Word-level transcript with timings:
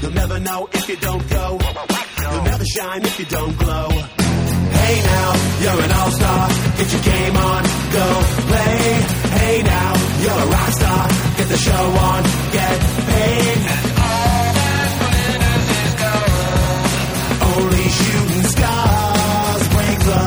You'll 0.00 0.12
never 0.12 0.38
know 0.38 0.68
if 0.72 0.88
you 0.88 0.96
don't 0.96 1.28
go. 1.28 1.58
You'll 2.20 2.44
never 2.44 2.64
shine 2.64 3.02
if 3.04 3.18
you 3.18 3.24
don't 3.26 3.58
glow. 3.58 3.88
Hey 3.88 5.02
now, 5.02 5.32
you're 5.60 5.82
an 5.82 5.90
all-star. 5.90 6.48
Get 6.78 6.92
your 6.92 7.02
game 7.02 7.36
on, 7.36 7.62
go 7.90 8.06
play. 8.46 8.78
Hey 9.38 9.62
now, 9.64 9.94
you're 10.22 10.30
a 10.30 10.46
rock 10.46 10.70
star. 10.70 11.08
Get 11.36 11.48
the 11.48 11.56
show 11.56 11.72
on, 11.72 12.22
get 12.52 12.78
paid. 13.10 13.58
All 13.98 14.52
that 14.54 14.88
glitters 15.02 15.66
is 15.82 15.94
gold. 16.04 17.58
Only 17.58 17.88
shooting 17.98 18.46
stars 18.54 19.62
break 19.74 19.98
the 20.06 20.22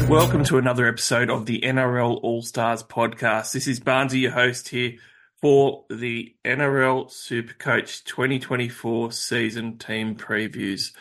mold. 0.00 0.10
Welcome 0.10 0.42
to 0.46 0.58
another 0.58 0.88
episode 0.88 1.30
of 1.30 1.46
the 1.46 1.60
NRL 1.60 2.18
All 2.20 2.42
Stars 2.42 2.82
podcast. 2.82 3.52
This 3.52 3.68
is 3.68 3.78
Barnesy, 3.78 4.22
your 4.22 4.32
host 4.32 4.70
here 4.70 4.94
for 5.40 5.84
the 5.90 6.34
NRL 6.44 7.06
Supercoach 7.10 8.04
2024 8.04 9.12
season 9.12 9.78
team 9.78 10.14
previews. 10.14 10.92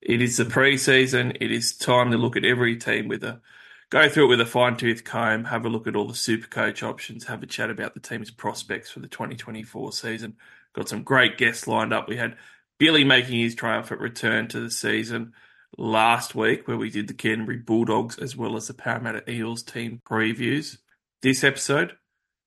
It 0.00 0.20
is 0.20 0.36
the 0.36 0.44
preseason. 0.44 1.36
It 1.40 1.52
is 1.52 1.76
time 1.76 2.10
to 2.10 2.18
look 2.18 2.36
at 2.36 2.44
every 2.44 2.76
team 2.76 3.08
with 3.08 3.22
a 3.22 3.40
go 3.90 4.08
through 4.08 4.24
it 4.24 4.28
with 4.28 4.40
a 4.40 4.46
fine 4.46 4.76
tooth 4.76 5.04
comb, 5.04 5.44
have 5.44 5.66
a 5.66 5.68
look 5.68 5.86
at 5.86 5.94
all 5.94 6.08
the 6.08 6.14
Supercoach 6.14 6.82
options, 6.82 7.24
have 7.24 7.42
a 7.42 7.46
chat 7.46 7.68
about 7.70 7.92
the 7.92 8.00
team's 8.00 8.30
prospects 8.30 8.90
for 8.90 9.00
the 9.00 9.08
2024 9.08 9.92
season. 9.92 10.34
Got 10.72 10.88
some 10.88 11.02
great 11.02 11.36
guests 11.36 11.68
lined 11.68 11.92
up. 11.92 12.08
We 12.08 12.16
had 12.16 12.36
Billy 12.78 13.04
making 13.04 13.38
his 13.38 13.54
triumphant 13.54 14.00
return 14.00 14.48
to 14.48 14.60
the 14.60 14.70
season 14.70 15.34
last 15.76 16.34
week, 16.34 16.66
where 16.66 16.78
we 16.78 16.90
did 16.90 17.06
the 17.06 17.14
Canterbury 17.14 17.58
Bulldogs 17.58 18.18
as 18.18 18.34
well 18.34 18.56
as 18.56 18.66
the 18.66 18.74
Parramatta 18.74 19.30
Eels 19.30 19.62
team 19.62 20.00
previews. 20.08 20.78
This 21.20 21.44
episode, 21.44 21.92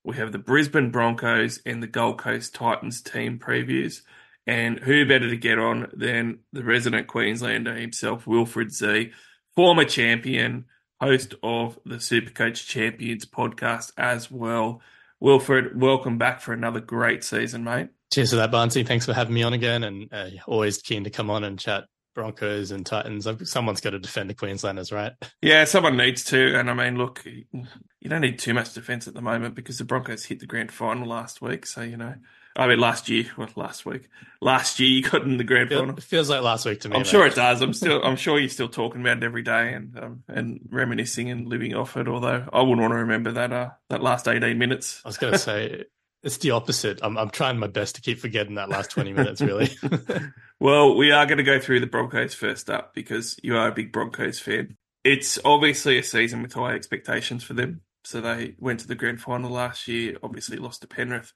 we 0.06 0.16
have 0.16 0.30
the 0.30 0.38
Brisbane 0.38 0.90
Broncos 0.90 1.60
and 1.66 1.82
the 1.82 1.88
Gold 1.88 2.18
Coast 2.18 2.54
Titans 2.54 3.02
team 3.02 3.40
previews. 3.40 4.02
And 4.46 4.78
who 4.78 5.04
better 5.04 5.28
to 5.28 5.36
get 5.36 5.58
on 5.58 5.90
than 5.92 6.38
the 6.52 6.62
resident 6.62 7.08
Queenslander 7.08 7.74
himself, 7.74 8.24
Wilfred 8.24 8.72
Zee, 8.72 9.10
former 9.56 9.84
champion, 9.84 10.66
host 11.00 11.34
of 11.42 11.80
the 11.84 11.96
Supercoach 11.96 12.68
Champions 12.68 13.26
podcast 13.26 13.90
as 13.98 14.30
well. 14.30 14.80
Wilfred, 15.18 15.80
welcome 15.80 16.18
back 16.18 16.40
for 16.40 16.52
another 16.52 16.78
great 16.78 17.24
season, 17.24 17.64
mate. 17.64 17.88
Cheers 18.14 18.30
for 18.30 18.36
that, 18.36 18.52
Barnesy. 18.52 18.86
Thanks 18.86 19.06
for 19.06 19.12
having 19.12 19.34
me 19.34 19.42
on 19.42 19.54
again, 19.54 19.82
and 19.82 20.08
uh, 20.12 20.28
always 20.46 20.78
keen 20.78 21.02
to 21.02 21.10
come 21.10 21.28
on 21.30 21.42
and 21.42 21.58
chat 21.58 21.86
Broncos 22.16 22.70
and 22.70 22.84
Titans. 22.84 23.28
Someone's 23.48 23.82
got 23.82 23.90
to 23.90 23.98
defend 23.98 24.30
the 24.30 24.34
Queenslanders, 24.34 24.90
right? 24.90 25.12
Yeah, 25.42 25.64
someone 25.64 25.98
needs 25.98 26.24
to. 26.24 26.58
And 26.58 26.70
I 26.70 26.74
mean, 26.74 26.96
look, 26.96 27.22
you 27.26 28.08
don't 28.08 28.22
need 28.22 28.38
too 28.38 28.54
much 28.54 28.72
defence 28.72 29.06
at 29.06 29.12
the 29.12 29.20
moment 29.20 29.54
because 29.54 29.76
the 29.76 29.84
Broncos 29.84 30.24
hit 30.24 30.40
the 30.40 30.46
grand 30.46 30.72
final 30.72 31.06
last 31.06 31.42
week. 31.42 31.66
So, 31.66 31.82
you 31.82 31.98
know, 31.98 32.14
I 32.56 32.66
mean, 32.66 32.80
last 32.80 33.10
year, 33.10 33.26
well, 33.36 33.50
last 33.54 33.84
week, 33.84 34.08
last 34.40 34.80
year 34.80 34.88
you 34.88 35.02
got 35.02 35.22
in 35.22 35.36
the 35.36 35.44
grand 35.44 35.68
final. 35.68 35.90
It 35.90 36.02
feels 36.02 36.30
like 36.30 36.40
last 36.40 36.64
week 36.64 36.80
to 36.80 36.88
me. 36.88 36.94
I'm 36.96 37.00
mate. 37.00 37.06
sure 37.06 37.26
it 37.26 37.34
does. 37.34 37.60
I'm 37.60 37.74
still, 37.74 38.02
I'm 38.02 38.16
sure 38.16 38.40
you're 38.40 38.48
still 38.48 38.70
talking 38.70 39.02
about 39.02 39.18
it 39.18 39.22
every 39.22 39.42
day 39.42 39.74
and 39.74 39.98
um, 39.98 40.22
and 40.26 40.60
reminiscing 40.70 41.30
and 41.30 41.46
living 41.46 41.74
off 41.74 41.98
it. 41.98 42.08
Although 42.08 42.48
I 42.50 42.62
wouldn't 42.62 42.80
want 42.80 42.92
to 42.92 43.00
remember 43.00 43.32
that 43.32 43.52
uh, 43.52 43.70
that 43.90 44.02
last 44.02 44.26
18 44.26 44.56
minutes. 44.56 45.02
I 45.04 45.08
was 45.10 45.18
going 45.18 45.34
to 45.34 45.38
say 45.38 45.84
it's 46.26 46.38
the 46.38 46.50
opposite. 46.50 46.98
I'm 47.02 47.16
I'm 47.16 47.30
trying 47.30 47.58
my 47.58 47.68
best 47.68 47.94
to 47.94 48.02
keep 48.02 48.18
forgetting 48.18 48.56
that 48.56 48.68
last 48.68 48.90
20 48.90 49.12
minutes. 49.12 49.40
Really. 49.40 49.70
Well, 50.58 50.96
we 50.96 51.12
are 51.12 51.26
going 51.26 51.36
to 51.36 51.44
go 51.44 51.60
through 51.60 51.80
the 51.80 51.86
Broncos 51.86 52.32
first 52.32 52.70
up 52.70 52.94
because 52.94 53.38
you 53.42 53.56
are 53.56 53.68
a 53.68 53.74
big 53.74 53.92
Broncos 53.92 54.38
fan. 54.38 54.76
It's 55.04 55.38
obviously 55.44 55.98
a 55.98 56.02
season 56.02 56.40
with 56.40 56.54
high 56.54 56.72
expectations 56.72 57.44
for 57.44 57.52
them. 57.52 57.82
So 58.04 58.20
they 58.20 58.54
went 58.58 58.80
to 58.80 58.88
the 58.88 58.94
grand 58.94 59.20
final 59.20 59.50
last 59.50 59.86
year, 59.86 60.16
obviously 60.22 60.56
lost 60.56 60.80
to 60.80 60.88
Penrith, 60.88 61.32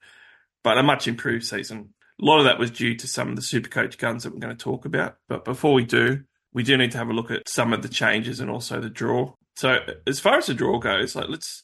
but 0.65 0.79
a 0.79 0.83
much 0.83 1.07
improved 1.07 1.45
season. 1.45 1.93
A 2.21 2.25
lot 2.25 2.39
of 2.39 2.45
that 2.45 2.59
was 2.59 2.71
due 2.71 2.95
to 2.95 3.07
some 3.07 3.29
of 3.29 3.37
the 3.37 3.43
super 3.43 3.69
coach 3.69 3.99
guns 3.99 4.23
that 4.23 4.33
we're 4.33 4.41
going 4.41 4.57
to 4.57 4.65
talk 4.65 4.87
about. 4.87 5.17
But 5.29 5.45
before 5.45 5.75
we 5.75 5.85
do, 5.85 6.23
we 6.55 6.63
do 6.63 6.79
need 6.79 6.93
to 6.93 6.99
have 6.99 7.11
a 7.11 7.15
look 7.15 7.31
at 7.31 7.49
some 7.49 7.75
of 7.75 7.83
the 7.83 7.89
changes 7.89 8.41
and 8.41 8.51
also 8.51 8.81
the 8.81 8.89
draw. 8.89 9.35
So 9.57 9.81
as 10.07 10.19
far 10.19 10.39
as 10.39 10.47
the 10.47 10.55
draw 10.55 10.79
goes, 10.79 11.15
like 11.15 11.29
let's 11.29 11.63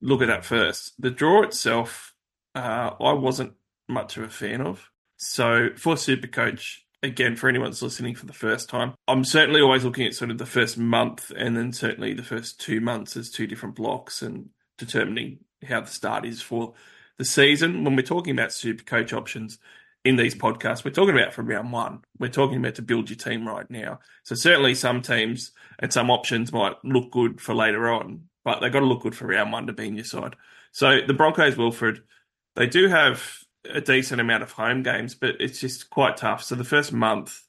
look 0.00 0.22
at 0.22 0.28
that 0.28 0.44
first. 0.44 0.92
The 0.98 1.10
draw 1.10 1.42
itself, 1.42 2.14
uh, 2.56 2.94
I 2.98 3.12
wasn't 3.12 3.52
much 3.88 4.16
of 4.16 4.24
a 4.24 4.28
fan 4.28 4.62
of. 4.62 4.90
So 5.18 5.68
for 5.76 5.94
Supercoach, 5.94 6.78
again, 7.02 7.36
for 7.36 7.48
anyone 7.48 7.70
that's 7.70 7.82
listening 7.82 8.14
for 8.14 8.26
the 8.26 8.32
first 8.32 8.68
time, 8.68 8.94
I'm 9.06 9.24
certainly 9.24 9.60
always 9.60 9.84
looking 9.84 10.06
at 10.06 10.14
sort 10.14 10.30
of 10.30 10.38
the 10.38 10.46
first 10.46 10.78
month 10.78 11.30
and 11.36 11.56
then 11.56 11.72
certainly 11.72 12.14
the 12.14 12.22
first 12.22 12.60
two 12.60 12.80
months 12.80 13.16
as 13.16 13.30
two 13.30 13.46
different 13.46 13.76
blocks 13.76 14.22
and 14.22 14.48
determining 14.78 15.38
how 15.66 15.82
the 15.82 15.86
start 15.86 16.24
is 16.24 16.42
for 16.42 16.74
the 17.18 17.24
season. 17.24 17.84
When 17.84 17.94
we're 17.94 18.02
talking 18.02 18.32
about 18.32 18.50
Supercoach 18.50 19.12
options 19.12 19.58
in 20.04 20.16
these 20.16 20.34
podcasts, 20.34 20.84
we're 20.84 20.90
talking 20.90 21.14
about 21.14 21.34
from 21.34 21.46
round 21.46 21.72
one. 21.72 22.00
We're 22.18 22.28
talking 22.28 22.58
about 22.58 22.76
to 22.76 22.82
build 22.82 23.10
your 23.10 23.18
team 23.18 23.46
right 23.46 23.70
now. 23.70 24.00
So 24.24 24.34
certainly 24.34 24.74
some 24.74 25.02
teams 25.02 25.52
and 25.78 25.92
some 25.92 26.10
options 26.10 26.52
might 26.52 26.76
look 26.84 27.10
good 27.10 27.40
for 27.40 27.54
later 27.54 27.90
on, 27.90 28.28
but 28.44 28.60
they've 28.60 28.72
got 28.72 28.80
to 28.80 28.86
look 28.86 29.02
good 29.02 29.14
for 29.14 29.26
round 29.26 29.52
one 29.52 29.66
to 29.66 29.72
be 29.72 29.88
in 29.88 29.96
your 29.96 30.04
side. 30.04 30.36
So 30.72 31.00
the 31.06 31.14
Broncos, 31.14 31.56
Wilfred, 31.56 32.02
they 32.56 32.66
do 32.66 32.88
have 32.88 33.22
a 33.70 33.80
decent 33.80 34.20
amount 34.20 34.42
of 34.42 34.52
home 34.52 34.82
games, 34.82 35.14
but 35.14 35.36
it's 35.40 35.60
just 35.60 35.90
quite 35.90 36.16
tough. 36.16 36.42
So 36.42 36.54
the 36.54 36.64
first 36.64 36.92
month, 36.92 37.42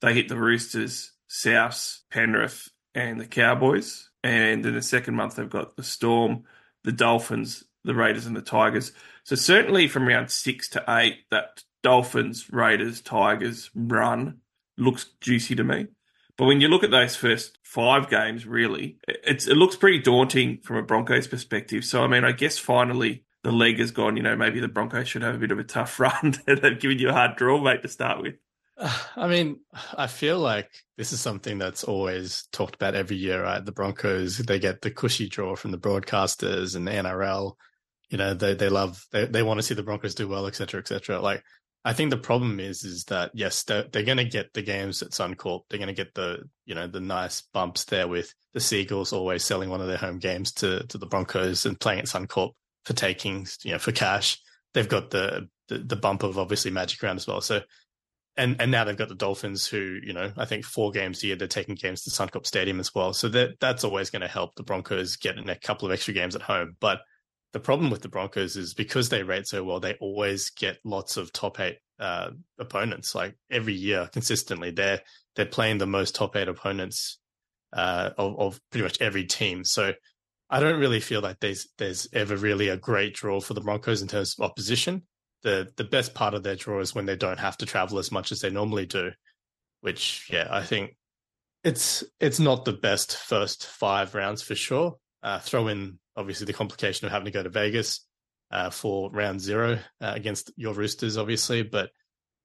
they 0.00 0.14
hit 0.14 0.28
the 0.28 0.36
Roosters, 0.36 1.12
Souths, 1.30 2.00
Penrith, 2.10 2.68
and 2.94 3.20
the 3.20 3.26
Cowboys. 3.26 4.10
And 4.22 4.64
in 4.64 4.74
the 4.74 4.82
second 4.82 5.14
month, 5.14 5.36
they've 5.36 5.48
got 5.48 5.76
the 5.76 5.82
Storm, 5.82 6.44
the 6.84 6.92
Dolphins, 6.92 7.64
the 7.84 7.94
Raiders, 7.94 8.26
and 8.26 8.36
the 8.36 8.42
Tigers. 8.42 8.92
So 9.24 9.36
certainly 9.36 9.88
from 9.88 10.08
round 10.08 10.30
six 10.30 10.68
to 10.70 10.84
eight, 10.88 11.18
that 11.30 11.62
Dolphins, 11.82 12.50
Raiders, 12.50 13.00
Tigers 13.00 13.70
run 13.74 14.38
looks 14.76 15.06
juicy 15.20 15.54
to 15.56 15.64
me. 15.64 15.86
But 16.36 16.46
when 16.46 16.60
you 16.60 16.68
look 16.68 16.84
at 16.84 16.90
those 16.90 17.16
first 17.16 17.58
five 17.62 18.08
games, 18.08 18.46
really, 18.46 18.98
it 19.08 19.46
looks 19.48 19.76
pretty 19.76 19.98
daunting 19.98 20.58
from 20.62 20.76
a 20.76 20.82
Broncos 20.82 21.26
perspective. 21.26 21.84
So, 21.84 22.02
I 22.02 22.06
mean, 22.06 22.24
I 22.24 22.32
guess 22.32 22.58
finally 22.58 23.24
the 23.48 23.54
league 23.54 23.78
has 23.78 23.92
gone, 23.92 24.18
you 24.18 24.22
know, 24.22 24.36
maybe 24.36 24.60
the 24.60 24.68
Broncos 24.68 25.08
should 25.08 25.22
have 25.22 25.34
a 25.34 25.38
bit 25.38 25.50
of 25.50 25.58
a 25.58 25.64
tough 25.64 25.98
run. 26.00 26.34
They've 26.46 26.78
given 26.78 26.98
you 26.98 27.08
a 27.08 27.14
hard 27.14 27.36
draw, 27.36 27.58
mate, 27.58 27.80
to 27.82 27.88
start 27.88 28.20
with. 28.20 28.34
I 29.16 29.26
mean, 29.26 29.60
I 29.96 30.06
feel 30.06 30.38
like 30.38 30.70
this 30.98 31.12
is 31.14 31.20
something 31.20 31.56
that's 31.56 31.82
always 31.82 32.46
talked 32.52 32.74
about 32.74 32.94
every 32.94 33.16
year, 33.16 33.42
right? 33.42 33.64
The 33.64 33.72
Broncos, 33.72 34.36
they 34.36 34.58
get 34.58 34.82
the 34.82 34.90
cushy 34.90 35.30
draw 35.30 35.56
from 35.56 35.70
the 35.70 35.78
broadcasters 35.78 36.76
and 36.76 36.86
the 36.86 36.92
NRL. 36.92 37.54
You 38.10 38.18
know, 38.18 38.34
they, 38.34 38.52
they 38.52 38.68
love, 38.68 39.06
they, 39.12 39.24
they 39.24 39.42
want 39.42 39.58
to 39.58 39.62
see 39.62 39.74
the 39.74 39.82
Broncos 39.82 40.14
do 40.14 40.28
well, 40.28 40.46
et 40.46 40.54
cetera, 40.54 40.80
et 40.80 40.88
cetera. 40.88 41.20
Like, 41.20 41.42
I 41.84 41.94
think 41.94 42.10
the 42.10 42.18
problem 42.18 42.60
is, 42.60 42.84
is 42.84 43.04
that 43.04 43.30
yes, 43.32 43.62
they're, 43.62 43.84
they're 43.84 44.02
going 44.02 44.18
to 44.18 44.24
get 44.24 44.52
the 44.52 44.62
games 44.62 45.00
at 45.00 45.12
Suncorp. 45.12 45.62
They're 45.70 45.78
going 45.78 45.88
to 45.88 45.94
get 45.94 46.12
the, 46.14 46.42
you 46.66 46.74
know, 46.74 46.86
the 46.86 47.00
nice 47.00 47.44
bumps 47.54 47.84
there 47.84 48.08
with 48.08 48.34
the 48.52 48.60
Seagulls 48.60 49.14
always 49.14 49.42
selling 49.42 49.70
one 49.70 49.80
of 49.80 49.86
their 49.86 49.96
home 49.96 50.18
games 50.18 50.52
to, 50.54 50.86
to 50.88 50.98
the 50.98 51.06
Broncos 51.06 51.64
and 51.64 51.80
playing 51.80 52.00
at 52.00 52.06
Suncorp 52.06 52.52
for 52.88 52.94
taking, 52.94 53.46
you 53.62 53.72
know, 53.72 53.78
for 53.78 53.92
cash. 53.92 54.40
They've 54.72 54.88
got 54.88 55.10
the, 55.10 55.46
the, 55.68 55.78
the 55.78 55.96
bump 55.96 56.22
of 56.22 56.38
obviously 56.38 56.70
Magic 56.70 57.02
Round 57.02 57.18
as 57.18 57.26
well. 57.26 57.42
So, 57.42 57.60
and 58.38 58.56
and 58.60 58.70
now 58.70 58.84
they've 58.84 58.96
got 58.96 59.08
the 59.08 59.14
Dolphins, 59.14 59.66
who 59.66 59.98
you 60.02 60.14
know 60.14 60.32
I 60.36 60.46
think 60.46 60.64
four 60.64 60.90
games 60.90 61.22
a 61.22 61.26
year 61.26 61.36
they're 61.36 61.48
taking 61.48 61.74
games 61.74 62.02
to 62.04 62.10
Suncorp 62.10 62.46
Stadium 62.46 62.80
as 62.80 62.94
well. 62.94 63.12
So 63.12 63.28
that 63.28 63.60
that's 63.60 63.84
always 63.84 64.10
going 64.10 64.22
to 64.22 64.28
help 64.28 64.54
the 64.54 64.62
Broncos 64.62 65.16
get 65.16 65.36
in 65.36 65.48
a 65.50 65.58
couple 65.58 65.86
of 65.86 65.92
extra 65.92 66.14
games 66.14 66.34
at 66.34 66.42
home. 66.42 66.76
But 66.80 67.00
the 67.52 67.60
problem 67.60 67.90
with 67.90 68.00
the 68.00 68.08
Broncos 68.08 68.56
is 68.56 68.74
because 68.74 69.08
they 69.08 69.22
rate 69.22 69.48
so 69.48 69.64
well, 69.64 69.80
they 69.80 69.94
always 70.00 70.50
get 70.50 70.78
lots 70.84 71.16
of 71.16 71.32
top 71.32 71.58
eight 71.60 71.78
uh, 71.98 72.30
opponents. 72.58 73.14
Like 73.14 73.36
every 73.50 73.74
year, 73.74 74.08
consistently, 74.12 74.70
they're 74.70 75.02
they're 75.34 75.44
playing 75.44 75.78
the 75.78 75.86
most 75.86 76.14
top 76.14 76.36
eight 76.36 76.48
opponents 76.48 77.18
uh, 77.72 78.10
of, 78.16 78.38
of 78.38 78.60
pretty 78.70 78.84
much 78.84 79.00
every 79.00 79.24
team. 79.24 79.64
So 79.64 79.92
I 80.50 80.60
don't 80.60 80.80
really 80.80 81.00
feel 81.00 81.20
like 81.20 81.40
there's 81.40 81.68
there's 81.78 82.08
ever 82.12 82.36
really 82.36 82.68
a 82.68 82.76
great 82.76 83.14
draw 83.14 83.40
for 83.40 83.54
the 83.54 83.60
Broncos 83.60 84.02
in 84.02 84.08
terms 84.08 84.34
of 84.38 84.44
opposition. 84.44 85.02
The 85.42 85.68
the 85.76 85.84
best 85.84 86.14
part 86.14 86.34
of 86.34 86.42
their 86.42 86.56
draw 86.56 86.80
is 86.80 86.94
when 86.94 87.06
they 87.06 87.16
don't 87.16 87.38
have 87.38 87.56
to 87.58 87.66
travel 87.66 87.98
as 87.98 88.10
much 88.10 88.32
as 88.32 88.40
they 88.40 88.50
normally 88.50 88.86
do, 88.86 89.12
which 89.80 90.28
yeah, 90.30 90.48
I 90.50 90.62
think 90.62 90.96
it's 91.64 92.02
it's 92.20 92.40
not 92.40 92.64
the 92.64 92.72
best 92.72 93.16
first 93.16 93.66
five 93.66 94.14
rounds 94.14 94.42
for 94.42 94.54
sure. 94.54 94.96
Uh, 95.22 95.38
throw 95.38 95.68
in 95.68 95.98
obviously 96.16 96.46
the 96.46 96.52
complication 96.52 97.06
of 97.06 97.12
having 97.12 97.26
to 97.26 97.30
go 97.30 97.42
to 97.42 97.48
Vegas 97.48 98.06
uh, 98.50 98.70
for 98.70 99.10
round 99.10 99.40
zero 99.40 99.78
uh, 100.00 100.12
against 100.14 100.50
your 100.56 100.74
Roosters, 100.74 101.16
obviously. 101.18 101.62
But 101.62 101.90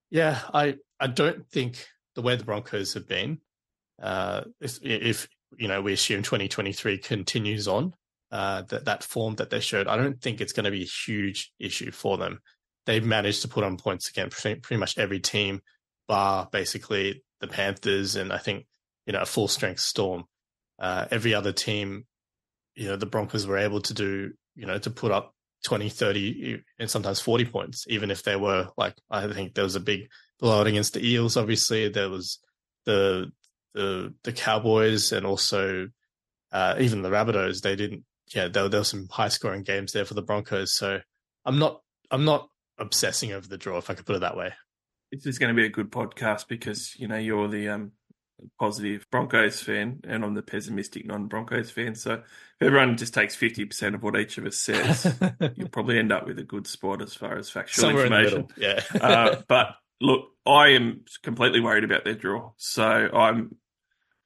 yeah, 0.10 0.40
I 0.54 0.76
I 1.00 1.08
don't 1.08 1.48
think 1.50 1.88
the 2.16 2.22
way 2.22 2.36
the 2.36 2.44
Broncos 2.44 2.94
have 2.94 3.08
been, 3.08 3.40
uh, 4.02 4.42
if, 4.62 4.80
if 4.84 5.28
you 5.58 5.68
know 5.68 5.82
we 5.82 5.94
assume 5.94 6.24
2023 6.24 6.98
continues 6.98 7.68
on 7.68 7.94
uh, 8.32 8.64
that 8.64 8.86
that 8.86 9.04
form 9.04 9.36
that 9.36 9.50
they 9.50 9.60
showed, 9.60 9.88
I 9.88 9.96
don't 9.96 10.20
think 10.20 10.42
it's 10.42 10.54
going 10.54 10.64
to 10.66 10.72
be 10.72 10.84
a 10.84 10.86
huge 11.06 11.52
issue 11.60 11.92
for 11.92 12.18
them. 12.18 12.40
They've 12.86 13.06
managed 13.06 13.44
to 13.44 13.48
put 13.48 13.64
on 13.64 13.78
points 13.78 14.10
against 14.10 14.42
pretty, 14.42 14.60
pretty 14.60 14.80
much 14.80 14.98
every 14.98 15.20
team, 15.20 15.62
bar 16.08 16.50
basically 16.52 17.24
the 17.40 17.48
Panthers 17.48 18.16
and 18.16 18.34
I 18.34 18.38
think 18.38 18.66
you 19.06 19.14
know 19.14 19.22
a 19.22 19.26
full 19.26 19.48
strength 19.48 19.82
Storm. 19.82 20.24
Uh, 20.80 21.06
every 21.12 21.34
other 21.34 21.52
team, 21.52 22.06
you 22.76 22.88
know, 22.88 22.96
the 22.96 23.06
Broncos 23.06 23.46
were 23.46 23.58
able 23.58 23.82
to 23.82 23.94
do, 23.94 24.32
you 24.56 24.66
know, 24.66 24.80
to 24.80 24.90
put 24.90 25.12
up 25.12 25.34
20, 25.66 25.90
30, 25.90 26.62
and 26.80 26.90
sometimes 26.90 27.20
40 27.20 27.46
points, 27.46 27.86
even 27.88 28.12
if 28.12 28.24
they 28.24 28.36
were 28.36 28.70
like, 28.76 28.96
I 29.10 29.32
think 29.32 29.54
there 29.54 29.64
was 29.64 29.76
a 29.76 29.80
big 29.80 30.10
blowout 30.40 30.68
against 30.68 30.94
the 30.94 31.08
Eels. 31.08 31.38
Obviously, 31.38 31.90
there 31.90 32.10
was 32.10 32.40
the, 32.86 33.32
the, 33.74 34.14
the 34.24 34.32
Cowboys 34.32 35.12
and 35.12 35.26
also, 35.26 35.90
uh, 36.52 36.76
even 36.80 37.02
the 37.02 37.10
Rabbitohs. 37.10 37.62
They 37.62 37.76
didn't, 37.76 38.04
yeah, 38.34 38.48
there, 38.48 38.70
there 38.70 38.82
were 38.82 38.86
some 38.86 39.08
high 39.10 39.30
scoring 39.30 39.64
games 39.64 39.92
there 39.94 40.06
for 40.06 40.14
the 40.14 40.22
Broncos. 40.22 40.74
So 40.74 41.00
I'm 41.46 41.60
not, 41.60 41.82
I'm 42.12 42.26
not 42.26 42.50
obsessing 42.78 43.34
over 43.34 43.48
the 43.48 43.58
draw, 43.58 43.78
if 43.78 43.90
I 43.90 43.94
could 43.94 44.06
put 44.06 44.16
it 44.16 44.22
that 44.22 44.38
way. 44.38 44.54
This 45.12 45.26
is 45.26 45.38
going 45.38 45.56
to 45.56 45.60
be 45.60 45.66
a 45.66 45.70
good 45.70 45.92
podcast 45.92 46.48
because, 46.48 46.96
you 46.98 47.08
know, 47.08 47.18
you're 47.18 47.48
the, 47.48 47.70
um, 47.70 47.92
positive 48.60 49.06
Broncos 49.12 49.62
fan 49.62 50.02
and 50.04 50.24
I'm 50.24 50.34
the 50.34 50.42
pessimistic 50.42 51.06
non 51.06 51.28
Broncos 51.28 51.72
fan. 51.72 51.96
So 51.96 52.14
if 52.14 52.24
everyone 52.62 52.98
just 52.98 53.14
takes 53.14 53.36
50% 53.36 53.96
of 53.96 54.04
what 54.04 54.18
each 54.18 54.38
of 54.38 54.46
us 54.46 54.58
says, 54.58 55.16
you'll 55.56 55.70
probably 55.70 56.00
end 56.00 56.12
up 56.12 56.28
with 56.28 56.40
a 56.40 56.44
good 56.44 56.68
spot 56.68 57.02
as 57.02 57.14
far 57.14 57.38
as 57.38 57.50
factual 57.50 57.84
Somewhere 57.84 58.06
information. 58.06 58.48
Yeah. 58.58 58.82
uh, 59.00 59.42
but 59.48 59.76
look, 60.02 60.30
I 60.46 60.70
am 60.70 61.06
completely 61.24 61.60
worried 61.60 61.84
about 61.84 62.04
their 62.04 62.16
draw. 62.16 62.52
So 62.58 62.84
I'm, 62.84 63.56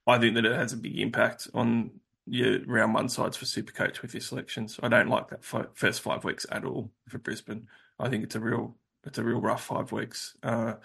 I 0.08 0.18
think 0.18 0.36
that 0.36 0.46
it 0.46 0.56
has 0.56 0.74
a 0.74 0.78
big 0.78 0.98
impact 0.98 1.50
on 1.54 1.92
your 2.26 2.60
round 2.66 2.94
one 2.94 3.10
sides 3.10 3.38
for 3.38 3.46
Supercoach 3.46 4.02
with 4.02 4.14
your 4.14 4.22
selections. 4.22 4.80
I 4.82 4.88
don't 4.88 5.10
like 5.10 5.30
that 5.30 5.44
first 5.44 6.02
five 6.02 6.24
weeks 6.24 6.46
at 6.52 6.66
all 6.66 6.92
for 7.08 7.18
Brisbane. 7.18 7.68
I 8.00 8.10
think 8.10 8.24
it's 8.24 8.36
a 8.36 8.40
real, 8.40 8.76
it's 9.06 9.18
a 9.18 9.24
real 9.24 9.42
rough 9.42 9.66
five 9.66 9.92
weeks. 9.92 10.36
Uh, 10.42 10.76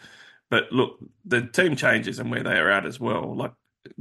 but 0.50 0.72
look, 0.72 0.98
the 1.24 1.42
team 1.46 1.76
changes 1.76 2.19
and 2.19 2.30
where 2.30 2.42
they 2.42 2.58
are 2.58 2.70
at 2.70 2.84
as 2.84 3.00
well. 3.00 3.34
Like 3.34 3.52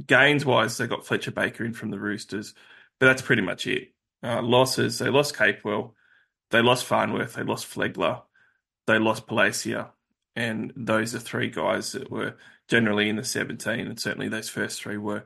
gains 0.06 0.44
wise, 0.44 0.76
they 0.76 0.86
got 0.86 1.06
Fletcher 1.06 1.30
Baker 1.30 1.64
in 1.64 1.72
from 1.72 1.90
the 1.90 1.98
Roosters, 1.98 2.54
but 2.98 3.06
that's 3.06 3.22
pretty 3.22 3.42
much 3.42 3.66
it. 3.66 3.92
Uh, 4.22 4.42
losses, 4.42 4.98
they 4.98 5.08
lost 5.08 5.34
Capewell, 5.34 5.92
they 6.50 6.62
lost 6.62 6.84
Farnworth, 6.84 7.34
they 7.34 7.42
lost 7.42 7.68
Flegler, 7.68 8.22
they 8.86 8.98
lost 8.98 9.26
Palasia, 9.26 9.90
and 10.36 10.72
those 10.76 11.14
are 11.14 11.18
three 11.18 11.48
guys 11.48 11.92
that 11.92 12.10
were 12.10 12.36
generally 12.72 13.10
in 13.10 13.16
the 13.16 13.24
17, 13.24 13.86
and 13.86 14.00
certainly 14.00 14.28
those 14.28 14.48
first 14.48 14.80
three 14.80 14.96
were. 14.96 15.24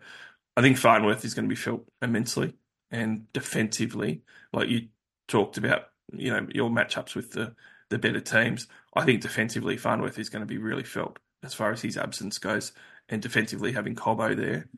I 0.56 0.62
think 0.62 0.76
Farnworth 0.78 1.24
is 1.24 1.32
going 1.32 1.44
to 1.44 1.48
be 1.48 1.54
felt 1.54 1.86
immensely, 2.02 2.54
and 2.90 3.32
defensively, 3.32 4.22
like 4.52 4.68
you 4.68 4.88
talked 5.28 5.56
about, 5.56 5.82
you 6.12 6.32
know, 6.32 6.48
your 6.52 6.70
matchups 6.70 7.14
with 7.14 7.30
the 7.30 7.54
the 7.88 8.00
better 8.00 8.18
teams. 8.18 8.66
I 8.96 9.04
think 9.04 9.20
defensively, 9.20 9.76
Farnworth 9.76 10.18
is 10.18 10.28
going 10.28 10.40
to 10.40 10.46
be 10.46 10.58
really 10.58 10.82
felt 10.82 11.20
as 11.44 11.54
far 11.54 11.70
as 11.70 11.82
his 11.82 11.96
absence 11.96 12.38
goes, 12.38 12.72
and 13.08 13.22
defensively 13.22 13.70
having 13.70 13.94
Cobbo 13.94 14.36
there, 14.36 14.68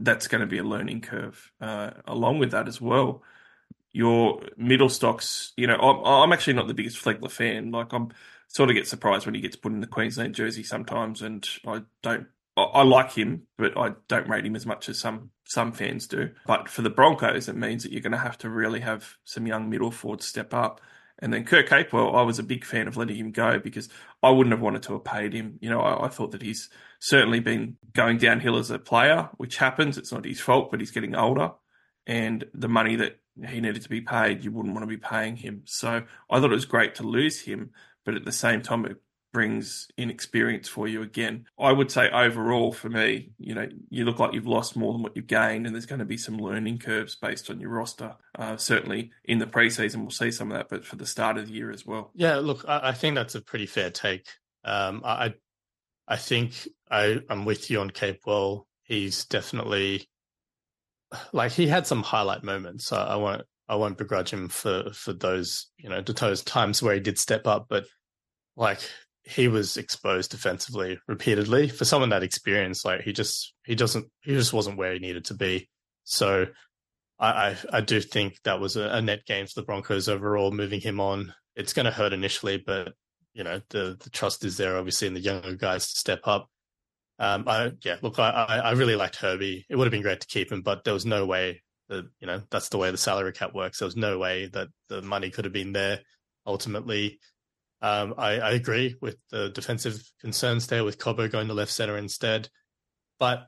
that's 0.00 0.26
going 0.26 0.40
to 0.40 0.46
be 0.48 0.58
a 0.58 0.64
learning 0.64 1.02
curve. 1.02 1.52
Uh, 1.60 1.90
along 2.08 2.40
with 2.40 2.50
that 2.50 2.66
as 2.66 2.80
well, 2.80 3.22
your 3.92 4.42
middle 4.56 4.88
stocks. 4.88 5.52
You 5.56 5.68
know, 5.68 5.76
I'm, 5.76 6.04
I'm 6.04 6.32
actually 6.32 6.54
not 6.54 6.66
the 6.66 6.74
biggest 6.74 6.98
Flegler 6.98 7.30
fan. 7.30 7.70
Like 7.70 7.92
I'm 7.92 8.10
sort 8.48 8.70
of 8.70 8.76
get 8.76 8.88
surprised 8.88 9.26
when 9.26 9.34
he 9.34 9.40
gets 9.40 9.56
put 9.56 9.72
in 9.72 9.80
the 9.80 9.86
Queensland 9.86 10.34
jersey 10.34 10.62
sometimes, 10.62 11.22
and 11.22 11.46
I 11.66 11.82
don't. 12.02 12.26
I 12.56 12.82
like 12.82 13.12
him, 13.12 13.44
but 13.56 13.78
I 13.78 13.92
don't 14.08 14.28
rate 14.28 14.44
him 14.44 14.56
as 14.56 14.66
much 14.66 14.88
as 14.88 14.98
some 14.98 15.30
some 15.44 15.70
fans 15.70 16.08
do. 16.08 16.30
But 16.44 16.68
for 16.68 16.82
the 16.82 16.90
Broncos, 16.90 17.48
it 17.48 17.54
means 17.54 17.84
that 17.84 17.92
you're 17.92 18.02
going 18.02 18.12
to 18.12 18.18
have 18.18 18.36
to 18.38 18.50
really 18.50 18.80
have 18.80 19.16
some 19.24 19.46
young 19.46 19.70
middle 19.70 19.92
forwards 19.92 20.26
step 20.26 20.52
up. 20.52 20.80
And 21.20 21.32
then 21.32 21.44
Kurt 21.44 21.68
Capewell, 21.68 22.14
I 22.14 22.22
was 22.22 22.38
a 22.38 22.44
big 22.44 22.64
fan 22.64 22.86
of 22.86 22.96
letting 22.96 23.16
him 23.16 23.32
go 23.32 23.58
because 23.58 23.88
I 24.22 24.30
wouldn't 24.30 24.52
have 24.52 24.60
wanted 24.60 24.82
to 24.84 24.92
have 24.94 25.04
paid 25.04 25.32
him. 25.32 25.58
You 25.60 25.70
know, 25.70 25.80
I, 25.80 26.06
I, 26.06 26.08
thought 26.08 26.30
that 26.30 26.42
he's 26.42 26.68
certainly 27.00 27.40
been 27.40 27.76
going 27.92 28.18
downhill 28.18 28.56
as 28.56 28.70
a 28.70 28.78
player, 28.78 29.28
which 29.36 29.56
happens. 29.56 29.98
It's 29.98 30.12
not 30.12 30.24
his 30.24 30.40
fault, 30.40 30.70
but 30.70 30.78
he's 30.78 30.92
getting 30.92 31.16
older. 31.16 31.52
And 32.06 32.44
the 32.54 32.68
money 32.68 32.94
that 32.96 33.18
he 33.48 33.60
needed 33.60 33.82
to 33.82 33.88
be 33.88 34.00
paid, 34.00 34.44
you 34.44 34.52
wouldn't 34.52 34.74
want 34.74 34.84
to 34.84 34.88
be 34.88 34.96
paying 34.96 35.36
him. 35.36 35.62
So 35.64 36.02
I 36.30 36.40
thought 36.40 36.52
it 36.52 36.54
was 36.54 36.64
great 36.64 36.94
to 36.96 37.02
lose 37.02 37.40
him. 37.40 37.70
But 38.08 38.16
at 38.16 38.24
the 38.24 38.32
same 38.32 38.62
time, 38.62 38.86
it 38.86 38.96
brings 39.34 39.86
inexperience 39.98 40.66
for 40.66 40.88
you 40.88 41.02
again. 41.02 41.44
I 41.60 41.72
would 41.72 41.90
say 41.90 42.08
overall 42.08 42.72
for 42.72 42.88
me, 42.88 43.32
you 43.36 43.54
know, 43.54 43.68
you 43.90 44.06
look 44.06 44.18
like 44.18 44.32
you've 44.32 44.46
lost 44.46 44.78
more 44.78 44.94
than 44.94 45.02
what 45.02 45.14
you've 45.14 45.26
gained, 45.26 45.66
and 45.66 45.74
there's 45.74 45.84
going 45.84 45.98
to 45.98 46.06
be 46.06 46.16
some 46.16 46.38
learning 46.38 46.78
curves 46.78 47.16
based 47.16 47.50
on 47.50 47.60
your 47.60 47.68
roster. 47.68 48.14
Uh, 48.38 48.56
certainly 48.56 49.10
in 49.26 49.40
the 49.40 49.46
preseason, 49.46 49.96
we'll 49.96 50.10
see 50.10 50.30
some 50.30 50.50
of 50.50 50.56
that, 50.56 50.70
but 50.70 50.86
for 50.86 50.96
the 50.96 51.04
start 51.04 51.36
of 51.36 51.48
the 51.48 51.52
year 51.52 51.70
as 51.70 51.84
well. 51.84 52.10
Yeah, 52.14 52.36
look, 52.36 52.64
I, 52.66 52.80
I 52.82 52.92
think 52.92 53.14
that's 53.14 53.34
a 53.34 53.42
pretty 53.42 53.66
fair 53.66 53.90
take. 53.90 54.26
Um, 54.64 55.02
I, 55.04 55.34
I 56.08 56.16
think 56.16 56.66
I, 56.90 57.20
I'm 57.28 57.44
with 57.44 57.68
you 57.70 57.80
on 57.80 57.90
Capewell. 57.90 58.64
He's 58.84 59.26
definitely 59.26 60.08
like 61.34 61.52
he 61.52 61.66
had 61.66 61.86
some 61.86 62.02
highlight 62.02 62.42
moments. 62.42 62.86
So 62.86 62.96
I 62.96 63.16
won't 63.16 63.44
I 63.68 63.76
won't 63.76 63.98
begrudge 63.98 64.30
him 64.30 64.48
for 64.48 64.90
for 64.92 65.12
those 65.12 65.66
you 65.76 65.90
know 65.90 66.00
those 66.00 66.42
times 66.42 66.82
where 66.82 66.94
he 66.94 67.00
did 67.00 67.18
step 67.18 67.46
up, 67.46 67.66
but 67.68 67.84
like 68.56 68.80
he 69.24 69.46
was 69.46 69.76
exposed 69.76 70.30
defensively 70.30 70.98
repeatedly. 71.06 71.68
For 71.68 71.84
someone 71.84 72.08
that 72.10 72.22
experienced, 72.22 72.84
like 72.84 73.02
he 73.02 73.12
just 73.12 73.52
he 73.64 73.74
doesn't 73.74 74.06
he 74.22 74.32
just 74.32 74.52
wasn't 74.52 74.78
where 74.78 74.94
he 74.94 74.98
needed 74.98 75.26
to 75.26 75.34
be. 75.34 75.68
So 76.04 76.46
I 77.18 77.28
I, 77.28 77.56
I 77.74 77.80
do 77.82 78.00
think 78.00 78.38
that 78.44 78.60
was 78.60 78.76
a, 78.76 78.88
a, 78.88 79.02
net 79.02 79.26
gain 79.26 79.46
for 79.46 79.60
the 79.60 79.66
Broncos 79.66 80.08
overall. 80.08 80.50
Moving 80.50 80.80
him 80.80 80.98
on, 80.98 81.34
it's 81.56 81.74
going 81.74 81.84
to 81.84 81.92
hurt 81.92 82.14
initially, 82.14 82.56
but 82.56 82.94
you 83.34 83.44
know 83.44 83.60
the 83.68 83.98
the 84.02 84.10
trust 84.10 84.44
is 84.44 84.56
there 84.56 84.78
obviously 84.78 85.08
in 85.08 85.14
the 85.14 85.20
younger 85.20 85.54
guys 85.54 85.92
to 85.92 85.98
step 85.98 86.20
up. 86.24 86.48
Um, 87.18 87.44
I 87.46 87.72
yeah, 87.84 87.96
look, 88.00 88.18
I 88.18 88.30
I 88.30 88.72
really 88.72 88.96
liked 88.96 89.16
Herbie. 89.16 89.66
It 89.68 89.76
would 89.76 89.84
have 89.84 89.92
been 89.92 90.02
great 90.02 90.20
to 90.20 90.26
keep 90.26 90.50
him, 90.50 90.62
but 90.62 90.84
there 90.84 90.94
was 90.94 91.04
no 91.04 91.26
way 91.26 91.62
that 91.88 92.06
you 92.20 92.26
know 92.26 92.42
that's 92.50 92.68
the 92.68 92.78
way 92.78 92.90
the 92.90 92.96
salary 92.96 93.32
cap 93.32 93.54
works. 93.54 93.78
There 93.78 93.86
was 93.86 93.96
no 93.96 94.18
way 94.18 94.46
that 94.46 94.68
the 94.88 95.02
money 95.02 95.30
could 95.30 95.44
have 95.44 95.52
been 95.52 95.72
there 95.72 96.00
ultimately. 96.46 97.20
Um, 97.80 98.14
I, 98.18 98.40
I, 98.40 98.50
agree 98.52 98.96
with 99.00 99.16
the 99.30 99.50
defensive 99.50 100.02
concerns 100.20 100.66
there 100.66 100.82
with 100.82 100.98
Cobbo 100.98 101.30
going 101.30 101.46
to 101.46 101.54
left 101.54 101.70
center 101.70 101.96
instead. 101.96 102.48
But 103.20 103.46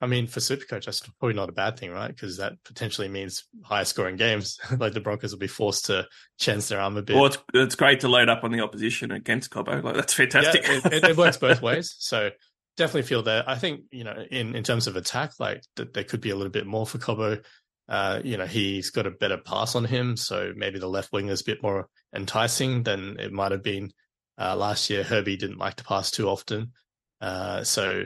I 0.00 0.06
mean, 0.06 0.26
for 0.26 0.40
Supercoach, 0.40 0.84
that's 0.84 1.00
probably 1.00 1.34
not 1.34 1.48
a 1.48 1.52
bad 1.52 1.78
thing, 1.78 1.90
right? 1.90 2.08
Because 2.08 2.36
that 2.36 2.62
potentially 2.64 3.08
means 3.08 3.44
higher 3.64 3.84
scoring 3.84 4.16
games. 4.16 4.58
like 4.78 4.92
the 4.92 5.00
Broncos 5.00 5.32
will 5.32 5.38
be 5.38 5.46
forced 5.46 5.86
to 5.86 6.06
chance 6.38 6.68
their 6.68 6.80
arm 6.80 6.96
a 6.96 7.02
bit. 7.02 7.16
Well, 7.16 7.26
it's, 7.26 7.38
it's 7.54 7.74
great 7.74 8.00
to 8.00 8.08
load 8.08 8.28
up 8.28 8.44
on 8.44 8.52
the 8.52 8.60
opposition 8.60 9.10
against 9.10 9.50
Cobbo. 9.50 9.82
Like 9.82 9.94
that's 9.96 10.14
fantastic. 10.14 10.66
Yeah, 10.66 10.80
it, 10.84 11.04
it, 11.04 11.16
works 11.16 11.38
both 11.38 11.62
ways. 11.62 11.94
So 11.98 12.30
definitely 12.76 13.02
feel 13.02 13.22
that. 13.24 13.48
I 13.48 13.56
think 13.56 13.82
you 13.90 14.04
know, 14.04 14.24
in 14.30 14.54
in 14.54 14.62
terms 14.62 14.86
of 14.86 14.96
attack, 14.96 15.32
like 15.38 15.62
that 15.76 15.94
there 15.94 16.04
could 16.04 16.20
be 16.20 16.30
a 16.30 16.36
little 16.36 16.52
bit 16.52 16.66
more 16.66 16.86
for 16.86 16.98
Cobbo. 16.98 17.44
Uh, 17.88 18.20
you 18.24 18.36
know, 18.36 18.46
he's 18.46 18.90
got 18.90 19.06
a 19.06 19.10
better 19.10 19.36
pass 19.36 19.74
on 19.74 19.84
him, 19.84 20.16
so 20.16 20.52
maybe 20.56 20.78
the 20.78 20.88
left 20.88 21.12
wing 21.12 21.28
is 21.28 21.40
a 21.40 21.44
bit 21.44 21.62
more 21.62 21.88
enticing 22.14 22.82
than 22.82 23.18
it 23.18 23.32
might 23.32 23.52
have 23.52 23.62
been 23.62 23.90
uh, 24.38 24.56
last 24.56 24.88
year. 24.88 25.02
Herbie 25.02 25.36
didn't 25.36 25.58
like 25.58 25.74
to 25.76 25.84
pass 25.84 26.10
too 26.10 26.28
often, 26.28 26.72
uh, 27.20 27.64
so 27.64 28.04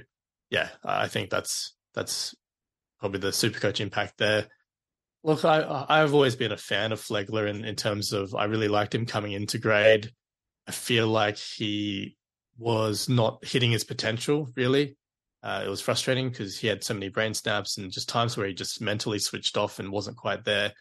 yeah, 0.51 0.69
I 0.85 1.09
think 1.09 1.31
that's 1.31 1.75
that's 1.95 2.35
probably 3.01 3.21
the 3.21 3.33
super 3.33 3.61
coach 3.61 3.81
impact 3.81 4.19
there. 4.19 4.47
Look, 5.23 5.45
I 5.45 5.87
I've 5.89 6.15
always 6.15 6.37
been 6.37 6.53
a 6.53 6.57
fan 6.57 6.93
of 6.93 7.01
Flegler 7.01 7.49
in, 7.49 7.65
in 7.65 7.77
terms 7.77 8.13
of 8.13 8.35
I 8.35 8.45
really 8.45 8.69
liked 8.69 8.95
him 8.95 9.07
coming 9.07 9.33
into 9.33 9.59
grade. 9.59 10.11
I 10.67 10.73
feel 10.73 11.07
like 11.07 11.37
he 11.37 12.17
was 12.59 13.09
not 13.09 13.45
hitting 13.45 13.71
his 13.71 13.85
potential 13.85 14.49
really. 14.57 14.97
Uh, 15.43 15.63
it 15.65 15.69
was 15.69 15.81
frustrating 15.81 16.29
because 16.29 16.59
he 16.59 16.67
had 16.67 16.83
so 16.83 16.95
many 16.95 17.09
brain 17.09 17.35
snaps 17.35 17.79
and 17.79 17.93
just 17.93 18.09
times 18.09 18.37
where 18.37 18.47
he 18.47 18.55
just 18.55 18.81
mentally 18.81 19.19
switched 19.19 19.57
off 19.57 19.79
and 19.79 19.93
wasn't 19.93 20.17
quite 20.17 20.45
there. 20.45 20.73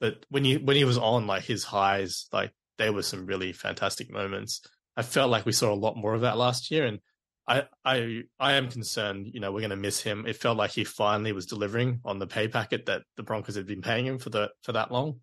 But 0.00 0.24
when 0.28 0.44
he 0.44 0.56
when 0.56 0.76
he 0.76 0.84
was 0.84 0.98
on, 0.98 1.26
like 1.26 1.44
his 1.44 1.64
highs, 1.64 2.26
like 2.32 2.52
there 2.78 2.92
were 2.92 3.02
some 3.02 3.26
really 3.26 3.52
fantastic 3.52 4.10
moments. 4.10 4.60
I 4.96 5.02
felt 5.02 5.30
like 5.30 5.46
we 5.46 5.52
saw 5.52 5.72
a 5.72 5.74
lot 5.74 5.96
more 5.96 6.14
of 6.14 6.22
that 6.22 6.38
last 6.38 6.70
year, 6.70 6.86
and 6.86 7.00
I 7.46 7.64
I 7.84 8.22
I 8.38 8.52
am 8.54 8.70
concerned. 8.70 9.28
You 9.32 9.40
know, 9.40 9.52
we're 9.52 9.60
going 9.60 9.70
to 9.70 9.76
miss 9.76 10.00
him. 10.00 10.26
It 10.26 10.36
felt 10.36 10.56
like 10.56 10.70
he 10.70 10.84
finally 10.84 11.32
was 11.32 11.46
delivering 11.46 12.00
on 12.04 12.18
the 12.18 12.26
pay 12.26 12.48
packet 12.48 12.86
that 12.86 13.02
the 13.16 13.22
Broncos 13.22 13.56
had 13.56 13.66
been 13.66 13.82
paying 13.82 14.06
him 14.06 14.18
for 14.18 14.30
the 14.30 14.50
for 14.62 14.72
that 14.72 14.90
long. 14.90 15.20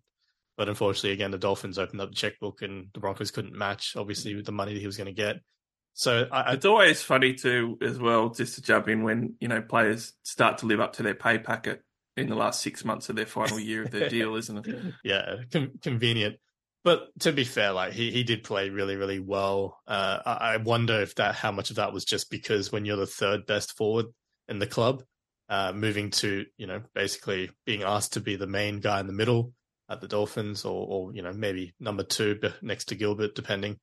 But 0.56 0.68
unfortunately, 0.68 1.12
again, 1.12 1.30
the 1.30 1.38
Dolphins 1.38 1.78
opened 1.78 2.00
up 2.00 2.10
the 2.10 2.14
checkbook, 2.14 2.62
and 2.62 2.88
the 2.94 3.00
Broncos 3.00 3.30
couldn't 3.30 3.54
match 3.54 3.94
obviously 3.96 4.34
with 4.34 4.46
the 4.46 4.52
money 4.52 4.74
that 4.74 4.80
he 4.80 4.86
was 4.86 4.96
going 4.96 5.06
to 5.06 5.12
get. 5.12 5.36
So 5.94 6.26
I, 6.32 6.54
it's 6.54 6.64
always 6.64 7.02
funny 7.02 7.34
too, 7.34 7.78
as 7.82 7.98
well, 7.98 8.30
just 8.30 8.54
to 8.54 8.62
jump 8.62 8.88
in 8.88 9.02
when 9.02 9.34
you 9.40 9.48
know 9.48 9.60
players 9.60 10.14
start 10.22 10.58
to 10.58 10.66
live 10.66 10.80
up 10.80 10.94
to 10.94 11.02
their 11.02 11.14
pay 11.14 11.38
packet 11.38 11.82
in 12.16 12.28
the 12.28 12.34
last 12.34 12.60
six 12.60 12.84
months 12.84 13.08
of 13.08 13.16
their 13.16 13.26
final 13.26 13.58
year 13.58 13.84
of 13.84 13.90
their 13.90 14.08
deal, 14.08 14.34
isn't 14.36 14.66
it? 14.66 14.94
Yeah, 15.04 15.36
com- 15.50 15.78
convenient. 15.82 16.36
But 16.84 17.08
to 17.20 17.32
be 17.32 17.44
fair, 17.44 17.72
like 17.72 17.92
he, 17.92 18.10
he 18.10 18.24
did 18.24 18.42
play 18.42 18.68
really, 18.68 18.96
really 18.96 19.20
well. 19.20 19.78
Uh, 19.86 20.18
I, 20.26 20.54
I 20.54 20.56
wonder 20.56 21.00
if 21.00 21.14
that 21.16 21.36
how 21.36 21.52
much 21.52 21.70
of 21.70 21.76
that 21.76 21.92
was 21.92 22.04
just 22.04 22.30
because 22.30 22.72
when 22.72 22.84
you're 22.84 22.96
the 22.96 23.06
third 23.06 23.46
best 23.46 23.76
forward 23.76 24.06
in 24.48 24.58
the 24.58 24.66
club, 24.66 25.04
uh, 25.48 25.72
moving 25.72 26.10
to 26.10 26.46
you 26.56 26.66
know 26.66 26.82
basically 26.94 27.50
being 27.66 27.82
asked 27.82 28.14
to 28.14 28.20
be 28.20 28.36
the 28.36 28.46
main 28.46 28.80
guy 28.80 28.98
in 29.00 29.06
the 29.06 29.12
middle 29.12 29.52
at 29.88 30.00
the 30.00 30.08
Dolphins, 30.08 30.64
or, 30.64 30.86
or 30.88 31.14
you 31.14 31.22
know 31.22 31.32
maybe 31.32 31.74
number 31.78 32.02
two 32.02 32.40
next 32.62 32.86
to 32.86 32.94
Gilbert, 32.94 33.34
depending. 33.34 33.78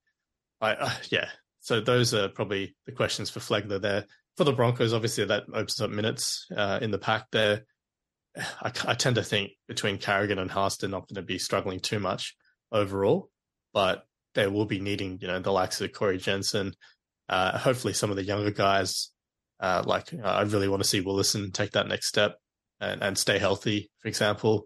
I 0.60 0.74
uh, 0.74 0.92
yeah, 1.10 1.30
so 1.69 1.79
those 1.79 2.15
are 2.15 2.29
probably 2.29 2.75
the 2.88 2.91
questions 2.91 3.29
for 3.29 3.41
Flegler 3.41 3.79
there. 3.79 4.05
For 4.38 4.43
the 4.43 4.51
Broncos, 4.51 4.91
obviously 4.91 5.25
that 5.25 5.43
opens 5.53 5.79
up 5.79 5.91
minutes 5.91 6.47
uh, 6.57 6.79
in 6.81 6.89
the 6.89 6.97
pack 6.97 7.27
there. 7.31 7.65
I, 8.35 8.71
I, 8.88 8.95
tend 8.95 9.17
to 9.17 9.23
think 9.23 9.51
between 9.67 9.99
Carrigan 9.99 10.39
and 10.39 10.49
Haas, 10.49 10.77
they're 10.77 10.89
not 10.89 11.07
going 11.07 11.17
to 11.17 11.21
be 11.21 11.38
struggling 11.38 11.79
too 11.79 11.99
much 11.99 12.35
overall. 12.71 13.29
but 13.71 14.03
they 14.33 14.47
will 14.47 14.65
be 14.65 14.79
needing, 14.79 15.19
you 15.21 15.27
know, 15.27 15.38
the 15.38 15.51
likes 15.51 15.79
of 15.79 15.93
Corey 15.93 16.17
Jensen, 16.17 16.73
uh, 17.29 17.55
hopefully 17.55 17.93
some 17.93 18.09
of 18.09 18.15
the 18.15 18.23
younger 18.23 18.49
guys. 18.49 19.11
Uh, 19.59 19.83
like 19.85 20.11
uh, 20.11 20.25
I 20.25 20.41
really 20.41 20.69
want 20.69 20.81
to 20.81 20.89
see 20.89 21.01
Willison 21.01 21.51
take 21.51 21.73
that 21.73 21.88
next 21.88 22.07
step 22.07 22.39
and, 22.79 23.03
and 23.03 23.15
stay 23.15 23.38
healthy, 23.38 23.91
for 23.99 24.07
example. 24.07 24.65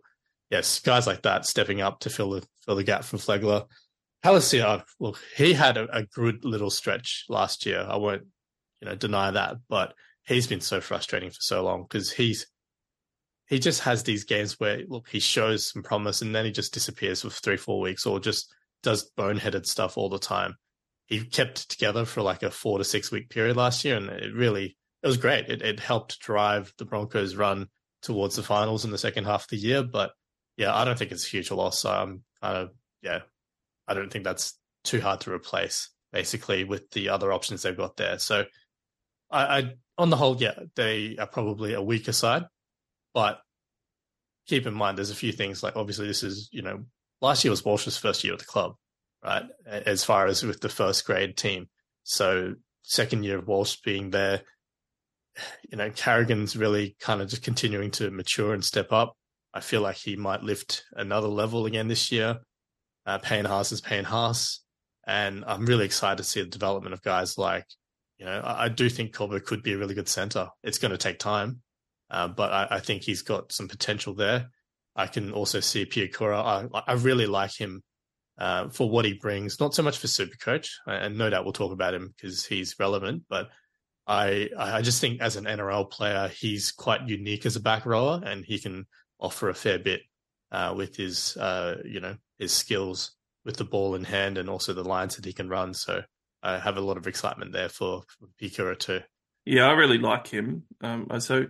Yes, 0.50 0.79
guys 0.79 1.05
like 1.05 1.24
that 1.24 1.45
stepping 1.45 1.81
up 1.81 2.00
to 2.01 2.10
fill 2.10 2.29
the 2.29 2.48
fill 2.63 2.77
the 2.77 2.86
gap 2.86 3.03
from 3.03 3.19
Flegler. 3.19 3.65
Palasia, 4.24 4.63
uh, 4.63 4.82
look, 5.00 5.20
he 5.36 5.53
had 5.53 5.77
a, 5.77 5.88
a 5.96 6.03
good 6.03 6.46
little 6.46 6.70
stretch 6.70 7.25
last 7.27 7.65
year. 7.65 7.86
I 7.88 7.98
won't, 7.98 8.24
you 8.82 8.88
know, 8.88 8.96
deny 8.96 9.32
that, 9.32 9.58
but 9.68 9.94
he's 10.25 10.48
been 10.48 10.62
so 10.62 10.80
frustrating 10.80 11.30
for 11.30 11.42
so 11.42 11.63
long 11.63 11.84
because 11.84 12.12
he's 12.12 12.48
he 13.48 13.60
just 13.60 13.82
has 13.82 14.03
these 14.03 14.24
games 14.24 14.60
where 14.60 14.82
look 14.88 15.10
he 15.10 15.20
shows 15.20 15.72
some 15.72 15.84
promise 15.84 16.22
and 16.22 16.34
then 16.34 16.46
he 16.46 16.51
just 16.51 16.74
disappears 16.74 17.22
for 17.22 17.30
three 17.30 17.58
four 17.58 17.82
weeks 17.82 18.06
or 18.06 18.20
just 18.20 18.53
does 18.82 19.12
boneheaded 19.18 19.65
stuff 19.65 19.98
all 19.98 20.10
the 20.10 20.20
time. 20.20 20.56
He 21.08 21.25
kept 21.25 21.62
it 21.62 21.70
together 21.70 22.06
for 22.06 22.22
like 22.22 22.44
a 22.44 22.51
four 22.51 22.77
to 22.77 22.84
six 22.84 23.12
week 23.12 23.30
period 23.30 23.58
last 23.58 23.84
year, 23.84 23.98
and 23.98 24.10
it 24.10 24.34
really 24.34 24.77
it 25.01 25.08
was 25.08 25.18
great. 25.18 25.50
It 25.50 25.62
it 25.62 25.80
helped 25.80 26.20
drive 26.20 26.74
the 26.77 26.86
Broncos' 26.86 27.36
run 27.36 27.68
towards 28.01 28.38
the 28.38 28.44
finals 28.44 28.86
in 28.86 28.92
the 28.92 28.98
second 28.98 29.25
half 29.25 29.44
of 29.44 29.50
the 29.50 29.58
year. 29.58 29.84
But 29.84 30.12
yeah, 30.56 30.74
I 30.74 30.86
don't 30.86 30.98
think 30.98 31.12
it's 31.12 31.25
a 31.25 31.30
huge 31.30 31.51
loss. 31.51 31.80
So 31.80 31.92
I'm 31.92 32.24
kind 32.42 32.58
of 32.58 32.70
yeah, 33.01 33.20
I 33.88 33.94
don't 33.94 34.12
think 34.12 34.24
that's 34.24 34.58
too 34.84 35.02
hard 35.02 35.22
to 35.22 35.32
replace 35.32 35.90
basically 36.12 36.63
with 36.63 36.90
the 36.92 37.10
other 37.10 37.34
options 37.34 37.63
they've 37.63 37.75
got 37.75 37.98
there. 37.98 38.20
So 38.20 38.46
I, 39.32 39.58
I 39.58 39.74
on 39.98 40.10
the 40.10 40.16
whole, 40.16 40.38
yeah, 40.38 40.54
they 40.75 41.18
are 41.18 41.28
probably 41.28 41.74
a 41.74 41.82
weaker 41.82 42.12
side, 42.12 42.46
but 43.13 43.40
keep 44.48 44.66
in 44.66 44.74
mind 44.74 44.98
there's 44.98 45.10
a 45.10 45.16
few 45.16 45.32
things 45.32 45.63
like 45.63 45.75
obviously 45.75 46.06
this 46.06 46.22
is 46.22 46.50
you 46.52 46.62
know 46.62 46.84
last 47.22 47.44
year 47.44 47.52
was 47.52 47.63
Walsh's 47.63 47.98
first 47.98 48.24
year 48.24 48.34
at 48.34 48.40
the 48.40 48.46
club, 48.46 48.75
right? 49.24 49.44
As 49.66 50.04
far 50.04 50.28
as 50.28 50.44
with 50.44 50.62
the 50.62 50.70
first 50.70 51.06
grade 51.06 51.36
team, 51.36 51.68
so 52.04 52.56
second 52.84 53.24
year 53.24 53.40
of 53.40 53.48
Walsh 53.48 53.78
being 53.84 54.12
there, 54.12 54.42
you 55.70 55.78
know 55.78 55.90
Carrigan's 55.90 56.56
really 56.56 56.96
kind 57.00 57.22
of 57.22 57.30
just 57.30 57.44
continuing 57.44 57.92
to 57.92 58.12
mature 58.12 58.54
and 58.54 58.63
step 58.63 58.92
up. 58.92 59.16
I 59.54 59.60
feel 59.60 59.82
like 59.82 59.98
he 59.98 60.16
might 60.16 60.44
lift 60.44 60.84
another 60.94 61.28
level 61.28 61.66
again 61.66 61.88
this 61.88 62.12
year. 62.12 62.40
Uh, 63.05 63.17
Payne 63.17 63.45
Haas 63.45 63.72
is 63.72 63.81
Payne 63.81 64.05
Haas, 64.05 64.62
and 65.05 65.43
I'm 65.45 65.65
really 65.65 65.86
excited 65.86 66.17
to 66.17 66.24
see 66.24 66.41
the 66.41 66.48
development 66.48 66.93
of 66.93 67.01
guys 67.01 67.38
like 67.38 67.65
you 68.17 68.25
know, 68.25 68.39
I, 68.39 68.65
I 68.65 68.69
do 68.69 68.89
think 68.89 69.13
Cobbo 69.13 69.43
could 69.43 69.63
be 69.63 69.74
a 69.74 69.77
really 69.77 69.95
good 69.95 70.07
center. 70.07 70.50
It's 70.63 70.77
going 70.77 70.91
to 70.91 70.98
take 70.98 71.19
time, 71.19 71.62
uh, 72.10 72.27
but 72.27 72.51
I, 72.51 72.67
I, 72.77 72.79
think 72.79 73.03
he's 73.03 73.22
got 73.22 73.51
some 73.51 73.67
potential 73.67 74.13
there. 74.13 74.50
I 74.95 75.07
can 75.07 75.31
also 75.31 75.60
see 75.60 75.86
Piakura. 75.86 76.69
I, 76.74 76.83
I 76.88 76.93
really 76.93 77.25
like 77.25 77.53
him 77.60 77.83
uh, 78.38 78.69
for 78.69 78.89
what 78.89 79.05
he 79.05 79.13
brings, 79.13 79.60
not 79.60 79.74
so 79.74 79.83
much 79.83 79.98
for 79.98 80.07
Super 80.07 80.38
Coach, 80.38 80.79
and 80.86 81.17
no 81.17 81.29
doubt 81.29 81.43
we'll 81.43 81.53
talk 81.53 81.74
about 81.74 81.93
him 81.93 82.13
because 82.15 82.45
he's 82.45 82.79
relevant, 82.79 83.24
but 83.29 83.50
I 84.05 84.50
I 84.57 84.81
just 84.81 85.00
think 85.00 85.22
as 85.22 85.36
an 85.36 85.45
NRL 85.45 85.89
player, 85.89 86.27
he's 86.27 86.72
quite 86.72 87.07
unique 87.07 87.45
as 87.45 87.55
a 87.55 87.62
back 87.62 87.86
rower, 87.86 88.22
and 88.24 88.43
he 88.43 88.60
can 88.60 88.86
offer 89.19 89.50
a 89.50 89.53
fair 89.53 89.79
bit 89.79 90.01
uh, 90.51 90.74
with 90.75 90.95
his 90.95 91.38
uh, 91.38 91.77
you 91.86 92.00
know 92.00 92.15
his 92.40 92.54
skills 92.54 93.12
with 93.46 93.58
the 93.58 93.63
ball 93.63 93.96
in 93.96 94.04
hand 94.04 94.38
and 94.38 94.50
also 94.50 94.74
the 94.74 94.84
lines 94.84 95.16
that 95.16 95.25
he 95.25 95.34
can 95.34 95.50
run. 95.50 95.74
So 95.74 96.02
I 96.42 96.60
have 96.60 96.78
a 96.78 96.82
lot 96.82 96.98
of 96.98 97.08
excitement 97.08 97.54
there 97.54 97.70
for, 97.70 98.04
for 98.08 98.28
Piakura 98.42 98.78
too. 98.78 99.02
Yeah, 99.46 99.68
I 99.68 99.74
really 99.74 99.98
like 99.98 100.28
him. 100.28 100.63
Um, 100.82 101.08
so 101.20 101.48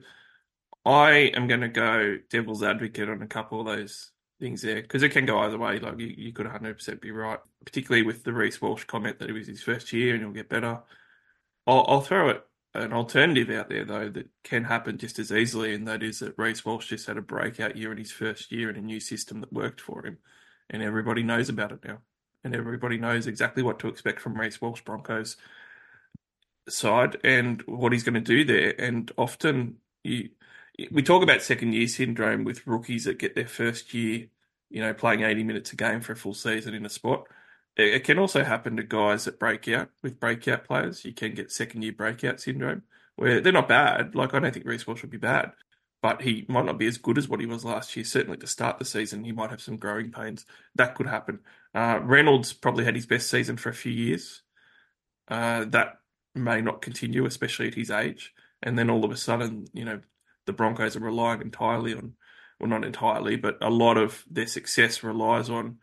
I 0.86 1.32
am 1.36 1.48
going 1.48 1.62
to 1.62 1.70
go 1.70 2.18
devil's 2.30 2.64
advocate 2.64 3.10
on 3.10 3.22
a 3.22 3.28
couple 3.28 3.60
of 3.60 3.68
those 3.68 4.12
things 4.40 4.62
there 4.62 4.82
because 4.82 5.04
it 5.04 5.10
can 5.10 5.26
go 5.26 5.40
either 5.40 5.58
way. 5.58 5.80
Like 5.80 6.00
you, 6.00 6.14
you 6.18 6.34
could 6.34 6.48
100% 6.48 7.02
be 7.02 7.12
right, 7.12 7.40
particularly 7.66 8.06
with 8.06 8.24
the 8.24 8.34
Reece 8.34 8.62
Walsh 8.62 8.84
comment 8.86 9.20
that 9.20 9.30
it 9.30 9.34
was 9.34 9.48
his 9.48 9.62
first 9.62 9.94
year 9.94 10.14
and 10.14 10.24
he'll 10.24 10.32
get 10.32 10.50
better. 10.50 10.80
I'll, 11.68 11.86
I'll 11.88 12.02
throw 12.02 12.30
it 12.30 12.44
an 12.76 12.94
alternative 12.94 13.56
out 13.56 13.70
there 13.70 13.86
though 13.86 14.10
that 14.10 14.30
can 14.44 14.64
happen 14.64 14.98
just 14.98 15.20
as 15.20 15.32
easily, 15.32 15.74
and 15.74 15.88
that 15.88 16.04
is 16.04 16.20
that 16.20 16.38
Reece 16.38 16.66
Walsh 16.66 16.88
just 16.88 17.08
had 17.08 17.18
a 17.18 17.22
breakout 17.22 17.78
year 17.78 17.92
in 17.92 17.98
his 17.98 18.12
first 18.12 18.52
year 18.52 18.70
in 18.70 18.76
a 18.76 18.82
new 18.82 19.00
system 19.00 19.42
that 19.42 19.54
worked 19.54 19.80
for 19.80 20.06
him, 20.06 20.18
and 20.70 20.82
everybody 20.82 21.24
knows 21.24 21.50
about 21.50 21.72
it 21.72 21.84
now 21.86 22.00
and 22.44 22.56
everybody 22.56 22.98
knows 22.98 23.28
exactly 23.28 23.64
what 23.64 23.80
to 23.80 23.88
expect 23.88 24.20
from 24.20 24.40
Reece 24.40 24.62
Walsh 24.62 24.82
Broncos 24.82 25.38
side 26.68 27.18
and 27.24 27.62
what 27.66 27.92
he's 27.92 28.04
going 28.04 28.14
to 28.16 28.20
do 28.20 28.44
there. 28.44 28.74
And 28.80 29.12
often 29.18 29.78
you, 30.04 30.30
we 30.92 31.02
talk 31.02 31.24
about 31.24 31.42
second 31.42 31.74
year 31.74 31.88
syndrome 31.88 32.44
with 32.44 32.68
rookies 32.68 33.06
that 33.06 33.20
get 33.20 33.36
their 33.36 33.48
first 33.48 33.94
year, 33.94 34.28
you 34.70 34.82
know, 34.82 34.94
playing 34.94 35.22
80 35.22 35.44
minutes 35.44 35.74
a 35.74 35.76
game 35.76 36.02
for 36.02 36.14
a 36.14 36.18
full 36.18 36.34
season 36.34 36.74
in 36.74 36.86
a 36.86 36.90
spot. 36.90 37.28
It 37.76 38.04
can 38.04 38.20
also 38.20 38.44
happen 38.44 38.78
to 38.78 38.84
guys 38.84 39.26
that 39.26 39.40
break 39.40 39.68
out 39.68 39.90
with 40.04 40.20
breakout 40.20 40.66
players. 40.66 41.06
You 41.06 41.14
can 41.14 41.34
get 41.34 41.52
second 41.52 41.82
year 41.82 41.94
breakout 41.94 42.40
syndrome 42.40 42.84
where 43.16 43.42
they're 43.42 43.52
not 43.52 43.68
bad. 43.68 44.14
Like, 44.14 44.34
I 44.34 44.40
don't 44.40 44.54
think 44.54 44.66
Reece 44.66 44.86
Walsh 44.86 45.02
would 45.02 45.10
be 45.10 45.18
bad, 45.18 45.54
but 46.04 46.22
he 46.22 46.46
might 46.50 46.66
not 46.66 46.78
be 46.78 46.86
as 46.86 46.98
good 46.98 47.18
as 47.18 47.30
what 47.30 47.40
he 47.40 47.46
was 47.46 47.64
last 47.64 47.96
year. 47.96 48.04
Certainly 48.04 48.38
to 48.40 48.48
start 48.48 48.78
the 48.78 48.84
season, 48.84 49.24
he 49.24 49.32
might 49.32 49.52
have 49.52 49.62
some 49.62 49.78
growing 49.78 50.12
pains. 50.12 50.46
That 50.76 50.96
could 50.96 51.08
happen. 51.08 51.40
Uh, 51.74 52.02
Reynolds 52.04 52.52
probably 52.52 52.84
had 52.84 52.96
his 52.96 53.06
best 53.06 53.30
season 53.30 53.56
for 53.56 53.70
a 53.70 53.74
few 53.74 53.94
years. 53.94 54.42
Uh, 55.30 55.64
that 55.70 56.00
may 56.36 56.60
not 56.60 56.82
continue, 56.82 57.26
especially 57.26 57.70
at 57.70 57.76
his 57.76 57.90
age. 57.90 58.34
And 58.62 58.78
then 58.78 58.90
all 58.90 59.06
of 59.06 59.12
a 59.12 59.18
sudden, 59.18 59.66
you 59.72 59.86
know, 59.86 60.02
the 60.46 60.52
Broncos 60.52 60.98
are 60.98 61.00
relying 61.00 61.42
entirely 61.42 61.94
on, 61.94 62.16
well, 62.60 62.70
not 62.70 62.84
entirely, 62.84 63.38
but 63.38 63.58
a 63.62 63.70
lot 63.70 63.96
of 63.98 64.26
their 64.30 64.48
success 64.48 65.04
relies 65.04 65.50
on 65.50 65.78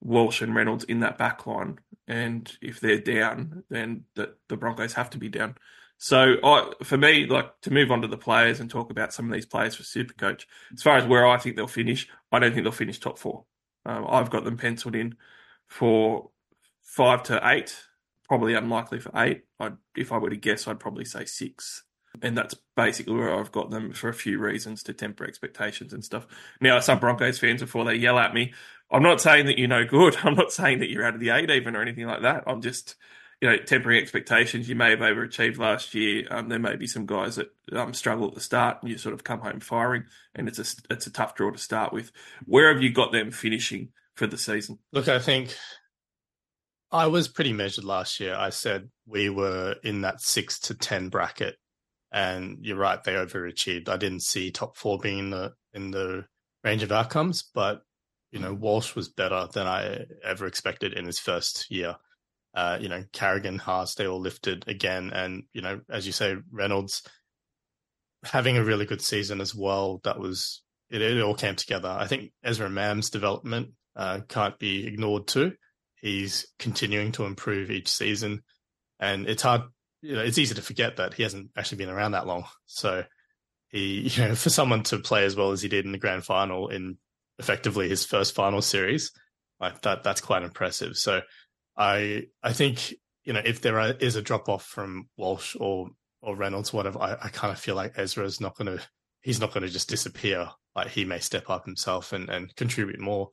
Walsh 0.00 0.40
and 0.40 0.54
Reynolds 0.54 0.84
in 0.84 1.00
that 1.00 1.18
back 1.18 1.48
line. 1.48 1.80
And 2.06 2.56
if 2.62 2.78
they're 2.78 3.00
down, 3.00 3.64
then 3.70 4.04
the, 4.14 4.34
the 4.48 4.56
Broncos 4.56 4.92
have 4.92 5.10
to 5.10 5.18
be 5.18 5.28
down. 5.28 5.56
So 6.04 6.36
I, 6.44 6.70
for 6.82 6.98
me, 6.98 7.24
like 7.24 7.58
to 7.62 7.72
move 7.72 7.90
on 7.90 8.02
to 8.02 8.08
the 8.08 8.18
players 8.18 8.60
and 8.60 8.68
talk 8.68 8.90
about 8.90 9.14
some 9.14 9.24
of 9.24 9.32
these 9.32 9.46
players 9.46 9.74
for 9.74 9.84
Supercoach. 9.84 10.44
As 10.74 10.82
far 10.82 10.98
as 10.98 11.06
where 11.06 11.26
I 11.26 11.38
think 11.38 11.56
they'll 11.56 11.66
finish, 11.66 12.06
I 12.30 12.40
don't 12.40 12.52
think 12.52 12.64
they'll 12.64 12.72
finish 12.72 13.00
top 13.00 13.18
four. 13.18 13.46
Um, 13.86 14.04
I've 14.06 14.28
got 14.28 14.44
them 14.44 14.58
penciled 14.58 14.96
in 14.96 15.14
for 15.66 16.28
five 16.82 17.22
to 17.22 17.40
eight. 17.44 17.74
Probably 18.28 18.52
unlikely 18.52 19.00
for 19.00 19.12
eight. 19.16 19.44
I'd, 19.58 19.78
if 19.96 20.12
I 20.12 20.18
were 20.18 20.28
to 20.28 20.36
guess, 20.36 20.68
I'd 20.68 20.78
probably 20.78 21.06
say 21.06 21.24
six. 21.24 21.84
And 22.20 22.36
that's 22.36 22.54
basically 22.76 23.14
where 23.14 23.34
I've 23.34 23.50
got 23.50 23.70
them 23.70 23.94
for 23.94 24.10
a 24.10 24.14
few 24.14 24.38
reasons 24.38 24.82
to 24.82 24.92
temper 24.92 25.24
expectations 25.24 25.94
and 25.94 26.04
stuff. 26.04 26.26
Now, 26.60 26.80
some 26.80 26.98
Broncos 26.98 27.38
fans, 27.38 27.62
before 27.62 27.86
they 27.86 27.94
yell 27.94 28.18
at 28.18 28.34
me, 28.34 28.52
I'm 28.90 29.02
not 29.02 29.22
saying 29.22 29.46
that 29.46 29.58
you're 29.58 29.68
no 29.68 29.86
good. 29.86 30.18
I'm 30.22 30.34
not 30.34 30.52
saying 30.52 30.80
that 30.80 30.90
you're 30.90 31.06
out 31.06 31.14
of 31.14 31.20
the 31.20 31.30
eight 31.30 31.48
even 31.48 31.74
or 31.74 31.80
anything 31.80 32.06
like 32.06 32.20
that. 32.20 32.44
I'm 32.46 32.60
just 32.60 32.94
you 33.44 33.50
know, 33.50 33.58
tempering 33.58 34.00
expectations. 34.00 34.70
You 34.70 34.74
may 34.74 34.88
have 34.88 35.00
overachieved 35.00 35.58
last 35.58 35.94
year. 35.94 36.26
Um, 36.30 36.48
there 36.48 36.58
may 36.58 36.76
be 36.76 36.86
some 36.86 37.04
guys 37.04 37.36
that 37.36 37.48
um, 37.74 37.92
struggle 37.92 38.28
at 38.28 38.34
the 38.34 38.40
start, 38.40 38.78
and 38.80 38.90
you 38.90 38.96
sort 38.96 39.12
of 39.12 39.22
come 39.22 39.40
home 39.40 39.60
firing, 39.60 40.04
and 40.34 40.48
it's 40.48 40.58
a 40.58 40.64
it's 40.88 41.06
a 41.06 41.10
tough 41.10 41.34
draw 41.34 41.50
to 41.50 41.58
start 41.58 41.92
with. 41.92 42.10
Where 42.46 42.72
have 42.72 42.82
you 42.82 42.90
got 42.90 43.12
them 43.12 43.30
finishing 43.30 43.90
for 44.14 44.26
the 44.26 44.38
season? 44.38 44.78
Look, 44.94 45.08
I 45.08 45.18
think 45.18 45.54
I 46.90 47.06
was 47.08 47.28
pretty 47.28 47.52
measured 47.52 47.84
last 47.84 48.18
year. 48.18 48.34
I 48.34 48.48
said 48.48 48.88
we 49.04 49.28
were 49.28 49.76
in 49.84 50.00
that 50.00 50.22
six 50.22 50.58
to 50.60 50.74
ten 50.74 51.10
bracket, 51.10 51.56
and 52.10 52.56
you're 52.62 52.78
right, 52.78 53.04
they 53.04 53.12
overachieved. 53.12 53.90
I 53.90 53.98
didn't 53.98 54.22
see 54.22 54.52
top 54.52 54.78
four 54.78 54.98
being 54.98 55.18
in 55.18 55.28
the 55.28 55.52
in 55.74 55.90
the 55.90 56.24
range 56.62 56.82
of 56.82 56.92
outcomes, 56.92 57.42
but 57.42 57.82
you 58.32 58.40
know, 58.40 58.54
Walsh 58.54 58.94
was 58.94 59.10
better 59.10 59.48
than 59.52 59.66
I 59.66 60.06
ever 60.24 60.46
expected 60.46 60.94
in 60.94 61.04
his 61.04 61.18
first 61.18 61.70
year 61.70 61.96
uh, 62.54 62.78
you 62.80 62.88
know, 62.88 63.04
Carrigan, 63.12 63.58
Haas, 63.58 63.94
they 63.94 64.06
all 64.06 64.20
lifted 64.20 64.64
again. 64.68 65.10
And, 65.12 65.44
you 65.52 65.62
know, 65.62 65.80
as 65.90 66.06
you 66.06 66.12
say, 66.12 66.36
Reynolds 66.52 67.02
having 68.22 68.56
a 68.56 68.64
really 68.64 68.86
good 68.86 69.02
season 69.02 69.40
as 69.40 69.54
well. 69.54 70.00
That 70.04 70.18
was, 70.18 70.62
it, 70.90 71.02
it 71.02 71.20
all 71.20 71.34
came 71.34 71.56
together. 71.56 71.88
I 71.88 72.06
think 72.06 72.32
Ezra 72.42 72.70
Mam's 72.70 73.10
development 73.10 73.70
uh, 73.96 74.20
can't 74.28 74.58
be 74.58 74.86
ignored 74.86 75.26
too. 75.26 75.52
He's 76.00 76.46
continuing 76.58 77.12
to 77.12 77.24
improve 77.24 77.70
each 77.70 77.88
season. 77.88 78.42
And 79.00 79.28
it's 79.28 79.42
hard, 79.42 79.62
you 80.00 80.14
know, 80.14 80.22
it's 80.22 80.38
easy 80.38 80.54
to 80.54 80.62
forget 80.62 80.96
that 80.96 81.14
he 81.14 81.22
hasn't 81.24 81.50
actually 81.56 81.78
been 81.78 81.90
around 81.90 82.12
that 82.12 82.26
long. 82.26 82.44
So 82.66 83.04
he, 83.68 84.08
you 84.08 84.22
know, 84.22 84.34
for 84.34 84.50
someone 84.50 84.84
to 84.84 84.98
play 84.98 85.24
as 85.24 85.34
well 85.34 85.50
as 85.50 85.60
he 85.60 85.68
did 85.68 85.84
in 85.84 85.92
the 85.92 85.98
grand 85.98 86.24
final 86.24 86.68
in 86.68 86.98
effectively 87.38 87.88
his 87.88 88.04
first 88.04 88.34
final 88.34 88.62
series, 88.62 89.10
like 89.60 89.82
that, 89.82 90.02
that's 90.02 90.20
quite 90.20 90.42
impressive. 90.42 90.96
So, 90.96 91.20
I 91.76 92.28
I 92.42 92.52
think 92.52 92.94
you 93.24 93.32
know 93.32 93.42
if 93.44 93.60
there 93.60 93.78
are, 93.80 93.92
is 93.92 94.16
a 94.16 94.22
drop 94.22 94.48
off 94.48 94.64
from 94.64 95.08
Walsh 95.16 95.56
or 95.58 95.90
or 96.22 96.36
Reynolds, 96.36 96.72
whatever, 96.72 97.00
I, 97.00 97.12
I 97.12 97.28
kind 97.28 97.52
of 97.52 97.60
feel 97.60 97.74
like 97.74 97.94
Ezra 97.96 98.24
is 98.24 98.40
not 98.40 98.56
going 98.56 98.78
to 98.78 98.82
he's 99.20 99.40
not 99.40 99.52
going 99.52 99.62
to 99.62 99.72
just 99.72 99.88
disappear. 99.88 100.48
Like 100.74 100.88
he 100.88 101.04
may 101.04 101.18
step 101.18 101.50
up 101.50 101.64
himself 101.64 102.12
and 102.12 102.28
and 102.28 102.54
contribute 102.56 103.00
more. 103.00 103.30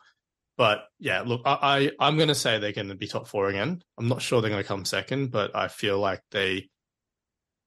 But 0.57 0.83
yeah, 1.00 1.21
look, 1.21 1.41
I, 1.45 1.91
I 2.00 2.07
am 2.07 2.17
going 2.17 2.27
to 2.27 2.36
say 2.36 2.60
they're 2.60 2.71
going 2.71 2.89
to 2.89 2.95
be 2.95 3.07
top 3.07 3.27
four 3.27 3.48
again. 3.50 3.81
I'm 3.98 4.07
not 4.07 4.21
sure 4.21 4.41
they're 4.41 4.50
going 4.50 4.62
to 4.62 4.67
come 4.67 4.86
second, 4.86 5.31
but 5.31 5.55
I 5.55 5.67
feel 5.69 5.98
like 5.98 6.21
they 6.31 6.69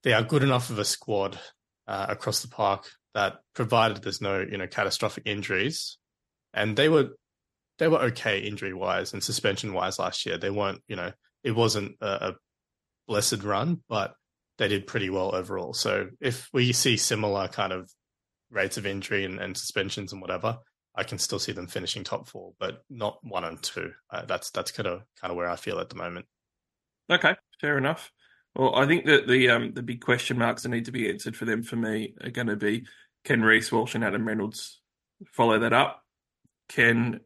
they 0.03 0.13
are 0.13 0.23
good 0.23 0.43
enough 0.43 0.71
of 0.71 0.79
a 0.79 0.85
squad 0.85 1.39
uh, 1.89 2.07
across 2.09 2.43
the 2.43 2.49
park 2.49 2.87
that 3.15 3.39
provided 3.55 4.03
there's 4.03 4.21
no 4.21 4.41
you 4.41 4.59
know 4.59 4.67
catastrophic 4.67 5.25
injuries, 5.27 5.99
and 6.53 6.77
they 6.77 6.89
were 6.89 7.11
they 7.79 7.89
were 7.89 8.03
okay 8.03 8.41
injury 8.41 8.73
wise 8.73 9.13
and 9.13 9.23
suspension 9.23 9.73
wise 9.73 9.99
last 9.99 10.27
year. 10.27 10.39
They 10.39 10.51
weren't, 10.51 10.83
you 10.87 10.97
know, 10.97 11.13
it 11.43 11.53
wasn't 11.53 11.97
a, 12.01 12.29
a 12.29 12.35
blessed 13.07 13.43
run, 13.43 13.83
but 13.89 14.15
they 14.59 14.69
did 14.69 14.87
pretty 14.87 15.11
well 15.11 15.35
overall. 15.35 15.75
So 15.75 16.09
if 16.21 16.49
we 16.53 16.73
see 16.73 16.97
similar 16.97 17.49
kind 17.49 17.73
of 17.73 17.91
rates 18.51 18.77
of 18.77 18.87
injury 18.87 19.25
and, 19.25 19.41
and 19.41 19.57
suspensions 19.57 20.13
and 20.13 20.23
whatever, 20.23 20.59
I 20.95 21.03
can 21.03 21.19
still 21.19 21.41
see 21.41 21.53
them 21.53 21.67
finishing 21.67 22.05
top 22.05 22.29
four, 22.29 22.53
but 22.61 22.83
not 22.89 23.19
one 23.23 23.45
and 23.45 23.61
two. 23.61 23.93
Uh, 24.11 24.25
that's 24.27 24.51
that's 24.53 24.71
kind 24.71 24.87
of 24.87 25.03
kind 25.21 25.33
of 25.33 25.37
where 25.37 25.51
I 25.51 25.57
feel 25.57 25.81
at 25.81 25.89
the 25.89 25.97
moment. 25.97 26.27
Okay, 27.11 27.35
fair 27.61 27.77
enough. 27.77 28.13
Well, 28.55 28.77
I 28.77 28.87
think 28.87 29.07
that 29.07 29.27
the 29.27 29.51
um, 29.51 29.73
the 29.75 29.83
big 29.83 30.01
question 30.01 30.39
marks 30.39 30.63
that 30.63 30.69
need 30.69 30.85
to 30.85 30.93
be 30.93 31.11
answered 31.11 31.37
for 31.37 31.45
them 31.47 31.65
for 31.65 31.75
me 31.75 32.15
are 32.23 32.31
going 32.31 32.47
to 32.47 32.57
be: 32.57 32.87
Can 33.25 33.43
Reece 33.43 33.73
Walsh 33.73 33.97
and 33.97 34.05
Adam 34.05 34.27
Reynolds 34.27 34.81
follow 35.33 35.59
that 35.59 35.73
up? 35.73 36.01
Can 36.69 37.21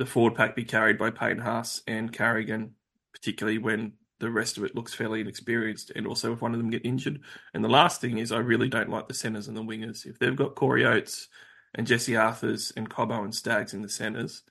the 0.00 0.06
forward 0.06 0.34
pack 0.34 0.56
be 0.56 0.64
carried 0.64 0.96
by 0.96 1.10
Payne 1.10 1.36
Haas 1.36 1.82
and 1.86 2.10
Carrigan, 2.10 2.74
particularly 3.12 3.58
when 3.58 3.92
the 4.18 4.30
rest 4.30 4.56
of 4.56 4.64
it 4.64 4.74
looks 4.74 4.94
fairly 4.94 5.20
inexperienced, 5.20 5.92
and 5.94 6.06
also 6.06 6.32
if 6.32 6.40
one 6.40 6.54
of 6.54 6.58
them 6.58 6.70
get 6.70 6.86
injured? 6.86 7.20
And 7.52 7.62
the 7.62 7.68
last 7.68 8.00
thing 8.00 8.16
is, 8.16 8.32
I 8.32 8.38
really 8.38 8.70
don't 8.70 8.88
like 8.88 9.08
the 9.08 9.14
centres 9.14 9.46
and 9.46 9.54
the 9.54 9.62
wingers. 9.62 10.06
If 10.06 10.18
they've 10.18 10.34
got 10.34 10.54
Corey 10.54 10.86
Oates 10.86 11.28
and 11.74 11.86
Jesse 11.86 12.12
Arthars 12.12 12.72
and 12.78 12.88
Cobbo 12.88 13.22
and 13.22 13.34
Staggs 13.34 13.74
in 13.74 13.82
the 13.82 13.90
centres, 13.90 14.42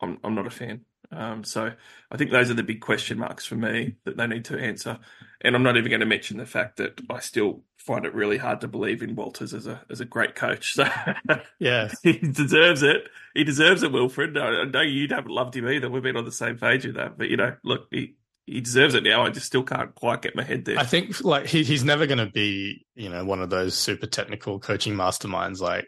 I'm 0.00 0.18
I'm 0.24 0.34
not 0.34 0.46
a 0.46 0.50
fan. 0.50 0.86
Um, 1.12 1.44
so 1.44 1.70
I 2.10 2.16
think 2.16 2.30
those 2.30 2.50
are 2.50 2.54
the 2.54 2.62
big 2.62 2.80
question 2.80 3.18
marks 3.18 3.44
for 3.44 3.56
me 3.56 3.96
that 4.06 4.16
they 4.16 4.26
need 4.26 4.46
to 4.46 4.58
answer. 4.58 4.98
And 5.40 5.54
I'm 5.54 5.62
not 5.62 5.76
even 5.76 5.90
going 5.90 6.00
to 6.00 6.06
mention 6.06 6.38
the 6.38 6.46
fact 6.46 6.78
that 6.78 7.00
I 7.08 7.20
still 7.20 7.62
find 7.76 8.04
it 8.04 8.14
really 8.14 8.38
hard 8.38 8.60
to 8.60 8.68
believe 8.68 9.02
in 9.02 9.14
Walters 9.14 9.54
as 9.54 9.66
a 9.66 9.80
as 9.88 10.00
a 10.00 10.04
great 10.04 10.34
coach. 10.34 10.74
So 10.74 10.88
yeah, 11.58 11.90
he 12.02 12.14
deserves 12.18 12.82
it. 12.82 13.08
He 13.34 13.44
deserves 13.44 13.82
it, 13.82 13.92
Wilfred. 13.92 14.36
I, 14.36 14.62
I 14.62 14.64
know 14.64 14.80
you 14.80 15.06
haven't 15.08 15.30
loved 15.30 15.56
him 15.56 15.68
either. 15.68 15.88
We've 15.88 16.02
been 16.02 16.16
on 16.16 16.24
the 16.24 16.32
same 16.32 16.58
page 16.58 16.86
with 16.86 16.96
that. 16.96 17.16
But 17.16 17.28
you 17.28 17.36
know, 17.36 17.54
look, 17.62 17.86
he 17.90 18.16
he 18.46 18.60
deserves 18.60 18.94
it 18.94 19.04
now. 19.04 19.24
I 19.24 19.30
just 19.30 19.46
still 19.46 19.62
can't 19.62 19.94
quite 19.94 20.22
get 20.22 20.34
my 20.34 20.42
head 20.42 20.64
there. 20.64 20.78
I 20.78 20.84
think 20.84 21.22
like 21.22 21.46
he, 21.46 21.62
he's 21.62 21.84
never 21.84 22.06
going 22.06 22.18
to 22.18 22.30
be 22.30 22.84
you 22.94 23.08
know 23.08 23.24
one 23.24 23.40
of 23.40 23.50
those 23.50 23.74
super 23.74 24.06
technical 24.06 24.58
coaching 24.58 24.94
masterminds 24.94 25.60
like 25.60 25.86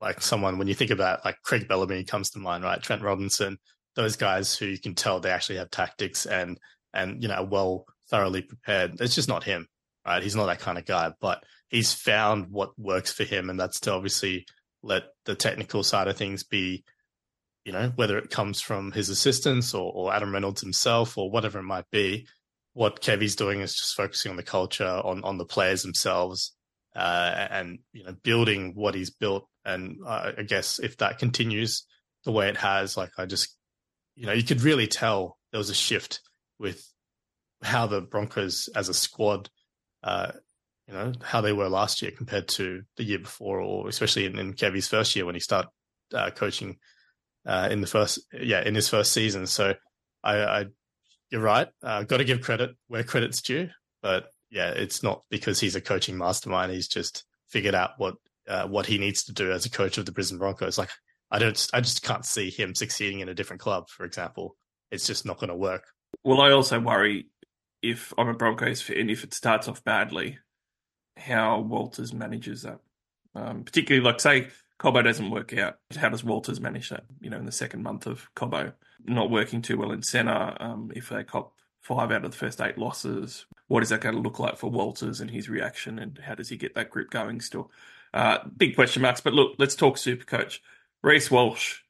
like 0.00 0.20
someone 0.20 0.58
when 0.58 0.68
you 0.68 0.74
think 0.74 0.90
about 0.90 1.24
like 1.24 1.36
Craig 1.42 1.68
Bellamy 1.68 2.04
comes 2.04 2.30
to 2.30 2.38
mind, 2.38 2.64
right? 2.64 2.82
Trent 2.82 3.02
Robinson, 3.02 3.58
those 3.94 4.16
guys 4.16 4.54
who 4.54 4.66
you 4.66 4.78
can 4.78 4.94
tell 4.94 5.20
they 5.20 5.30
actually 5.30 5.58
have 5.58 5.70
tactics 5.70 6.26
and 6.26 6.58
and 6.92 7.22
you 7.22 7.28
know 7.28 7.42
well 7.42 7.86
thoroughly 8.12 8.42
prepared. 8.42 9.00
It's 9.00 9.14
just 9.14 9.28
not 9.28 9.42
him, 9.42 9.66
right? 10.06 10.22
He's 10.22 10.36
not 10.36 10.46
that 10.46 10.60
kind 10.60 10.78
of 10.78 10.84
guy, 10.84 11.12
but 11.20 11.42
he's 11.68 11.92
found 11.92 12.50
what 12.50 12.78
works 12.78 13.10
for 13.10 13.24
him, 13.24 13.50
and 13.50 13.58
that's 13.58 13.80
to 13.80 13.92
obviously 13.92 14.46
let 14.82 15.04
the 15.24 15.34
technical 15.34 15.82
side 15.82 16.08
of 16.08 16.16
things 16.16 16.44
be, 16.44 16.84
you 17.64 17.72
know, 17.72 17.90
whether 17.96 18.18
it 18.18 18.30
comes 18.30 18.60
from 18.60 18.92
his 18.92 19.08
assistants 19.08 19.72
or, 19.72 19.90
or 19.92 20.12
Adam 20.12 20.32
Reynolds 20.32 20.60
himself 20.60 21.16
or 21.16 21.30
whatever 21.30 21.58
it 21.58 21.64
might 21.64 21.90
be. 21.90 22.26
What 22.74 23.00
Kevy's 23.00 23.36
doing 23.36 23.60
is 23.60 23.74
just 23.74 23.96
focusing 23.96 24.30
on 24.30 24.36
the 24.36 24.42
culture, 24.42 24.86
on 24.86 25.24
on 25.24 25.38
the 25.38 25.44
players 25.44 25.82
themselves, 25.82 26.54
uh, 26.94 27.46
and 27.50 27.78
you 27.92 28.04
know, 28.04 28.14
building 28.22 28.72
what 28.74 28.94
he's 28.94 29.10
built. 29.10 29.48
And 29.64 29.98
uh, 30.06 30.32
I 30.38 30.42
guess 30.42 30.78
if 30.78 30.98
that 30.98 31.18
continues 31.18 31.86
the 32.24 32.32
way 32.32 32.48
it 32.48 32.56
has, 32.58 32.96
like 32.96 33.10
I 33.18 33.26
just 33.26 33.56
you 34.16 34.26
know, 34.26 34.32
you 34.32 34.42
could 34.42 34.62
really 34.62 34.86
tell 34.86 35.38
there 35.50 35.58
was 35.58 35.70
a 35.70 35.74
shift 35.74 36.20
with 36.58 36.91
how 37.62 37.86
the 37.86 38.00
Broncos 38.00 38.68
as 38.74 38.88
a 38.88 38.94
squad, 38.94 39.48
uh, 40.02 40.32
you 40.86 40.94
know, 40.94 41.12
how 41.22 41.40
they 41.40 41.52
were 41.52 41.68
last 41.68 42.02
year 42.02 42.10
compared 42.10 42.48
to 42.48 42.82
the 42.96 43.04
year 43.04 43.18
before, 43.18 43.60
or 43.60 43.88
especially 43.88 44.26
in, 44.26 44.38
in 44.38 44.54
Kevy's 44.54 44.88
first 44.88 45.14
year 45.14 45.24
when 45.24 45.34
he 45.34 45.40
started 45.40 45.70
uh, 46.14 46.30
coaching 46.30 46.78
uh, 47.46 47.68
in 47.70 47.80
the 47.80 47.86
first, 47.86 48.20
yeah, 48.32 48.62
in 48.62 48.74
his 48.74 48.88
first 48.88 49.12
season. 49.12 49.46
So 49.46 49.74
I, 50.22 50.36
I 50.38 50.64
you're 51.30 51.40
right. 51.40 51.68
Uh, 51.82 52.02
got 52.02 52.18
to 52.18 52.24
give 52.24 52.42
credit 52.42 52.76
where 52.88 53.04
credit's 53.04 53.42
due, 53.42 53.70
but 54.02 54.26
yeah, 54.50 54.70
it's 54.70 55.02
not 55.02 55.22
because 55.30 55.58
he's 55.58 55.76
a 55.76 55.80
coaching 55.80 56.18
mastermind. 56.18 56.72
He's 56.72 56.88
just 56.88 57.24
figured 57.48 57.74
out 57.74 57.92
what 57.96 58.16
uh, 58.48 58.66
what 58.66 58.86
he 58.86 58.98
needs 58.98 59.24
to 59.24 59.32
do 59.32 59.52
as 59.52 59.64
a 59.66 59.70
coach 59.70 59.98
of 59.98 60.06
the 60.06 60.12
Brisbane 60.12 60.38
Broncos. 60.38 60.78
Like 60.78 60.90
I 61.30 61.38
don't, 61.38 61.68
I 61.72 61.80
just 61.80 62.02
can't 62.02 62.26
see 62.26 62.50
him 62.50 62.74
succeeding 62.74 63.20
in 63.20 63.28
a 63.28 63.34
different 63.34 63.62
club. 63.62 63.88
For 63.88 64.04
example, 64.04 64.56
it's 64.90 65.06
just 65.06 65.24
not 65.24 65.38
going 65.38 65.48
to 65.48 65.56
work. 65.56 65.84
Well, 66.22 66.42
I 66.42 66.50
also 66.50 66.78
worry 66.78 67.28
if 67.82 68.12
I'm 68.16 68.28
a 68.28 68.34
Broncos 68.34 68.80
fan, 68.80 69.10
if 69.10 69.24
it 69.24 69.34
starts 69.34 69.68
off 69.68 69.84
badly, 69.84 70.38
how 71.16 71.60
Walters 71.60 72.12
manages 72.12 72.62
that. 72.62 72.80
Um, 73.34 73.64
particularly, 73.64 74.04
like 74.04 74.20
say 74.20 74.48
Cobbo 74.78 75.02
doesn't 75.02 75.30
work 75.30 75.56
out, 75.56 75.78
how 75.96 76.08
does 76.08 76.24
Walters 76.24 76.60
manage 76.60 76.90
that? 76.90 77.04
You 77.20 77.30
know, 77.30 77.38
in 77.38 77.46
the 77.46 77.52
second 77.52 77.82
month 77.82 78.06
of 78.06 78.28
Cobbo 78.34 78.72
not 79.04 79.30
working 79.30 79.62
too 79.62 79.78
well 79.78 79.92
in 79.92 80.02
centre, 80.02 80.56
um, 80.60 80.92
if 80.94 81.08
they 81.08 81.24
cop 81.24 81.54
five 81.80 82.12
out 82.12 82.24
of 82.24 82.30
the 82.30 82.36
first 82.36 82.60
eight 82.60 82.78
losses, 82.78 83.46
what 83.68 83.82
is 83.82 83.88
that 83.88 84.00
going 84.00 84.14
to 84.14 84.20
look 84.20 84.38
like 84.38 84.56
for 84.56 84.70
Walters 84.70 85.20
and 85.20 85.30
his 85.30 85.48
reaction, 85.48 85.98
and 85.98 86.18
how 86.24 86.34
does 86.34 86.48
he 86.48 86.56
get 86.56 86.74
that 86.74 86.90
group 86.90 87.10
going 87.10 87.40
still? 87.40 87.70
Uh, 88.14 88.38
big 88.56 88.74
question 88.74 89.02
marks. 89.02 89.20
But 89.20 89.32
look, 89.32 89.54
let's 89.58 89.74
talk 89.74 89.98
Super 89.98 90.24
Coach. 90.24 90.62
Reece 91.02 91.30
Walsh, 91.30 91.80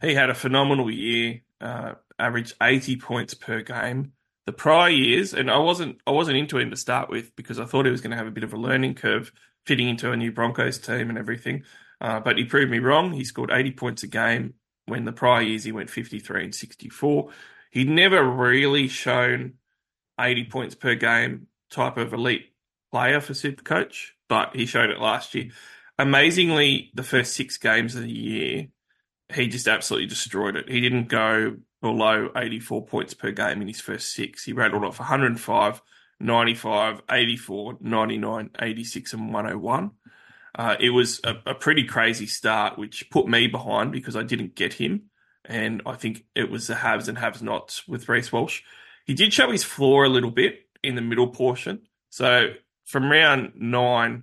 he 0.00 0.14
had 0.14 0.30
a 0.30 0.34
phenomenal 0.34 0.90
year, 0.90 1.42
uh, 1.60 1.94
averaged 2.18 2.54
80 2.62 2.96
points 2.96 3.34
per 3.34 3.60
game. 3.62 4.12
The 4.46 4.52
prior 4.52 4.90
years, 4.90 5.32
and 5.32 5.50
I 5.50 5.58
wasn't 5.58 5.98
I 6.06 6.10
wasn't 6.10 6.36
into 6.36 6.58
him 6.58 6.70
to 6.70 6.76
start 6.76 7.08
with 7.08 7.34
because 7.36 7.58
I 7.58 7.64
thought 7.64 7.86
he 7.86 7.90
was 7.90 8.00
going 8.00 8.10
to 8.10 8.16
have 8.16 8.26
a 8.26 8.32
bit 8.32 8.44
of 8.44 8.52
a 8.52 8.58
learning 8.58 8.94
curve 8.94 9.32
fitting 9.64 9.88
into 9.88 10.12
a 10.12 10.16
new 10.16 10.32
Broncos 10.32 10.78
team 10.78 11.08
and 11.08 11.18
everything. 11.18 11.64
Uh, 12.00 12.20
but 12.20 12.36
he 12.36 12.44
proved 12.44 12.70
me 12.70 12.78
wrong. 12.78 13.12
He 13.12 13.24
scored 13.24 13.50
80 13.50 13.70
points 13.72 14.02
a 14.02 14.06
game 14.06 14.54
when 14.86 15.04
the 15.04 15.12
prior 15.12 15.40
years 15.40 15.64
he 15.64 15.72
went 15.72 15.88
53 15.88 16.44
and 16.44 16.54
64. 16.54 17.30
He'd 17.70 17.88
never 17.88 18.22
really 18.22 18.88
shown 18.88 19.54
80 20.20 20.44
points 20.44 20.74
per 20.74 20.94
game 20.94 21.46
type 21.70 21.96
of 21.96 22.12
elite 22.12 22.52
player 22.92 23.20
for 23.20 23.32
Supercoach, 23.32 24.08
but 24.28 24.54
he 24.54 24.66
showed 24.66 24.90
it 24.90 25.00
last 25.00 25.34
year 25.34 25.50
amazingly, 25.98 26.90
the 26.94 27.02
first 27.02 27.34
six 27.34 27.56
games 27.56 27.94
of 27.94 28.02
the 28.02 28.10
year, 28.10 28.66
he 29.32 29.48
just 29.48 29.68
absolutely 29.68 30.08
destroyed 30.08 30.56
it. 30.56 30.68
He 30.68 30.80
didn't 30.80 31.08
go 31.08 31.56
below 31.84 32.30
84 32.34 32.86
points 32.86 33.12
per 33.12 33.30
game 33.30 33.60
in 33.60 33.68
his 33.68 33.78
first 33.78 34.14
six. 34.14 34.44
He 34.44 34.54
rattled 34.54 34.84
off 34.84 34.98
105, 34.98 35.82
95, 36.18 37.02
84, 37.10 37.76
99, 37.78 38.50
86, 38.58 39.12
and 39.12 39.34
101. 39.34 39.90
Uh, 40.54 40.76
it 40.80 40.88
was 40.88 41.20
a, 41.24 41.34
a, 41.44 41.54
pretty 41.54 41.84
crazy 41.84 42.24
start, 42.24 42.78
which 42.78 43.10
put 43.10 43.28
me 43.28 43.48
behind 43.48 43.92
because 43.92 44.16
I 44.16 44.22
didn't 44.22 44.54
get 44.54 44.72
him. 44.72 45.10
And 45.44 45.82
I 45.84 45.96
think 45.96 46.24
it 46.34 46.50
was 46.50 46.68
the 46.68 46.76
haves 46.76 47.06
and 47.06 47.18
have 47.18 47.42
nots 47.42 47.86
with 47.86 48.08
Reece 48.08 48.32
Walsh. 48.32 48.62
He 49.04 49.12
did 49.12 49.34
show 49.34 49.50
his 49.50 49.62
floor 49.62 50.04
a 50.04 50.08
little 50.08 50.30
bit 50.30 50.60
in 50.82 50.94
the 50.94 51.02
middle 51.02 51.28
portion. 51.28 51.82
So 52.08 52.54
from 52.86 53.12
round 53.12 53.52
nine 53.56 54.22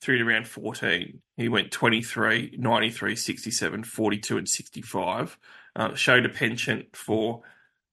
through 0.00 0.16
to 0.16 0.24
round 0.24 0.48
14, 0.48 1.20
he 1.36 1.48
went 1.50 1.72
23, 1.72 2.54
93, 2.56 3.16
67, 3.16 3.84
42, 3.84 4.38
and 4.38 4.48
65. 4.48 5.36
Uh, 5.74 5.94
showed 5.94 6.26
a 6.26 6.28
penchant 6.28 6.94
for 6.94 7.42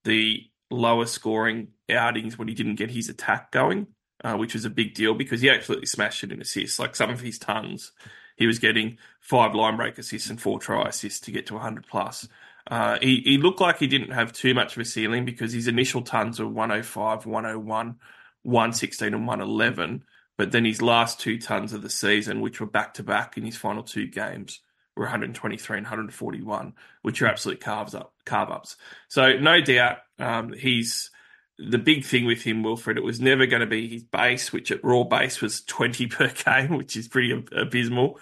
the 0.04 0.42
lower 0.70 1.06
scoring 1.06 1.68
outings 1.90 2.38
when 2.38 2.48
he 2.48 2.54
didn't 2.54 2.76
get 2.76 2.90
his 2.90 3.08
attack 3.08 3.50
going, 3.50 3.86
uh, 4.22 4.36
which 4.36 4.54
was 4.54 4.64
a 4.64 4.70
big 4.70 4.94
deal 4.94 5.14
because 5.14 5.40
he 5.40 5.50
absolutely 5.50 5.86
smashed 5.86 6.22
it 6.22 6.32
in 6.32 6.40
assists. 6.40 6.78
Like 6.78 6.94
some 6.94 7.10
of 7.10 7.20
his 7.20 7.38
tons, 7.38 7.92
he 8.36 8.46
was 8.46 8.58
getting 8.58 8.98
five 9.20 9.54
line 9.54 9.76
break 9.76 9.98
assists 9.98 10.30
and 10.30 10.40
four 10.40 10.58
try 10.58 10.88
assists 10.88 11.20
to 11.20 11.32
get 11.32 11.46
to 11.46 11.54
100 11.54 11.86
plus. 11.86 12.28
Uh, 12.70 12.98
he, 13.00 13.20
he 13.24 13.38
looked 13.38 13.60
like 13.60 13.78
he 13.78 13.86
didn't 13.86 14.12
have 14.12 14.32
too 14.32 14.54
much 14.54 14.76
of 14.76 14.82
a 14.82 14.84
ceiling 14.84 15.24
because 15.24 15.52
his 15.52 15.66
initial 15.66 16.02
tons 16.02 16.38
were 16.38 16.46
105, 16.46 17.26
101, 17.26 17.96
116, 18.42 19.14
and 19.14 19.26
111. 19.26 20.04
But 20.38 20.52
then 20.52 20.64
his 20.64 20.80
last 20.80 21.20
two 21.20 21.38
tons 21.38 21.72
of 21.72 21.82
the 21.82 21.90
season, 21.90 22.40
which 22.40 22.60
were 22.60 22.66
back 22.66 22.94
to 22.94 23.02
back 23.02 23.36
in 23.36 23.44
his 23.44 23.56
final 23.56 23.82
two 23.82 24.06
games, 24.06 24.60
were 24.96 25.04
123 25.04 25.78
and 25.78 25.84
141, 25.84 26.74
which 27.02 27.22
are 27.22 27.26
absolute 27.26 27.60
carves 27.60 27.94
up, 27.94 28.12
carve 28.24 28.50
ups. 28.50 28.76
So 29.08 29.38
no 29.38 29.60
doubt, 29.60 29.98
um, 30.18 30.52
he's 30.52 31.10
the 31.58 31.78
big 31.78 32.04
thing 32.04 32.26
with 32.26 32.42
him, 32.42 32.62
Wilfred. 32.62 32.96
It 32.96 33.04
was 33.04 33.20
never 33.20 33.46
going 33.46 33.60
to 33.60 33.66
be 33.66 33.88
his 33.88 34.02
base, 34.02 34.52
which 34.52 34.70
at 34.70 34.84
raw 34.84 35.04
base 35.04 35.40
was 35.40 35.62
20 35.62 36.06
per 36.06 36.28
game, 36.44 36.76
which 36.76 36.96
is 36.96 37.08
pretty 37.08 37.44
abysmal. 37.52 38.18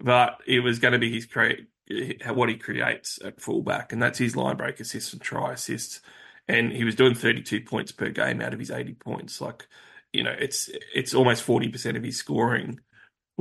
But 0.00 0.38
it 0.46 0.60
was 0.60 0.78
going 0.78 0.92
to 0.92 0.98
be 0.98 1.12
his 1.12 1.26
create 1.26 1.68
what 2.32 2.48
he 2.48 2.56
creates 2.56 3.18
at 3.24 3.40
fullback, 3.40 3.92
and 3.92 4.02
that's 4.02 4.18
his 4.18 4.36
line 4.36 4.56
break 4.56 4.80
assists 4.80 5.12
and 5.12 5.22
try 5.22 5.52
assists. 5.52 6.00
And 6.48 6.72
he 6.72 6.84
was 6.84 6.96
doing 6.96 7.14
32 7.14 7.60
points 7.62 7.92
per 7.92 8.08
game 8.08 8.40
out 8.40 8.52
of 8.52 8.58
his 8.58 8.70
80 8.70 8.94
points. 8.94 9.40
Like 9.40 9.66
you 10.12 10.22
know, 10.22 10.34
it's 10.38 10.70
it's 10.94 11.14
almost 11.14 11.42
forty 11.42 11.68
percent 11.68 11.96
of 11.96 12.02
his 12.02 12.16
scoring 12.18 12.80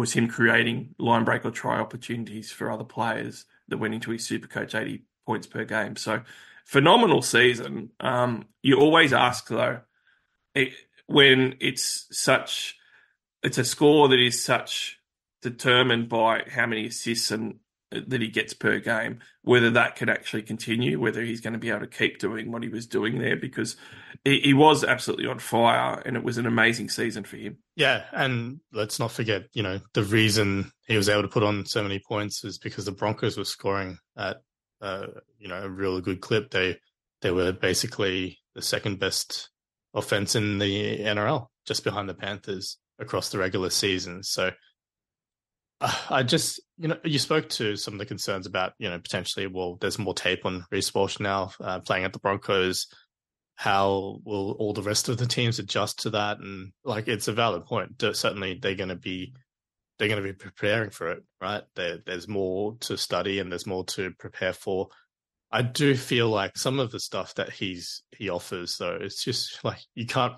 was 0.02 0.14
him 0.14 0.28
creating 0.28 0.96
line 0.98 1.24
break 1.24 1.46
or 1.46 1.52
try 1.52 1.80
opportunities 1.80 2.52
for 2.52 2.72
other 2.72 2.84
players 2.98 3.46
that 3.70 3.78
went 3.78 3.94
into 3.94 4.12
his 4.12 4.26
super 4.26 4.48
coach 4.48 4.74
eighty 4.76 5.04
points 5.26 5.48
per 5.48 5.64
game. 5.64 5.96
So 5.96 6.22
phenomenal 6.66 7.22
season. 7.22 7.92
Um, 8.00 8.46
you 8.62 8.76
always 8.78 9.14
ask 9.14 9.48
though, 9.48 9.80
it, 10.54 10.74
when 11.08 11.56
it's 11.60 12.08
such, 12.12 12.76
it's 13.44 13.58
a 13.58 13.64
score 13.64 14.10
that 14.10 14.20
is 14.20 14.44
such 14.44 15.00
determined 15.42 16.10
by 16.10 16.44
how 16.50 16.66
many 16.66 16.88
assists 16.88 17.32
and 17.32 17.60
that 17.92 18.22
he 18.22 18.30
gets 18.30 18.54
per 18.54 18.80
game, 18.80 19.20
whether 19.44 19.70
that 19.72 19.96
can 19.96 20.10
actually 20.10 20.44
continue, 20.44 21.00
whether 21.00 21.22
he's 21.22 21.42
going 21.42 21.54
to 21.54 21.60
be 21.60 21.70
able 21.70 21.82
to 21.82 21.88
keep 21.88 22.20
doing 22.20 22.52
what 22.52 22.64
he 22.64 22.70
was 22.70 22.88
doing 22.88 23.20
there, 23.20 23.36
because 23.36 23.76
he, 24.24 24.40
he, 24.40 24.54
was 24.54 24.84
absolutely 24.84 25.28
on 25.28 25.40
fire 25.40 26.02
and 26.06 26.16
it 26.16 26.24
was 26.24 26.38
an 26.38 26.46
amazing 26.46 26.90
season 26.90 27.24
for 27.24 27.38
him. 27.38 27.58
Yeah. 27.76 28.04
And 28.12 28.60
let's 28.72 29.00
not 29.00 29.12
forget, 29.12 29.44
you 29.54 29.64
know, 29.64 29.80
the 29.94 30.04
reason 30.04 30.72
he 30.88 30.98
was 30.98 31.10
able 31.10 31.24
to 31.24 31.28
put 31.28 31.44
on 31.44 31.66
so 31.66 31.82
many 31.82 32.00
points 32.00 32.44
is 32.44 32.58
because 32.58 32.86
the 32.86 32.92
Broncos 32.92 33.38
were 33.38 33.46
scoring 33.46 33.98
at, 34.18 34.38
uh, 34.82 35.08
you 35.40 35.48
know, 35.48 35.64
a 35.64 35.70
really 35.70 36.02
good 36.02 36.22
clip. 36.22 36.52
They, 36.52 36.78
they 37.22 37.32
were 37.32 37.52
basically 37.52 38.40
the 38.54 38.62
second 38.62 39.00
best 39.00 39.50
offense 39.94 40.36
in 40.36 40.60
the 40.60 41.00
NRL, 41.00 41.48
just 41.66 41.84
behind 41.84 42.08
the 42.08 42.14
Panthers 42.14 42.78
across 43.00 43.30
the 43.30 43.40
regular 43.40 43.70
season. 43.70 44.24
So, 44.24 44.52
I 46.10 46.22
just, 46.22 46.62
you 46.78 46.88
know, 46.88 46.98
you 47.04 47.18
spoke 47.18 47.50
to 47.50 47.76
some 47.76 47.96
of 47.96 48.00
the 48.00 48.06
concerns 48.06 48.46
about, 48.46 48.74
you 48.78 48.88
know, 48.88 49.00
potentially, 49.00 49.48
well, 49.48 49.78
there's 49.82 49.98
more 49.98 50.14
tape 50.14 50.46
on 50.46 50.64
Reece 50.70 50.94
Walsh 50.94 51.20
now 51.20 51.52
uh, 51.60 51.80
playing 51.80 52.06
at 52.06 52.14
the 52.14 52.20
Broncos. 52.20 52.86
How 53.56 54.20
will 54.24 54.52
all 54.54 54.74
the 54.74 54.82
rest 54.82 55.10
of 55.10 55.18
the 55.18 55.26
teams 55.26 55.60
adjust 55.60 56.00
to 56.00 56.10
that? 56.12 56.40
And 56.40 56.72
like, 56.84 57.08
it's 57.08 57.28
a 57.28 57.34
valid 57.34 57.66
point. 57.66 58.02
Certainly, 58.02 58.60
they're 58.62 58.76
going 58.76 58.90
to 58.90 58.96
be 58.96 59.34
they're 59.98 60.08
going 60.08 60.22
to 60.22 60.28
be 60.28 60.34
preparing 60.34 60.90
for 60.90 61.12
it, 61.12 61.24
right? 61.40 61.62
There, 61.76 62.00
there's 62.04 62.28
more 62.28 62.76
to 62.82 62.98
study 62.98 63.38
and 63.38 63.52
there's 63.52 63.68
more 63.68 63.86
to 63.86 64.12
prepare 64.18 64.54
for. 64.54 64.88
I 65.52 65.62
do 65.62 65.96
feel 65.96 66.28
like 66.28 66.58
some 66.58 66.80
of 66.80 66.92
the 66.92 67.00
stuff 67.00 67.36
that 67.36 67.52
he's 67.52 68.02
he 68.18 68.30
offers, 68.30 68.78
though, 68.78 68.98
it's 69.00 69.24
just 69.24 69.64
like 69.64 69.82
you 69.94 70.08
can't 70.08 70.34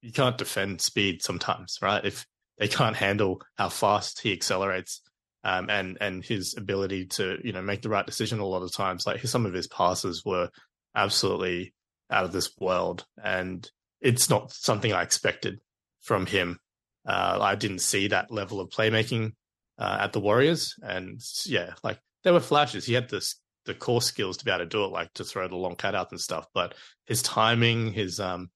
you 0.00 0.12
can't 0.12 0.38
defend 0.38 0.80
speed 0.80 1.22
sometimes, 1.22 1.78
right? 1.82 2.04
If 2.04 2.26
they 2.58 2.68
can't 2.68 2.96
handle 2.96 3.42
how 3.58 3.68
fast 3.68 4.20
he 4.20 4.32
accelerates 4.32 5.02
um, 5.44 5.68
and 5.68 5.98
and 6.00 6.24
his 6.24 6.54
ability 6.56 7.06
to 7.06 7.38
you 7.44 7.52
know 7.52 7.62
make 7.62 7.82
the 7.82 7.88
right 7.88 8.06
decision 8.06 8.40
a 8.40 8.46
lot 8.46 8.62
of 8.62 8.72
times. 8.72 9.06
Like 9.06 9.20
some 9.26 9.46
of 9.46 9.52
his 9.52 9.68
passes 9.68 10.24
were 10.24 10.48
absolutely 10.96 11.74
out 12.14 12.24
of 12.24 12.32
this 12.32 12.50
world, 12.58 13.04
and 13.22 13.68
it's 14.00 14.30
not 14.30 14.52
something 14.52 14.92
I 14.92 15.02
expected 15.02 15.60
from 16.00 16.26
him. 16.26 16.60
Uh, 17.06 17.38
I 17.40 17.54
didn't 17.54 17.80
see 17.80 18.08
that 18.08 18.30
level 18.30 18.60
of 18.60 18.70
playmaking 18.70 19.32
uh, 19.78 19.98
at 20.00 20.12
the 20.12 20.20
Warriors, 20.20 20.74
and 20.82 21.20
yeah, 21.44 21.74
like 21.82 21.98
there 22.22 22.32
were 22.32 22.40
flashes. 22.40 22.86
He 22.86 22.94
had 22.94 23.10
this 23.10 23.40
the 23.66 23.74
core 23.74 24.02
skills 24.02 24.36
to 24.36 24.44
be 24.44 24.50
able 24.50 24.60
to 24.60 24.66
do 24.66 24.84
it, 24.84 24.92
like 24.92 25.12
to 25.14 25.24
throw 25.24 25.48
the 25.48 25.56
long 25.56 25.74
cutouts 25.74 26.10
and 26.10 26.20
stuff. 26.20 26.46
But 26.54 26.74
his 27.06 27.22
timing, 27.22 27.92
his 27.92 28.20
um, 28.20 28.50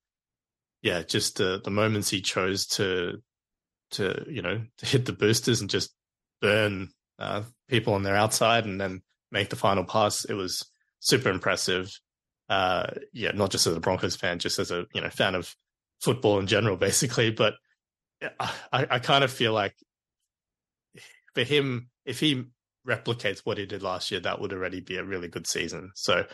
yeah, 0.83 1.03
just 1.03 1.37
the 1.37 1.61
the 1.63 1.71
moments 1.71 2.09
he 2.11 2.21
chose 2.21 2.67
to 2.69 3.21
to 3.93 4.25
you 4.29 4.43
know 4.43 4.63
to 4.79 4.87
hit 4.87 5.07
the 5.07 5.13
boosters 5.13 5.61
and 5.61 5.71
just 5.71 5.95
burn 6.41 6.91
uh, 7.19 7.43
people 7.69 7.95
on 7.95 8.03
their 8.03 8.17
outside 8.17 8.65
and 8.65 8.81
then 8.81 9.03
make 9.31 9.51
the 9.51 9.57
final 9.57 9.85
pass. 9.85 10.25
It 10.25 10.35
was 10.35 10.71
super 11.01 11.31
impressive. 11.31 11.91
Uh, 12.49 12.87
yeah, 13.13 13.33
not 13.33 13.51
just 13.51 13.67
as 13.67 13.77
a 13.77 13.81
Broncos 13.81 14.17
fan, 14.17 14.39
just 14.39 14.59
as 14.59 14.71
a 14.71 14.87
you 14.95 15.01
know 15.01 15.11
fan 15.11 15.35
of 15.35 15.55
football 16.01 16.39
in 16.39 16.47
general, 16.47 16.77
basically. 16.89 17.31
But 17.31 17.55
I, 18.41 18.53
I 18.73 18.99
kind 18.99 19.25
of 19.25 19.33
feel 19.33 19.53
like 19.53 19.75
for 21.35 21.43
him, 21.45 21.91
if 22.05 22.21
he 22.21 22.45
replicates 22.87 23.41
what 23.41 23.59
he 23.59 23.67
did 23.67 23.83
last 23.83 24.11
year, 24.11 24.21
that 24.21 24.41
would 24.41 24.53
already 24.53 24.81
be 24.81 24.97
a 24.97 25.05
really 25.05 25.29
good 25.29 25.47
season. 25.47 25.93
So 25.95 26.25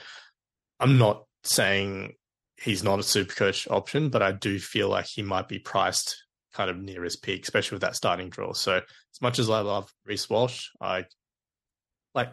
I'm 0.81 0.99
not 0.99 1.25
saying 1.43 2.15
he's 2.57 2.85
not 2.85 3.01
a 3.01 3.03
super 3.03 3.35
coach 3.35 3.69
option, 3.69 4.09
but 4.09 4.23
I 4.23 4.33
do 4.33 4.59
feel 4.59 4.89
like 4.89 5.07
he 5.07 5.23
might 5.23 5.49
be 5.49 5.59
priced 5.59 6.25
kind 6.55 6.71
of 6.71 6.79
near 6.79 7.03
his 7.03 7.17
peak, 7.17 7.43
especially 7.43 7.77
with 7.77 7.83
that 7.83 7.97
starting 7.97 8.31
draw. 8.31 8.53
So 8.53 8.77
as 8.77 9.21
much 9.21 9.39
as 9.39 9.51
I 9.51 9.61
love 9.61 9.93
Reece 10.07 10.31
Walsh, 10.31 10.69
I 10.81 11.07
like 12.15 12.33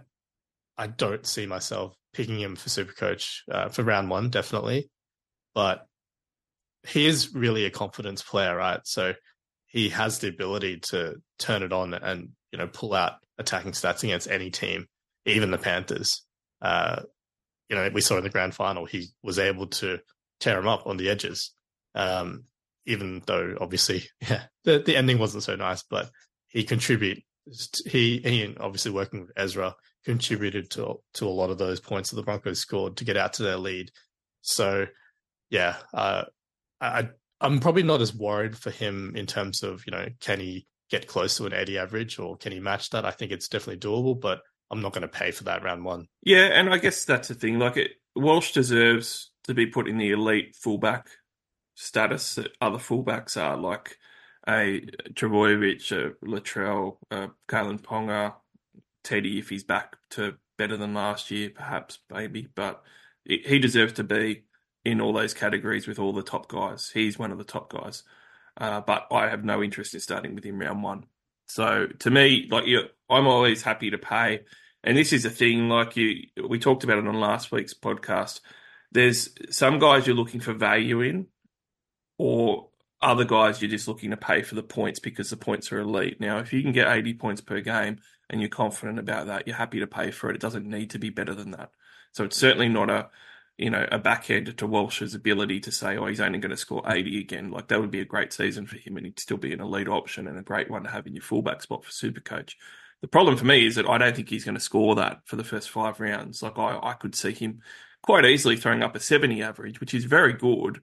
I 0.81 0.87
don't 0.87 1.27
see 1.27 1.45
myself 1.45 1.95
picking 2.11 2.39
him 2.39 2.55
for 2.55 2.69
super 2.69 2.93
coach 2.93 3.43
uh, 3.51 3.69
for 3.69 3.83
round 3.83 4.09
one, 4.09 4.31
definitely. 4.31 4.89
But 5.53 5.85
he 6.87 7.05
is 7.05 7.35
really 7.35 7.65
a 7.65 7.69
confidence 7.69 8.23
player, 8.23 8.55
right? 8.55 8.79
So 8.85 9.13
he 9.67 9.89
has 9.89 10.17
the 10.17 10.29
ability 10.29 10.79
to 10.89 11.17
turn 11.37 11.61
it 11.61 11.71
on 11.71 11.93
and 11.93 12.29
you 12.51 12.57
know 12.57 12.65
pull 12.65 12.95
out 12.95 13.13
attacking 13.37 13.73
stats 13.73 14.03
against 14.03 14.27
any 14.27 14.49
team, 14.49 14.87
even 15.27 15.51
the 15.51 15.59
Panthers. 15.59 16.25
Uh, 16.63 17.03
you 17.69 17.75
know, 17.75 17.87
we 17.93 18.01
saw 18.01 18.17
in 18.17 18.23
the 18.23 18.31
grand 18.31 18.55
final 18.55 18.85
he 18.85 19.09
was 19.21 19.37
able 19.37 19.67
to 19.67 19.99
tear 20.39 20.57
him 20.57 20.67
up 20.67 20.87
on 20.87 20.97
the 20.97 21.09
edges. 21.11 21.51
Um, 21.93 22.45
even 22.87 23.21
though 23.27 23.55
obviously, 23.61 24.05
yeah, 24.27 24.45
the, 24.63 24.79
the 24.79 24.97
ending 24.97 25.19
wasn't 25.19 25.43
so 25.43 25.55
nice, 25.55 25.83
but 25.83 26.09
he 26.47 26.63
contribute. 26.63 27.19
He, 27.85 28.17
he 28.17 28.55
obviously 28.59 28.91
working 28.91 29.21
with 29.21 29.31
Ezra 29.37 29.75
contributed 30.05 30.69
to 30.71 30.95
to 31.15 31.27
a 31.27 31.29
lot 31.29 31.49
of 31.49 31.57
those 31.57 31.79
points 31.79 32.09
that 32.09 32.15
the 32.15 32.23
Broncos 32.23 32.59
scored 32.59 32.97
to 32.97 33.05
get 33.05 33.17
out 33.17 33.33
to 33.33 33.43
their 33.43 33.57
lead. 33.57 33.91
So, 34.41 34.87
yeah, 35.49 35.77
uh, 35.93 36.25
I 36.79 37.09
I'm 37.39 37.59
probably 37.59 37.83
not 37.83 38.01
as 38.01 38.13
worried 38.13 38.57
for 38.57 38.71
him 38.71 39.13
in 39.15 39.25
terms 39.25 39.63
of 39.63 39.83
you 39.85 39.91
know 39.91 40.07
can 40.19 40.39
he 40.39 40.67
get 40.89 41.07
close 41.07 41.37
to 41.37 41.45
an 41.45 41.53
80 41.53 41.77
average 41.77 42.19
or 42.19 42.35
can 42.35 42.51
he 42.51 42.59
match 42.59 42.89
that? 42.89 43.05
I 43.05 43.11
think 43.11 43.31
it's 43.31 43.47
definitely 43.47 43.79
doable, 43.79 44.19
but 44.19 44.41
I'm 44.69 44.81
not 44.81 44.93
going 44.93 45.03
to 45.03 45.07
pay 45.07 45.31
for 45.31 45.45
that 45.45 45.63
round 45.63 45.85
one. 45.85 46.07
Yeah, 46.21 46.45
and 46.45 46.69
I 46.69 46.77
guess 46.77 47.05
that's 47.05 47.29
the 47.29 47.33
thing. 47.33 47.59
Like 47.59 47.77
it, 47.77 47.91
Walsh 48.15 48.51
deserves 48.51 49.31
to 49.45 49.53
be 49.53 49.65
put 49.65 49.87
in 49.87 49.97
the 49.97 50.11
elite 50.11 50.55
fullback 50.55 51.07
status 51.75 52.35
that 52.35 52.51
other 52.59 52.77
fullbacks 52.77 53.37
are, 53.37 53.57
like 53.57 53.97
a 54.47 54.81
Trbojevic, 55.13 55.91
a 55.91 56.25
Latrell, 56.25 56.97
uh, 57.09 57.27
Kalyn 57.47 57.81
Ponga, 57.81 58.33
Teddy, 59.03 59.39
if 59.39 59.49
he's 59.49 59.63
back 59.63 59.97
to 60.11 60.35
better 60.57 60.77
than 60.77 60.93
last 60.93 61.31
year, 61.31 61.49
perhaps, 61.49 61.99
maybe. 62.09 62.47
But 62.53 62.81
he 63.25 63.59
deserves 63.59 63.93
to 63.93 64.03
be 64.03 64.43
in 64.83 65.01
all 65.01 65.13
those 65.13 65.33
categories 65.33 65.87
with 65.87 65.99
all 65.99 66.13
the 66.13 66.23
top 66.23 66.47
guys. 66.47 66.89
He's 66.93 67.19
one 67.19 67.31
of 67.31 67.37
the 67.37 67.43
top 67.43 67.71
guys. 67.71 68.03
Uh, 68.57 68.81
but 68.81 69.07
I 69.11 69.29
have 69.29 69.45
no 69.45 69.63
interest 69.63 69.93
in 69.93 69.99
starting 69.99 70.35
with 70.35 70.43
him 70.43 70.59
round 70.59 70.83
one. 70.83 71.05
So 71.47 71.87
to 71.99 72.09
me, 72.09 72.47
like 72.49 72.67
you, 72.67 72.83
I'm 73.09 73.27
always 73.27 73.61
happy 73.61 73.89
to 73.91 73.97
pay. 73.97 74.41
And 74.83 74.97
this 74.97 75.13
is 75.13 75.25
a 75.25 75.29
thing, 75.29 75.69
like 75.69 75.95
you, 75.95 76.23
we 76.47 76.57
talked 76.57 76.83
about 76.83 76.97
it 76.97 77.07
on 77.07 77.19
last 77.19 77.51
week's 77.51 77.73
podcast. 77.73 78.39
There's 78.91 79.29
some 79.51 79.79
guys 79.79 80.07
you're 80.07 80.15
looking 80.15 80.41
for 80.41 80.53
value 80.53 81.01
in, 81.01 81.27
or 82.17 82.69
other 83.01 83.25
guys 83.25 83.61
you're 83.61 83.71
just 83.71 83.87
looking 83.87 84.11
to 84.11 84.17
pay 84.17 84.41
for 84.41 84.55
the 84.55 84.63
points 84.63 84.99
because 84.99 85.29
the 85.29 85.37
points 85.37 85.71
are 85.71 85.79
elite. 85.79 86.19
Now, 86.19 86.39
if 86.39 86.53
you 86.53 86.61
can 86.61 86.71
get 86.71 86.87
80 86.87 87.13
points 87.15 87.41
per 87.41 87.61
game 87.61 87.99
and 88.31 88.41
you're 88.41 88.49
confident 88.49 88.97
about 88.97 89.27
that, 89.27 89.45
you're 89.45 89.55
happy 89.55 89.79
to 89.79 89.87
pay 89.87 90.09
for 90.09 90.29
it. 90.29 90.35
It 90.35 90.41
doesn't 90.41 90.65
need 90.65 90.89
to 90.91 90.99
be 90.99 91.11
better 91.11 91.35
than 91.35 91.51
that. 91.51 91.69
So 92.13 92.23
it's 92.23 92.37
certainly 92.37 92.69
not 92.69 92.89
a 92.89 93.09
you 93.57 93.69
know 93.69 93.85
a 93.91 93.99
backhand 93.99 94.57
to 94.57 94.65
Walsh's 94.65 95.13
ability 95.13 95.59
to 95.61 95.71
say, 95.71 95.97
oh, 95.97 96.07
he's 96.07 96.21
only 96.21 96.39
going 96.39 96.49
to 96.49 96.57
score 96.57 96.83
80 96.87 97.19
again. 97.19 97.51
Like 97.51 97.67
that 97.67 97.79
would 97.79 97.91
be 97.91 97.99
a 97.99 98.05
great 98.05 98.33
season 98.33 98.65
for 98.65 98.77
him, 98.77 98.97
and 98.97 99.05
he'd 99.05 99.19
still 99.19 99.37
be 99.37 99.53
an 99.53 99.61
elite 99.61 99.87
option 99.87 100.27
and 100.27 100.39
a 100.39 100.43
great 100.43 100.71
one 100.71 100.83
to 100.83 100.89
have 100.89 101.05
in 101.05 101.13
your 101.13 101.21
fullback 101.21 101.61
spot 101.61 101.85
for 101.85 101.91
Supercoach. 101.91 102.53
The 103.01 103.07
problem 103.07 103.37
for 103.37 103.45
me 103.45 103.65
is 103.65 103.75
that 103.75 103.89
I 103.89 103.97
don't 103.97 104.15
think 104.15 104.29
he's 104.29 104.45
going 104.45 104.55
to 104.55 104.61
score 104.61 104.95
that 104.95 105.21
for 105.25 105.35
the 105.35 105.43
first 105.43 105.69
five 105.69 105.99
rounds. 105.99 106.41
Like 106.41 106.57
I, 106.57 106.79
I 106.81 106.93
could 106.93 107.15
see 107.15 107.33
him 107.33 107.61
quite 108.03 108.25
easily 108.25 108.57
throwing 108.57 108.83
up 108.83 108.95
a 108.95 108.99
70 108.99 109.41
average, 109.43 109.79
which 109.79 109.93
is 109.93 110.05
very 110.05 110.33
good 110.33 110.81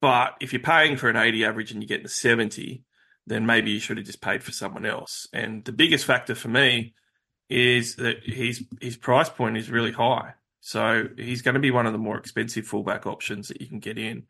but 0.00 0.34
if 0.40 0.52
you're 0.52 0.62
paying 0.62 0.96
for 0.96 1.08
an 1.08 1.16
80 1.16 1.44
average 1.44 1.72
and 1.72 1.82
you 1.82 1.88
get 1.88 2.02
the 2.02 2.08
70, 2.08 2.82
then 3.26 3.46
maybe 3.46 3.70
you 3.70 3.80
should 3.80 3.96
have 3.96 4.06
just 4.06 4.20
paid 4.20 4.42
for 4.42 4.52
someone 4.52 4.86
else. 4.86 5.26
And 5.32 5.64
the 5.64 5.72
biggest 5.72 6.04
factor 6.04 6.34
for 6.34 6.48
me 6.48 6.94
is 7.48 7.96
that 7.96 8.22
his 8.24 8.64
his 8.80 8.96
price 8.96 9.28
point 9.28 9.56
is 9.56 9.70
really 9.70 9.92
high. 9.92 10.34
So 10.60 11.08
he's 11.16 11.42
going 11.42 11.54
to 11.54 11.60
be 11.60 11.70
one 11.70 11.86
of 11.86 11.92
the 11.92 11.98
more 11.98 12.18
expensive 12.18 12.66
fullback 12.66 13.06
options 13.06 13.48
that 13.48 13.60
you 13.60 13.68
can 13.68 13.78
get 13.78 13.98
in. 13.98 14.24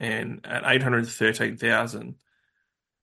And 0.00 0.40
at 0.44 0.62
813,000, 0.64 2.14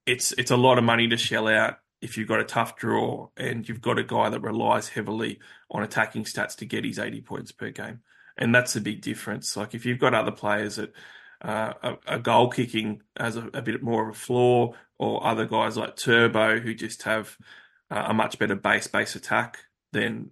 it's 0.05 0.31
it's 0.33 0.51
a 0.51 0.57
lot 0.57 0.77
of 0.77 0.83
money 0.83 1.07
to 1.07 1.17
shell 1.17 1.47
out 1.47 1.77
if 2.01 2.17
you've 2.17 2.27
got 2.27 2.39
a 2.39 2.45
tough 2.45 2.77
draw 2.77 3.27
and 3.38 3.67
you've 3.67 3.81
got 3.81 3.99
a 3.99 4.03
guy 4.03 4.29
that 4.29 4.41
relies 4.41 4.89
heavily 4.89 5.39
on 5.69 5.83
attacking 5.83 6.23
stats 6.23 6.55
to 6.57 6.65
get 6.65 6.85
his 6.85 6.97
80 6.97 7.21
points 7.21 7.51
per 7.51 7.71
game. 7.71 7.99
And 8.38 8.55
that's 8.55 8.75
a 8.75 8.81
big 8.81 9.01
difference. 9.01 9.57
Like 9.57 9.75
if 9.75 9.85
you've 9.85 9.99
got 9.99 10.13
other 10.13 10.31
players 10.31 10.77
that 10.77 10.93
uh, 11.41 11.73
a, 11.82 11.97
a, 12.08 12.19
goal 12.19 12.49
kicking 12.49 13.02
as 13.15 13.38
a, 13.38 13.49
a, 13.54 13.62
bit 13.62 13.82
more 13.82 14.10
of 14.10 14.15
a 14.15 14.19
floor, 14.19 14.75
or 14.97 15.25
other 15.25 15.45
guys 15.45 15.78
like 15.78 15.95
Turbo 15.95 16.60
who 16.60 16.73
just 16.73 17.04
have 17.04 17.38
uh, 17.89 18.06
a 18.08 18.13
much 18.13 18.38
better 18.38 18.56
base 18.56 18.88
base 18.88 19.15
attack, 19.15 19.58
then 19.93 20.32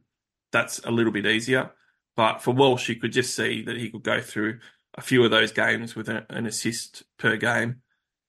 that's 0.51 0.79
a 0.79 0.91
little 0.91 1.13
bit 1.13 1.25
easier. 1.25 1.71
But 2.15 2.41
for 2.41 2.51
Walsh, 2.51 2.89
you 2.89 2.95
could 2.95 3.13
just 3.13 3.35
see 3.35 3.61
that 3.63 3.77
he 3.77 3.89
could 3.89 4.03
go 4.03 4.19
through 4.19 4.59
a 4.95 5.01
few 5.01 5.23
of 5.23 5.31
those 5.31 5.51
games 5.51 5.95
with 5.95 6.09
a, 6.09 6.25
an 6.29 6.45
assist 6.45 7.03
per 7.17 7.37
game 7.37 7.81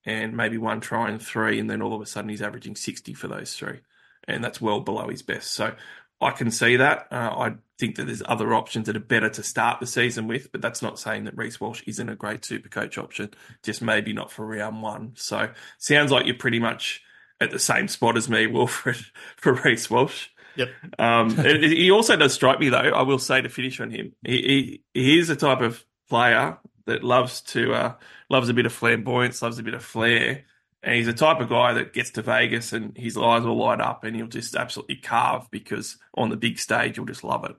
and 0.05 0.37
maybe 0.37 0.57
one 0.57 0.79
try 0.79 1.09
and 1.09 1.21
three, 1.21 1.59
and 1.59 1.69
then 1.69 1.81
all 1.81 1.93
of 1.93 2.01
a 2.01 2.05
sudden 2.05 2.29
he's 2.29 2.41
averaging 2.41 2.75
60 2.75 3.13
for 3.13 3.27
those 3.27 3.55
three. 3.55 3.79
And 4.27 4.43
that's 4.43 4.61
well 4.61 4.79
below 4.79 5.09
his 5.09 5.23
best. 5.23 5.51
So 5.51 5.75
I 6.21 6.31
can 6.31 6.51
see 6.51 6.75
that. 6.77 7.07
Uh, 7.11 7.15
I 7.15 7.53
think 7.77 7.95
that 7.95 8.05
there's 8.05 8.23
other 8.25 8.53
options 8.53 8.87
that 8.87 8.97
are 8.97 9.01
better 9.01 9.29
to 9.29 9.43
start 9.43 9.79
the 9.79 9.87
season 9.87 10.27
with, 10.27 10.51
but 10.51 10.61
that's 10.61 10.81
not 10.81 10.99
saying 10.99 11.23
that 11.23 11.37
Reece 11.37 11.61
Walsh 11.61 11.81
isn't 11.87 12.09
a 12.09 12.15
great 12.15 12.43
super 12.43 12.67
coach 12.67 12.97
option, 12.97 13.31
just 13.63 13.81
maybe 13.81 14.11
not 14.11 14.31
for 14.31 14.45
round 14.45 14.81
one. 14.81 15.13
So 15.15 15.49
sounds 15.77 16.11
like 16.11 16.25
you're 16.25 16.35
pretty 16.35 16.59
much 16.59 17.01
at 17.39 17.51
the 17.51 17.59
same 17.59 17.87
spot 17.87 18.17
as 18.17 18.29
me, 18.29 18.47
Wilfred, 18.47 18.97
for 19.37 19.53
Reece 19.53 19.89
Walsh. 19.89 20.27
Yep. 20.55 20.69
Um, 20.97 21.35
he 21.37 21.89
also 21.89 22.17
does 22.17 22.33
strike 22.33 22.59
me, 22.59 22.69
though. 22.69 22.77
I 22.77 23.03
will 23.03 23.19
say 23.19 23.41
to 23.41 23.49
finish 23.49 23.79
on 23.79 23.91
him, 23.91 24.13
he 24.25 24.81
he, 24.93 25.01
he 25.01 25.19
is 25.19 25.29
the 25.29 25.35
type 25.37 25.61
of 25.61 25.85
player 26.09 26.57
that 26.85 27.03
loves 27.03 27.41
to 27.41 27.73
uh, 27.73 27.93
loves 28.29 28.49
a 28.49 28.53
bit 28.53 28.65
of 28.65 28.73
flamboyance, 28.73 29.41
loves 29.41 29.59
a 29.59 29.63
bit 29.63 29.73
of 29.73 29.85
flair, 29.85 30.43
and 30.81 30.95
he's 30.95 31.07
the 31.07 31.13
type 31.13 31.39
of 31.41 31.49
guy 31.49 31.73
that 31.73 31.93
gets 31.93 32.11
to 32.11 32.21
Vegas 32.21 32.71
and 32.73 32.95
his 32.97 33.17
eyes 33.17 33.43
will 33.43 33.57
light 33.57 33.81
up 33.81 34.03
and 34.03 34.15
he'll 34.15 34.27
just 34.27 34.55
absolutely 34.55 34.95
carve 34.95 35.49
because 35.51 35.97
on 36.13 36.29
the 36.29 36.37
big 36.37 36.57
stage 36.57 36.97
you'll 36.97 37.05
just 37.05 37.23
love 37.23 37.43
it. 37.45 37.55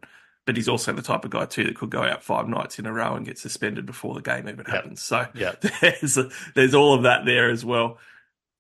But 0.46 0.56
he's 0.56 0.68
also 0.68 0.92
the 0.92 1.02
type 1.02 1.24
of 1.24 1.30
guy 1.30 1.44
too 1.44 1.64
that 1.64 1.76
could 1.76 1.90
go 1.90 2.02
out 2.02 2.22
five 2.22 2.48
nights 2.48 2.78
in 2.78 2.86
a 2.86 2.92
row 2.92 3.14
and 3.14 3.26
get 3.26 3.38
suspended 3.38 3.84
before 3.84 4.14
the 4.14 4.22
game 4.22 4.48
even 4.48 4.64
happens. 4.64 5.02
So 5.02 5.26
Yep. 5.34 5.60
there's 5.80 6.18
there's 6.54 6.74
all 6.74 6.94
of 6.94 7.02
that 7.02 7.24
there 7.26 7.50
as 7.50 7.64
well. 7.64 7.98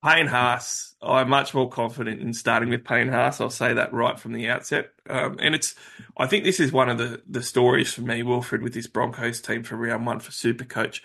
Payne 0.04 0.28
Haas, 0.28 0.94
I'm 1.02 1.28
much 1.28 1.52
more 1.52 1.68
confident 1.68 2.22
in 2.22 2.32
starting 2.32 2.70
with 2.70 2.84
Payne 2.84 3.08
Haas. 3.08 3.40
I'll 3.40 3.50
say 3.50 3.74
that 3.74 3.92
right 3.92 4.18
from 4.18 4.32
the 4.32 4.48
outset. 4.48 4.92
Um, 5.08 5.36
and 5.40 5.54
it's, 5.54 5.74
I 6.16 6.26
think 6.26 6.44
this 6.44 6.58
is 6.58 6.72
one 6.72 6.88
of 6.88 6.96
the, 6.96 7.20
the 7.28 7.42
stories 7.42 7.92
for 7.92 8.00
me, 8.00 8.22
Wilfred, 8.22 8.62
with 8.62 8.72
this 8.72 8.86
Broncos 8.86 9.42
team 9.42 9.62
for 9.62 9.76
round 9.76 10.06
one 10.06 10.20
for 10.20 10.30
Supercoach. 10.30 11.00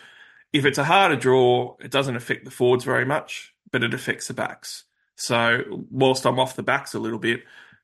If 0.55 0.65
it's 0.65 0.77
a 0.77 0.85
harder 0.85 1.15
draw, 1.15 1.75
it 1.79 1.91
doesn't 1.91 2.15
affect 2.15 2.45
the 2.45 2.51
forwards 2.51 2.83
very 2.83 3.05
much, 3.05 3.53
but 3.71 3.83
it 3.83 3.93
affects 3.93 4.27
the 4.27 4.33
backs. 4.33 4.85
So 5.15 5.85
whilst 5.91 6.25
I'm 6.25 6.39
off 6.39 6.55
the 6.55 6.63
backs 6.63 6.93
a 6.93 6.99
little 6.99 7.19
bit, 7.19 7.43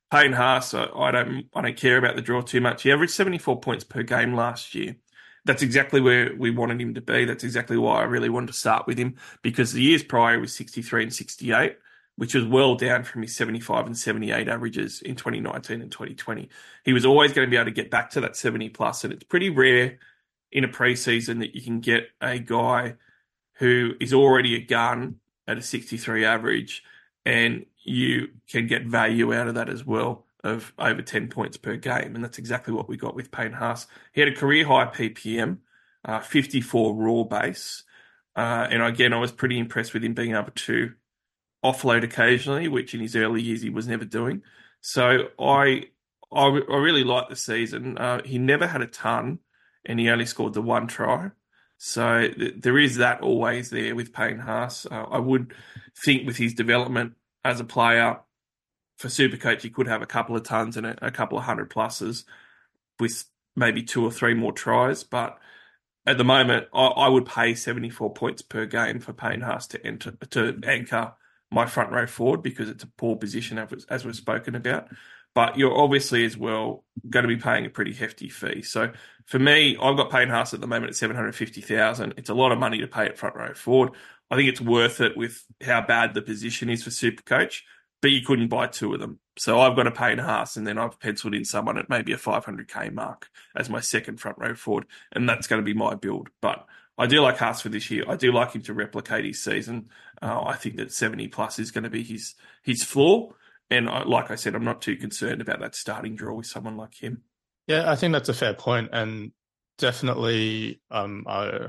Payne 0.09 0.33
Haas, 0.33 0.73
I 0.73 1.11
don't, 1.11 1.47
I 1.53 1.61
don't 1.61 1.77
care 1.77 1.97
about 1.97 2.15
the 2.15 2.21
draw 2.21 2.41
too 2.41 2.61
much. 2.61 2.83
He 2.83 2.91
averaged 2.91 3.13
74 3.13 3.59
points 3.61 3.83
per 3.83 4.03
game 4.03 4.33
last 4.33 4.75
year 4.75 4.95
that's 5.45 5.63
exactly 5.63 6.01
where 6.01 6.35
we 6.35 6.51
wanted 6.51 6.81
him 6.81 6.93
to 6.93 7.01
be. 7.01 7.25
That's 7.25 7.43
exactly 7.43 7.77
why 7.77 8.01
I 8.01 8.03
really 8.03 8.29
wanted 8.29 8.47
to 8.47 8.53
start 8.53 8.87
with 8.87 8.97
him 8.97 9.15
because 9.41 9.73
the 9.73 9.81
years 9.81 10.03
prior 10.03 10.39
was 10.39 10.55
63 10.55 11.03
and 11.03 11.13
68, 11.13 11.77
which 12.15 12.35
was 12.35 12.45
well 12.45 12.75
down 12.75 13.03
from 13.03 13.23
his 13.23 13.35
75 13.35 13.87
and 13.87 13.97
78 13.97 14.47
averages 14.47 15.01
in 15.01 15.15
2019 15.15 15.81
and 15.81 15.91
2020. 15.91 16.49
He 16.83 16.93
was 16.93 17.05
always 17.05 17.33
going 17.33 17.47
to 17.47 17.49
be 17.49 17.57
able 17.57 17.65
to 17.65 17.71
get 17.71 17.89
back 17.89 18.11
to 18.11 18.21
that 18.21 18.35
70 18.35 18.69
plus, 18.69 19.03
and 19.03 19.11
it's 19.11 19.23
pretty 19.23 19.49
rare 19.49 19.97
in 20.51 20.63
a 20.63 20.67
preseason 20.67 21.39
that 21.39 21.55
you 21.55 21.61
can 21.61 21.79
get 21.79 22.09
a 22.19 22.39
guy 22.39 22.95
who 23.55 23.93
is 23.99 24.13
already 24.13 24.55
a 24.55 24.61
gun 24.61 25.15
at 25.47 25.57
a 25.57 25.61
63 25.61 26.25
average 26.25 26.83
and 27.25 27.65
you 27.83 28.29
can 28.49 28.67
get 28.67 28.85
value 28.85 29.33
out 29.33 29.47
of 29.47 29.55
that 29.55 29.69
as 29.69 29.85
well 29.85 30.25
of 30.43 30.73
over 30.79 31.01
10 31.01 31.29
points 31.29 31.57
per 31.57 31.75
game. 31.75 32.15
And 32.15 32.23
that's 32.23 32.37
exactly 32.37 32.73
what 32.73 32.89
we 32.89 32.97
got 32.97 33.15
with 33.15 33.31
Payne 33.31 33.53
Haas. 33.53 33.87
He 34.13 34.21
had 34.21 34.29
a 34.29 34.35
career 34.35 34.65
high 34.65 34.85
PPM, 34.85 35.59
uh, 36.03 36.19
54 36.19 36.95
raw 36.95 37.23
base. 37.23 37.83
Uh, 38.35 38.67
and 38.69 38.81
again, 38.81 39.13
I 39.13 39.19
was 39.19 39.31
pretty 39.31 39.59
impressed 39.59 39.93
with 39.93 40.03
him 40.03 40.13
being 40.13 40.35
able 40.35 40.51
to 40.51 40.93
offload 41.63 42.03
occasionally, 42.03 42.67
which 42.67 42.93
in 42.93 43.01
his 43.01 43.15
early 43.15 43.41
years 43.41 43.61
he 43.61 43.69
was 43.69 43.87
never 43.87 44.05
doing. 44.05 44.41
So 44.81 45.27
I, 45.37 45.85
I, 46.31 46.45
I 46.45 46.77
really 46.77 47.03
liked 47.03 47.29
the 47.29 47.35
season. 47.35 47.97
Uh, 47.97 48.21
he 48.23 48.39
never 48.39 48.65
had 48.65 48.81
a 48.81 48.87
ton, 48.87 49.39
and 49.85 49.99
he 49.99 50.09
only 50.09 50.25
scored 50.25 50.53
the 50.53 50.61
one 50.61 50.87
try. 50.87 51.31
So 51.77 52.27
th- 52.27 52.55
there 52.59 52.77
is 52.77 52.97
that 52.97 53.21
always 53.21 53.69
there 53.69 53.95
with 53.95 54.13
Payne 54.13 54.39
Haas. 54.39 54.85
Uh, 54.85 55.05
I 55.09 55.19
would 55.19 55.53
think 56.05 56.27
with 56.27 56.37
his 56.37 56.53
development 56.53 57.13
as 57.43 57.59
a 57.59 57.63
player, 57.65 58.19
for 58.97 59.07
Supercoach, 59.07 59.61
he 59.61 59.71
could 59.71 59.87
have 59.87 60.03
a 60.03 60.07
couple 60.07 60.35
of 60.35 60.43
tons 60.43 60.77
and 60.77 60.85
a, 60.85 61.07
a 61.07 61.11
couple 61.11 61.37
of 61.37 61.43
hundred 61.43 61.71
pluses 61.71 62.23
with 62.99 63.25
maybe 63.55 63.81
two 63.81 64.05
or 64.05 64.11
three 64.11 64.35
more 64.35 64.53
tries. 64.53 65.03
But 65.03 65.39
at 66.05 66.19
the 66.19 66.23
moment, 66.23 66.67
I, 66.71 66.85
I 66.85 67.07
would 67.07 67.25
pay 67.25 67.55
74 67.55 68.13
points 68.13 68.43
per 68.43 68.65
game 68.65 68.99
for 68.99 69.11
Payne 69.11 69.41
Haas 69.41 69.67
to 69.67 69.85
enter 69.85 70.11
to 70.29 70.59
anchor 70.63 71.13
my 71.51 71.65
front 71.65 71.91
row 71.91 72.05
forward 72.05 72.43
because 72.43 72.69
it's 72.69 72.83
a 72.83 72.87
poor 72.87 73.15
position 73.15 73.57
as, 73.57 73.85
as 73.89 74.05
we've 74.05 74.15
spoken 74.15 74.55
about. 74.55 74.87
But 75.33 75.57
you're 75.57 75.77
obviously 75.77 76.25
as 76.25 76.37
well 76.37 76.83
going 77.09 77.23
to 77.23 77.35
be 77.35 77.41
paying 77.41 77.65
a 77.65 77.69
pretty 77.69 77.93
hefty 77.93 78.29
fee. 78.29 78.61
So 78.61 78.91
for 79.31 79.39
me, 79.39 79.77
I've 79.81 79.97
got 79.97 80.11
Payne 80.11 80.29
Haas 80.29 80.53
at 80.53 80.61
the 80.61 80.67
moment 80.67 80.89
at 80.89 80.95
750,000. 80.95 82.13
It's 82.17 82.29
a 82.29 82.33
lot 82.33 82.51
of 82.51 82.59
money 82.59 82.79
to 82.79 82.87
pay 82.87 83.05
at 83.05 83.17
front 83.17 83.35
row 83.35 83.53
forward. 83.53 83.91
I 84.29 84.35
think 84.35 84.49
it's 84.49 84.61
worth 84.61 85.01
it 85.01 85.17
with 85.17 85.43
how 85.63 85.81
bad 85.81 86.13
the 86.13 86.21
position 86.21 86.69
is 86.69 86.83
for 86.83 86.89
Supercoach 86.89 87.61
but 88.01 88.11
you 88.11 88.21
couldn't 88.21 88.47
buy 88.47 88.67
two 88.67 88.93
of 88.93 88.99
them. 88.99 89.19
So 89.37 89.59
I've 89.59 89.75
got 89.75 89.83
to 89.83 89.91
pay 89.91 90.11
in 90.11 90.17
Haas, 90.17 90.57
and 90.57 90.67
then 90.67 90.77
I've 90.77 90.99
penciled 90.99 91.35
in 91.35 91.45
someone 91.45 91.77
at 91.77 91.89
maybe 91.89 92.11
a 92.11 92.17
500k 92.17 92.91
mark 92.91 93.29
as 93.55 93.69
my 93.69 93.79
second 93.79 94.19
front 94.19 94.37
row 94.39 94.55
forward, 94.55 94.85
and 95.13 95.29
that's 95.29 95.47
going 95.47 95.61
to 95.61 95.65
be 95.65 95.73
my 95.73 95.95
build. 95.95 96.29
But 96.41 96.65
I 96.97 97.05
do 97.05 97.21
like 97.21 97.37
Haas 97.37 97.61
for 97.61 97.69
this 97.69 97.89
year. 97.89 98.03
I 98.07 98.15
do 98.15 98.31
like 98.31 98.53
him 98.53 98.63
to 98.63 98.73
replicate 98.73 99.25
his 99.25 99.41
season. 99.41 99.89
Uh, 100.21 100.41
I 100.43 100.55
think 100.55 100.77
that 100.77 100.91
70 100.91 101.27
plus 101.29 101.59
is 101.59 101.71
going 101.71 101.83
to 101.83 101.89
be 101.89 102.03
his 102.03 102.35
his 102.63 102.83
floor, 102.83 103.35
and 103.69 103.87
I, 103.87 104.03
like 104.03 104.31
I 104.31 104.35
said, 104.35 104.55
I'm 104.55 104.65
not 104.65 104.81
too 104.81 104.97
concerned 104.97 105.41
about 105.41 105.61
that 105.61 105.75
starting 105.75 106.15
draw 106.15 106.35
with 106.35 106.47
someone 106.47 106.77
like 106.77 106.95
him. 106.95 107.21
Yeah, 107.67 107.89
I 107.89 107.95
think 107.95 108.13
that's 108.13 108.29
a 108.29 108.33
fair 108.33 108.53
point, 108.53 108.89
and 108.91 109.31
definitely, 109.77 110.81
um, 110.89 111.25
I, 111.27 111.67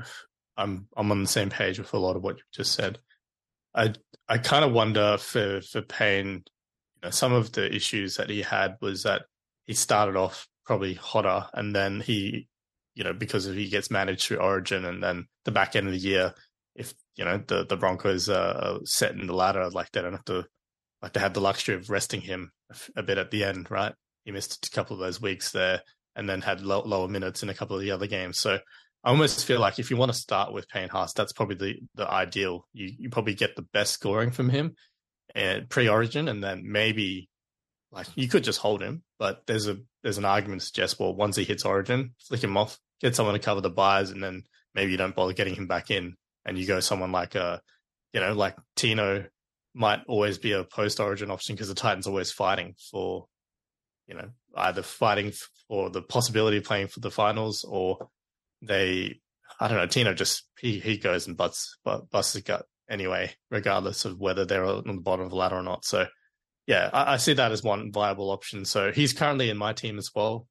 I'm 0.57 0.87
I'm 0.97 1.11
on 1.11 1.21
the 1.23 1.27
same 1.29 1.49
page 1.49 1.79
with 1.79 1.93
a 1.93 1.97
lot 1.99 2.15
of 2.15 2.23
what 2.23 2.37
you 2.37 2.43
just 2.53 2.73
said. 2.73 2.99
I 3.75 3.93
I 4.29 4.39
kind 4.39 4.65
of 4.65 4.73
wonder 4.73 5.17
for 5.19 5.61
for 5.61 5.81
Payne, 5.81 6.27
you 6.97 7.01
know, 7.03 7.09
some 7.11 7.33
of 7.33 7.53
the 7.53 7.73
issues 7.73 8.17
that 8.17 8.29
he 8.29 8.41
had 8.43 8.77
was 8.81 9.03
that 9.03 9.23
he 9.65 9.73
started 9.73 10.17
off 10.17 10.47
probably 10.65 10.95
hotter, 10.95 11.47
and 11.53 11.75
then 11.75 12.01
he, 12.01 12.47
you 12.95 13.03
know, 13.03 13.13
because 13.13 13.45
he 13.45 13.69
gets 13.69 13.91
managed 13.91 14.25
through 14.27 14.37
Origin, 14.39 14.85
and 14.85 15.03
then 15.03 15.27
the 15.45 15.51
back 15.51 15.75
end 15.75 15.87
of 15.87 15.93
the 15.93 15.99
year, 15.99 16.33
if 16.75 16.93
you 17.17 17.25
know 17.25 17.39
the 17.47 17.65
the 17.65 17.77
Broncos 17.77 18.29
are 18.29 18.79
set 18.85 19.13
in 19.13 19.27
the 19.27 19.35
ladder, 19.35 19.69
like 19.71 19.91
they 19.93 20.01
don't 20.01 20.13
have 20.13 20.25
to, 20.25 20.47
like 21.01 21.13
they 21.13 21.21
have 21.21 21.33
the 21.35 21.41
luxury 21.41 21.75
of 21.75 21.89
resting 21.89 22.21
him 22.21 22.51
a 22.95 23.03
bit 23.03 23.17
at 23.19 23.31
the 23.31 23.43
end, 23.45 23.71
right? 23.71 23.93
He 24.25 24.31
missed 24.31 24.65
a 24.65 24.69
couple 24.71 24.95
of 24.95 24.99
those 24.99 25.21
weeks 25.21 25.51
there, 25.51 25.81
and 26.15 26.29
then 26.29 26.41
had 26.41 26.61
low, 26.61 26.81
lower 26.81 27.07
minutes 27.07 27.43
in 27.43 27.49
a 27.49 27.53
couple 27.53 27.75
of 27.75 27.81
the 27.81 27.91
other 27.91 28.07
games, 28.07 28.39
so. 28.39 28.59
I 29.05 29.09
almost 29.09 29.43
feel 29.43 29.59
like 29.59 29.79
if 29.79 29.91
you 29.91 29.97
want 29.97 30.13
to 30.13 30.17
start 30.17 30.53
with 30.53 30.69
Payne 30.69 30.87
Haas, 30.87 31.11
that's 31.11 31.33
probably 31.33 31.55
the, 31.57 31.75
the 31.95 32.09
ideal. 32.09 32.65
You 32.71 32.89
you 32.97 33.09
probably 33.09 33.33
get 33.33 33.53
the 33.57 33.67
best 33.73 33.91
scoring 33.91 34.31
from 34.31 34.47
him 34.47 34.77
and 35.35 35.69
pre-origin, 35.69 36.29
and 36.29 36.41
then 36.41 36.63
maybe 36.65 37.27
like 37.93 38.07
you 38.15 38.27
could 38.27 38.43
just 38.43 38.59
hold 38.59 38.81
him, 38.81 39.03
but 39.19 39.43
there's 39.45 39.67
a 39.67 39.77
there's 40.01 40.17
an 40.17 40.25
argument 40.25 40.61
to 40.61 40.67
suggest 40.67 40.99
well 40.99 41.15
once 41.15 41.35
he 41.35 41.43
hits 41.43 41.65
origin, 41.65 42.13
flick 42.27 42.43
him 42.43 42.57
off, 42.57 42.79
get 43.01 43.15
someone 43.15 43.35
to 43.35 43.39
cover 43.39 43.61
the 43.61 43.69
buys, 43.69 44.09
and 44.09 44.23
then 44.23 44.43
maybe 44.73 44.91
you 44.91 44.97
don't 44.97 45.15
bother 45.15 45.33
getting 45.33 45.55
him 45.55 45.67
back 45.67 45.91
in, 45.91 46.15
and 46.45 46.57
you 46.57 46.65
go 46.65 46.79
someone 46.79 47.11
like 47.11 47.35
a 47.35 47.61
you 48.13 48.19
know 48.19 48.33
like 48.33 48.55
Tino 48.75 49.25
might 49.75 50.01
always 50.07 50.37
be 50.37 50.51
a 50.51 50.63
post 50.63 50.99
origin 50.99 51.31
option 51.31 51.55
because 51.55 51.67
the 51.67 51.75
Titans 51.75 52.07
always 52.07 52.31
fighting 52.31 52.75
for 52.91 53.27
you 54.07 54.15
know 54.15 54.29
either 54.55 54.81
fighting 54.81 55.31
for 55.67 55.89
the 55.89 56.01
possibility 56.01 56.57
of 56.57 56.63
playing 56.63 56.87
for 56.87 56.99
the 56.99 57.11
finals 57.11 57.65
or 57.67 58.09
they 58.61 59.19
I 59.59 59.67
don't 59.67 59.77
know, 59.77 59.87
Tino 59.87 60.13
just 60.13 60.43
he 60.59 60.79
he 60.79 60.97
goes 60.97 61.27
and 61.27 61.37
butts 61.37 61.77
but 61.83 62.09
busts 62.09 62.33
his 62.33 62.43
gut 62.43 62.65
anyway, 62.89 63.31
regardless 63.49 64.05
of 64.05 64.19
whether 64.19 64.45
they're 64.45 64.65
on 64.65 64.83
the 64.85 65.01
bottom 65.01 65.25
of 65.25 65.31
the 65.31 65.37
ladder 65.37 65.55
or 65.55 65.63
not. 65.63 65.85
So 65.85 66.07
yeah, 66.67 66.89
I, 66.93 67.13
I, 67.13 67.17
see 67.17 67.33
that 67.33 67.51
as 67.51 67.63
one 67.63 67.91
viable 67.91 68.31
option. 68.31 68.65
So 68.65 68.91
he's 68.91 69.13
currently 69.13 69.49
in 69.49 69.57
my 69.57 69.73
team 69.73 69.97
as 69.97 70.09
well. 70.15 70.47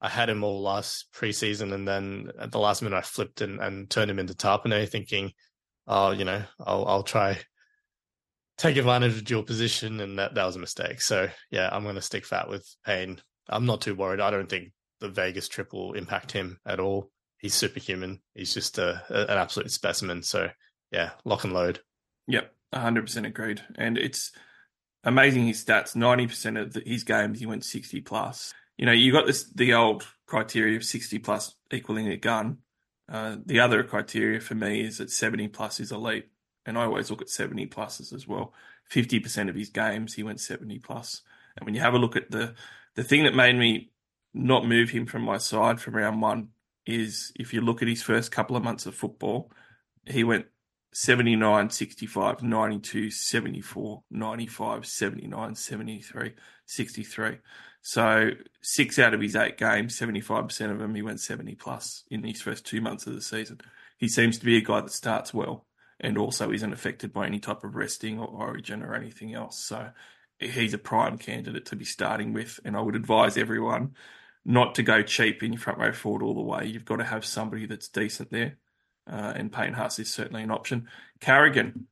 I 0.00 0.08
had 0.08 0.30
him 0.30 0.42
all 0.42 0.62
last 0.62 1.08
preseason, 1.14 1.74
and 1.74 1.86
then 1.86 2.30
at 2.38 2.52
the 2.52 2.58
last 2.58 2.80
minute 2.80 2.96
I 2.96 3.02
flipped 3.02 3.42
and, 3.42 3.60
and 3.60 3.90
turned 3.90 4.10
him 4.10 4.18
into 4.18 4.34
Tapine, 4.34 4.88
thinking, 4.88 5.32
oh, 5.86 6.12
you 6.12 6.24
know, 6.24 6.42
I'll 6.58 6.86
I'll 6.86 7.02
try 7.02 7.38
take 8.60 8.76
advantage 8.76 9.16
of 9.16 9.24
dual 9.24 9.42
position, 9.42 10.00
and 10.00 10.18
that 10.18 10.34
that 10.34 10.44
was 10.44 10.56
a 10.56 10.60
mistake. 10.60 11.00
So 11.00 11.28
yeah, 11.50 11.68
I'm 11.72 11.82
going 11.82 11.94
to 11.96 12.02
stick 12.02 12.26
fat 12.26 12.48
with 12.48 12.66
Payne. 12.84 13.20
I'm 13.48 13.66
not 13.66 13.80
too 13.80 13.94
worried. 13.94 14.20
I 14.20 14.30
don't 14.30 14.48
think 14.48 14.72
the 15.00 15.08
Vegas 15.08 15.48
trip 15.48 15.72
will 15.72 15.94
impact 15.94 16.32
him 16.32 16.58
at 16.66 16.78
all 16.78 17.10
he's 17.40 17.54
superhuman. 17.54 18.20
He's 18.34 18.54
just 18.54 18.78
a, 18.78 19.02
a, 19.10 19.32
an 19.32 19.38
absolute 19.38 19.70
specimen. 19.70 20.22
So 20.22 20.48
yeah, 20.92 21.10
lock 21.24 21.44
and 21.44 21.52
load. 21.52 21.80
Yep, 22.28 22.52
hundred 22.72 23.02
percent 23.02 23.26
agreed. 23.26 23.62
And 23.76 23.98
it's 23.98 24.32
amazing 25.04 25.46
his 25.46 25.64
stats. 25.64 25.96
Ninety 25.96 26.26
percent 26.26 26.58
of 26.58 26.72
the, 26.72 26.82
his 26.84 27.04
games 27.04 27.40
he 27.40 27.46
went 27.46 27.64
sixty 27.64 28.00
plus. 28.00 28.52
You 28.76 28.86
know, 28.86 28.92
you 28.92 29.12
got 29.12 29.26
this 29.26 29.50
the 29.52 29.74
old 29.74 30.06
criteria 30.26 30.76
of 30.76 30.84
sixty 30.84 31.18
plus 31.18 31.54
equaling 31.72 32.08
a 32.08 32.16
gun. 32.16 32.58
Uh, 33.10 33.36
the 33.44 33.60
other 33.60 33.82
criteria 33.82 34.40
for 34.40 34.54
me 34.54 34.82
is 34.82 34.98
that 34.98 35.10
seventy 35.10 35.48
plus 35.48 35.80
is 35.80 35.90
elite, 35.90 36.28
and 36.70 36.78
I 36.78 36.84
always 36.84 37.10
look 37.10 37.20
at 37.20 37.28
seventy 37.28 37.66
pluses 37.66 38.14
as 38.14 38.26
well. 38.26 38.54
Fifty 38.84 39.20
percent 39.20 39.50
of 39.50 39.56
his 39.56 39.68
games 39.68 40.14
he 40.14 40.22
went 40.22 40.40
seventy 40.40 40.78
plus. 40.78 41.22
And 41.56 41.66
when 41.66 41.74
you 41.74 41.80
have 41.80 41.94
a 41.94 41.98
look 41.98 42.16
at 42.16 42.30
the 42.30 42.54
the 42.94 43.04
thing 43.04 43.24
that 43.24 43.34
made 43.34 43.56
me 43.56 43.90
not 44.32 44.66
move 44.66 44.90
him 44.90 45.04
from 45.04 45.22
my 45.22 45.36
side 45.36 45.80
from 45.80 45.96
round 45.96 46.22
one 46.22 46.48
is 46.86 47.32
if 47.36 47.52
you 47.52 47.60
look 47.60 47.82
at 47.82 47.88
his 47.88 48.02
first 48.02 48.30
couple 48.30 48.56
of 48.56 48.62
months 48.62 48.86
of 48.86 48.94
football, 48.94 49.50
he 50.06 50.24
went 50.24 50.46
79, 50.92 51.70
65, 51.70 52.42
92, 52.42 53.10
74, 53.10 54.02
95, 54.10 54.86
79, 54.86 55.54
73, 55.54 56.34
63. 56.66 57.38
So 57.82 58.30
six 58.60 58.98
out 58.98 59.14
of 59.14 59.20
his 59.20 59.36
eight 59.36 59.56
games, 59.56 59.98
75% 59.98 60.70
of 60.70 60.78
them, 60.78 60.94
he 60.94 61.02
went 61.02 61.20
70 61.20 61.54
plus 61.56 62.04
in 62.10 62.22
his 62.22 62.42
first 62.42 62.66
two 62.66 62.80
months 62.80 63.06
of 63.06 63.14
the 63.14 63.22
season. 63.22 63.60
He 63.98 64.08
seems 64.08 64.38
to 64.38 64.44
be 64.44 64.56
a 64.56 64.62
guy 64.62 64.80
that 64.80 64.92
starts 64.92 65.32
well 65.32 65.66
and 66.00 66.16
also 66.16 66.50
isn't 66.50 66.72
affected 66.72 67.12
by 67.12 67.26
any 67.26 67.38
type 67.38 67.62
of 67.62 67.76
resting 67.76 68.18
or 68.18 68.26
origin 68.26 68.82
or 68.82 68.94
anything 68.94 69.34
else. 69.34 69.58
So 69.62 69.90
he's 70.38 70.74
a 70.74 70.78
prime 70.78 71.18
candidate 71.18 71.66
to 71.66 71.76
be 71.76 71.84
starting 71.84 72.32
with. 72.32 72.58
And 72.64 72.76
I 72.76 72.80
would 72.80 72.96
advise 72.96 73.36
everyone 73.36 73.94
not 74.44 74.74
to 74.76 74.82
go 74.82 75.02
cheap 75.02 75.42
in 75.42 75.52
your 75.52 75.60
front 75.60 75.78
row 75.78 75.92
forward 75.92 76.22
all 76.22 76.34
the 76.34 76.40
way. 76.40 76.66
You've 76.66 76.86
got 76.86 76.96
to 76.96 77.04
have 77.04 77.24
somebody 77.24 77.66
that's 77.66 77.88
decent 77.88 78.30
there. 78.30 78.56
Uh, 79.10 79.32
and 79.36 79.52
Payne 79.52 79.74
Haas 79.74 79.98
is 79.98 80.12
certainly 80.12 80.42
an 80.42 80.50
option. 80.50 80.88
Carrigan, 81.20 81.86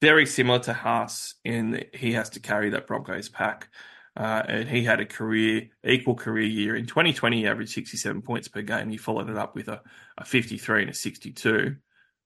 very 0.00 0.26
similar 0.26 0.58
to 0.60 0.72
Haas 0.72 1.34
in 1.44 1.70
that 1.72 1.94
he 1.94 2.12
has 2.12 2.30
to 2.30 2.40
carry 2.40 2.70
that 2.70 2.86
Broncos 2.86 3.28
pack. 3.28 3.68
Uh, 4.14 4.42
and 4.46 4.68
he 4.68 4.84
had 4.84 5.00
a 5.00 5.06
career, 5.06 5.68
equal 5.84 6.14
career 6.14 6.44
year. 6.44 6.76
In 6.76 6.84
2020, 6.84 7.38
he 7.38 7.46
averaged 7.46 7.72
67 7.72 8.20
points 8.20 8.48
per 8.48 8.60
game. 8.60 8.90
He 8.90 8.98
followed 8.98 9.30
it 9.30 9.38
up 9.38 9.54
with 9.54 9.68
a, 9.68 9.80
a 10.18 10.24
53 10.24 10.82
and 10.82 10.90
a 10.90 10.94
62, 10.94 11.76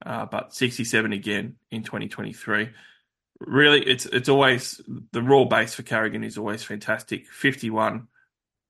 uh, 0.05 0.27
but 0.27 0.55
67 0.55 1.13
again 1.13 1.57
in 1.71 1.83
2023. 1.83 2.71
Really, 3.41 3.83
it's 3.87 4.07
it's 4.07 4.29
always 4.29 4.81
the 5.13 5.23
raw 5.23 5.45
base 5.45 5.75
for 5.75 5.83
Carrigan 5.83 6.25
is 6.25 6.39
always 6.39 6.63
fantastic. 6.63 7.29
51 7.29 8.09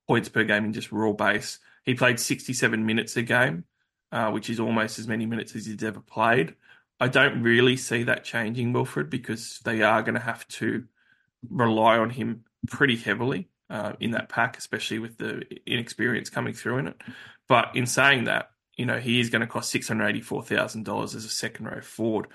points 0.09 0.29
per 0.29 0.45
game 0.45 0.65
in 0.65 0.73
just 0.73 0.93
raw 0.93 1.13
base. 1.13 1.59
He 1.85 1.95
played 1.95 2.19
67 2.19 2.85
minutes 2.85 3.17
a 3.17 3.23
game, 3.23 3.65
uh, 4.11 4.31
which 4.31 4.51
is 4.51 4.59
almost 4.59 4.99
as 4.99 5.07
many 5.07 5.25
minutes 5.25 5.55
as 5.55 5.67
he's 5.67 5.85
ever 5.85 6.01
played. 6.01 6.55
I 6.99 7.09
don't 7.09 7.43
really 7.43 7.77
see 7.77 8.03
that 8.05 8.25
changing, 8.25 8.73
Wilfred, 8.73 9.09
because 9.11 9.61
they 9.65 9.83
are 9.83 10.03
going 10.03 10.15
to 10.15 10.21
have 10.21 10.49
to 10.49 10.85
rely 11.49 11.99
on 11.99 12.11
him 12.11 12.45
pretty 12.69 12.97
heavily 12.97 13.49
uh, 13.71 13.93
in 14.01 14.13
that 14.13 14.29
pack, 14.29 14.57
especially 14.59 14.99
with 14.99 15.19
the 15.19 15.43
inexperience 15.67 16.31
coming 16.31 16.55
through 16.55 16.79
in 16.79 16.87
it. 16.89 17.01
But 17.49 17.77
in 17.77 17.87
saying 17.87 18.25
that, 18.25 18.51
you 18.77 18.87
know, 18.87 18.99
he 18.99 19.21
is 19.21 19.31
going 19.31 19.41
to 19.41 19.47
cost 19.47 19.75
$684,000 19.75 21.05
as 21.05 21.25
a 21.25 21.29
second 21.29 21.67
row 21.67 21.81
forward. 21.81 22.27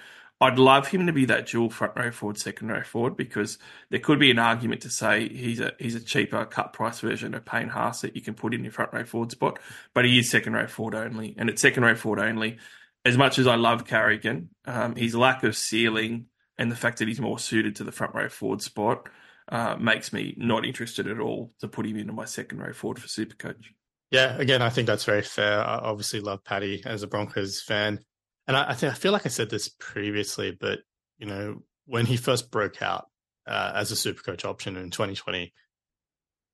I'd 0.41 0.58
love 0.58 0.88
him 0.88 1.06
to 1.06 1.13
be 1.13 1.25
that 1.25 1.45
dual 1.45 1.69
front 1.69 1.93
row 1.95 2.10
forward, 2.10 2.39
second 2.39 2.69
row 2.69 2.82
forward, 2.82 3.15
because 3.15 3.60
there 3.91 3.99
could 3.99 4.17
be 4.17 4.32
an 4.32 4.39
argument 4.39 4.82
to 4.82 4.89
say 4.89 5.30
he's 5.30 5.60
a 5.60 5.73
he's 5.77 5.93
a 5.93 5.99
cheaper 6.04 6.43
cut 6.45 6.73
price 6.73 6.99
version 6.99 7.36
of 7.36 7.45
Payne 7.45 7.69
Haas 7.69 8.01
that 8.01 8.15
you 8.15 8.23
can 8.23 8.34
put 8.34 8.56
in 8.56 8.63
your 8.63 8.73
front 8.73 8.91
row 8.91 9.06
forward 9.06 9.30
spot, 9.30 9.60
but 9.93 10.04
he 10.04 10.17
is 10.17 10.32
second 10.32 10.54
row 10.54 10.65
forward 10.65 10.95
only, 10.95 11.36
and 11.38 11.47
it's 11.47 11.62
second 11.62 11.84
row 11.84 11.93
forward 11.93 12.19
only. 12.19 12.58
As 13.06 13.17
much 13.17 13.38
as 13.38 13.45
I 13.45 13.56
love 13.56 13.86
Carrigan, 13.86 14.49
um, 14.65 14.95
his 14.95 15.15
lack 15.15 15.43
of 15.43 15.56
ceiling 15.56 16.25
and 16.58 16.71
the 16.71 16.75
fact 16.75 16.99
that 16.99 17.08
he's 17.08 17.21
more 17.21 17.39
suited 17.39 17.75
to 17.75 17.84
the 17.84 17.91
front 17.91 18.15
row 18.15 18.30
forward 18.30 18.62
spot 18.62 19.10
uh, 19.49 19.75
makes 19.80 20.12
me 20.12 20.34
not 20.38 20.65
interested 20.65 21.08
at 21.08 21.19
all 21.19 21.54
to 21.60 21.67
put 21.67 21.86
him 21.86 21.97
into 21.97 22.13
my 22.13 22.25
second 22.25 22.60
row 22.60 22.73
forward 22.73 22.99
for 22.99 23.08
Supercoach. 23.08 23.65
Yeah, 24.12 24.38
again, 24.38 24.62
I 24.62 24.69
think 24.69 24.88
that's 24.88 25.06
very 25.06 25.21
fair. 25.21 25.62
I 25.62 25.78
obviously 25.78 26.19
love 26.19 26.43
Paddy 26.43 26.84
as 26.86 27.02
a 27.02 27.08
Broncos 27.08 27.62
fan, 27.62 28.00
and 28.45 28.58
I, 28.58 28.71
I 28.71 28.74
think 28.74 28.91
I 28.91 28.95
feel 28.95 29.13
like 29.13 29.26
I 29.26 29.30
said 29.30 29.50
this 29.50 29.69
previously, 29.69 30.52
but 30.52 30.80
you 31.17 31.28
know, 31.28 31.63
when 31.86 32.06
he 32.06 32.17
first 32.17 32.52
broke 32.52 32.82
out 32.82 33.06
uh, 33.47 33.71
as 33.74 33.91
a 33.91 33.95
Supercoach 33.95 34.43
option 34.43 34.76
in 34.76 34.89
2020, 34.91 35.54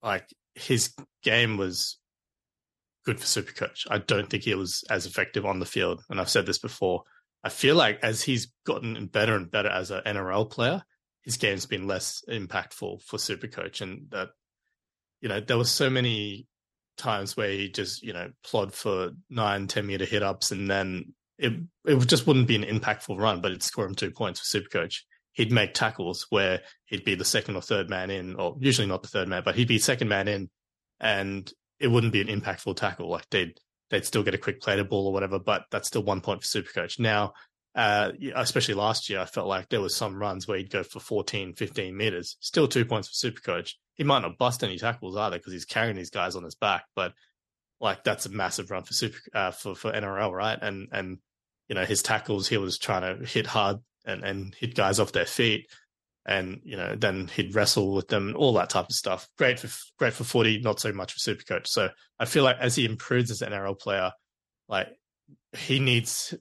like 0.03 0.27
his 0.53 0.93
game 1.23 1.57
was 1.57 1.97
good 3.05 3.19
for 3.19 3.25
Supercoach. 3.25 3.87
I 3.89 3.97
don't 3.97 4.29
think 4.29 4.43
he 4.43 4.53
was 4.53 4.83
as 4.89 5.07
effective 5.07 5.45
on 5.45 5.59
the 5.59 5.65
field, 5.65 6.03
and 6.11 6.21
I've 6.21 6.29
said 6.29 6.45
this 6.45 6.59
before. 6.59 7.03
I 7.43 7.49
feel 7.49 7.75
like 7.75 7.99
as 8.03 8.21
he's 8.21 8.51
gotten 8.67 9.07
better 9.07 9.35
and 9.35 9.49
better 9.49 9.69
as 9.69 9.89
an 9.89 10.01
NRL 10.05 10.49
player, 10.51 10.83
his 11.23 11.37
game's 11.37 11.65
been 11.65 11.87
less 11.87 12.23
impactful 12.29 13.01
for 13.01 13.17
Supercoach, 13.17 13.81
and 13.81 14.11
that 14.11 14.29
you 15.21 15.29
know 15.29 15.39
there 15.39 15.57
were 15.57 15.65
so 15.65 15.89
many 15.89 16.45
times 16.97 17.37
where 17.37 17.49
he 17.49 17.69
just 17.69 18.03
you 18.03 18.13
know 18.13 18.31
plod 18.43 18.73
for 18.73 19.11
nine, 19.29 19.67
ten 19.67 19.85
meter 19.85 20.05
hit 20.05 20.23
ups, 20.23 20.51
and 20.51 20.69
then 20.69 21.13
it 21.37 21.53
it 21.85 21.95
just 22.07 22.27
wouldn't 22.27 22.47
be 22.47 22.55
an 22.55 22.63
impactful 22.63 23.19
run, 23.19 23.41
but 23.41 23.51
it'd 23.51 23.63
score 23.63 23.85
him 23.85 23.95
two 23.95 24.11
points 24.11 24.39
for 24.39 24.59
Supercoach. 24.59 25.01
He'd 25.33 25.51
make 25.51 25.73
tackles 25.73 26.25
where 26.29 26.61
he'd 26.85 27.05
be 27.05 27.15
the 27.15 27.25
second 27.25 27.55
or 27.55 27.61
third 27.61 27.89
man 27.89 28.09
in, 28.09 28.35
or 28.35 28.55
usually 28.59 28.87
not 28.87 29.03
the 29.03 29.09
third 29.09 29.27
man, 29.27 29.43
but 29.45 29.55
he'd 29.55 29.67
be 29.67 29.77
second 29.77 30.07
man 30.07 30.27
in, 30.27 30.49
and 30.99 31.51
it 31.79 31.87
wouldn't 31.87 32.13
be 32.13 32.21
an 32.21 32.27
impactful 32.27 32.75
tackle. 32.75 33.09
Like 33.09 33.29
they'd 33.29 33.59
they'd 33.89 34.05
still 34.05 34.23
get 34.23 34.35
a 34.35 34.39
quick 34.39 34.61
play 34.61 34.75
to 34.75 34.83
ball 34.83 35.07
or 35.07 35.13
whatever, 35.13 35.39
but 35.39 35.65
that's 35.71 35.87
still 35.87 36.03
one 36.03 36.21
point 36.21 36.43
for 36.43 36.61
Supercoach. 36.61 36.99
Now 36.99 37.33
uh, 37.77 38.11
especially 38.35 38.73
last 38.73 39.07
year, 39.07 39.19
I 39.19 39.25
felt 39.25 39.47
like 39.47 39.69
there 39.69 39.79
was 39.81 39.95
some 39.95 40.17
runs 40.17 40.47
where 40.47 40.57
he'd 40.57 40.71
go 40.71 40.81
for 40.81 40.99
14, 40.99 41.53
15 41.53 41.95
meters. 41.95 42.35
Still 42.39 42.67
two 42.67 42.85
points 42.85 43.07
for 43.07 43.29
Supercoach. 43.29 43.73
He 43.93 44.03
might 44.03 44.23
not 44.23 44.39
bust 44.39 44.63
any 44.63 44.79
tackles 44.79 45.15
either 45.15 45.37
because 45.37 45.53
he's 45.53 45.63
carrying 45.63 45.95
these 45.95 46.09
guys 46.09 46.35
on 46.35 46.43
his 46.43 46.55
back, 46.55 46.85
but 46.95 47.13
like 47.79 48.03
that's 48.03 48.25
a 48.25 48.29
massive 48.29 48.71
run 48.71 48.83
for 48.83 48.93
super 48.93 49.19
uh, 49.31 49.51
for 49.51 49.75
for 49.75 49.91
NRL, 49.91 50.31
right? 50.31 50.57
And 50.59 50.87
and 50.91 51.19
you 51.67 51.75
know 51.75 51.85
his 51.85 52.01
tackles, 52.01 52.47
he 52.47 52.57
was 52.57 52.79
trying 52.79 53.19
to 53.19 53.23
hit 53.23 53.45
hard 53.45 53.77
and 54.05 54.23
and 54.23 54.55
hit 54.55 54.73
guys 54.73 54.99
off 54.99 55.11
their 55.11 55.27
feet, 55.27 55.69
and 56.25 56.61
you 56.63 56.77
know 56.77 56.95
then 56.95 57.27
he'd 57.27 57.53
wrestle 57.53 57.93
with 57.93 58.07
them, 58.07 58.29
and 58.29 58.35
all 58.35 58.53
that 58.53 58.71
type 58.71 58.89
of 58.89 58.95
stuff. 58.95 59.29
Great 59.37 59.59
for 59.59 59.69
great 59.99 60.13
for 60.13 60.23
footy, 60.23 60.59
not 60.59 60.79
so 60.79 60.91
much 60.91 61.13
for 61.13 61.19
Supercoach. 61.19 61.67
So 61.67 61.89
I 62.19 62.25
feel 62.25 62.43
like 62.43 62.57
as 62.59 62.75
he 62.75 62.85
improves 62.85 63.29
as 63.29 63.43
an 63.43 63.51
NRL 63.51 63.79
player, 63.79 64.11
like 64.67 64.87
he 65.55 65.79
needs 65.79 66.33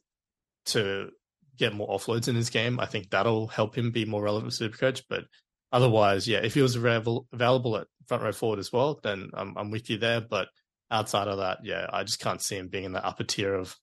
to 0.67 1.11
get 1.59 1.75
more 1.75 1.89
offloads 1.89 2.29
in 2.29 2.35
his 2.35 2.51
game. 2.51 2.81
I 2.81 2.87
think 2.87 3.11
that'll 3.11 3.49
help 3.49 3.77
him 3.77 3.91
be 3.91 4.05
more 4.05 4.23
relevant 4.23 4.53
for 4.53 4.69
Supercoach. 4.69 5.03
But 5.09 5.25
otherwise, 5.73 6.29
yeah, 6.29 6.39
if 6.39 6.55
he 6.55 6.63
was 6.63 6.77
available, 6.77 7.27
available 7.33 7.77
at 7.77 7.87
front 8.07 8.23
row 8.23 8.33
forward 8.33 8.59
as 8.59 8.73
well, 8.73 9.01
then 9.03 9.31
I'm, 9.35 9.57
I'm 9.57 9.71
with 9.71 9.91
you 9.91 9.99
there. 9.99 10.21
But 10.21 10.49
outside 10.91 11.29
of 11.29 11.39
that, 11.39 11.59
yeah, 11.65 11.87
I 11.93 12.05
just 12.05 12.21
can't 12.21 12.43
see 12.43 12.57
him 12.57 12.69
being 12.69 12.85
in 12.85 12.93
the 12.93 13.05
upper 13.05 13.25
tier 13.25 13.55
of 13.55 13.77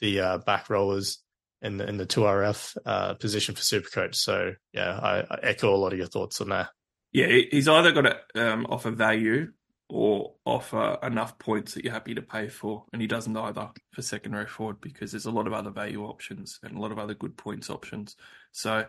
the 0.00 0.20
uh, 0.20 0.38
back 0.38 0.70
rowers 0.70 1.18
in 1.62 1.76
the 1.76 1.88
in 1.88 1.96
the 1.96 2.06
two 2.06 2.20
RF 2.20 2.76
uh, 2.86 3.14
position 3.14 3.54
for 3.54 3.62
Supercoach. 3.62 4.14
So 4.14 4.52
yeah, 4.72 4.98
I, 4.98 5.20
I, 5.20 5.38
echo 5.42 5.74
a 5.74 5.76
lot 5.76 5.92
of 5.92 5.98
your 5.98 6.08
thoughts 6.08 6.40
on 6.40 6.50
that. 6.50 6.70
Yeah, 7.12 7.26
he's 7.50 7.68
either 7.68 7.92
got 7.92 8.02
to 8.02 8.52
um, 8.52 8.66
offer 8.68 8.90
value 8.90 9.48
or 9.88 10.34
offer 10.44 10.98
enough 11.02 11.38
points 11.38 11.74
that 11.74 11.84
you're 11.84 11.92
happy 11.92 12.14
to 12.14 12.22
pay 12.22 12.48
for. 12.48 12.84
And 12.92 13.00
he 13.00 13.08
doesn't 13.08 13.36
either 13.36 13.70
for 13.92 14.02
second 14.02 14.34
row 14.34 14.46
forward 14.46 14.80
because 14.80 15.12
there's 15.12 15.26
a 15.26 15.30
lot 15.30 15.46
of 15.46 15.52
other 15.52 15.70
value 15.70 16.04
options 16.04 16.58
and 16.62 16.76
a 16.76 16.80
lot 16.80 16.92
of 16.92 16.98
other 16.98 17.14
good 17.14 17.36
points 17.36 17.70
options. 17.70 18.16
So 18.52 18.84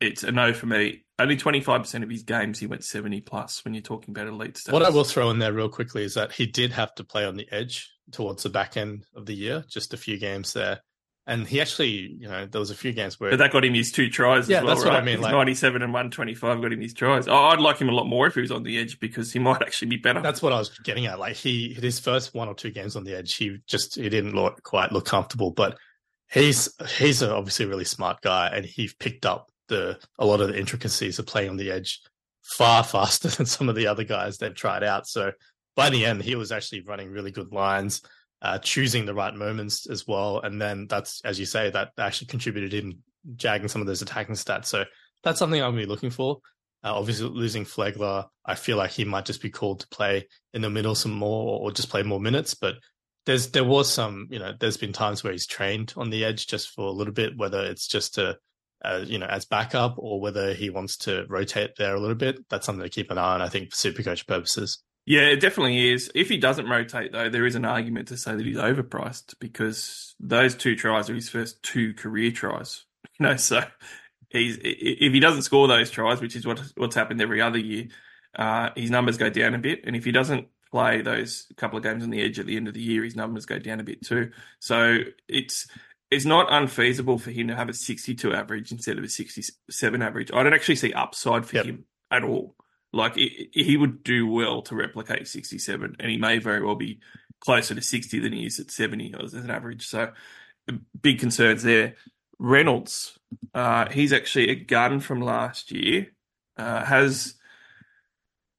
it's 0.00 0.22
a 0.22 0.30
no 0.30 0.52
for 0.52 0.66
me. 0.66 1.04
Only 1.18 1.36
25% 1.36 2.02
of 2.02 2.10
his 2.10 2.22
games 2.22 2.58
he 2.58 2.66
went 2.66 2.84
70 2.84 3.22
plus 3.22 3.64
when 3.64 3.74
you're 3.74 3.82
talking 3.82 4.12
about 4.12 4.28
elite 4.28 4.54
stats. 4.54 4.72
What 4.72 4.82
I 4.82 4.90
will 4.90 5.04
throw 5.04 5.30
in 5.30 5.38
there 5.38 5.52
real 5.52 5.68
quickly 5.68 6.04
is 6.04 6.14
that 6.14 6.32
he 6.32 6.46
did 6.46 6.72
have 6.72 6.94
to 6.96 7.04
play 7.04 7.24
on 7.24 7.36
the 7.36 7.48
edge 7.50 7.90
towards 8.12 8.42
the 8.42 8.50
back 8.50 8.76
end 8.76 9.04
of 9.16 9.26
the 9.26 9.34
year, 9.34 9.64
just 9.68 9.94
a 9.94 9.96
few 9.96 10.18
games 10.18 10.52
there. 10.52 10.80
And 11.28 11.44
he 11.44 11.60
actually, 11.60 12.16
you 12.20 12.28
know, 12.28 12.46
there 12.46 12.60
was 12.60 12.70
a 12.70 12.74
few 12.74 12.92
games 12.92 13.18
where. 13.18 13.30
But 13.30 13.38
that 13.38 13.50
got 13.50 13.64
him 13.64 13.74
his 13.74 13.90
two 13.90 14.08
tries. 14.08 14.48
Yeah, 14.48 14.60
well, 14.60 14.68
that's 14.68 14.84
right? 14.84 14.92
what 14.92 15.02
I 15.02 15.04
mean. 15.04 15.20
Like, 15.20 15.32
97 15.32 15.82
and 15.82 15.92
125 15.92 16.62
got 16.62 16.72
him 16.72 16.80
his 16.80 16.94
tries. 16.94 17.26
Oh, 17.26 17.34
I'd 17.34 17.58
like 17.58 17.78
him 17.78 17.88
a 17.88 17.92
lot 17.92 18.06
more 18.06 18.28
if 18.28 18.34
he 18.34 18.42
was 18.42 18.52
on 18.52 18.62
the 18.62 18.78
edge 18.78 19.00
because 19.00 19.32
he 19.32 19.38
might 19.40 19.60
actually 19.60 19.88
be 19.88 19.96
better. 19.96 20.20
That's 20.20 20.40
what 20.40 20.52
I 20.52 20.58
was 20.58 20.68
getting 20.84 21.06
at. 21.06 21.18
Like 21.18 21.34
he, 21.34 21.74
his 21.74 21.98
first 21.98 22.32
one 22.32 22.46
or 22.48 22.54
two 22.54 22.70
games 22.70 22.94
on 22.94 23.02
the 23.02 23.16
edge, 23.16 23.34
he 23.34 23.58
just 23.66 23.96
he 23.96 24.08
didn't 24.08 24.36
look 24.36 24.62
quite 24.62 24.92
look 24.92 25.04
comfortable. 25.04 25.50
But 25.50 25.76
he's 26.30 26.72
he's 26.96 27.24
obviously 27.24 27.66
a 27.66 27.68
really 27.68 27.84
smart 27.84 28.20
guy, 28.20 28.48
and 28.52 28.64
he 28.64 28.88
picked 29.00 29.26
up 29.26 29.50
the 29.66 29.98
a 30.20 30.24
lot 30.24 30.40
of 30.40 30.48
the 30.48 30.58
intricacies 30.58 31.18
of 31.18 31.26
playing 31.26 31.50
on 31.50 31.56
the 31.56 31.72
edge 31.72 32.02
far 32.42 32.84
faster 32.84 33.28
than 33.28 33.46
some 33.46 33.68
of 33.68 33.74
the 33.74 33.88
other 33.88 34.04
guys 34.04 34.38
they've 34.38 34.54
tried 34.54 34.84
out. 34.84 35.08
So 35.08 35.32
by 35.74 35.90
the 35.90 36.06
end, 36.06 36.22
he 36.22 36.36
was 36.36 36.52
actually 36.52 36.82
running 36.82 37.10
really 37.10 37.32
good 37.32 37.52
lines 37.52 38.00
uh, 38.42 38.58
choosing 38.58 39.06
the 39.06 39.14
right 39.14 39.34
moments 39.34 39.88
as 39.88 40.06
well. 40.06 40.40
And 40.40 40.60
then 40.60 40.86
that's, 40.88 41.20
as 41.24 41.38
you 41.38 41.46
say, 41.46 41.70
that 41.70 41.90
actually 41.98 42.28
contributed 42.28 42.74
in 42.74 42.98
jagging 43.34 43.68
some 43.68 43.80
of 43.80 43.86
those 43.86 44.02
attacking 44.02 44.34
stats. 44.34 44.66
So 44.66 44.84
that's 45.22 45.38
something 45.38 45.60
I'm 45.60 45.72
going 45.72 45.82
to 45.82 45.86
be 45.86 45.90
looking 45.90 46.10
for. 46.10 46.38
Uh, 46.84 46.94
obviously, 46.94 47.28
losing 47.28 47.64
Flegler, 47.64 48.26
I 48.44 48.54
feel 48.54 48.76
like 48.76 48.92
he 48.92 49.04
might 49.04 49.24
just 49.24 49.42
be 49.42 49.50
called 49.50 49.80
to 49.80 49.88
play 49.88 50.28
in 50.54 50.62
the 50.62 50.70
middle 50.70 50.94
some 50.94 51.12
more 51.12 51.58
or 51.60 51.72
just 51.72 51.88
play 51.88 52.02
more 52.02 52.20
minutes. 52.20 52.54
But 52.54 52.76
there's 53.24 53.50
there 53.50 53.64
was 53.64 53.92
some, 53.92 54.28
you 54.30 54.38
know, 54.38 54.52
there's 54.58 54.76
been 54.76 54.92
times 54.92 55.24
where 55.24 55.32
he's 55.32 55.46
trained 55.46 55.92
on 55.96 56.10
the 56.10 56.24
edge 56.24 56.46
just 56.46 56.70
for 56.70 56.86
a 56.86 56.92
little 56.92 57.12
bit, 57.12 57.36
whether 57.36 57.64
it's 57.64 57.88
just 57.88 58.14
to, 58.14 58.38
uh, 58.84 59.02
you 59.04 59.18
know, 59.18 59.26
as 59.26 59.46
backup 59.46 59.96
or 59.98 60.20
whether 60.20 60.54
he 60.54 60.70
wants 60.70 60.98
to 60.98 61.24
rotate 61.28 61.72
there 61.76 61.96
a 61.96 62.00
little 62.00 62.14
bit. 62.14 62.38
That's 62.48 62.66
something 62.66 62.84
to 62.84 62.90
keep 62.90 63.10
an 63.10 63.18
eye 63.18 63.34
on, 63.34 63.42
I 63.42 63.48
think, 63.48 63.70
for 63.70 63.76
super 63.76 64.04
coach 64.04 64.26
purposes. 64.26 64.80
Yeah, 65.06 65.22
it 65.22 65.40
definitely 65.40 65.92
is. 65.92 66.10
If 66.16 66.28
he 66.28 66.36
doesn't 66.36 66.68
rotate, 66.68 67.12
though, 67.12 67.30
there 67.30 67.46
is 67.46 67.54
an 67.54 67.64
argument 67.64 68.08
to 68.08 68.16
say 68.16 68.34
that 68.34 68.44
he's 68.44 68.56
overpriced 68.56 69.36
because 69.38 70.16
those 70.18 70.56
two 70.56 70.74
tries 70.74 71.08
are 71.08 71.14
his 71.14 71.28
first 71.28 71.62
two 71.62 71.94
career 71.94 72.30
tries. 72.30 72.84
You 73.18 73.28
know, 73.28 73.36
so 73.36 73.62
he's 74.28 74.58
if 74.60 75.12
he 75.14 75.20
doesn't 75.20 75.44
score 75.44 75.68
those 75.68 75.90
tries, 75.90 76.20
which 76.20 76.36
is 76.36 76.46
what 76.46 76.60
what's 76.76 76.94
happened 76.94 77.22
every 77.22 77.40
other 77.40 77.56
year, 77.56 77.86
uh, 78.38 78.70
his 78.76 78.90
numbers 78.90 79.16
go 79.16 79.30
down 79.30 79.54
a 79.54 79.58
bit. 79.58 79.84
And 79.84 79.96
if 79.96 80.04
he 80.04 80.12
doesn't 80.12 80.48
play 80.70 81.00
those 81.00 81.46
couple 81.56 81.78
of 81.78 81.82
games 81.82 82.02
on 82.02 82.10
the 82.10 82.20
edge 82.20 82.38
at 82.38 82.44
the 82.44 82.56
end 82.58 82.68
of 82.68 82.74
the 82.74 82.82
year, 82.82 83.04
his 83.04 83.16
numbers 83.16 83.46
go 83.46 83.58
down 83.58 83.80
a 83.80 83.84
bit 83.84 84.04
too. 84.04 84.32
So 84.58 84.98
it's 85.28 85.66
it's 86.10 86.26
not 86.26 86.52
unfeasible 86.52 87.18
for 87.18 87.30
him 87.30 87.48
to 87.48 87.56
have 87.56 87.70
a 87.70 87.72
62 87.72 88.34
average 88.34 88.70
instead 88.70 88.98
of 88.98 89.04
a 89.04 89.08
67 89.08 90.02
average. 90.02 90.30
I 90.32 90.42
don't 90.42 90.52
actually 90.52 90.76
see 90.76 90.92
upside 90.92 91.46
for 91.46 91.56
yep. 91.56 91.64
him 91.64 91.86
at 92.10 92.22
all. 92.22 92.54
Like 92.96 93.14
he 93.16 93.76
would 93.76 94.02
do 94.02 94.26
well 94.26 94.62
to 94.62 94.74
replicate 94.74 95.28
67, 95.28 95.96
and 95.98 96.10
he 96.10 96.16
may 96.18 96.38
very 96.38 96.64
well 96.64 96.74
be 96.74 97.00
closer 97.40 97.74
to 97.74 97.82
60 97.82 98.18
than 98.18 98.32
he 98.32 98.46
is 98.46 98.58
at 98.58 98.70
70 98.70 99.14
as 99.22 99.34
an 99.34 99.50
average. 99.50 99.86
So 99.86 100.12
big 101.00 101.20
concerns 101.20 101.62
there. 101.62 101.94
Reynolds, 102.38 103.18
uh, 103.54 103.90
he's 103.90 104.12
actually 104.12 104.50
a 104.50 104.54
gun 104.54 105.00
from 105.00 105.20
last 105.20 105.70
year. 105.70 106.08
Uh, 106.56 106.84
has 106.84 107.34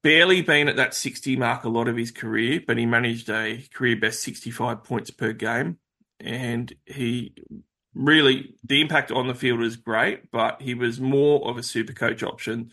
barely 0.03 0.41
been 0.41 0.67
at 0.67 0.75
that 0.75 0.93
60 0.93 1.35
mark 1.35 1.63
a 1.63 1.69
lot 1.69 1.87
of 1.87 1.97
his 1.97 2.11
career, 2.11 2.61
but 2.65 2.77
he 2.77 2.85
managed 2.85 3.29
a 3.29 3.63
career 3.73 3.95
best 3.95 4.21
65 4.21 4.83
points 4.83 5.09
per 5.09 5.33
game. 5.33 5.77
And 6.19 6.71
he 6.85 7.33
really, 7.95 8.55
the 8.63 8.81
impact 8.81 9.11
on 9.11 9.27
the 9.27 9.33
field 9.33 9.59
was 9.59 9.75
great, 9.75 10.31
but 10.31 10.61
he 10.61 10.75
was 10.75 10.99
more 10.99 11.47
of 11.49 11.57
a 11.57 11.63
super 11.63 11.93
coach 11.93 12.21
option 12.21 12.71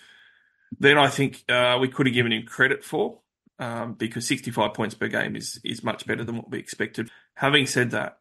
than 0.79 0.99
I 0.99 1.09
think 1.09 1.45
uh, 1.49 1.79
we 1.81 1.89
could 1.89 2.07
have 2.07 2.15
given 2.15 2.33
him 2.33 2.45
credit 2.45 2.85
for. 2.85 3.21
Um, 3.61 3.95
because 3.95 4.27
65 4.27 4.75
points 4.75 4.97
per 4.97 5.07
game 5.07 5.37
is 5.37 5.61
is 5.63 5.85
much 5.85 6.07
better 6.07 6.25
than 6.25 6.39
what 6.39 6.51
we 6.51 6.59
expected. 6.59 7.09
Having 7.35 7.67
said 7.67 7.93
that, 7.93 8.19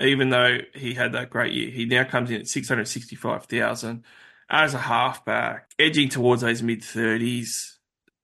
even 0.00 0.30
though 0.30 0.58
he 0.74 0.94
had 0.94 1.12
that 1.12 1.28
great 1.28 1.52
year, 1.52 1.70
he 1.70 1.84
now 1.84 2.04
comes 2.04 2.30
in 2.30 2.40
at 2.40 2.48
665,000 2.48 4.04
as 4.48 4.72
a 4.72 4.78
halfback, 4.78 5.70
edging 5.78 6.08
towards 6.08 6.40
those 6.40 6.62
mid 6.62 6.80
30s 6.80 7.74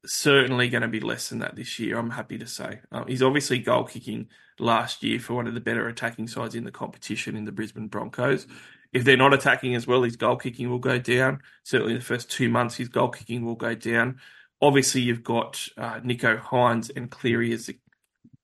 certainly 0.06 0.68
going 0.68 0.82
to 0.82 0.88
be 0.88 1.00
less 1.00 1.28
than 1.28 1.40
that 1.40 1.56
this 1.56 1.78
year. 1.78 1.98
I'm 1.98 2.10
happy 2.10 2.38
to 2.38 2.46
say 2.46 2.80
um, 2.92 3.06
he's 3.06 3.22
obviously 3.22 3.58
goal 3.58 3.84
kicking 3.84 4.28
last 4.58 5.02
year 5.02 5.18
for 5.18 5.34
one 5.34 5.46
of 5.46 5.54
the 5.54 5.60
better 5.60 5.88
attacking 5.88 6.28
sides 6.28 6.54
in 6.54 6.64
the 6.64 6.70
competition 6.70 7.36
in 7.36 7.44
the 7.44 7.52
Brisbane 7.52 7.88
Broncos. 7.88 8.46
If 8.92 9.04
they're 9.04 9.16
not 9.16 9.34
attacking 9.34 9.74
as 9.74 9.86
well, 9.86 10.02
his 10.02 10.16
goal 10.16 10.36
kicking 10.36 10.68
will 10.68 10.78
go 10.78 10.98
down. 10.98 11.40
Certainly, 11.62 11.94
the 11.94 12.00
first 12.00 12.30
two 12.30 12.48
months, 12.48 12.76
his 12.76 12.88
goal 12.88 13.08
kicking 13.08 13.44
will 13.44 13.54
go 13.54 13.74
down. 13.74 14.20
Obviously, 14.60 15.00
you've 15.00 15.22
got 15.22 15.68
uh, 15.76 16.00
Nicho 16.00 16.40
Hynes 16.40 16.90
and 16.94 17.10
Cleary 17.10 17.52
as 17.52 17.70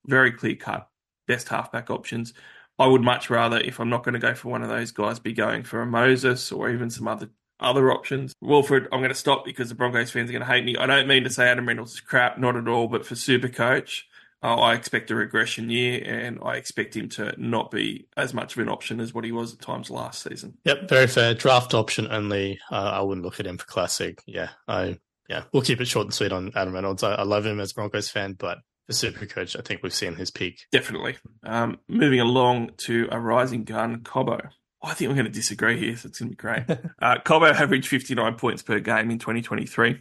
very 0.06 0.32
clear 0.32 0.54
cut 0.54 0.88
best 1.26 1.48
halfback 1.48 1.90
options. 1.90 2.32
I 2.78 2.86
would 2.86 3.02
much 3.02 3.30
rather, 3.30 3.58
if 3.58 3.80
I'm 3.80 3.88
not 3.88 4.04
going 4.04 4.14
to 4.14 4.18
go 4.20 4.34
for 4.34 4.48
one 4.48 4.62
of 4.62 4.68
those 4.68 4.92
guys, 4.92 5.18
be 5.18 5.32
going 5.32 5.64
for 5.64 5.80
a 5.80 5.86
Moses 5.86 6.52
or 6.52 6.70
even 6.70 6.90
some 6.90 7.08
other 7.08 7.30
other 7.58 7.90
options. 7.90 8.34
Wilfred, 8.42 8.84
I'm 8.92 9.00
going 9.00 9.08
to 9.08 9.14
stop 9.14 9.44
because 9.44 9.70
the 9.70 9.74
Broncos 9.74 10.10
fans 10.10 10.28
are 10.28 10.32
going 10.32 10.44
to 10.44 10.52
hate 10.52 10.64
me. 10.64 10.76
I 10.76 10.84
don't 10.86 11.08
mean 11.08 11.24
to 11.24 11.30
say 11.30 11.48
Adam 11.48 11.66
Reynolds 11.66 11.94
is 11.94 12.00
crap, 12.00 12.38
not 12.38 12.54
at 12.54 12.68
all, 12.68 12.86
but 12.86 13.06
for 13.06 13.14
Super 13.14 13.48
Coach, 13.48 14.06
uh, 14.42 14.54
I 14.54 14.74
expect 14.74 15.10
a 15.10 15.14
regression 15.14 15.70
year 15.70 16.02
and 16.04 16.38
I 16.42 16.56
expect 16.56 16.96
him 16.96 17.08
to 17.10 17.34
not 17.38 17.70
be 17.70 18.06
as 18.16 18.34
much 18.34 18.54
of 18.54 18.62
an 18.62 18.68
option 18.68 19.00
as 19.00 19.14
what 19.14 19.24
he 19.24 19.32
was 19.32 19.54
at 19.54 19.60
times 19.60 19.90
last 19.90 20.22
season. 20.22 20.58
Yep, 20.64 20.88
very 20.88 21.06
fair. 21.06 21.34
Draft 21.34 21.74
option 21.74 22.06
only. 22.10 22.58
Uh, 22.70 22.90
I 22.94 23.00
wouldn't 23.00 23.24
look 23.24 23.40
at 23.40 23.46
him 23.46 23.58
for 23.58 23.66
Classic. 23.66 24.20
Yeah, 24.26 24.50
I 24.68 24.98
yeah, 25.28 25.44
we'll 25.52 25.62
keep 25.62 25.80
it 25.80 25.86
short 25.88 26.06
and 26.06 26.14
sweet 26.14 26.32
on 26.32 26.52
Adam 26.54 26.74
Reynolds. 26.74 27.02
I, 27.02 27.14
I 27.14 27.22
love 27.22 27.46
him 27.46 27.60
as 27.60 27.72
Broncos 27.72 28.08
fan, 28.08 28.34
but 28.34 28.58
the 28.86 28.94
super 28.94 29.26
coach, 29.26 29.56
I 29.56 29.62
think 29.62 29.82
we've 29.82 29.92
seen 29.92 30.14
his 30.14 30.30
peak. 30.30 30.66
Definitely. 30.70 31.16
Um, 31.42 31.78
moving 31.88 32.20
along 32.20 32.72
to 32.78 33.08
a 33.10 33.18
rising 33.18 33.64
gun, 33.64 34.00
Cobbo. 34.00 34.50
I 34.82 34.94
think 34.94 35.08
we're 35.08 35.16
going 35.16 35.26
to 35.26 35.32
disagree 35.32 35.78
here, 35.78 35.96
so 35.96 36.08
it's 36.08 36.20
going 36.20 36.30
to 36.30 36.36
be 36.36 36.40
great. 36.40 36.64
uh, 37.02 37.18
Cobbo 37.24 37.52
averaged 37.52 37.88
59 37.88 38.34
points 38.36 38.62
per 38.62 38.78
game 38.78 39.10
in 39.10 39.18
2023, 39.18 40.00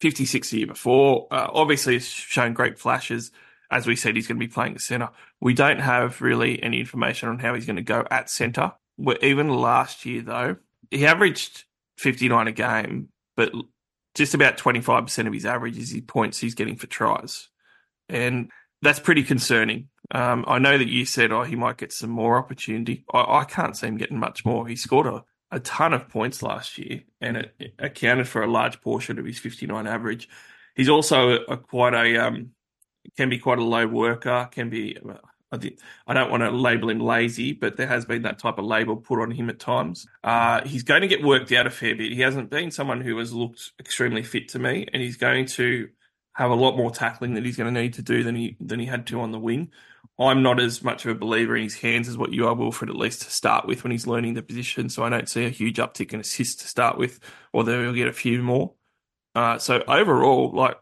56 0.00 0.50
the 0.50 0.58
year 0.58 0.66
before. 0.66 1.28
Uh, 1.30 1.48
obviously, 1.52 1.94
he's 1.94 2.08
shown 2.08 2.52
great 2.52 2.78
flashes. 2.78 3.30
As 3.70 3.86
we 3.86 3.96
said, 3.96 4.16
he's 4.16 4.26
going 4.26 4.38
to 4.38 4.46
be 4.46 4.52
playing 4.52 4.74
the 4.74 4.80
centre. 4.80 5.10
We 5.40 5.54
don't 5.54 5.80
have 5.80 6.20
really 6.20 6.62
any 6.62 6.80
information 6.80 7.28
on 7.28 7.38
how 7.38 7.54
he's 7.54 7.66
going 7.66 7.76
to 7.76 7.82
go 7.82 8.06
at 8.10 8.30
centre. 8.30 8.72
Even 9.22 9.48
last 9.48 10.06
year, 10.06 10.22
though, 10.22 10.56
he 10.90 11.06
averaged 11.06 11.64
59 11.98 12.48
a 12.48 12.52
game, 12.52 13.08
but 13.36 13.52
just 14.14 14.34
about 14.34 14.56
25% 14.56 15.26
of 15.26 15.32
his 15.32 15.44
average 15.44 15.76
is 15.76 15.90
his 15.90 16.02
points 16.02 16.38
he's 16.38 16.54
getting 16.54 16.76
for 16.76 16.86
tries. 16.86 17.48
And 18.08 18.50
that's 18.82 19.00
pretty 19.00 19.24
concerning 19.24 19.88
um, 20.10 20.44
I 20.46 20.58
know 20.58 20.78
that 20.78 20.88
you 20.88 21.04
said, 21.04 21.32
oh, 21.32 21.42
he 21.42 21.56
might 21.56 21.78
get 21.78 21.92
some 21.92 22.10
more 22.10 22.38
opportunity. 22.38 23.04
I, 23.12 23.40
I 23.40 23.44
can't 23.44 23.76
see 23.76 23.88
him 23.88 23.96
getting 23.96 24.18
much 24.18 24.44
more. 24.44 24.66
He 24.66 24.76
scored 24.76 25.06
a, 25.06 25.24
a 25.50 25.60
ton 25.60 25.92
of 25.92 26.08
points 26.08 26.42
last 26.42 26.78
year, 26.78 27.02
and 27.20 27.36
it, 27.38 27.54
it, 27.58 27.74
accounted 27.78 28.28
for 28.28 28.42
a 28.42 28.50
large 28.50 28.80
portion 28.80 29.18
of 29.18 29.24
his 29.24 29.38
59 29.38 29.86
average. 29.86 30.28
He's 30.74 30.88
also 30.88 31.30
a, 31.30 31.52
a 31.52 31.56
quite 31.56 31.94
a 31.94 32.16
um, 32.18 32.50
can 33.16 33.28
be 33.28 33.38
quite 33.38 33.58
a 33.58 33.64
low 33.64 33.86
worker. 33.86 34.48
Can 34.50 34.70
be 34.70 34.98
I, 36.06 36.14
don't 36.14 36.30
want 36.30 36.42
to 36.42 36.50
label 36.50 36.90
him 36.90 37.00
lazy, 37.00 37.52
but 37.52 37.76
there 37.76 37.86
has 37.86 38.04
been 38.04 38.22
that 38.22 38.38
type 38.38 38.58
of 38.58 38.64
label 38.64 38.96
put 38.96 39.20
on 39.20 39.30
him 39.30 39.48
at 39.48 39.58
times. 39.58 40.06
Uh, 40.24 40.66
he's 40.66 40.82
going 40.82 41.02
to 41.02 41.08
get 41.08 41.22
worked 41.22 41.52
out 41.52 41.66
a 41.66 41.70
fair 41.70 41.94
bit. 41.94 42.12
He 42.12 42.20
hasn't 42.20 42.50
been 42.50 42.70
someone 42.70 43.00
who 43.00 43.16
has 43.18 43.32
looked 43.32 43.72
extremely 43.78 44.22
fit 44.22 44.48
to 44.50 44.58
me, 44.58 44.86
and 44.92 45.02
he's 45.02 45.16
going 45.16 45.46
to 45.46 45.88
have 46.32 46.50
a 46.50 46.54
lot 46.54 46.76
more 46.76 46.90
tackling 46.90 47.34
that 47.34 47.44
he's 47.44 47.56
going 47.56 47.72
to 47.72 47.80
need 47.80 47.94
to 47.94 48.02
do 48.02 48.22
than 48.22 48.34
he 48.34 48.56
than 48.60 48.80
he 48.80 48.86
had 48.86 49.06
to 49.06 49.20
on 49.20 49.32
the 49.32 49.38
wing. 49.38 49.70
I'm 50.18 50.42
not 50.42 50.60
as 50.60 50.82
much 50.82 51.04
of 51.04 51.10
a 51.10 51.18
believer 51.18 51.56
in 51.56 51.62
his 51.62 51.74
hands 51.74 52.08
as 52.08 52.16
what 52.16 52.32
you 52.32 52.46
are, 52.46 52.54
Wilfred, 52.54 52.90
at 52.90 52.96
least 52.96 53.22
to 53.22 53.30
start 53.30 53.66
with 53.66 53.84
when 53.84 53.90
he's 53.90 54.06
learning 54.06 54.34
the 54.34 54.42
position. 54.42 54.88
So 54.88 55.02
I 55.04 55.10
don't 55.10 55.28
see 55.28 55.44
a 55.44 55.50
huge 55.50 55.76
uptick 55.76 56.12
in 56.12 56.20
assists 56.20 56.62
to 56.62 56.68
start 56.68 56.96
with, 56.96 57.20
although 57.52 57.82
he'll 57.82 57.92
get 57.92 58.08
a 58.08 58.12
few 58.12 58.42
more. 58.42 58.72
Uh, 59.34 59.58
so 59.58 59.82
overall, 59.86 60.52
like, 60.54 60.78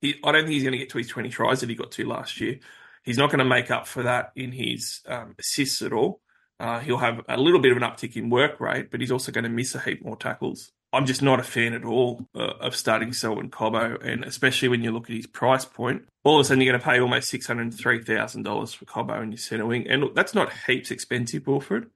he, 0.00 0.16
I 0.24 0.32
don't 0.32 0.42
think 0.42 0.54
he's 0.54 0.62
going 0.62 0.72
to 0.72 0.78
get 0.78 0.90
to 0.90 0.98
his 0.98 1.08
20 1.08 1.28
tries 1.28 1.60
that 1.60 1.68
he 1.68 1.74
got 1.74 1.92
to 1.92 2.06
last 2.06 2.40
year. 2.40 2.58
He's 3.02 3.18
not 3.18 3.30
going 3.30 3.38
to 3.38 3.44
make 3.44 3.70
up 3.70 3.86
for 3.86 4.02
that 4.02 4.32
in 4.36 4.52
his 4.52 5.00
um, 5.06 5.34
assists 5.38 5.82
at 5.82 5.92
all. 5.92 6.20
Uh, 6.58 6.78
he'll 6.80 6.98
have 6.98 7.22
a 7.28 7.38
little 7.38 7.60
bit 7.60 7.72
of 7.72 7.78
an 7.78 7.82
uptick 7.82 8.16
in 8.16 8.28
work 8.28 8.60
rate, 8.60 8.90
but 8.90 9.00
he's 9.00 9.10
also 9.10 9.32
going 9.32 9.44
to 9.44 9.50
miss 9.50 9.74
a 9.74 9.80
heap 9.80 10.04
more 10.04 10.16
tackles. 10.16 10.72
I'm 10.92 11.06
just 11.06 11.22
not 11.22 11.40
a 11.40 11.44
fan 11.44 11.72
at 11.72 11.84
all 11.84 12.28
uh, 12.34 12.54
of 12.60 12.74
starting 12.74 13.12
Selwyn 13.12 13.48
Cobbo, 13.48 14.04
and 14.04 14.24
especially 14.24 14.68
when 14.68 14.82
you 14.82 14.90
look 14.90 15.08
at 15.08 15.16
his 15.16 15.26
price 15.26 15.64
point. 15.64 16.02
All 16.24 16.38
of 16.38 16.40
a 16.40 16.44
sudden, 16.44 16.62
you're 16.62 16.72
going 16.72 16.80
to 16.80 16.86
pay 16.86 17.00
almost 17.00 17.30
six 17.30 17.46
hundred 17.46 17.72
three 17.72 18.02
thousand 18.02 18.42
dollars 18.42 18.74
for 18.74 18.84
Cobbo 18.84 19.22
in 19.22 19.30
your 19.30 19.38
centre 19.38 19.66
wing, 19.66 19.86
and 19.88 20.02
look, 20.02 20.14
that's 20.14 20.34
not 20.34 20.52
heaps 20.66 20.90
expensive, 20.90 21.46
Wilfred. 21.46 21.86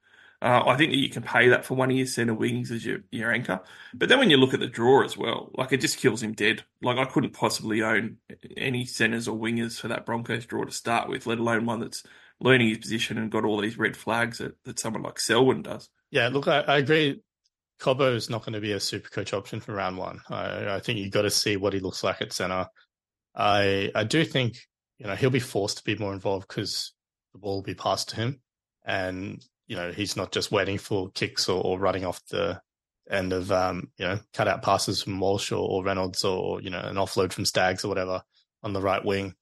Uh, 0.43 0.63
I 0.67 0.77
think 0.77 0.93
that 0.93 0.99
you 0.99 1.09
can 1.09 1.23
pay 1.23 1.49
that 1.49 1.65
for 1.65 1.75
one 1.75 1.91
of 1.91 1.97
your 1.97 2.07
centre 2.07 2.35
wings 2.35 2.71
as 2.71 2.85
your, 2.85 2.99
your 3.11 3.33
anchor. 3.33 3.61
But 3.95 4.09
then 4.09 4.19
when 4.19 4.29
you 4.29 4.37
look 4.37 4.53
at 4.53 4.61
the 4.61 4.67
draw 4.67 5.03
as 5.03 5.17
well, 5.17 5.51
like 5.55 5.73
it 5.73 5.81
just 5.81 5.99
kills 5.99 6.23
him 6.23 6.33
dead. 6.33 6.65
Like 6.83 6.99
I 6.99 7.07
couldn't 7.07 7.33
possibly 7.33 7.83
own 7.83 8.19
any 8.57 8.85
centres 8.85 9.27
or 9.27 9.39
wingers 9.39 9.81
for 9.81 9.89
that 9.89 10.05
Broncos 10.05 10.45
draw 10.45 10.65
to 10.65 10.73
start 10.73 11.09
with, 11.09 11.27
let 11.27 11.39
alone 11.39 11.65
one 11.65 11.81
that's 11.81 12.03
learning 12.41 12.69
his 12.69 12.79
position 12.79 13.17
and 13.17 13.31
got 13.31 13.45
all 13.45 13.61
these 13.61 13.79
red 13.79 13.97
flags 13.97 14.39
that, 14.39 14.63
that 14.65 14.79
someone 14.79 15.03
like 15.03 15.19
Selwyn 15.19 15.63
does. 15.63 15.89
Yeah, 16.11 16.29
look, 16.29 16.47
I, 16.47 16.61
I 16.61 16.79
agree 16.79 17.23
Cobbo 17.81 18.15
is 18.15 18.31
not 18.31 18.43
going 18.43 18.55
to 18.55 18.61
be 18.61 18.73
a 18.73 18.81
super 18.81 19.09
coach 19.09 19.33
option 19.33 19.61
for 19.61 19.75
round 19.75 19.99
one. 19.99 20.21
I, 20.31 20.77
I 20.77 20.81
think 20.81 20.99
you've 20.99 21.13
got 21.13 21.23
to 21.23 21.31
see 21.31 21.57
what 21.57 21.73
he 21.73 21.81
looks 21.81 22.05
like 22.05 22.23
at 22.23 22.33
center. 22.33 22.67
I 23.35 23.91
I 23.95 24.05
do 24.05 24.25
think 24.25 24.59
you 24.99 25.07
know 25.07 25.15
he'll 25.17 25.31
be 25.31 25.41
forced 25.41 25.79
to 25.79 25.85
be 25.85 25.97
more 25.97 26.13
involved 26.13 26.47
because 26.49 26.93
the 27.33 27.39
ball 27.39 27.57
will 27.57 27.63
be 27.63 27.75
passed 27.75 28.11
to 28.11 28.17
him, 28.17 28.41
and 28.85 29.45
you 29.67 29.77
know 29.77 29.93
he's 29.93 30.17
not 30.17 30.33
just 30.33 30.53
waiting 30.53 30.79
for 30.79 31.11
kicks 31.11 31.49
or, 31.49 31.63
or 31.63 31.79
running 31.79 32.05
off 32.05 32.25
the 32.27 32.61
end 33.11 33.33
of 33.33 33.53
um, 33.53 33.91
you 33.99 34.07
know 34.07 34.19
cut 34.33 34.49
out 34.49 34.63
passes 34.63 35.03
from 35.03 35.21
Walsh 35.21 35.53
or, 35.53 35.69
or, 35.69 35.85
Reynolds 35.85 36.25
or 36.25 36.61
you 36.61 36.71
know 36.71 36.81
an 36.81 36.97
offload 36.97 37.33
from 37.33 37.45
Staggs 37.45 37.85
or 37.85 37.89
whatever 37.89 38.23
on 38.63 38.73
the 38.73 38.83
right 38.83 39.05
wing. 39.05 39.35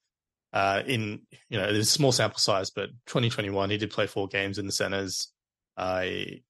Uh, 0.53 0.83
in 0.87 1.21
you 1.49 1.59
know 1.59 1.73
there's 1.73 1.89
a 1.89 1.91
small 1.91 2.13
sample 2.13 2.39
size, 2.39 2.71
but 2.71 2.91
2021 3.07 3.71
he 3.71 3.79
did 3.79 3.91
play 3.91 4.07
four 4.07 4.29
games 4.29 4.59
in 4.59 4.67
the 4.67 4.73
centers. 4.73 5.33
I 5.77 6.43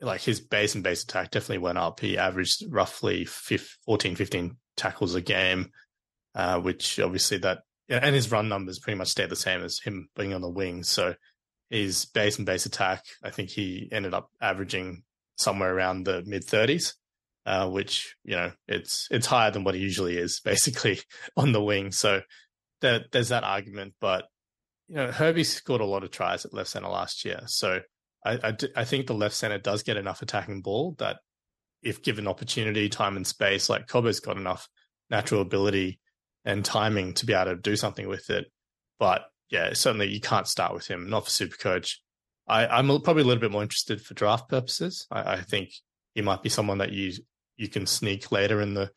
like 0.00 0.20
his 0.20 0.40
base 0.40 0.74
and 0.74 0.84
base 0.84 1.02
attack 1.02 1.30
definitely 1.30 1.58
went 1.58 1.78
up. 1.78 2.00
He 2.00 2.18
averaged 2.18 2.64
roughly 2.68 3.24
14, 3.24 4.16
15 4.16 4.56
tackles 4.76 5.14
a 5.14 5.20
game, 5.20 5.72
uh, 6.34 6.60
which 6.60 7.00
obviously 7.00 7.38
that, 7.38 7.62
and 7.88 8.14
his 8.14 8.30
run 8.30 8.48
numbers 8.48 8.78
pretty 8.78 8.98
much 8.98 9.08
stayed 9.08 9.30
the 9.30 9.36
same 9.36 9.62
as 9.62 9.80
him 9.80 10.08
being 10.14 10.34
on 10.34 10.42
the 10.42 10.48
wing. 10.48 10.82
So 10.82 11.14
his 11.70 12.06
base 12.06 12.38
and 12.38 12.46
base 12.46 12.66
attack, 12.66 13.04
I 13.22 13.30
think 13.30 13.50
he 13.50 13.88
ended 13.92 14.14
up 14.14 14.30
averaging 14.40 15.02
somewhere 15.36 15.74
around 15.74 16.04
the 16.04 16.22
mid 16.26 16.46
30s, 16.46 16.94
uh, 17.46 17.68
which, 17.68 18.16
you 18.24 18.36
know, 18.36 18.52
it's, 18.66 19.08
it's 19.10 19.26
higher 19.26 19.50
than 19.50 19.64
what 19.64 19.74
he 19.74 19.80
usually 19.80 20.16
is 20.16 20.40
basically 20.44 21.00
on 21.36 21.52
the 21.52 21.62
wing. 21.62 21.92
So 21.92 22.22
there, 22.80 23.04
there's 23.12 23.28
that 23.28 23.44
argument, 23.44 23.94
but, 24.00 24.24
you 24.88 24.96
know, 24.96 25.12
Herbie 25.12 25.44
scored 25.44 25.80
a 25.80 25.86
lot 25.86 26.04
of 26.04 26.10
tries 26.10 26.44
at 26.44 26.54
left 26.54 26.70
center 26.70 26.88
last 26.88 27.24
year. 27.24 27.42
So, 27.46 27.80
I, 28.24 28.38
I, 28.42 28.56
I 28.76 28.84
think 28.84 29.06
the 29.06 29.14
left 29.14 29.34
center 29.34 29.58
does 29.58 29.82
get 29.82 29.96
enough 29.96 30.22
attacking 30.22 30.62
ball 30.62 30.96
that 30.98 31.18
if 31.82 32.02
given 32.02 32.26
opportunity, 32.26 32.88
time, 32.88 33.16
and 33.16 33.26
space, 33.26 33.68
like 33.68 33.86
Cobbo's 33.86 34.20
got 34.20 34.36
enough 34.36 34.68
natural 35.10 35.40
ability 35.40 36.00
and 36.44 36.64
timing 36.64 37.14
to 37.14 37.26
be 37.26 37.32
able 37.32 37.54
to 37.54 37.56
do 37.56 37.76
something 37.76 38.08
with 38.08 38.30
it. 38.30 38.46
But 38.98 39.22
yeah, 39.50 39.72
certainly 39.72 40.08
you 40.08 40.20
can't 40.20 40.46
start 40.46 40.74
with 40.74 40.86
him, 40.86 41.08
not 41.08 41.24
for 41.24 41.30
super 41.30 41.56
coach. 41.56 42.00
I, 42.46 42.78
am 42.78 42.88
probably 43.02 43.22
a 43.22 43.26
little 43.26 43.40
bit 43.40 43.50
more 43.50 43.62
interested 43.62 44.00
for 44.00 44.14
draft 44.14 44.48
purposes. 44.48 45.06
I, 45.10 45.34
I, 45.34 45.40
think 45.42 45.70
he 46.14 46.22
might 46.22 46.42
be 46.42 46.48
someone 46.48 46.78
that 46.78 46.92
you 46.92 47.12
you 47.56 47.68
can 47.68 47.86
sneak 47.86 48.32
later 48.32 48.60
in 48.62 48.74
the 48.74 48.90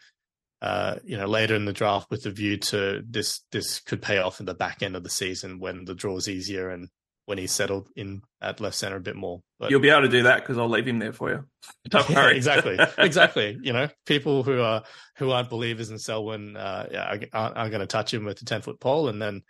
uh, 0.62 0.96
you 1.04 1.18
know 1.18 1.26
later 1.26 1.56
in 1.56 1.66
the 1.66 1.74
draft 1.74 2.10
with 2.10 2.24
the 2.24 2.32
view 2.32 2.58
to 2.58 3.04
this 3.08 3.42
this 3.52 3.80
could 3.80 4.02
pay 4.02 4.20
off 4.20 4.40
in 4.40 4.46
the 4.46 4.54
back 4.54 4.82
end 4.82 4.96
of 4.96 5.04
the 5.04 5.10
season 5.10 5.60
when 5.60 5.84
the 5.86 5.96
draw 5.96 6.16
is 6.16 6.30
easier 6.30 6.70
and 6.70 6.88
when 7.26 7.38
he's 7.38 7.52
settled 7.52 7.90
in 7.96 8.22
at 8.42 8.60
left 8.60 8.76
center 8.76 8.98
a 8.98 9.02
bit 9.02 9.16
more. 9.16 9.42
But, 9.60 9.72
You'll 9.72 9.80
be 9.80 9.90
able 9.90 10.02
to 10.02 10.10
do 10.10 10.24
that 10.24 10.42
because 10.42 10.58
I'll 10.58 10.70
leave 10.70 10.88
him 10.88 11.00
there 11.00 11.14
for 11.14 11.30
you. 11.30 11.46
Don't 11.90 12.10
yeah, 12.10 12.24
worry. 12.24 12.36
exactly, 12.36 12.78
exactly. 12.98 13.58
You 13.62 13.74
know, 13.74 13.90
people 14.06 14.44
who 14.44 14.62
are 14.62 14.84
who 15.18 15.32
aren't 15.32 15.50
believers 15.50 15.90
in 15.92 16.00
Selwyn 16.00 16.56
uh, 16.56 16.88
aren't, 17.34 17.56
aren't 17.56 17.72
going 17.72 17.82
to 17.82 17.88
touch 17.88 18.14
him 18.14 18.24
with 18.24 18.42
a 18.42 18.46
ten 18.46 18.62
foot 18.62 18.80
pole, 18.80 19.10
and 19.10 19.22
then 19.22 19.44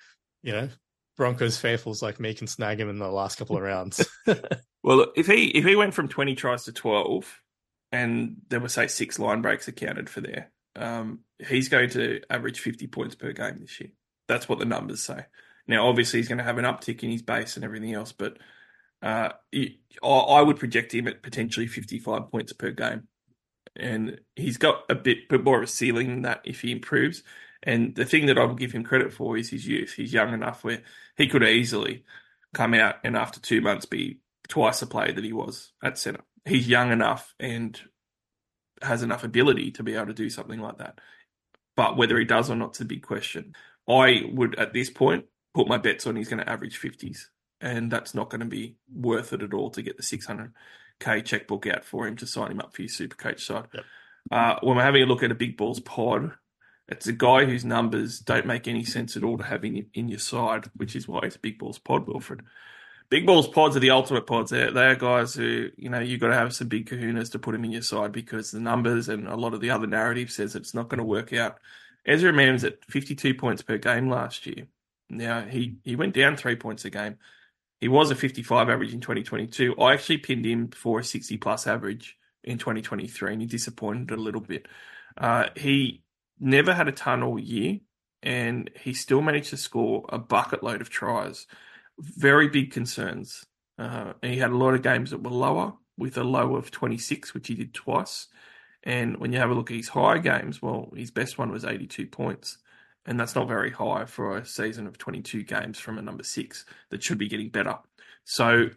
you 0.44 0.54
know 0.54 0.70
Broncos 1.22 1.60
faithfuls 1.60 2.02
like 2.02 2.20
me 2.20 2.34
can 2.34 2.48
snag 2.48 2.80
him 2.80 2.90
in 2.90 2.98
the 2.98 3.08
last 3.08 3.38
couple 3.38 3.56
of 3.56 3.62
rounds. 3.62 4.04
well, 4.84 5.12
if 5.16 5.28
he 5.28 5.50
if 5.50 5.64
he 5.64 5.76
went 5.76 5.94
from 5.94 6.08
twenty 6.08 6.34
tries 6.34 6.64
to 6.64 6.72
twelve, 6.72 7.40
and 7.92 8.38
there 8.50 8.60
were 8.60 8.70
say 8.70 8.88
six 8.88 9.20
line 9.20 9.44
breaks 9.44 9.68
accounted 9.68 10.10
for 10.10 10.22
there, 10.22 10.52
um, 10.76 11.20
he's 11.38 11.70
going 11.70 11.92
to 11.92 12.22
average 12.28 12.60
50 12.60 12.88
points 12.88 13.14
per 13.14 13.34
game 13.34 13.60
this 13.60 13.80
year. 13.80 13.92
That's 14.28 14.50
what 14.50 14.58
the 14.58 14.66
numbers 14.66 15.04
say. 15.04 15.28
Now, 15.68 15.88
obviously, 15.88 16.18
he's 16.18 16.28
going 16.28 16.40
to 16.40 16.44
have 16.44 16.58
an 16.58 16.66
uptick 16.66 17.04
in 17.04 17.12
his 17.12 17.22
base 17.22 17.56
and 17.56 17.64
everything 17.64 17.94
else, 17.94 18.14
but 18.14 18.40
uh, 19.04 19.30
I 20.04 20.42
would 20.42 20.58
project 20.58 20.92
him 20.92 21.08
at 21.08 21.22
potentially 21.22 21.68
55 21.68 22.32
points 22.32 22.52
per 22.54 22.72
game. 22.72 23.08
And 23.76 24.22
he's 24.36 24.58
got 24.58 24.86
a 24.90 24.96
bit, 24.96 25.30
bit 25.30 25.44
more 25.44 25.58
of 25.58 25.64
a 25.64 25.68
ceiling 25.68 26.08
than 26.08 26.22
that 26.24 26.42
if 26.46 26.62
he 26.62 26.72
improves. 26.72 27.22
And 27.64 27.96
the 27.96 28.06
thing 28.06 28.26
that 28.26 28.38
I 28.38 28.44
will 28.46 28.56
give 28.56 28.72
him 28.72 28.84
credit 28.84 29.14
for 29.14 29.38
is 29.38 29.50
his 29.50 29.68
youth. 29.68 29.94
He's 29.94 30.14
young 30.14 30.34
enough 30.34 30.64
where 30.64 30.82
he 31.16 31.28
could 31.28 31.44
easily 31.44 32.04
come 32.54 32.74
out 32.74 32.96
and 33.04 33.16
after 33.16 33.40
two 33.40 33.62
months 33.62 33.86
be 33.86 34.20
twice 34.48 34.80
the 34.80 34.88
player 34.88 35.12
that 35.12 35.24
he 35.24 35.34
was 35.34 35.72
at 35.84 35.98
centre. 35.98 36.24
He's 36.46 36.68
young 36.68 36.92
enough 36.92 37.34
and 37.40 37.80
has 38.82 39.04
enough 39.04 39.24
ability 39.24 39.72
to 39.72 39.84
be 39.84 39.96
able 39.96 40.08
to 40.08 40.14
do 40.14 40.30
something 40.30 40.60
like 40.60 40.80
that. 40.80 41.00
But 41.78 41.98
whether 41.98 42.18
he 42.18 42.26
does 42.26 42.50
or 42.50 42.56
not 42.56 42.76
is 42.76 42.82
a 42.82 42.86
big 42.86 43.04
question. 43.04 43.54
I 43.88 44.24
would, 44.32 44.58
at 44.60 44.74
this 44.74 44.90
point, 44.90 45.26
put 45.54 45.68
my 45.68 45.78
bets 45.78 46.08
on 46.08 46.16
he's 46.16 46.30
going 46.30 46.44
to 46.44 46.50
average 46.50 46.80
50s. 46.80 47.26
And 47.62 47.92
that's 47.92 48.16
not 48.16 48.30
going 48.30 48.40
to 48.40 48.48
be 48.48 48.76
worth 48.92 49.34
it 49.34 49.44
at 49.44 49.54
all 49.54 49.70
to 49.72 49.84
get 49.84 49.98
the 49.98 50.04
600k 50.04 51.24
checkbook 51.24 51.68
out 51.68 51.86
for 51.86 52.08
him 52.08 52.16
to 52.18 52.28
sign 52.28 52.52
him 52.52 52.60
up 52.60 52.76
for 52.76 52.82
your 52.82 52.90
super 52.90 53.16
coach 53.16 53.46
side. 53.46 53.68
Yep. 53.74 53.84
Uh, 54.32 54.56
when 54.62 54.78
we're 54.78 54.84
having 54.84 55.04
a 55.04 55.08
look 55.08 55.24
at 55.24 55.32
a 55.32 55.36
big 55.36 55.58
balls 55.58 55.80
pod, 55.80 56.32
it's 56.92 57.08
a 57.08 57.14
guy 57.14 57.46
whose 57.46 57.64
numbers 57.64 58.20
don't 58.20 58.46
make 58.46 58.68
any 58.68 58.84
sense 58.84 59.16
at 59.16 59.24
all 59.24 59.38
to 59.38 59.44
have 59.46 59.64
in, 59.64 59.88
in 59.94 60.10
your 60.10 60.20
side, 60.20 60.70
which 60.76 60.96
is 60.96 61.08
why 61.08 61.22
it's 61.24 61.38
big 61.38 61.58
balls 61.58 61.80
pod, 61.80 62.06
Wilfred. 62.06 62.42
Big 63.10 63.26
balls 63.26 63.48
pods 63.48 63.78
are 63.78 63.82
the 63.82 63.92
ultimate 63.92 64.28
pods. 64.28 64.52
They're, 64.52 64.72
they 64.72 64.88
are 64.88 64.96
guys 64.96 65.34
who, 65.34 65.70
you 65.78 65.90
know, 65.90 66.00
you've 66.00 66.20
got 66.20 66.28
to 66.28 66.36
have 66.36 66.54
some 66.54 66.68
big 66.68 66.90
kahunas 66.90 67.32
to 67.32 67.40
put 67.40 67.54
them 67.54 67.64
in 67.64 67.72
your 67.72 67.82
side 67.82 68.12
because 68.12 68.52
the 68.52 68.60
numbers 68.60 69.08
and 69.08 69.28
a 69.28 69.36
lot 69.36 69.54
of 69.54 69.62
the 69.62 69.70
other 69.70 69.88
narrative 69.88 70.32
says 70.32 70.54
it's 70.54 70.74
not 70.74 70.90
going 70.90 70.98
to 70.98 71.04
work 71.06 71.32
out. 71.32 71.60
Ezra 72.06 72.34
Mam's 72.34 72.66
at 72.66 72.84
52 72.86 73.36
points 73.36 73.62
per 73.62 73.78
game 73.78 74.10
last 74.10 74.46
year. 74.46 74.68
Now, 75.10 75.42
he, 75.42 75.78
he 75.84 75.96
went 75.96 76.14
down 76.14 76.36
three 76.36 76.56
points 76.58 76.84
a 76.84 76.90
game. 76.90 77.18
He 77.80 77.88
was 77.88 78.12
a 78.12 78.16
55 78.16 78.70
average 78.70 78.94
in 78.94 79.00
2022. 79.00 79.76
I 79.80 79.94
actually 79.94 80.18
pinned 80.18 80.46
him 80.46 80.70
for 80.70 81.00
a 81.00 81.04
60 81.04 81.38
plus 81.38 81.68
average 81.68 82.18
in 82.44 82.58
2023, 82.58 83.32
and 83.32 83.42
he 83.42 83.48
disappointed 83.48 84.12
a 84.12 84.22
little 84.22 84.42
bit. 84.42 84.68
Uh, 85.18 85.46
he 85.56 86.04
never 86.42 86.74
had 86.74 86.88
a 86.88 86.92
ton 86.92 87.24
all 87.24 87.40
year, 87.40 87.80
and 88.24 88.70
he 88.82 88.94
still 88.94 89.22
managed 89.22 89.52
to 89.52 89.58
score 89.58 90.06
a 90.10 90.18
bucket 90.18 90.64
load 90.64 90.82
of 90.82 90.90
tries. 90.90 91.48
Very 92.00 92.50
big 92.50 92.72
concerns. 92.72 93.46
Uh, 93.78 94.14
he 94.22 94.38
had 94.38 94.52
a 94.52 94.58
lot 94.58 94.74
of 94.74 94.82
games 94.82 95.12
that 95.12 95.24
were 95.24 95.32
lower, 95.32 95.74
with 95.98 96.18
a 96.18 96.24
low 96.24 96.56
of 96.56 96.72
26, 96.72 97.34
which 97.34 97.48
he 97.48 97.54
did 97.54 97.74
twice. 97.74 98.28
And 98.84 99.18
when 99.18 99.32
you 99.32 99.40
have 99.40 99.52
a 99.52 99.54
look 99.54 99.70
at 99.70 99.78
his 99.78 99.90
high 99.90 100.18
games, 100.18 100.62
well, 100.62 100.92
his 100.96 101.12
best 101.12 101.38
one 101.38 101.52
was 101.52 101.64
82 101.64 102.08
points. 102.08 102.58
And 103.06 103.20
that's 103.20 103.36
not 103.36 103.48
very 103.48 103.72
high 103.72 104.06
for 104.06 104.38
a 104.38 104.46
season 104.46 104.88
of 104.88 104.98
22 104.98 105.44
games 105.44 105.80
from 105.80 105.98
a 105.98 106.02
number 106.02 106.24
six 106.24 106.66
that 106.90 107.04
should 107.04 107.20
be 107.20 107.28
getting 107.28 107.50
better. 107.50 107.78
So, 108.24 108.70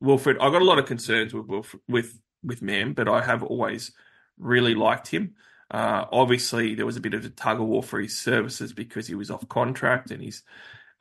Wilfred, 0.00 0.38
I 0.40 0.50
got 0.50 0.62
a 0.62 0.64
lot 0.64 0.78
of 0.78 0.86
concerns 0.86 1.32
with 1.34 1.46
Wilfred, 1.46 1.82
with 1.88 2.18
with 2.42 2.60
Mam, 2.60 2.92
but 2.92 3.08
I 3.08 3.22
have 3.22 3.42
always 3.42 3.92
really 4.36 4.74
liked 4.74 5.08
him. 5.08 5.34
Uh, 5.72 6.04
obviously, 6.12 6.74
there 6.74 6.84
was 6.84 6.98
a 6.98 7.00
bit 7.00 7.14
of 7.14 7.24
a 7.24 7.30
tug 7.30 7.58
of 7.58 7.66
war 7.66 7.82
for 7.82 7.98
his 7.98 8.16
services 8.16 8.74
because 8.74 9.06
he 9.06 9.14
was 9.14 9.30
off 9.30 9.48
contract 9.48 10.10
and 10.10 10.22
he's 10.22 10.42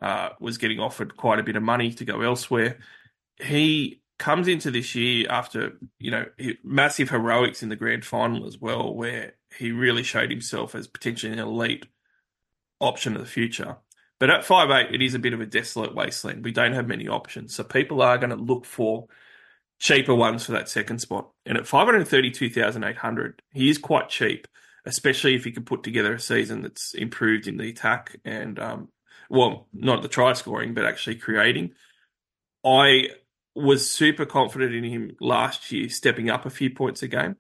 uh, 0.02 0.30
was 0.40 0.58
getting 0.58 0.80
offered 0.80 1.18
quite 1.18 1.40
a 1.40 1.44
bit 1.44 1.58
of 1.58 1.62
money 1.62 1.94
to 1.94 2.06
go 2.06 2.22
elsewhere. 2.22 2.80
He 3.38 4.02
comes 4.18 4.48
into 4.48 4.72
this 4.72 4.96
year 4.96 5.28
after 5.30 5.78
you 6.00 6.10
know 6.10 6.26
massive 6.64 7.10
heroics 7.10 7.62
in 7.62 7.70
the 7.70 7.76
grand 7.76 8.06
final 8.06 8.48
as 8.48 8.58
well, 8.60 8.96
where 8.96 9.34
he 9.58 9.74
really 9.74 10.04
showed 10.04 10.32
himself 10.32 10.74
as 10.74 10.88
potentially 10.88 11.34
an 11.34 11.40
elite 11.40 11.86
option 12.80 13.16
of 13.16 13.22
the 13.22 13.28
future. 13.28 13.76
But 14.20 14.30
at 14.30 14.46
five 14.46 14.72
eight, 14.72 14.96
it 14.96 15.02
is 15.02 15.16
a 15.16 15.20
bit 15.20 15.34
of 15.34 15.42
a 15.42 15.46
desolate 15.46 15.94
wasteland. 15.94 16.46
We 16.46 16.54
don't 16.54 16.74
have 16.74 16.88
many 16.88 17.10
options, 17.10 17.54
so 17.54 17.66
people 17.66 18.02
are 18.02 18.18
going 18.18 18.30
to 18.30 18.38
look 18.38 18.64
for 18.64 19.08
cheaper 19.82 20.16
ones 20.16 20.46
for 20.46 20.54
that 20.54 20.70
second 20.70 21.00
spot. 21.00 21.30
And 21.46 21.58
at 21.58 21.68
five 21.68 21.88
hundred 21.88 22.08
thirty-two 22.08 22.50
thousand 22.50 22.86
eight 22.86 22.98
hundred, 22.98 23.42
he 23.52 23.70
is 23.70 23.78
quite 23.78 24.08
cheap 24.08 24.48
especially 24.86 25.36
if 25.36 25.44
he 25.44 25.52
can 25.52 25.64
put 25.64 25.84
together 25.84 26.14
a 26.14 26.20
season 26.20 26.62
that's 26.62 26.94
improved 26.94 27.48
in 27.48 27.58
the 27.58 27.70
attack 27.70 28.18
and, 28.26 28.60
um, 28.60 28.90
well, 29.30 29.68
not 29.74 30.02
the 30.02 30.08
try 30.08 30.34
scoring, 30.34 30.74
but 30.74 30.86
actually 30.86 31.16
creating. 31.16 31.72
I 32.66 33.10
was 33.56 33.90
super 33.90 34.26
confident 34.26 34.74
in 34.74 34.84
him 34.84 35.16
last 35.20 35.72
year, 35.72 35.90
stepping 35.90 36.30
up 36.30 36.46
a 36.46 36.50
few 36.50 36.70
points 36.70 37.04
a 37.04 37.08
game. 37.08 37.38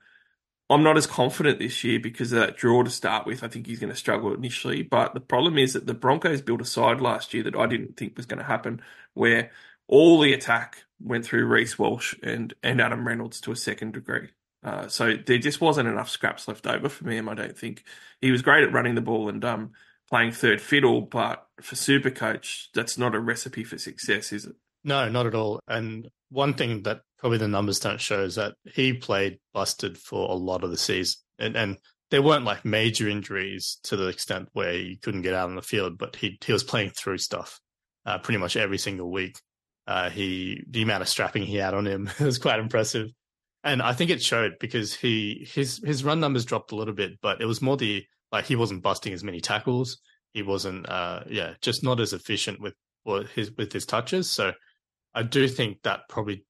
I'm 0.70 0.84
not 0.84 0.98
as 0.98 1.08
confident 1.08 1.60
this 1.60 1.84
year 1.84 2.00
because 2.00 2.32
of 2.32 2.40
that 2.40 2.56
draw 2.56 2.84
to 2.84 2.90
start 2.90 3.26
with. 3.26 3.44
I 3.44 3.50
think 3.50 3.68
he's 3.68 3.80
going 3.80 3.92
to 3.92 4.00
struggle 4.00 4.34
initially. 4.34 4.84
But 4.84 5.14
the 5.14 5.20
problem 5.20 5.58
is 5.58 5.74
that 5.74 5.86
the 5.86 5.94
Broncos 5.94 6.42
built 6.42 6.62
a 6.62 6.66
side 6.66 7.02
last 7.02 7.34
year 7.34 7.44
that 7.44 7.58
I 7.58 7.66
didn't 7.66 7.98
think 7.98 8.16
was 8.16 8.26
going 8.26 8.40
to 8.40 8.46
happen, 8.46 8.82
where 9.14 9.52
all 9.88 10.22
the 10.22 10.32
attack 10.32 10.86
went 11.04 11.26
through 11.26 11.46
Reece 11.46 11.78
Walsh 11.78 12.16
and, 12.24 12.54
and 12.64 12.82
Adam 12.82 13.08
Reynolds 13.08 13.42
to 13.42 13.52
a 13.52 13.56
second 13.56 13.94
degree. 13.94 14.30
Uh, 14.64 14.88
so 14.88 15.16
there 15.16 15.40
just 15.40 15.62
wasn't 15.62 15.90
enough 15.90 16.10
scraps 16.10 16.48
left 16.48 16.68
over 16.68 16.90
for 16.90 17.06
me. 17.06 17.18
I 17.20 17.34
don't 17.34 17.58
think 17.58 17.84
he 18.22 18.32
was 18.32 18.42
great 18.42 18.64
at 18.64 18.74
running 18.74 18.96
the 18.96 19.02
ball 19.02 19.28
and 19.28 19.44
um, 19.44 19.72
playing 20.10 20.32
third 20.34 20.62
fiddle, 20.62 21.02
but 21.02 21.48
for 21.62 21.76
super 21.76 22.12
coach, 22.12 22.70
that's 22.74 22.98
not 22.98 23.16
a 23.16 23.20
recipe 23.20 23.64
for 23.64 23.78
success, 23.78 24.32
is 24.32 24.46
it? 24.46 24.56
No, 24.84 25.10
not 25.10 25.26
at 25.26 25.36
all. 25.36 25.60
And 25.68 26.10
one 26.30 26.54
thing 26.54 26.84
that 26.84 27.02
probably 27.18 27.38
the 27.38 27.48
numbers 27.48 27.80
don't 27.80 28.02
show 28.02 28.24
is 28.24 28.36
that 28.36 28.56
he 28.66 28.94
played 28.94 29.40
busted 29.54 29.98
for 29.98 30.30
a 30.30 30.36
lot 30.36 30.64
of 30.64 30.72
the 30.72 30.78
season, 30.78 31.20
and 31.40 31.56
and 31.56 31.78
there 32.10 32.22
weren't 32.22 32.46
like 32.46 32.66
major 32.66 33.08
injuries 33.08 33.80
to 33.84 33.96
the 33.96 34.08
extent 34.08 34.50
where 34.54 34.74
he 34.74 34.98
couldn't 34.98 35.22
get 35.22 35.34
out 35.34 35.50
on 35.50 35.56
the 35.56 35.62
field, 35.62 35.98
but 35.98 36.16
he 36.16 36.38
he 36.44 36.52
was 36.52 36.64
playing 36.64 36.92
through 36.92 37.20
stuff 37.20 37.60
uh, 38.06 38.18
pretty 38.18 38.40
much 38.40 38.58
every 38.58 38.78
single 38.78 39.12
week. 39.12 39.40
Uh, 39.88 40.10
he 40.10 40.64
the 40.70 40.84
amount 40.84 41.02
of 41.02 41.10
strapping 41.10 41.44
he 41.44 41.56
had 41.58 41.74
on 41.74 41.88
him 41.88 42.10
was 42.20 42.38
quite 42.38 42.60
impressive 42.60 43.10
and 43.64 43.82
I 43.82 43.94
think 43.94 44.10
it 44.10 44.22
showed 44.22 44.58
because 44.60 44.96
he 44.96 45.48
his 45.52 45.82
his 45.84 46.04
run 46.04 46.20
numbers 46.20 46.46
dropped 46.46 46.72
a 46.72 46.76
little 46.76 46.94
bit, 46.94 47.20
but 47.22 47.42
it 47.42 47.46
was 47.46 47.62
more 47.62 47.78
the 47.78 48.04
like 48.32 48.46
he 48.46 48.56
wasn't 48.56 48.84
busting 48.84 49.14
as 49.14 49.24
many 49.24 49.40
tackles. 49.40 50.00
He 50.34 50.42
wasn't, 50.42 50.88
uh, 50.88 51.22
yeah, 51.30 51.56
just 51.62 51.84
not 51.84 52.00
as 52.00 52.14
efficient 52.14 52.60
with 52.62 52.74
his 53.36 53.52
with 53.52 53.72
his 53.72 53.86
touches. 53.86 54.30
So 54.30 54.54
I 55.14 55.24
do 55.24 55.48
think 55.48 55.84
that 55.84 56.02
probably 56.10 56.46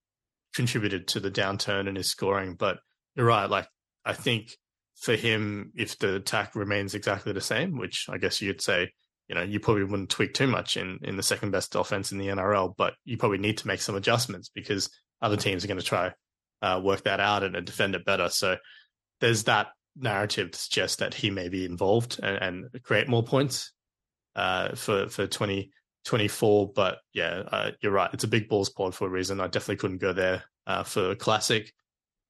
contributed 0.53 1.07
to 1.09 1.19
the 1.19 1.31
downturn 1.31 1.87
in 1.87 1.95
his 1.95 2.09
scoring. 2.09 2.55
But 2.55 2.77
you're 3.15 3.25
right, 3.25 3.49
like 3.49 3.67
I 4.05 4.13
think 4.13 4.51
for 4.95 5.15
him, 5.15 5.71
if 5.75 5.97
the 5.97 6.15
attack 6.15 6.55
remains 6.55 6.95
exactly 6.95 7.33
the 7.33 7.41
same, 7.41 7.77
which 7.77 8.05
I 8.09 8.17
guess 8.19 8.41
you'd 8.41 8.61
say, 8.61 8.91
you 9.31 9.35
know, 9.35 9.43
you 9.43 9.61
probably 9.61 9.85
wouldn't 9.85 10.09
tweak 10.09 10.33
too 10.33 10.45
much 10.45 10.75
in 10.75 10.99
in 11.03 11.15
the 11.15 11.23
second 11.23 11.51
best 11.51 11.73
offense 11.73 12.11
in 12.11 12.17
the 12.17 12.27
NRL, 12.27 12.73
but 12.77 12.95
you 13.05 13.17
probably 13.17 13.37
need 13.37 13.57
to 13.59 13.67
make 13.67 13.79
some 13.79 13.95
adjustments 13.95 14.49
because 14.53 14.89
other 15.21 15.37
teams 15.37 15.63
are 15.63 15.69
going 15.69 15.79
to 15.79 15.85
try 15.85 16.11
uh, 16.61 16.81
work 16.83 17.05
that 17.05 17.21
out 17.21 17.41
and, 17.41 17.55
and, 17.55 17.65
defend 17.65 17.95
it 17.95 18.03
better. 18.03 18.27
So 18.27 18.57
there's 19.21 19.45
that 19.45 19.67
narrative 19.95 20.51
to 20.51 20.59
suggest 20.59 20.99
that 20.99 21.13
he 21.13 21.29
may 21.29 21.47
be 21.47 21.63
involved 21.63 22.19
and, 22.21 22.65
and 22.73 22.83
create 22.83 23.07
more 23.07 23.23
points 23.23 23.71
uh, 24.35 24.75
for 24.75 25.07
for 25.07 25.27
2024. 25.27 26.73
but 26.73 26.97
yeah, 27.13 27.43
uh, 27.53 27.71
you're 27.81 27.93
right. 27.93 28.13
It's 28.13 28.25
a 28.25 28.27
big 28.27 28.49
balls 28.49 28.69
pod 28.69 28.93
for 28.93 29.07
a 29.07 29.11
reason. 29.11 29.39
I 29.39 29.47
definitely 29.47 29.77
couldn't 29.77 30.01
go 30.01 30.11
there 30.11 30.43
uh, 30.67 30.83
for 30.83 31.15
classic. 31.15 31.71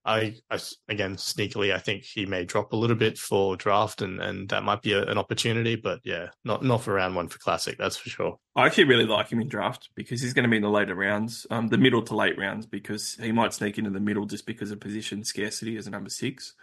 I, 0.03 0.35
I, 0.49 0.59
again 0.89 1.15
sneakily 1.15 1.73
I 1.73 1.77
think 1.77 2.03
he 2.03 2.25
may 2.25 2.43
drop 2.43 2.73
a 2.73 2.75
little 2.75 2.95
bit 2.95 3.17
for 3.17 3.55
draft 3.55 4.01
and 4.01 4.19
and 4.19 4.49
that 4.49 4.63
might 4.63 4.81
be 4.81 4.93
a, 4.93 5.03
an 5.03 5.17
opportunity, 5.17 5.75
but 5.75 5.99
yeah, 6.03 6.29
not 6.43 6.63
not 6.63 6.81
for 6.81 6.93
round 6.93 7.15
one 7.15 7.27
for 7.27 7.37
classic, 7.39 7.77
that's 7.77 7.97
for 7.97 8.09
sure. 8.09 8.39
I 8.55 8.65
actually 8.65 8.85
really 8.85 9.05
like 9.05 9.29
him 9.29 9.41
in 9.41 9.47
draft 9.47 9.89
because 9.95 10.21
he's 10.21 10.33
going 10.33 10.43
to 10.43 10.49
be 10.49 10.57
in 10.57 10.63
the 10.63 10.69
later 10.69 10.95
rounds, 10.95 11.45
um, 11.51 11.67
the 11.67 11.77
middle 11.77 12.01
to 12.03 12.15
late 12.15 12.37
rounds, 12.37 12.65
because 12.65 13.15
he 13.15 13.31
might 13.31 13.53
sneak 13.53 13.77
into 13.77 13.91
the 13.91 13.99
middle 13.99 14.25
just 14.25 14.45
because 14.45 14.71
of 14.71 14.79
position 14.79 15.23
scarcity 15.23 15.77
as 15.77 15.87
a 15.87 15.91
number 15.91 16.09
six. 16.09 16.53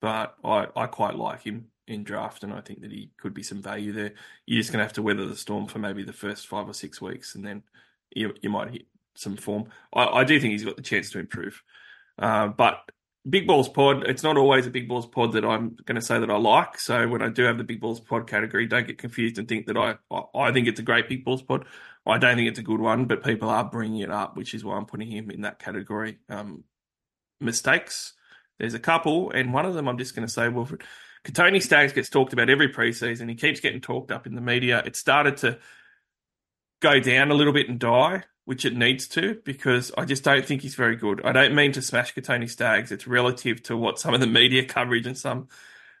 But 0.00 0.34
I 0.44 0.68
I 0.74 0.86
quite 0.86 1.16
like 1.16 1.42
him 1.42 1.66
in 1.86 2.02
draft, 2.02 2.44
and 2.44 2.52
I 2.52 2.60
think 2.60 2.80
that 2.80 2.92
he 2.92 3.10
could 3.18 3.34
be 3.34 3.42
some 3.42 3.62
value 3.62 3.92
there. 3.92 4.12
You're 4.46 4.60
just 4.60 4.72
going 4.72 4.80
to 4.80 4.84
have 4.84 4.94
to 4.94 5.02
weather 5.02 5.26
the 5.26 5.36
storm 5.36 5.66
for 5.66 5.78
maybe 5.78 6.02
the 6.02 6.12
first 6.12 6.46
five 6.46 6.68
or 6.68 6.74
six 6.74 7.00
weeks, 7.00 7.34
and 7.34 7.44
then 7.44 7.62
you 8.14 8.34
you 8.40 8.50
might 8.50 8.70
hit 8.70 8.86
some 9.14 9.36
form. 9.36 9.66
I, 9.92 10.06
I 10.06 10.24
do 10.24 10.40
think 10.40 10.52
he's 10.52 10.64
got 10.64 10.76
the 10.76 10.82
chance 10.82 11.10
to 11.10 11.18
improve. 11.18 11.62
Uh, 12.18 12.48
but 12.48 12.80
Big 13.28 13.46
Balls 13.46 13.68
Pod, 13.68 14.04
it's 14.06 14.22
not 14.22 14.36
always 14.36 14.66
a 14.66 14.70
Big 14.70 14.88
Balls 14.88 15.06
Pod 15.06 15.32
that 15.32 15.44
I'm 15.44 15.76
going 15.84 15.96
to 15.96 16.02
say 16.02 16.18
that 16.18 16.30
I 16.30 16.36
like. 16.36 16.78
So 16.78 17.08
when 17.08 17.22
I 17.22 17.28
do 17.28 17.42
have 17.42 17.58
the 17.58 17.64
Big 17.64 17.80
Balls 17.80 17.98
Pod 18.00 18.28
category, 18.28 18.66
don't 18.66 18.86
get 18.86 18.98
confused 18.98 19.38
and 19.38 19.48
think 19.48 19.66
that 19.66 19.76
I 19.76 19.96
I 20.34 20.52
think 20.52 20.68
it's 20.68 20.80
a 20.80 20.84
great 20.84 21.08
Big 21.08 21.24
Balls 21.24 21.42
Pod. 21.42 21.66
I 22.06 22.18
don't 22.18 22.36
think 22.36 22.48
it's 22.48 22.60
a 22.60 22.62
good 22.62 22.80
one, 22.80 23.06
but 23.06 23.24
people 23.24 23.48
are 23.48 23.64
bringing 23.64 24.00
it 24.00 24.10
up, 24.10 24.36
which 24.36 24.54
is 24.54 24.64
why 24.64 24.76
I'm 24.76 24.86
putting 24.86 25.10
him 25.10 25.30
in 25.30 25.40
that 25.40 25.58
category. 25.58 26.18
Um, 26.28 26.62
mistakes, 27.40 28.14
there's 28.60 28.74
a 28.74 28.78
couple, 28.78 29.32
and 29.32 29.52
one 29.52 29.66
of 29.66 29.74
them 29.74 29.88
I'm 29.88 29.98
just 29.98 30.14
going 30.14 30.26
to 30.26 30.32
say, 30.32 30.48
Wilfred. 30.48 30.82
Kotoni 31.24 31.60
Staggs 31.60 31.92
gets 31.92 32.08
talked 32.08 32.32
about 32.32 32.48
every 32.48 32.72
preseason. 32.72 33.28
He 33.28 33.34
keeps 33.34 33.58
getting 33.58 33.80
talked 33.80 34.12
up 34.12 34.28
in 34.28 34.36
the 34.36 34.40
media. 34.40 34.80
It 34.86 34.94
started 34.94 35.38
to 35.38 35.58
go 36.80 37.00
down 37.00 37.32
a 37.32 37.34
little 37.34 37.52
bit 37.52 37.68
and 37.68 37.80
die 37.80 38.22
which 38.46 38.64
it 38.64 38.74
needs 38.74 39.06
to, 39.08 39.38
because 39.44 39.92
I 39.98 40.04
just 40.06 40.24
don't 40.24 40.46
think 40.46 40.62
he's 40.62 40.74
very 40.76 40.96
good. 40.96 41.20
I 41.24 41.32
don't 41.32 41.54
mean 41.54 41.72
to 41.72 41.82
smash 41.82 42.14
Kotoni 42.14 42.48
Staggs. 42.48 42.90
It's 42.90 43.06
relative 43.06 43.62
to 43.64 43.76
what 43.76 43.98
some 43.98 44.14
of 44.14 44.20
the 44.20 44.26
media 44.26 44.64
coverage 44.64 45.06
and 45.06 45.18
some 45.18 45.48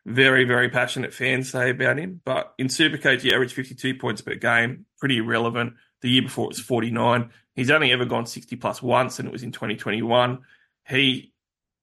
very, 0.06 0.44
very 0.44 0.70
passionate 0.70 1.12
fans 1.12 1.50
say 1.50 1.70
about 1.70 1.98
him. 1.98 2.20
But 2.24 2.54
in 2.56 2.68
Supercoach, 2.68 3.22
he 3.22 3.34
averaged 3.34 3.52
52 3.54 3.96
points 3.96 4.22
per 4.22 4.36
game, 4.36 4.86
pretty 4.98 5.18
irrelevant. 5.18 5.74
The 6.02 6.10
year 6.10 6.22
before 6.22 6.44
it 6.44 6.48
was 6.48 6.60
49. 6.60 7.30
He's 7.54 7.70
only 7.70 7.90
ever 7.90 8.04
gone 8.04 8.26
60 8.26 8.54
plus 8.56 8.80
once, 8.80 9.18
and 9.18 9.26
it 9.26 9.32
was 9.32 9.42
in 9.42 9.50
2021. 9.50 10.38
He 10.88 11.32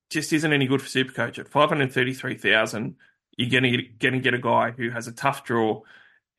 just 0.09 0.31
isn't 0.31 0.53
any 0.53 0.67
good 0.67 0.81
for 0.81 0.87
Supercoach. 0.87 1.39
At 1.39 1.49
533,000, 1.49 2.95
you're 3.35 3.49
going 3.49 3.89
to 4.11 4.19
get 4.19 4.33
a 4.33 4.39
guy 4.39 4.71
who 4.71 4.91
has 4.91 5.07
a 5.07 5.11
tough 5.11 5.43
draw 5.43 5.81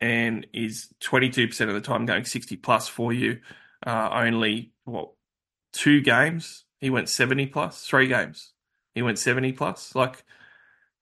and 0.00 0.46
is 0.54 0.88
22% 1.02 1.60
of 1.68 1.74
the 1.74 1.80
time 1.80 2.06
going 2.06 2.24
60 2.24 2.56
plus 2.56 2.88
for 2.88 3.12
you. 3.12 3.40
Uh, 3.84 4.08
only, 4.12 4.72
what, 4.84 5.10
two 5.72 6.00
games? 6.00 6.64
He 6.80 6.90
went 6.90 7.08
70 7.08 7.46
plus, 7.46 7.86
three 7.86 8.06
games. 8.06 8.52
He 8.94 9.02
went 9.02 9.18
70 9.18 9.52
plus. 9.52 9.94
Like, 9.94 10.24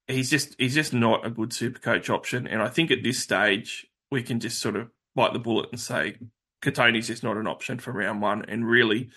he's 0.07 0.29
just 0.29 0.55
he's 0.57 0.75
just 0.75 0.93
not 0.93 1.25
a 1.25 1.29
good 1.29 1.53
super 1.53 1.79
coach 1.79 2.09
option. 2.09 2.47
And 2.47 2.61
I 2.61 2.69
think 2.69 2.91
at 2.91 3.03
this 3.03 3.19
stage 3.19 3.87
we 4.11 4.23
can 4.23 4.39
just 4.39 4.59
sort 4.59 4.75
of 4.75 4.89
bite 5.15 5.33
the 5.33 5.39
bullet 5.39 5.69
and 5.71 5.79
say 5.79 6.17
Kotoni's 6.61 7.07
just 7.07 7.23
not 7.23 7.37
an 7.37 7.47
option 7.47 7.79
for 7.79 7.91
round 7.91 8.21
one. 8.21 8.45
And 8.45 8.67
really, 8.67 9.09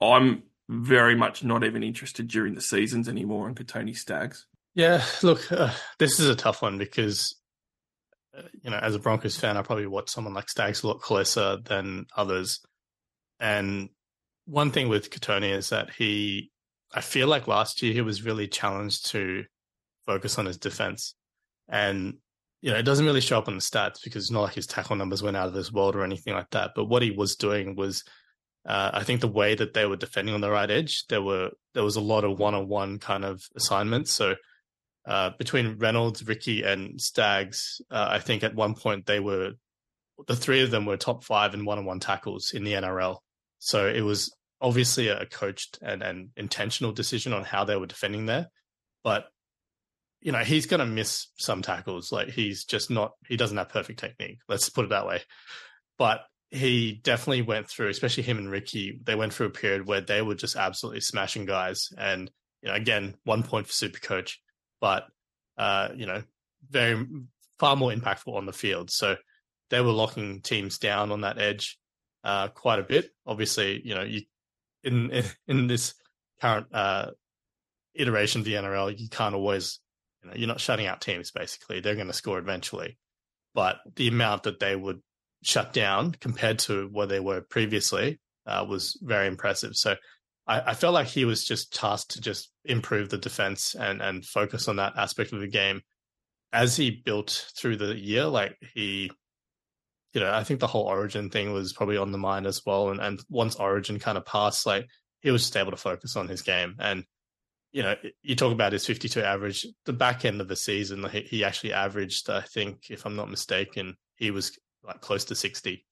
I'm 0.00 0.44
very 0.68 1.14
much 1.14 1.44
not 1.44 1.64
even 1.64 1.82
interested 1.82 2.28
during 2.28 2.54
the 2.54 2.60
seasons 2.60 3.08
anymore 3.08 3.48
in 3.48 3.54
Kotoni 3.54 3.96
Staggs. 3.96 4.46
Yeah, 4.74 5.04
look, 5.22 5.50
uh, 5.52 5.72
this 5.98 6.18
is 6.18 6.28
a 6.28 6.34
tough 6.34 6.62
one 6.62 6.78
because 6.78 7.36
uh, 8.36 8.42
you 8.62 8.70
know, 8.70 8.78
as 8.78 8.94
a 8.94 8.98
Broncos 8.98 9.36
fan, 9.36 9.56
I 9.56 9.62
probably 9.62 9.86
watch 9.86 10.10
someone 10.10 10.34
like 10.34 10.48
Staggs 10.48 10.82
a 10.82 10.88
lot 10.88 11.00
closer 11.00 11.58
than 11.58 12.06
others. 12.16 12.60
And 13.40 13.88
one 14.46 14.70
thing 14.70 14.88
with 14.88 15.10
Kotoni 15.10 15.50
is 15.52 15.70
that 15.70 15.90
he, 15.90 16.50
I 16.92 17.00
feel 17.00 17.28
like 17.28 17.48
last 17.48 17.82
year 17.82 17.92
he 17.92 18.00
was 18.00 18.24
really 18.24 18.48
challenged 18.48 19.10
to 19.10 19.44
focus 20.06 20.38
on 20.38 20.46
his 20.46 20.58
defense. 20.58 21.14
And, 21.68 22.18
you 22.60 22.70
know, 22.70 22.78
it 22.78 22.84
doesn't 22.84 23.06
really 23.06 23.20
show 23.20 23.38
up 23.38 23.48
on 23.48 23.54
the 23.54 23.60
stats 23.60 24.02
because 24.02 24.24
it's 24.24 24.30
not 24.30 24.42
like 24.42 24.54
his 24.54 24.66
tackle 24.66 24.96
numbers 24.96 25.22
went 25.22 25.36
out 25.36 25.48
of 25.48 25.54
this 25.54 25.72
world 25.72 25.96
or 25.96 26.04
anything 26.04 26.34
like 26.34 26.50
that. 26.50 26.72
But 26.74 26.86
what 26.86 27.02
he 27.02 27.10
was 27.10 27.36
doing 27.36 27.74
was, 27.74 28.04
uh, 28.66 28.90
I 28.94 29.02
think 29.02 29.20
the 29.20 29.28
way 29.28 29.54
that 29.54 29.74
they 29.74 29.86
were 29.86 29.96
defending 29.96 30.34
on 30.34 30.40
the 30.40 30.50
right 30.50 30.70
edge, 30.70 31.04
there 31.08 31.22
were 31.22 31.50
there 31.74 31.84
was 31.84 31.96
a 31.96 32.00
lot 32.00 32.24
of 32.24 32.38
one 32.38 32.54
on 32.54 32.68
one 32.68 32.98
kind 32.98 33.24
of 33.24 33.42
assignments. 33.56 34.12
So 34.12 34.36
uh, 35.06 35.30
between 35.38 35.76
Reynolds, 35.78 36.26
Riki, 36.26 36.62
and 36.62 36.98
Staggs, 36.98 37.82
uh, 37.90 38.06
I 38.10 38.20
think 38.20 38.42
at 38.42 38.54
one 38.54 38.74
point 38.74 39.04
they 39.04 39.20
were 39.20 39.52
the 40.26 40.36
three 40.36 40.62
of 40.62 40.70
them 40.70 40.86
were 40.86 40.96
top 40.96 41.24
five 41.24 41.54
in 41.54 41.64
one 41.64 41.78
on 41.78 41.84
one 41.84 42.00
tackles 42.00 42.52
in 42.52 42.64
the 42.64 42.72
NRL. 42.72 43.18
So 43.58 43.86
it 43.86 44.02
was 44.02 44.34
obviously 44.60 45.08
a 45.08 45.26
coached 45.26 45.78
and, 45.82 46.02
and 46.02 46.30
intentional 46.36 46.92
decision 46.92 47.32
on 47.32 47.44
how 47.44 47.64
they 47.64 47.76
were 47.76 47.86
defending 47.86 48.26
there. 48.26 48.48
But 49.02 49.26
you 50.24 50.32
know, 50.32 50.38
he's 50.38 50.66
going 50.66 50.80
to 50.80 50.86
miss 50.86 51.28
some 51.36 51.60
tackles. 51.60 52.10
Like 52.10 52.30
he's 52.30 52.64
just 52.64 52.90
not, 52.90 53.12
he 53.28 53.36
doesn't 53.36 53.58
have 53.58 53.68
perfect 53.68 54.00
technique. 54.00 54.38
Let's 54.48 54.70
put 54.70 54.86
it 54.86 54.88
that 54.88 55.06
way. 55.06 55.20
But 55.98 56.22
he 56.50 56.98
definitely 57.04 57.42
went 57.42 57.68
through, 57.68 57.88
especially 57.88 58.22
him 58.22 58.38
and 58.38 58.50
Riki, 58.50 58.98
they 59.02 59.14
went 59.14 59.34
through 59.34 59.48
a 59.48 59.50
period 59.50 59.86
where 59.86 60.00
they 60.00 60.22
were 60.22 60.34
just 60.34 60.56
absolutely 60.56 61.02
smashing 61.02 61.44
guys. 61.44 61.90
And, 61.98 62.30
you 62.62 62.70
know, 62.70 62.74
again, 62.74 63.16
one 63.24 63.42
point 63.42 63.66
for 63.66 63.72
super 63.74 63.98
coach, 63.98 64.40
but, 64.80 65.04
uh, 65.58 65.88
you 65.94 66.06
know, 66.06 66.22
very 66.70 67.06
far 67.58 67.76
more 67.76 67.92
impactful 67.92 68.34
on 68.34 68.46
the 68.46 68.52
field. 68.52 68.90
So 68.90 69.16
they 69.74 69.80
were 69.80 69.92
locking 69.92 70.40
teams 70.40 70.78
down 70.78 71.10
on 71.10 71.22
that 71.22 71.38
edge, 71.38 71.78
uh, 72.22 72.48
quite 72.48 72.78
a 72.78 72.84
bit. 72.84 73.10
Obviously, 73.26 73.82
you 73.84 73.94
know, 73.94 74.02
you, 74.02 74.22
in, 74.84 75.10
in, 75.10 75.24
in 75.48 75.66
this 75.66 75.94
current, 76.40 76.66
uh, 76.72 77.10
iteration 77.94 78.40
of 78.40 78.44
the 78.44 78.54
NRL, 78.54 78.96
you 78.96 79.08
can't 79.08 79.34
always 79.34 79.80
you 80.22 80.30
know, 80.30 80.36
you're 80.36 80.48
not 80.48 80.60
shutting 80.60 80.86
out 80.86 81.00
teams 81.00 81.32
basically. 81.32 81.80
They're 81.80 81.96
going 81.96 82.06
to 82.06 82.12
score 82.12 82.38
eventually. 82.38 82.98
But 83.52 83.78
the 83.96 84.08
amount 84.08 84.44
that 84.44 84.60
they 84.60 84.76
would 84.76 85.00
shut 85.42 85.72
down 85.72 86.12
compared 86.12 86.60
to 86.60 86.88
where 86.92 87.06
they 87.06 87.20
were 87.20 87.40
previously 87.40 88.20
uh, 88.46 88.64
was 88.68 88.98
very 89.02 89.26
impressive. 89.26 89.74
So 89.74 89.96
I, 90.46 90.74
felt 90.74 90.94
like 90.94 91.06
he 91.06 91.24
was 91.24 91.44
just 91.44 91.74
tasked 91.74 92.12
to 92.12 92.20
just 92.20 92.50
improve 92.64 93.08
the 93.08 93.16
defense 93.16 93.74
and 93.74 94.02
and 94.02 94.24
focus 94.24 94.68
on 94.68 94.76
that 94.76 94.92
aspect 94.96 95.32
of 95.32 95.40
the 95.40 95.48
game. 95.48 95.80
As 96.52 96.76
he 96.76 96.90
built 96.90 97.50
through 97.56 97.76
the 97.78 97.96
year, 97.96 98.26
like 98.26 98.56
he, 98.74 99.10
you 100.14 100.20
know, 100.20 100.32
I 100.32 100.44
think 100.44 100.60
the 100.60 100.68
whole 100.68 100.84
Origin 100.84 101.28
thing 101.28 101.52
was 101.52 101.72
probably 101.72 101.96
on 101.96 102.12
the 102.12 102.18
mind 102.18 102.46
as 102.46 102.62
well. 102.64 102.90
And 102.90 103.00
and 103.00 103.20
once 103.28 103.56
Origin 103.56 103.98
kind 103.98 104.16
of 104.16 104.24
passed, 104.24 104.64
like 104.64 104.88
he 105.20 105.30
was 105.30 105.42
just 105.42 105.56
able 105.56 105.72
to 105.72 105.76
focus 105.76 106.16
on 106.16 106.28
his 106.28 106.42
game. 106.42 106.76
And 106.78 107.04
you 107.72 107.82
know, 107.82 107.96
you 108.22 108.36
talk 108.36 108.52
about 108.52 108.72
his 108.72 108.86
52 108.86 109.20
average. 109.20 109.66
The 109.84 109.92
back 109.92 110.24
end 110.24 110.40
of 110.40 110.46
the 110.46 110.54
season, 110.54 111.04
he, 111.10 111.22
he 111.22 111.44
actually 111.44 111.72
averaged, 111.72 112.30
I 112.30 112.42
think, 112.42 112.88
if 112.88 113.04
I'm 113.04 113.16
not 113.16 113.28
mistaken, 113.28 113.96
he 114.14 114.30
was 114.30 114.56
like 114.84 115.00
close 115.00 115.24
to 115.24 115.34
60 115.34 115.84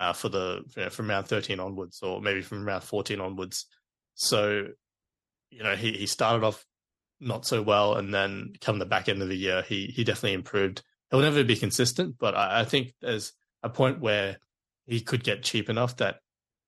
uh, 0.00 0.14
for 0.14 0.30
the 0.30 0.62
you 0.74 0.84
know, 0.84 0.88
from 0.88 1.10
round 1.10 1.28
13 1.28 1.60
onwards, 1.60 2.00
or 2.02 2.22
maybe 2.22 2.40
from 2.40 2.64
round 2.64 2.84
14 2.84 3.20
onwards. 3.20 3.66
So, 4.14 4.68
you 5.50 5.62
know, 5.62 5.76
he 5.76 5.92
he 5.92 6.06
started 6.06 6.44
off 6.44 6.64
not 7.20 7.44
so 7.44 7.60
well, 7.60 7.96
and 7.96 8.14
then 8.14 8.54
come 8.62 8.78
the 8.78 8.86
back 8.86 9.10
end 9.10 9.20
of 9.20 9.28
the 9.28 9.36
year, 9.36 9.60
he 9.60 9.92
he 9.94 10.04
definitely 10.04 10.32
improved. 10.32 10.82
He'll 11.10 11.20
never 11.20 11.44
be 11.44 11.56
consistent, 11.56 12.16
but 12.18 12.34
I, 12.34 12.60
I 12.60 12.64
think 12.64 12.94
there's 13.02 13.34
a 13.62 13.68
point 13.68 14.00
where 14.00 14.38
he 14.86 15.00
could 15.00 15.24
get 15.24 15.42
cheap 15.42 15.68
enough 15.68 15.96
that 15.96 16.16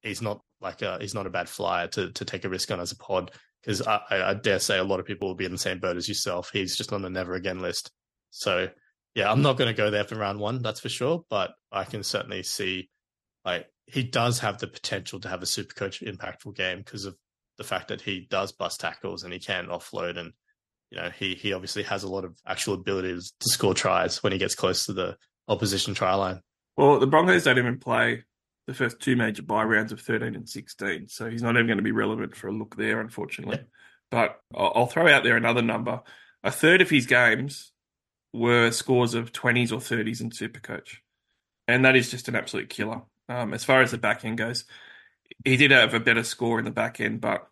he's 0.03 0.23
not 0.23 0.41
like 0.61 0.83
a, 0.83 0.99
he's 1.01 1.15
not 1.15 1.27
a 1.27 1.31
bad 1.31 1.49
flyer 1.49 1.87
to 1.89 2.11
to 2.13 2.25
take 2.25 2.45
a 2.45 2.49
risk 2.49 2.71
on 2.71 2.81
as 2.81 2.93
a 2.93 2.97
pod 2.97 3.31
because 3.63 3.83
I, 3.83 4.01
I, 4.11 4.35
dare 4.35 4.61
say 4.61 4.79
a 4.79 4.85
lot 4.85 5.01
of 5.01 5.07
people 5.07 5.29
will 5.29 5.35
be 5.35 5.45
in 5.45 5.53
the 5.53 5.59
same 5.59 5.79
boat 5.79 5.97
as 5.97 6.09
yourself. 6.09 6.51
He's 6.53 6.77
just 6.77 6.93
on 6.93 7.03
the 7.03 7.11
never 7.11 7.35
again 7.35 7.61
list. 7.61 7.91
So 8.31 8.69
yeah, 9.15 9.31
I'm 9.31 9.43
not 9.43 9.57
going 9.57 9.69
to 9.69 9.77
go 9.77 9.91
there 9.91 10.05
for 10.05 10.17
round 10.17 10.39
one, 10.39 10.63
that's 10.63 10.81
for 10.81 10.89
sure. 10.89 11.25
But 11.29 11.51
I 11.73 11.85
can 11.85 12.03
certainly 12.03 12.43
see 12.43 12.89
like 13.45 13.67
he 13.87 14.03
does 14.03 14.39
have 14.41 14.59
the 14.59 14.67
potential 14.67 15.21
to 15.21 15.29
have 15.29 15.43
a 15.43 15.47
super 15.47 15.75
coach 15.75 16.01
impactful 16.01 16.55
game 16.55 16.79
because 16.79 17.05
of 17.05 17.17
the 17.57 17.65
fact 17.65 17.89
that 17.89 18.01
he 18.01 18.27
does 18.31 18.53
bust 18.53 18.81
tackles 18.81 19.25
and 19.25 19.33
he 19.33 19.39
can 19.39 19.67
offload 19.67 20.17
and 20.17 20.33
you 20.91 20.99
know 20.99 21.11
he 21.19 21.35
he 21.35 21.53
obviously 21.53 21.83
has 21.83 22.05
a 22.05 22.09
lot 22.09 22.25
of 22.25 22.39
actual 22.47 22.75
abilities 22.75 23.33
to 23.41 23.49
score 23.49 23.75
tries 23.75 24.23
when 24.23 24.33
he 24.33 24.39
gets 24.39 24.55
close 24.55 24.87
to 24.87 24.93
the 24.93 25.17
opposition 25.49 25.95
try 25.95 26.15
line. 26.15 26.41
Well, 26.79 27.01
the 27.01 27.09
Broncos 27.09 27.43
don't 27.43 27.59
even 27.59 27.81
play 27.81 28.23
the 28.69 28.73
first 28.73 29.01
two 29.01 29.17
major 29.17 29.43
buy 29.43 29.65
rounds 29.65 29.91
of 29.91 30.01
13 30.01 30.37
and 30.37 30.49
16. 30.49 31.09
So 31.09 31.29
he's 31.29 31.43
not 31.43 31.57
even 31.57 31.67
going 31.67 31.79
to 31.79 31.83
be 31.83 31.91
relevant 31.91 32.37
for 32.37 32.47
a 32.47 32.53
look 32.53 32.77
there, 32.77 33.01
unfortunately. 33.01 33.59
But 34.11 34.41
I'll 34.55 34.87
throw 34.87 35.07
out 35.07 35.23
there 35.23 35.37
another 35.37 35.61
number. 35.61 36.01
A 36.43 36.51
third 36.51 36.81
of 36.81 36.89
his 36.89 37.05
games 37.05 37.73
were 38.33 38.71
scores 38.71 39.13
of 39.13 39.33
20s 39.33 39.71
or 39.71 39.81
30s 39.81 40.23
in 40.23 40.31
Supercoach. 40.31 40.99
And 41.67 41.85
that 41.85 41.95
is 41.95 42.11
just 42.11 42.29
an 42.29 42.37
absolute 42.37 42.71
killer. 42.71 43.03
Um, 43.29 43.53
as 43.53 43.65
far 43.65 43.83
as 43.83 43.91
the 43.91 43.99
back 43.99 44.25
end 44.25 44.39
goes, 44.39 44.65
he 45.45 45.59
did 45.59 45.73
have 45.73 45.93
a 45.93 46.01
better 46.01 46.23
score 46.23 46.59
in 46.59 46.65
the 46.65 46.71
back 46.71 47.01
end, 47.01 47.21
but 47.21 47.51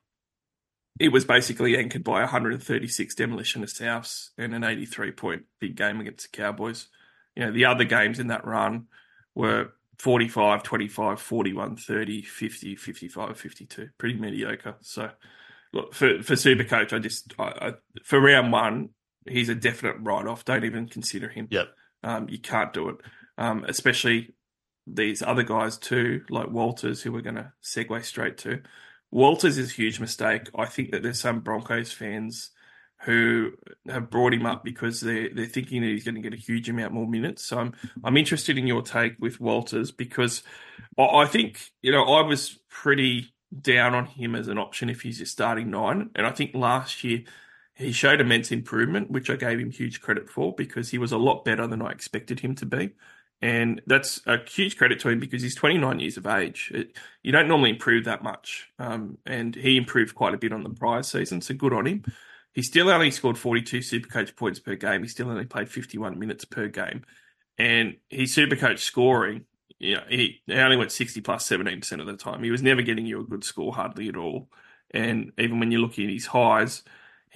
it 0.98 1.08
was 1.08 1.26
basically 1.26 1.76
anchored 1.76 2.04
by 2.04 2.20
136 2.20 3.14
demolition 3.14 3.62
of 3.62 3.68
Souths 3.68 4.30
and 4.38 4.54
an 4.54 4.64
83 4.64 5.10
point 5.10 5.42
big 5.60 5.76
game 5.76 6.00
against 6.00 6.30
the 6.30 6.36
Cowboys. 6.36 6.86
You 7.34 7.44
know, 7.44 7.52
the 7.52 7.66
other 7.66 7.84
games 7.84 8.18
in 8.18 8.28
that 8.28 8.46
run 8.46 8.86
were 9.36 9.72
45, 9.98 10.64
25, 10.64 11.20
41, 11.20 11.76
30, 11.76 12.22
50, 12.22 12.76
55, 12.76 13.38
52. 13.38 13.88
Pretty 13.98 14.18
mediocre. 14.18 14.74
So, 14.80 15.10
look, 15.72 15.94
for, 15.94 16.22
for 16.22 16.34
Super 16.34 16.64
Coach, 16.64 16.92
I 16.92 16.98
just, 16.98 17.34
I, 17.38 17.44
I, 17.44 17.72
for 18.02 18.20
round 18.20 18.50
one, 18.50 18.90
he's 19.28 19.48
a 19.48 19.54
definite 19.54 19.96
write 20.00 20.26
off. 20.26 20.44
Don't 20.44 20.64
even 20.64 20.88
consider 20.88 21.28
him. 21.28 21.46
Yep. 21.50 21.68
Um, 22.02 22.28
you 22.28 22.38
can't 22.38 22.72
do 22.72 22.88
it. 22.88 22.96
Um, 23.38 23.64
especially 23.68 24.34
these 24.86 25.22
other 25.22 25.42
guys 25.42 25.76
too, 25.76 26.22
like 26.30 26.50
Walters, 26.50 27.02
who 27.02 27.12
we're 27.12 27.20
going 27.20 27.36
to 27.36 27.52
segue 27.62 28.04
straight 28.04 28.38
to. 28.38 28.62
Walters 29.10 29.58
is 29.58 29.70
a 29.70 29.74
huge 29.74 30.00
mistake. 30.00 30.48
I 30.56 30.66
think 30.66 30.90
that 30.92 31.02
there's 31.02 31.20
some 31.20 31.40
Broncos 31.40 31.92
fans 31.92 32.50
who 33.04 33.52
have 33.88 34.10
brought 34.10 34.34
him 34.34 34.46
up 34.46 34.64
because 34.64 35.00
they're 35.00 35.28
they're 35.32 35.46
thinking 35.46 35.82
that 35.82 35.88
he's 35.88 36.04
going 36.04 36.14
to 36.14 36.20
get 36.20 36.34
a 36.34 36.40
huge 36.40 36.68
amount 36.68 36.92
more 36.92 37.06
minutes. 37.06 37.44
So 37.44 37.58
I'm 37.58 37.72
I'm 38.02 38.16
interested 38.16 38.58
in 38.58 38.66
your 38.66 38.82
take 38.82 39.16
with 39.18 39.40
Walters 39.40 39.92
because 39.92 40.42
I 40.98 41.26
think 41.26 41.72
you 41.82 41.92
know 41.92 42.04
I 42.04 42.22
was 42.22 42.58
pretty 42.68 43.34
down 43.58 43.94
on 43.94 44.06
him 44.06 44.34
as 44.34 44.48
an 44.48 44.58
option 44.58 44.90
if 44.90 45.02
he's 45.02 45.18
just 45.18 45.32
starting 45.32 45.70
nine, 45.70 46.10
and 46.14 46.26
I 46.26 46.30
think 46.30 46.54
last 46.54 47.04
year 47.04 47.22
he 47.74 47.92
showed 47.92 48.22
immense 48.22 48.50
improvement, 48.50 49.10
which 49.10 49.28
I 49.28 49.36
gave 49.36 49.60
him 49.60 49.70
huge 49.70 50.00
credit 50.00 50.30
for 50.30 50.54
because 50.54 50.90
he 50.90 50.98
was 50.98 51.12
a 51.12 51.18
lot 51.18 51.44
better 51.44 51.66
than 51.66 51.82
I 51.82 51.90
expected 51.90 52.40
him 52.40 52.54
to 52.56 52.66
be. 52.66 52.92
And 53.42 53.82
that's 53.86 54.22
a 54.26 54.38
huge 54.48 54.78
credit 54.78 54.98
to 55.00 55.10
him 55.10 55.20
because 55.20 55.42
he's 55.42 55.54
29 55.54 56.00
years 56.00 56.16
of 56.16 56.26
age. 56.26 56.72
It, 56.74 56.96
you 57.22 57.32
don't 57.32 57.48
normally 57.48 57.68
improve 57.68 58.06
that 58.06 58.22
much. 58.22 58.70
Um, 58.78 59.18
and 59.26 59.54
he 59.54 59.76
improved 59.76 60.14
quite 60.14 60.32
a 60.32 60.38
bit 60.38 60.54
on 60.54 60.62
the 60.62 60.70
prior 60.70 61.02
season, 61.02 61.42
so 61.42 61.52
good 61.52 61.74
on 61.74 61.86
him. 61.86 62.04
He 62.56 62.62
still 62.62 62.90
only 62.90 63.12
scored 63.12 63.38
42 63.38 63.78
Supercoach 63.78 64.34
points 64.34 64.58
per 64.58 64.74
game. 64.74 65.02
He 65.02 65.08
still 65.08 65.30
only 65.30 65.44
played 65.44 65.68
51 65.68 66.18
minutes 66.18 66.44
per 66.44 66.66
game. 66.66 67.04
And 67.56 67.96
his 68.10 68.34
Supercoach 68.34 68.80
scoring, 68.80 69.44
you 69.78 69.94
know, 69.94 70.02
he, 70.08 70.40
only 70.50 70.76
went 70.76 70.90
60 70.90 71.20
plus 71.20 71.48
17% 71.48 72.00
of 72.00 72.06
the 72.06 72.16
time. 72.16 72.42
He 72.42 72.50
was 72.50 72.62
never 72.62 72.82
getting 72.82 73.06
you 73.06 73.20
a 73.20 73.24
good 73.24 73.44
score, 73.44 73.72
hardly 73.72 74.08
at 74.08 74.16
all. 74.16 74.48
And 74.90 75.30
even 75.38 75.60
when 75.60 75.70
you're 75.70 75.80
looking 75.80 76.06
at 76.06 76.12
his 76.12 76.26
highs, 76.26 76.82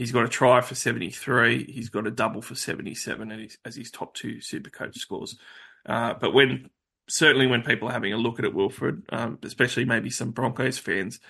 He's 0.00 0.12
got 0.12 0.24
a 0.24 0.28
try 0.28 0.62
for 0.62 0.74
73. 0.74 1.70
He's 1.70 1.90
got 1.90 2.06
a 2.06 2.10
double 2.10 2.40
for 2.40 2.54
77 2.54 3.48
as 3.66 3.76
his 3.76 3.90
top 3.90 4.14
two 4.14 4.40
super 4.40 4.70
coach 4.70 4.96
scores. 4.96 5.36
Uh, 5.84 6.14
but 6.14 6.32
when 6.32 6.70
certainly 7.06 7.46
when 7.46 7.60
people 7.60 7.88
are 7.88 7.92
having 7.92 8.14
a 8.14 8.16
look 8.16 8.38
at 8.38 8.46
it, 8.46 8.54
Wilfred, 8.54 9.02
um, 9.10 9.38
especially 9.42 9.84
maybe 9.84 10.08
some 10.08 10.30
Broncos 10.30 10.78
fans, 10.78 11.20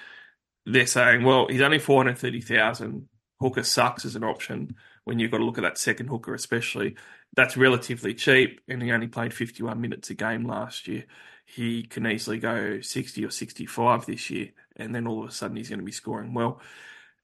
they're 0.66 0.86
saying, 0.86 1.24
well, 1.24 1.48
he's 1.48 1.62
only 1.62 1.80
430,000. 1.80 3.08
Hooker 3.40 3.62
sucks 3.62 4.04
as 4.04 4.16
an 4.16 4.24
option 4.24 4.76
when 5.04 5.18
you've 5.18 5.30
got 5.30 5.38
to 5.38 5.44
look 5.44 5.58
at 5.58 5.62
that 5.62 5.78
second 5.78 6.08
hooker, 6.08 6.34
especially. 6.34 6.96
That's 7.34 7.56
relatively 7.56 8.14
cheap, 8.14 8.60
and 8.68 8.82
he 8.82 8.92
only 8.92 9.08
played 9.08 9.32
51 9.32 9.80
minutes 9.80 10.10
a 10.10 10.14
game 10.14 10.44
last 10.44 10.88
year. 10.88 11.04
He 11.44 11.82
can 11.82 12.06
easily 12.06 12.38
go 12.38 12.80
60 12.80 13.24
or 13.24 13.30
65 13.30 14.06
this 14.06 14.30
year, 14.30 14.50
and 14.76 14.94
then 14.94 15.06
all 15.06 15.22
of 15.22 15.30
a 15.30 15.32
sudden 15.32 15.56
he's 15.56 15.68
going 15.68 15.80
to 15.80 15.84
be 15.84 15.92
scoring 15.92 16.34
well. 16.34 16.60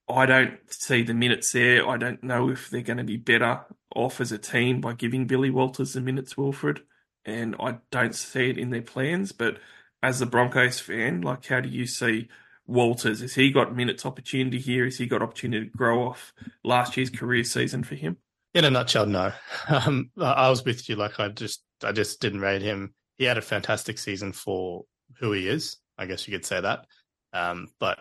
I 0.09 0.27
don't 0.27 0.59
see 0.73 1.03
the 1.03 1.15
minutes 1.15 1.53
there. 1.53 1.89
I 1.89 1.97
don't 1.97 2.23
know 2.23 2.51
if 2.51 2.71
they're 2.71 2.81
going 2.83 2.99
to 2.99 3.05
be 3.05 3.17
better 3.17 3.65
off 3.95 4.21
as 4.21 4.33
a 4.33 4.39
team 4.39 4.81
by 4.81 4.95
giving 4.95 5.27
Billy 5.27 5.51
Walters 5.51 5.93
the 5.93 6.01
minutes, 6.01 6.37
Wilfred 6.37 6.81
and 7.27 7.57
I 7.59 7.79
don't 7.91 8.15
see 8.15 8.49
it 8.49 8.57
in 8.57 8.71
their 8.71 8.83
plans. 8.83 9.33
But 9.33 9.59
as 10.03 10.23
a 10.23 10.27
Broncos 10.27 10.79
fan, 10.79 11.21
like, 11.21 11.45
how 11.47 11.61
do 11.61 11.69
you 11.69 11.87
see 11.87 12.29
Walters? 12.67 13.21
Has 13.21 13.35
he 13.35 13.51
got 13.51 13.75
minutes 13.75 14.07
opportunity 14.07 14.59
here? 14.59 14.85
Has 14.85 14.99
he 14.99 15.07
got 15.07 15.23
opportunity 15.23 15.67
to 15.67 15.77
grow 15.77 16.09
off 16.09 16.33
last 16.65 16.97
year's 16.97 17.11
career 17.11 17.45
season 17.45 17.85
for 17.85 17.95
him? 17.95 18.17
In 18.55 18.65
a 18.65 18.71
nutshell, 18.71 19.07
no. 19.07 19.33
Um, 19.69 20.11
I 20.21 20.49
was 20.49 20.65
with 20.65 20.89
you. 20.89 20.97
Like, 20.97 21.21
I 21.21 21.29
just, 21.29 21.63
I 21.83 21.93
just 21.93 22.21
didn't 22.21 22.41
rate 22.41 22.63
him. 22.63 22.95
He 23.19 23.25
had 23.25 23.39
a 23.39 23.43
fantastic 23.43 23.99
season 23.99 24.33
for 24.33 24.85
who 25.19 25.33
he 25.33 25.49
is. 25.49 25.77
I 25.99 26.07
guess 26.07 26.27
you 26.27 26.33
could 26.33 26.47
say 26.47 26.61
that. 26.61 26.87
Um, 27.33 27.69
but 27.79 27.99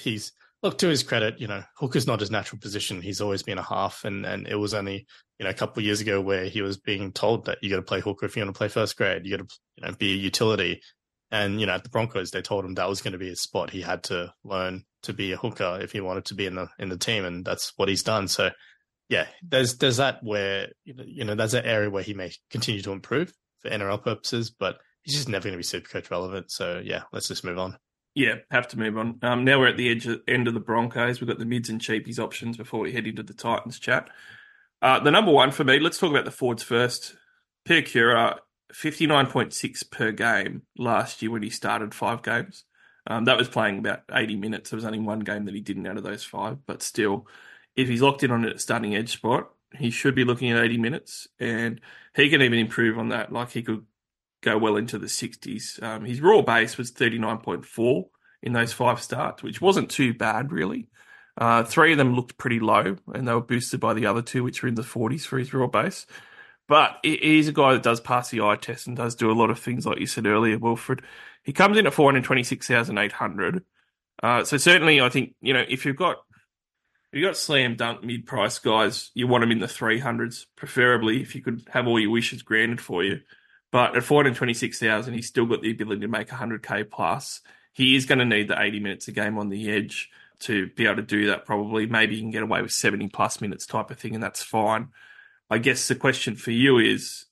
he's 0.00 0.32
look 0.62 0.78
to 0.78 0.88
his 0.88 1.02
credit, 1.02 1.40
you 1.40 1.46
know, 1.46 1.62
hooker's 1.76 2.06
not 2.06 2.20
his 2.20 2.30
natural 2.30 2.60
position. 2.60 3.00
He's 3.00 3.20
always 3.20 3.42
been 3.42 3.58
a 3.58 3.62
half, 3.62 4.04
and 4.04 4.26
and 4.26 4.46
it 4.46 4.56
was 4.56 4.74
only 4.74 5.06
you 5.38 5.44
know 5.44 5.50
a 5.50 5.54
couple 5.54 5.80
of 5.80 5.84
years 5.84 6.00
ago 6.00 6.20
where 6.20 6.44
he 6.44 6.62
was 6.62 6.76
being 6.76 7.12
told 7.12 7.46
that 7.46 7.58
you 7.62 7.70
got 7.70 7.76
to 7.76 7.82
play 7.82 8.00
hooker 8.00 8.26
if 8.26 8.36
you 8.36 8.42
want 8.42 8.54
to 8.54 8.58
play 8.58 8.68
first 8.68 8.96
grade. 8.96 9.24
You 9.24 9.36
got 9.36 9.48
to 9.48 9.54
you 9.76 9.86
know 9.86 9.94
be 9.94 10.12
a 10.12 10.16
utility, 10.16 10.82
and 11.30 11.60
you 11.60 11.66
know 11.66 11.74
at 11.74 11.84
the 11.84 11.90
Broncos 11.90 12.30
they 12.30 12.42
told 12.42 12.64
him 12.64 12.74
that 12.74 12.88
was 12.88 13.02
going 13.02 13.12
to 13.12 13.18
be 13.18 13.28
his 13.28 13.42
spot. 13.42 13.70
He 13.70 13.82
had 13.82 14.02
to 14.04 14.32
learn 14.44 14.84
to 15.02 15.12
be 15.12 15.32
a 15.32 15.36
hooker 15.36 15.78
if 15.80 15.92
he 15.92 16.00
wanted 16.00 16.26
to 16.26 16.34
be 16.34 16.46
in 16.46 16.54
the 16.54 16.68
in 16.78 16.88
the 16.88 16.98
team, 16.98 17.24
and 17.24 17.44
that's 17.44 17.72
what 17.76 17.88
he's 17.88 18.02
done. 18.02 18.28
So 18.28 18.50
yeah, 19.08 19.26
there's 19.42 19.76
there's 19.78 19.98
that 19.98 20.22
where 20.22 20.68
you 20.84 21.24
know 21.24 21.34
there's 21.34 21.54
an 21.54 21.64
area 21.64 21.90
where 21.90 22.02
he 22.02 22.14
may 22.14 22.32
continue 22.50 22.82
to 22.82 22.92
improve 22.92 23.32
for 23.60 23.70
NRL 23.70 24.02
purposes, 24.02 24.50
but 24.50 24.78
he's 25.02 25.16
just 25.16 25.28
never 25.28 25.44
going 25.44 25.54
to 25.54 25.58
be 25.58 25.62
super 25.62 25.88
coach 25.88 26.10
relevant. 26.10 26.50
So 26.50 26.80
yeah, 26.82 27.02
let's 27.12 27.28
just 27.28 27.44
move 27.44 27.58
on. 27.58 27.76
Yeah, 28.14 28.36
have 28.50 28.68
to 28.68 28.78
move 28.78 28.98
on. 28.98 29.18
Um, 29.22 29.44
now 29.44 29.60
we're 29.60 29.68
at 29.68 29.76
the 29.76 29.90
edge 29.90 30.06
of, 30.06 30.20
end 30.26 30.48
of 30.48 30.54
the 30.54 30.60
Broncos. 30.60 31.20
We've 31.20 31.28
got 31.28 31.38
the 31.38 31.44
mids 31.44 31.68
and 31.68 31.80
cheapies 31.80 32.18
options 32.18 32.56
before 32.56 32.80
we 32.80 32.92
head 32.92 33.06
into 33.06 33.22
the 33.22 33.34
Titans 33.34 33.78
chat. 33.78 34.10
Uh, 34.82 34.98
the 34.98 35.10
number 35.10 35.30
one 35.30 35.52
for 35.52 35.62
me, 35.62 35.78
let's 35.78 35.98
talk 35.98 36.10
about 36.10 36.24
the 36.24 36.30
Fords 36.30 36.62
first. 36.62 37.14
Piakura, 37.68 38.38
59.6 38.72 39.90
per 39.90 40.12
game 40.12 40.62
last 40.76 41.22
year 41.22 41.30
when 41.30 41.42
he 41.42 41.50
started 41.50 41.94
five 41.94 42.22
games. 42.22 42.64
Um, 43.06 43.24
that 43.24 43.38
was 43.38 43.48
playing 43.48 43.78
about 43.78 44.02
80 44.12 44.36
minutes. 44.36 44.70
There 44.70 44.76
was 44.76 44.84
only 44.84 44.98
one 44.98 45.20
game 45.20 45.46
that 45.46 45.54
he 45.54 45.60
didn't 45.60 45.86
out 45.86 45.96
of 45.96 46.02
those 46.02 46.24
five, 46.24 46.58
but 46.66 46.82
still, 46.82 47.26
if 47.76 47.88
he's 47.88 48.02
locked 48.02 48.22
in 48.22 48.30
on 48.30 48.44
a 48.44 48.58
starting 48.58 48.94
edge 48.94 49.12
spot, 49.12 49.50
he 49.76 49.90
should 49.90 50.14
be 50.14 50.24
looking 50.24 50.50
at 50.50 50.62
80 50.62 50.78
minutes, 50.78 51.28
and 51.38 51.80
he 52.14 52.28
can 52.28 52.42
even 52.42 52.58
improve 52.58 52.98
on 52.98 53.08
that. 53.08 53.32
Like 53.32 53.50
he 53.50 53.62
could 53.62 53.84
go 54.42 54.58
well 54.58 54.76
into 54.76 54.98
the 54.98 55.06
60s. 55.06 55.82
Um, 55.82 56.04
his 56.04 56.20
raw 56.20 56.42
base 56.42 56.76
was 56.76 56.92
39.4 56.92 58.04
in 58.42 58.52
those 58.52 58.72
five 58.72 59.00
starts, 59.00 59.42
which 59.42 59.60
wasn't 59.60 59.90
too 59.90 60.14
bad, 60.14 60.50
really. 60.52 60.88
Uh, 61.38 61.62
three 61.62 61.92
of 61.92 61.98
them 61.98 62.14
looked 62.14 62.38
pretty 62.38 62.60
low, 62.60 62.96
and 63.14 63.26
they 63.26 63.34
were 63.34 63.40
boosted 63.40 63.80
by 63.80 63.94
the 63.94 64.06
other 64.06 64.22
two, 64.22 64.42
which 64.42 64.62
were 64.62 64.68
in 64.68 64.74
the 64.74 64.82
40s 64.82 65.22
for 65.22 65.38
his 65.38 65.54
raw 65.54 65.66
base. 65.66 66.06
But 66.70 66.98
he's 67.02 67.48
a 67.48 67.52
guy 67.52 67.72
that 67.72 67.82
does 67.82 67.98
pass 67.98 68.30
the 68.30 68.42
eye 68.42 68.54
test 68.54 68.86
and 68.86 68.96
does 68.96 69.16
do 69.16 69.28
a 69.28 69.34
lot 69.34 69.50
of 69.50 69.58
things, 69.58 69.84
like 69.84 69.98
you 69.98 70.06
said 70.06 70.24
earlier, 70.24 70.56
Wilfred. 70.56 71.02
He 71.42 71.52
comes 71.52 71.76
in 71.76 71.84
at 71.84 71.92
426,800. 71.92 73.64
Uh, 74.22 74.44
so 74.44 74.56
certainly, 74.56 75.00
I 75.00 75.08
think 75.08 75.34
you 75.40 75.52
know 75.52 75.64
if 75.68 75.84
you've 75.84 75.96
got 75.96 76.18
if 77.12 77.18
you've 77.18 77.26
got 77.26 77.36
slam 77.36 77.74
dunk 77.74 78.04
mid 78.04 78.24
price 78.24 78.60
guys, 78.60 79.10
you 79.14 79.26
want 79.26 79.42
them 79.42 79.50
in 79.50 79.58
the 79.58 79.66
300s, 79.66 80.46
preferably 80.54 81.20
if 81.20 81.34
you 81.34 81.42
could 81.42 81.66
have 81.72 81.88
all 81.88 81.98
your 81.98 82.12
wishes 82.12 82.42
granted 82.42 82.80
for 82.80 83.02
you. 83.02 83.18
But 83.72 83.96
at 83.96 84.04
426,000, 84.04 85.12
he's 85.12 85.26
still 85.26 85.46
got 85.46 85.62
the 85.62 85.72
ability 85.72 86.02
to 86.02 86.08
make 86.08 86.28
100k 86.28 86.88
plus. 86.88 87.40
He 87.72 87.96
is 87.96 88.06
going 88.06 88.20
to 88.20 88.24
need 88.24 88.46
the 88.46 88.62
80 88.62 88.78
minutes 88.78 89.08
a 89.08 89.12
game 89.12 89.38
on 89.38 89.48
the 89.48 89.72
edge 89.72 90.08
to 90.40 90.68
be 90.76 90.86
able 90.86 90.96
to 90.96 91.02
do 91.02 91.26
that. 91.26 91.46
Probably, 91.46 91.86
maybe 91.86 92.14
he 92.14 92.20
can 92.20 92.30
get 92.30 92.44
away 92.44 92.62
with 92.62 92.70
70 92.70 93.08
plus 93.08 93.40
minutes 93.40 93.66
type 93.66 93.90
of 93.90 93.98
thing, 93.98 94.14
and 94.14 94.22
that's 94.22 94.40
fine. 94.40 94.90
I 95.50 95.58
guess 95.58 95.88
the 95.88 95.94
question 95.94 96.36
for 96.36 96.52
you 96.52 96.78
is: 96.78 97.26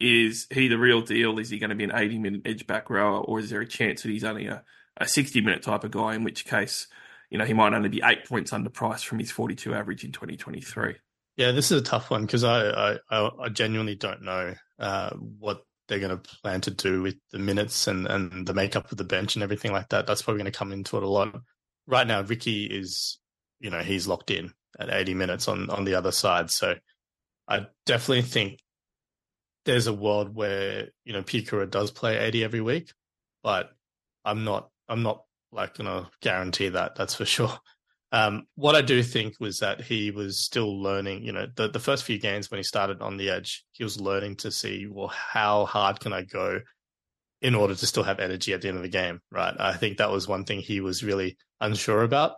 Is 0.00 0.46
he 0.50 0.68
the 0.68 0.78
real 0.78 1.00
deal? 1.00 1.38
Is 1.38 1.50
he 1.50 1.58
going 1.58 1.70
to 1.70 1.76
be 1.76 1.84
an 1.84 1.92
80 1.94 2.18
minute 2.18 2.42
edge 2.44 2.66
back 2.66 2.90
rower, 2.90 3.20
or 3.20 3.38
is 3.38 3.50
there 3.50 3.60
a 3.60 3.66
chance 3.66 4.02
that 4.02 4.10
he's 4.10 4.24
only 4.24 4.46
a, 4.46 4.64
a 4.96 5.06
60 5.06 5.40
minute 5.40 5.62
type 5.62 5.84
of 5.84 5.90
guy? 5.90 6.14
In 6.14 6.24
which 6.24 6.44
case, 6.44 6.88
you 7.30 7.38
know, 7.38 7.44
he 7.44 7.54
might 7.54 7.72
only 7.72 7.88
be 7.88 8.02
eight 8.04 8.26
points 8.26 8.50
underpriced 8.50 9.04
from 9.04 9.18
his 9.18 9.30
42 9.30 9.74
average 9.74 10.04
in 10.04 10.12
2023. 10.12 10.96
Yeah, 11.36 11.52
this 11.52 11.70
is 11.70 11.80
a 11.80 11.84
tough 11.84 12.10
one 12.10 12.26
because 12.26 12.44
I, 12.44 12.98
I, 13.10 13.30
I 13.40 13.48
genuinely 13.48 13.94
don't 13.94 14.22
know 14.22 14.54
uh, 14.78 15.10
what 15.16 15.62
they're 15.88 15.98
going 15.98 16.16
to 16.16 16.30
plan 16.42 16.60
to 16.62 16.70
do 16.70 17.02
with 17.02 17.16
the 17.32 17.38
minutes 17.38 17.86
and, 17.86 18.06
and 18.06 18.46
the 18.46 18.54
makeup 18.54 18.92
of 18.92 18.98
the 18.98 19.04
bench 19.04 19.34
and 19.34 19.42
everything 19.42 19.72
like 19.72 19.88
that. 19.88 20.06
That's 20.06 20.22
probably 20.22 20.42
going 20.42 20.52
to 20.52 20.58
come 20.58 20.72
into 20.72 20.98
it 20.98 21.02
a 21.02 21.08
lot. 21.08 21.40
Right 21.86 22.06
now, 22.06 22.20
Riki 22.20 22.66
is, 22.66 23.18
you 23.60 23.70
know, 23.70 23.80
he's 23.80 24.06
locked 24.06 24.30
in 24.30 24.52
at 24.78 24.92
80 24.92 25.14
minutes 25.14 25.48
on, 25.48 25.70
on 25.70 25.84
the 25.84 25.94
other 25.94 26.12
side. 26.12 26.50
So 26.50 26.74
I 27.52 27.66
definitely 27.84 28.22
think 28.22 28.60
there's 29.66 29.86
a 29.86 29.92
world 29.92 30.34
where, 30.34 30.88
you 31.04 31.12
know, 31.12 31.22
Piakura 31.22 31.70
does 31.70 31.90
play 31.90 32.16
80 32.16 32.44
every 32.44 32.62
week, 32.62 32.90
but 33.42 33.70
I'm 34.24 34.44
not, 34.44 34.70
I'm 34.88 35.02
not 35.02 35.24
like 35.52 35.74
to 35.74 36.08
guarantee 36.22 36.70
that. 36.70 36.94
That's 36.96 37.14
for 37.14 37.24
sure. 37.36 37.52
Um, 38.10 38.46
what 38.54 38.74
I 38.74 38.80
do 38.80 39.02
think 39.02 39.34
was 39.38 39.58
that 39.58 39.82
he 39.82 40.10
was 40.10 40.38
still 40.38 40.82
learning. 40.82 41.24
You 41.24 41.32
know, 41.32 41.46
the, 41.54 41.68
the 41.68 41.78
first 41.78 42.04
few 42.04 42.18
games 42.18 42.50
when 42.50 42.56
he 42.56 42.64
started 42.64 43.02
on 43.02 43.18
the 43.18 43.28
edge, 43.28 43.64
he 43.72 43.84
was 43.84 44.00
learning 44.00 44.36
to 44.36 44.50
see, 44.50 44.86
well, 44.90 45.08
how 45.08 45.66
hard 45.66 46.00
can 46.00 46.14
I 46.14 46.22
go 46.22 46.60
in 47.42 47.54
order 47.54 47.74
to 47.74 47.86
still 47.86 48.02
have 48.02 48.18
energy 48.18 48.54
at 48.54 48.62
the 48.62 48.68
end 48.68 48.78
of 48.78 48.82
the 48.82 48.88
game, 48.88 49.20
right? 49.30 49.54
I 49.58 49.74
think 49.74 49.98
that 49.98 50.10
was 50.10 50.26
one 50.26 50.44
thing 50.44 50.60
he 50.60 50.80
was 50.80 51.04
really 51.04 51.36
unsure 51.60 52.02
about. 52.02 52.32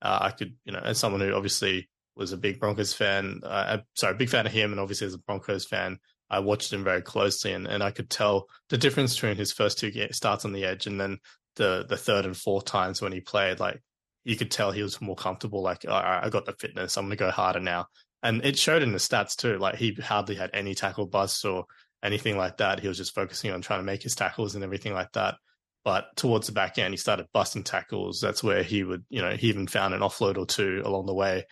Uh, 0.00 0.18
I 0.22 0.30
could, 0.30 0.54
you 0.64 0.72
know, 0.72 0.80
as 0.80 0.98
someone 0.98 1.22
who 1.22 1.34
obviously 1.34 1.88
was 2.16 2.32
a 2.32 2.36
big 2.36 2.60
Broncos 2.60 2.92
fan, 2.92 3.40
uh, 3.44 3.78
sorry, 3.94 4.14
big 4.14 4.28
fan 4.28 4.46
of 4.46 4.52
him, 4.52 4.72
and 4.72 4.80
obviously 4.80 5.06
as 5.06 5.14
a 5.14 5.18
Broncos 5.18 5.66
fan, 5.66 5.98
I 6.28 6.40
watched 6.40 6.72
him 6.72 6.84
very 6.84 7.02
closely, 7.02 7.52
and, 7.52 7.66
and 7.66 7.82
I 7.82 7.90
could 7.90 8.10
tell 8.10 8.46
the 8.68 8.78
difference 8.78 9.14
between 9.14 9.36
his 9.36 9.52
first 9.52 9.78
two 9.78 9.92
starts 10.12 10.44
on 10.44 10.52
the 10.52 10.64
edge 10.64 10.86
and 10.86 11.00
then 11.00 11.18
the 11.56 11.84
the 11.88 11.96
third 11.96 12.24
and 12.24 12.36
fourth 12.36 12.64
times 12.64 13.02
when 13.02 13.12
he 13.12 13.20
played. 13.20 13.58
Like 13.58 13.82
you 14.24 14.36
could 14.36 14.50
tell 14.50 14.70
he 14.70 14.82
was 14.82 15.00
more 15.00 15.16
comfortable. 15.16 15.62
Like, 15.62 15.86
I 15.88 16.28
got 16.30 16.44
the 16.44 16.52
fitness. 16.52 16.96
I'm 16.96 17.10
to 17.10 17.16
go 17.16 17.30
harder 17.30 17.60
now. 17.60 17.86
And 18.22 18.44
it 18.44 18.58
showed 18.58 18.82
in 18.82 18.92
the 18.92 18.98
stats 18.98 19.34
too. 19.34 19.58
Like 19.58 19.76
he 19.76 19.94
hardly 19.94 20.34
had 20.34 20.50
any 20.52 20.74
tackle 20.74 21.06
busts 21.06 21.44
or 21.44 21.64
anything 22.02 22.36
like 22.36 22.58
that. 22.58 22.80
He 22.80 22.88
was 22.88 22.98
just 22.98 23.14
focusing 23.14 23.50
on 23.50 23.62
trying 23.62 23.80
to 23.80 23.84
make 23.84 24.02
his 24.02 24.14
tackles 24.14 24.54
and 24.54 24.62
everything 24.62 24.92
like 24.92 25.12
that. 25.12 25.36
But 25.84 26.14
towards 26.16 26.46
the 26.46 26.52
back 26.52 26.76
end, 26.78 26.92
he 26.92 26.98
started 26.98 27.26
busting 27.32 27.64
tackles. 27.64 28.20
That's 28.20 28.44
where 28.44 28.62
he 28.62 28.84
would, 28.84 29.04
you 29.08 29.22
know, 29.22 29.30
he 29.30 29.48
even 29.48 29.66
found 29.66 29.94
an 29.94 30.00
offload 30.00 30.36
or 30.36 30.44
two 30.44 30.82
along 30.84 31.06
the 31.06 31.14
way. 31.14 31.46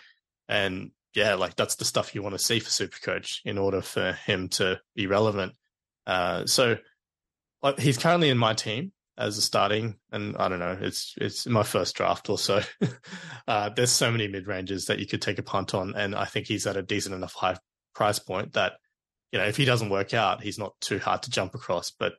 And 0.49 0.91
yeah, 1.15 1.35
like 1.35 1.57
that's 1.57 1.77
the 1.77 1.85
stuff 1.85 2.15
you 2.15 2.23
want 2.23 2.35
to 2.35 2.45
see 2.45 2.61
for 2.61 2.71
Supercoach 2.71 3.41
in 3.45 3.59
order 3.59 3.83
for 3.83 4.13
him 4.13 4.49
to 4.51 4.81
be 4.95 5.07
relevant. 5.07 5.53
Uh, 6.07 6.47
so 6.47 6.77
like, 7.63 7.79
he's 7.79 7.99
currently 7.99 8.31
in 8.31 8.39
my 8.39 8.55
team 8.55 8.93
as 9.17 9.37
a 9.37 9.43
starting, 9.43 9.97
and 10.13 10.37
I 10.37 10.49
don't 10.49 10.61
know, 10.61 10.79
it's 10.81 11.15
it's 11.19 11.47
my 11.47 11.65
first 11.65 11.97
draft 11.97 12.31
or 12.31 12.39
so. 12.39 12.61
uh, 13.49 13.69
there's 13.71 13.91
so 13.91 14.11
many 14.11 14.29
mid 14.29 14.47
ranges 14.47 14.87
that 14.87 15.01
you 15.01 15.07
could 15.07 15.21
take 15.21 15.39
a 15.39 15.43
punt 15.43 15.75
on, 15.75 15.95
and 15.97 16.15
I 16.15 16.25
think 16.25 16.47
he's 16.47 16.67
at 16.67 16.77
a 16.77 16.83
decent 16.83 17.15
enough 17.15 17.35
high 17.35 17.57
price 17.95 18.21
point 18.21 18.53
that 18.53 18.75
you 19.33 19.39
know 19.39 19.45
if 19.45 19.57
he 19.57 19.65
doesn't 19.65 19.91
work 19.91 20.15
out, 20.15 20.43
he's 20.43 20.59
not 20.59 20.81
too 20.81 20.99
hard 21.01 21.25
to 21.25 21.31
jump 21.31 21.55
across. 21.55 21.91
But 21.91 22.15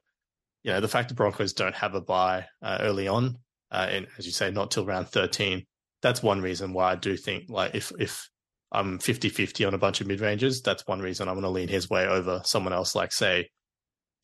you 0.64 0.72
know 0.72 0.82
the 0.82 0.90
fact 0.90 1.08
the 1.08 1.16
Broncos 1.16 1.54
don't 1.54 1.76
have 1.76 1.96
a 1.96 2.02
buy 2.02 2.48
uh, 2.62 2.80
early 2.82 3.08
on, 3.08 3.38
uh, 3.72 3.88
and 3.90 4.08
as 4.18 4.26
you 4.26 4.34
say, 4.34 4.52
not 4.52 4.72
till 4.72 4.86
round 4.86 5.08
13, 5.08 5.66
that's 6.02 6.24
one 6.24 6.42
reason 6.42 6.74
why 6.74 6.92
I 6.92 6.96
do 6.96 7.18
think 7.18 7.46
like 7.50 7.76
if 7.76 7.92
if 8.00 8.30
I'm 8.72 9.00
50-50 9.00 9.66
on 9.66 9.74
a 9.74 9.80
bunch 9.80 10.00
of 10.00 10.08
mid 10.08 10.22
ranges, 10.22 10.62
that's 10.62 10.86
one 10.86 11.00
reason 11.00 11.28
I'm 11.28 11.34
going 11.34 11.44
to 11.44 11.50
lean 11.50 11.70
his 11.70 11.90
way 11.90 12.06
over 12.06 12.42
someone 12.46 12.72
else 12.72 12.94
like 12.94 13.12
say 13.12 13.50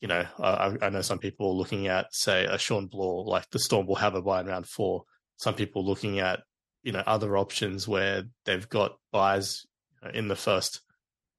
you 0.00 0.08
know, 0.08 0.26
I, 0.38 0.76
I 0.82 0.90
know 0.90 1.00
some 1.00 1.18
people 1.18 1.56
looking 1.56 1.86
at, 1.86 2.14
say, 2.14 2.44
a 2.44 2.58
Shawn 2.58 2.86
Blore, 2.86 3.24
like 3.24 3.48
the 3.50 3.58
Storm 3.58 3.86
will 3.86 3.96
have 3.96 4.14
a 4.14 4.22
buy 4.22 4.40
in 4.40 4.46
round 4.46 4.66
four. 4.66 5.04
Some 5.36 5.54
people 5.54 5.84
looking 5.84 6.18
at, 6.18 6.40
you 6.82 6.92
know, 6.92 7.02
other 7.06 7.36
options 7.36 7.88
where 7.88 8.24
they've 8.44 8.68
got 8.68 8.98
buys 9.10 9.64
in 10.12 10.28
the 10.28 10.36
first. 10.36 10.80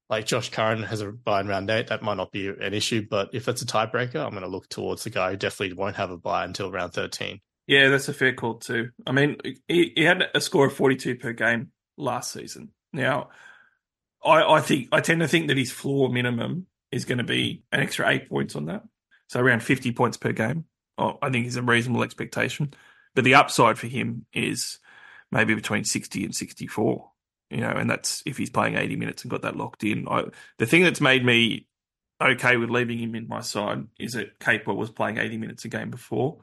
Like 0.10 0.26
Josh 0.26 0.50
Curran 0.50 0.84
has 0.84 1.02
a 1.02 1.12
buy 1.12 1.42
in 1.42 1.48
round 1.48 1.70
eight. 1.70 1.88
That 1.88 2.02
might 2.02 2.18
not 2.18 2.32
be 2.32 2.48
an 2.48 2.74
issue, 2.74 3.06
but 3.10 3.30
if 3.34 3.48
it's 3.48 3.62
a 3.62 3.66
tiebreaker, 3.66 4.24
I'm 4.24 4.32
going 4.32 4.42
to 4.42 4.48
look 4.48 4.70
towards 4.70 5.04
the 5.04 5.10
guy 5.10 5.32
who 5.32 5.38
definitely 5.38 5.76
won't 5.76 5.98
have 5.98 6.12
a 6.12 6.18
buy 6.18 6.44
until 6.44 6.72
round 6.72 6.94
13. 6.94 7.40
Yeah, 7.68 7.90
that's 7.90 8.08
a 8.08 8.14
fair 8.14 8.34
call 8.34 8.56
too. 8.56 8.92
I 9.06 9.12
mean, 9.12 9.38
he, 9.68 9.94
he 9.96 10.04
had 10.04 10.30
a 10.34 10.42
score 10.42 10.68
of 10.68 10.74
42 10.74 11.18
per 11.18 11.34
game 11.34 11.72
last 11.98 12.32
season. 12.32 12.70
Now, 12.94 13.30
I, 14.24 14.44
I 14.56 14.62
think 14.62 14.90
I 14.92 15.02
tend 15.02 15.22
to 15.22 15.28
think 15.28 15.48
that 15.48 15.58
his 15.58 15.72
floor 15.72 16.10
minimum 16.10 16.68
is 16.92 17.06
going 17.06 17.18
to 17.18 17.24
be 17.24 17.64
an 17.72 17.80
extra 17.80 18.10
eight 18.10 18.30
points 18.30 18.56
on 18.56 18.66
that, 18.66 18.84
so 19.28 19.40
around 19.40 19.64
fifty 19.64 19.92
points 19.92 20.18
per 20.18 20.32
game. 20.32 20.66
Oh, 20.98 21.18
I 21.22 21.30
think 21.30 21.46
is 21.46 21.58
a 21.58 21.62
reasonable 21.62 22.04
expectation. 22.04 22.74
But 23.14 23.24
the 23.24 23.36
upside 23.36 23.78
for 23.78 23.88
him 23.88 24.26
is 24.34 24.80
maybe 25.32 25.54
between 25.54 25.84
sixty 25.84 26.24
and 26.24 26.36
sixty-four. 26.36 27.12
You 27.50 27.62
know, 27.62 27.70
and 27.70 27.90
that's 27.90 28.24
if 28.26 28.38
he's 28.38 28.50
playing 28.50 28.76
eighty 28.76 28.96
minutes 28.96 29.24
and 29.24 29.32
got 29.32 29.44
that 29.44 29.56
locked 29.56 29.84
in. 29.84 30.08
I, 30.08 30.26
the 30.58 30.66
thing 30.66 30.84
that's 30.84 31.02
made 31.02 31.24
me 31.24 31.68
okay 32.22 32.58
with 32.58 32.70
leaving 32.70 32.98
him 32.98 33.16
in 33.16 33.28
my 33.28 33.42
side 33.42 33.86
is 34.00 34.14
that 34.14 34.40
Capewell 34.40 34.76
was 34.76 34.90
playing 34.90 35.18
eighty 35.18 35.38
minutes 35.38 35.66
a 35.66 35.70
game 35.70 35.90
before, 35.90 36.40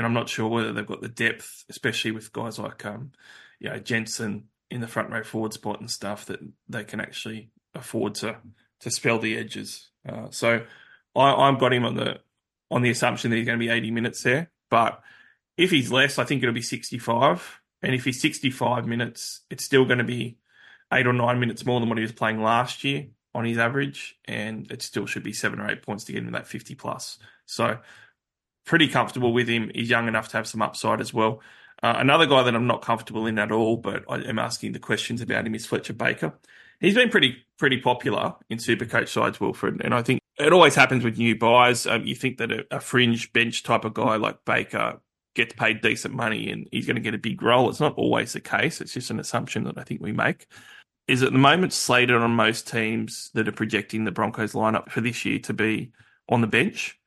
and 0.00 0.06
I'm 0.06 0.14
not 0.14 0.30
sure 0.30 0.48
whether 0.48 0.72
they've 0.72 0.86
got 0.86 1.02
the 1.02 1.08
depth, 1.08 1.66
especially 1.68 2.10
with 2.10 2.32
guys 2.32 2.58
like 2.58 2.86
um, 2.86 3.12
you 3.58 3.68
know, 3.68 3.78
Jensen 3.78 4.44
in 4.70 4.80
the 4.80 4.88
front 4.88 5.10
row 5.10 5.22
forward 5.22 5.52
spot 5.52 5.78
and 5.78 5.90
stuff 5.90 6.24
that 6.24 6.40
they 6.70 6.84
can 6.84 7.02
actually 7.02 7.50
afford 7.74 8.14
to 8.14 8.38
to 8.80 8.90
spell 8.90 9.18
the 9.18 9.36
edges. 9.36 9.90
Uh, 10.08 10.28
so 10.30 10.64
I, 11.14 11.34
I've 11.34 11.58
got 11.58 11.74
him 11.74 11.84
on 11.84 11.96
the 11.96 12.20
on 12.70 12.80
the 12.80 12.88
assumption 12.88 13.30
that 13.30 13.36
he's 13.36 13.44
going 13.44 13.58
to 13.58 13.62
be 13.62 13.68
80 13.68 13.90
minutes 13.90 14.22
there. 14.22 14.50
But 14.70 15.02
if 15.58 15.70
he's 15.70 15.92
less, 15.92 16.18
I 16.18 16.24
think 16.24 16.42
it'll 16.42 16.54
be 16.54 16.62
65. 16.62 17.60
And 17.82 17.94
if 17.94 18.06
he's 18.06 18.22
65 18.22 18.86
minutes, 18.86 19.42
it's 19.50 19.66
still 19.66 19.84
going 19.84 19.98
to 19.98 20.04
be 20.04 20.38
eight 20.94 21.06
or 21.06 21.12
nine 21.12 21.40
minutes 21.40 21.66
more 21.66 21.78
than 21.78 21.90
what 21.90 21.98
he 21.98 22.02
was 22.02 22.12
playing 22.12 22.42
last 22.42 22.84
year 22.84 23.08
on 23.34 23.44
his 23.44 23.58
average. 23.58 24.16
And 24.24 24.70
it 24.70 24.80
still 24.80 25.04
should 25.04 25.24
be 25.24 25.34
seven 25.34 25.60
or 25.60 25.70
eight 25.70 25.82
points 25.82 26.04
to 26.04 26.12
get 26.12 26.22
him 26.22 26.32
that 26.32 26.46
50 26.46 26.74
plus. 26.74 27.18
So 27.44 27.80
pretty 28.70 28.86
comfortable 28.86 29.32
with 29.32 29.48
him. 29.48 29.68
He's 29.74 29.90
young 29.90 30.06
enough 30.06 30.28
to 30.28 30.36
have 30.36 30.46
some 30.46 30.62
upside 30.62 31.00
as 31.00 31.12
well. 31.12 31.40
Uh, 31.82 31.94
another 31.96 32.24
guy 32.24 32.44
that 32.44 32.54
I'm 32.54 32.68
not 32.68 32.82
comfortable 32.82 33.26
in 33.26 33.36
at 33.36 33.50
all, 33.50 33.76
but 33.76 34.04
I 34.08 34.18
am 34.20 34.38
asking 34.38 34.72
the 34.72 34.78
questions 34.78 35.20
about 35.20 35.44
him 35.44 35.56
is 35.56 35.66
Fletcher 35.66 35.92
Baker. 35.92 36.34
He's 36.78 36.94
been 36.94 37.08
pretty 37.08 37.44
pretty 37.58 37.78
popular 37.78 38.36
in 38.48 38.58
Supercoach 38.58 39.08
sides, 39.08 39.40
Wilfred, 39.40 39.80
and 39.84 39.92
I 39.92 40.02
think 40.02 40.20
it 40.38 40.52
always 40.52 40.76
happens 40.76 41.02
with 41.02 41.18
new 41.18 41.36
buys. 41.36 41.84
Um, 41.84 42.04
you 42.06 42.14
think 42.14 42.38
that 42.38 42.52
a, 42.52 42.64
a, 42.70 42.78
fringe 42.78 43.32
bench 43.32 43.64
type 43.64 43.84
of 43.84 43.92
guy 43.92 44.16
like 44.16 44.44
Baker 44.44 45.00
gets 45.34 45.52
paid 45.54 45.80
decent 45.80 46.14
money 46.14 46.48
and 46.50 46.68
he's 46.70 46.86
going 46.86 46.94
to 46.94 47.02
get 47.02 47.14
a 47.14 47.18
big 47.18 47.42
role. 47.42 47.68
It's 47.68 47.80
not 47.80 47.96
always 47.96 48.34
the 48.34 48.40
case. 48.40 48.80
It's 48.80 48.94
just 48.94 49.10
an 49.10 49.18
assumption 49.18 49.64
that 49.64 49.78
I 49.78 49.82
think 49.82 50.00
we 50.00 50.12
make. 50.12 50.46
Is 51.08 51.24
at 51.24 51.32
the 51.32 51.38
moment 51.38 51.72
slated 51.72 52.16
on 52.16 52.30
most 52.30 52.68
teams 52.68 53.30
that 53.34 53.48
are 53.48 53.52
projecting 53.52 54.04
the 54.04 54.12
Broncos 54.12 54.52
lineup 54.52 54.90
for 54.90 55.00
this 55.00 55.24
year 55.24 55.40
to 55.40 55.52
be 55.52 55.90
on 56.28 56.40
the 56.40 56.46
bench, 56.46 56.99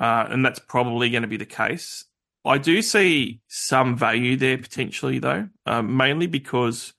uh, 0.00 0.26
and 0.30 0.44
that's 0.44 0.58
probably 0.58 1.10
going 1.10 1.22
to 1.22 1.28
be 1.28 1.36
the 1.36 1.46
case. 1.46 2.06
I 2.44 2.56
do 2.58 2.80
see 2.80 3.40
some 3.48 3.96
value 3.96 4.36
there 4.36 4.56
potentially, 4.56 5.18
though, 5.18 5.48
um, 5.66 5.96
mainly 5.96 6.26
because 6.26 6.94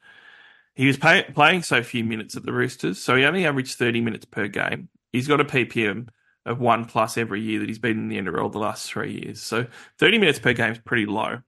he 0.75 0.85
was 0.85 0.97
pay- 0.97 1.23
playing 1.33 1.63
so 1.63 1.81
few 1.81 2.03
minutes 2.03 2.37
at 2.37 2.43
the 2.43 2.53
Roosters. 2.53 2.99
So 2.99 3.15
he 3.15 3.25
only 3.25 3.45
averaged 3.45 3.77
30 3.77 4.01
minutes 4.01 4.25
per 4.25 4.47
game. 4.47 4.89
He's 5.11 5.27
got 5.27 5.41
a 5.41 5.45
PPM 5.45 6.09
of 6.45 6.59
one 6.59 6.85
plus 6.85 7.17
every 7.17 7.41
year 7.41 7.59
that 7.59 7.69
he's 7.69 7.79
been 7.79 7.97
in 7.97 8.07
the 8.07 8.17
NRL 8.17 8.51
the 8.51 8.59
last 8.59 8.89
three 8.89 9.21
years. 9.23 9.41
So 9.41 9.65
30 9.99 10.19
minutes 10.19 10.39
per 10.39 10.53
game 10.53 10.71
is 10.71 10.79
pretty 10.79 11.05
low. 11.05 11.39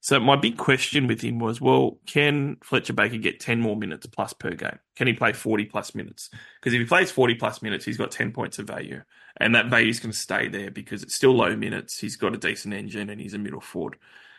So 0.00 0.20
my 0.20 0.36
big 0.36 0.56
question 0.56 1.06
with 1.06 1.20
him 1.20 1.38
was, 1.38 1.60
well, 1.60 1.98
can 2.06 2.56
Fletcher 2.62 2.92
Baker 2.92 3.18
get 3.18 3.40
10 3.40 3.60
more 3.60 3.76
minutes 3.76 4.06
plus 4.06 4.32
per 4.32 4.50
game? 4.50 4.78
Can 4.96 5.08
he 5.08 5.12
play 5.12 5.32
40 5.32 5.64
plus 5.66 5.94
minutes? 5.94 6.30
Because 6.60 6.72
if 6.72 6.80
he 6.80 6.86
plays 6.86 7.10
40 7.10 7.34
plus 7.34 7.62
minutes, 7.62 7.84
he's 7.84 7.96
got 7.96 8.12
10 8.12 8.32
points 8.32 8.58
of 8.58 8.66
value. 8.66 9.02
And 9.38 9.54
that 9.54 9.66
value 9.66 9.88
is 9.88 10.00
going 10.00 10.12
to 10.12 10.18
stay 10.18 10.48
there 10.48 10.70
because 10.70 11.02
it's 11.02 11.14
still 11.14 11.34
low 11.34 11.56
minutes. 11.56 11.98
He's 11.98 12.16
got 12.16 12.34
a 12.34 12.38
decent 12.38 12.74
engine 12.74 13.10
and 13.10 13.20
he's 13.20 13.34
a 13.34 13.38
middle 13.38 13.60
forward. 13.60 13.96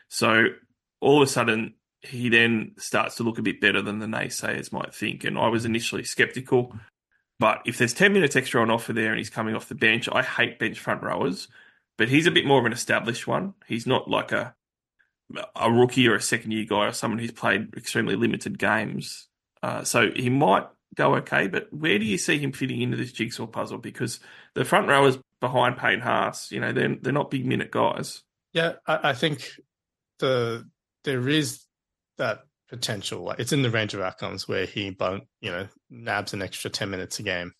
So 0.08 0.46
all 1.02 1.22
of 1.22 1.28
a 1.28 1.32
sudden, 1.32 1.76
he 2.02 2.30
then 2.30 2.72
starts 2.78 3.16
to 3.16 3.24
look 3.24 3.38
a 3.38 3.44
bit 3.44 3.60
better 3.60 3.82
than 3.82 4.00
the 4.00 4.06
naysayers 4.06 4.72
might 4.72 4.96
think. 4.96 5.26
And 5.26 5.38
I 5.38 5.50
was 5.50 5.66
initially 5.66 6.04
skeptical. 6.06 6.74
But 7.38 7.62
if 7.66 7.78
there's 7.78 7.94
10 7.94 8.14
minutes 8.14 8.36
extra 8.36 8.62
on 8.62 8.72
offer 8.72 8.94
there 8.94 9.10
and 9.10 9.18
he's 9.18 9.30
coming 9.30 9.56
off 9.56 9.70
the 9.70 9.76
bench, 9.76 10.08
I 10.12 10.22
hate 10.22 10.60
bench 10.60 10.80
front 10.80 11.04
rowers. 11.04 11.50
But 11.98 12.08
he's 12.08 12.28
a 12.28 12.32
bit 12.32 12.46
more 12.46 12.60
of 12.60 12.66
an 12.66 12.72
established 12.72 13.28
one. 13.28 13.56
He's 13.68 13.86
not 13.86 14.10
like 14.10 14.32
a 14.32 14.56
a 15.56 15.72
rookie 15.72 16.08
or 16.08 16.16
a 16.16 16.22
second 16.22 16.52
year 16.52 16.66
guy 16.66 16.88
or 16.88 16.92
someone 16.92 17.20
who's 17.20 17.32
played 17.32 17.74
extremely 17.76 18.16
limited 18.16 18.58
games. 18.58 19.28
Uh, 19.62 19.84
so 19.84 20.10
he 20.16 20.30
might 20.30 20.66
go 20.96 21.16
okay, 21.16 21.48
but 21.48 21.72
where 21.72 22.00
do 22.00 22.06
you 22.06 22.18
see 22.18 22.38
him 22.38 22.52
fitting 22.52 22.82
into 22.82 22.98
this 22.98 23.12
jigsaw 23.12 23.46
puzzle? 23.46 23.78
Because 23.78 24.20
the 24.56 24.66
front 24.66 24.88
rowers 24.88 25.18
behind 25.40 25.78
Payne 25.78 26.00
Haas, 26.00 26.52
you 26.52 26.60
know, 26.60 26.72
they're 26.72 26.96
they're 26.96 27.14
not 27.14 27.32
big 27.32 27.46
minute 27.46 27.72
guys. 27.72 28.24
Yeah, 28.54 28.74
I, 28.88 29.10
I 29.10 29.14
think 29.14 29.50
the 30.20 30.68
there 31.04 31.28
is 31.28 31.66
that 32.18 32.42
potential. 32.70 33.32
It's 33.38 33.54
in 33.54 33.62
the 33.62 33.70
range 33.70 33.94
of 33.94 34.02
outcomes 34.02 34.48
where 34.48 34.66
he, 34.66 34.96
you 35.42 35.52
know, 35.52 35.68
nabs 35.90 36.34
an 36.34 36.42
extra 36.42 36.70
ten 36.70 36.90
minutes 36.90 37.20
a 37.20 37.24
game 37.24 37.54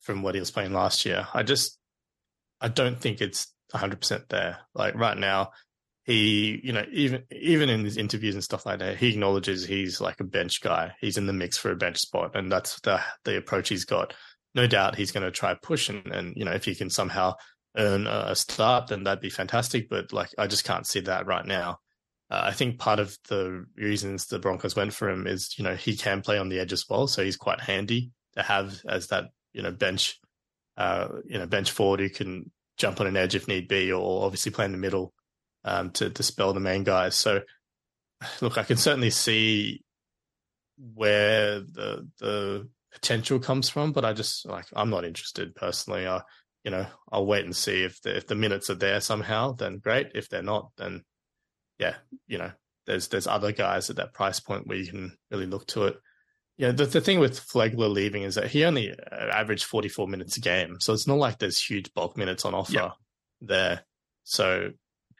from 0.00 0.22
what 0.22 0.34
he 0.34 0.40
was 0.40 0.50
playing 0.50 0.72
last 0.72 1.04
year. 1.04 1.26
I 1.34 1.42
just, 1.42 1.78
I 2.60 2.68
don't 2.68 3.00
think 3.00 3.20
it's 3.20 3.52
100 3.72 4.00
percent 4.00 4.28
there. 4.28 4.58
Like 4.74 4.94
right 4.94 5.18
now, 5.18 5.50
he, 6.06 6.60
you 6.62 6.72
know, 6.72 6.84
even 6.92 7.24
even 7.32 7.68
in 7.68 7.84
his 7.84 7.96
interviews 7.96 8.34
and 8.34 8.44
stuff 8.44 8.64
like 8.64 8.78
that, 8.78 8.96
he 8.96 9.08
acknowledges 9.08 9.66
he's 9.66 10.00
like 10.00 10.20
a 10.20 10.24
bench 10.24 10.60
guy. 10.60 10.94
He's 11.00 11.18
in 11.18 11.26
the 11.26 11.32
mix 11.32 11.58
for 11.58 11.72
a 11.72 11.76
bench 11.76 11.98
spot, 11.98 12.36
and 12.36 12.50
that's 12.50 12.80
the 12.80 13.00
the 13.24 13.36
approach 13.36 13.68
he's 13.68 13.84
got. 13.84 14.14
No 14.54 14.68
doubt 14.68 14.94
he's 14.94 15.10
going 15.10 15.24
to 15.24 15.32
try 15.32 15.54
push, 15.54 15.88
and 15.88 16.06
and 16.06 16.34
you 16.36 16.44
know 16.44 16.52
if 16.52 16.64
he 16.64 16.76
can 16.76 16.90
somehow 16.90 17.34
earn 17.76 18.06
a 18.06 18.36
start, 18.36 18.86
then 18.86 19.02
that'd 19.02 19.20
be 19.20 19.30
fantastic. 19.30 19.88
But 19.88 20.12
like, 20.12 20.30
I 20.38 20.46
just 20.46 20.64
can't 20.64 20.86
see 20.86 21.00
that 21.00 21.26
right 21.26 21.44
now. 21.44 21.80
Uh, 22.30 22.42
I 22.44 22.52
think 22.52 22.78
part 22.78 23.00
of 23.00 23.18
the 23.28 23.66
reasons 23.76 24.26
the 24.26 24.38
Broncos 24.38 24.76
went 24.76 24.94
for 24.94 25.10
him 25.10 25.26
is 25.26 25.58
you 25.58 25.64
know 25.64 25.74
he 25.74 25.96
can 25.96 26.22
play 26.22 26.38
on 26.38 26.48
the 26.48 26.60
edge 26.60 26.72
as 26.72 26.88
well, 26.88 27.08
so 27.08 27.24
he's 27.24 27.36
quite 27.36 27.60
handy 27.60 28.12
to 28.36 28.44
have 28.44 28.80
as 28.88 29.08
that 29.08 29.24
you 29.52 29.62
know 29.62 29.72
bench, 29.72 30.20
uh, 30.76 31.08
you 31.24 31.38
know 31.38 31.46
bench 31.46 31.72
forward 31.72 31.98
who 31.98 32.10
can 32.10 32.52
jump 32.78 33.00
on 33.00 33.08
an 33.08 33.16
edge 33.16 33.34
if 33.34 33.48
need 33.48 33.66
be, 33.66 33.90
or 33.90 34.24
obviously 34.24 34.52
play 34.52 34.66
in 34.66 34.72
the 34.72 34.78
middle 34.78 35.12
um, 35.66 35.90
to 35.90 36.08
dispel 36.08 36.54
the 36.54 36.60
main 36.60 36.84
guys. 36.84 37.14
So, 37.14 37.42
look, 38.40 38.56
I 38.56 38.62
can 38.62 38.78
certainly 38.78 39.10
see 39.10 39.82
where 40.78 41.60
the 41.60 42.08
the 42.20 42.68
potential 42.92 43.38
comes 43.38 43.68
from, 43.68 43.92
but 43.92 44.04
I 44.04 44.12
just 44.12 44.46
like 44.46 44.66
I'm 44.74 44.90
not 44.90 45.04
interested 45.04 45.54
personally. 45.54 46.06
I, 46.06 46.22
you 46.64 46.70
know, 46.70 46.86
I'll 47.12 47.26
wait 47.26 47.44
and 47.44 47.54
see 47.54 47.82
if 47.82 48.00
the 48.00 48.16
if 48.16 48.26
the 48.26 48.34
minutes 48.34 48.70
are 48.70 48.74
there 48.74 49.00
somehow, 49.00 49.52
then 49.52 49.78
great. 49.78 50.12
If 50.14 50.28
they're 50.28 50.42
not, 50.42 50.70
then 50.78 51.04
yeah, 51.78 51.96
you 52.26 52.38
know, 52.38 52.52
there's 52.86 53.08
there's 53.08 53.26
other 53.26 53.52
guys 53.52 53.90
at 53.90 53.96
that 53.96 54.14
price 54.14 54.40
point 54.40 54.66
where 54.66 54.78
you 54.78 54.86
can 54.86 55.18
really 55.30 55.46
look 55.46 55.66
to 55.68 55.86
it. 55.86 55.96
Yeah, 56.58 56.72
the, 56.72 56.86
the 56.86 57.02
thing 57.02 57.20
with 57.20 57.38
Flegler 57.38 57.92
leaving 57.92 58.22
is 58.22 58.36
that 58.36 58.46
he 58.46 58.64
only 58.64 58.94
averaged 59.12 59.64
44 59.64 60.08
minutes 60.08 60.38
a 60.38 60.40
game. 60.40 60.80
So 60.80 60.94
it's 60.94 61.06
not 61.06 61.18
like 61.18 61.38
there's 61.38 61.62
huge 61.62 61.92
bulk 61.92 62.16
minutes 62.16 62.46
on 62.46 62.54
offer 62.54 62.72
yep. 62.72 62.92
there. 63.42 63.82
So 64.24 64.70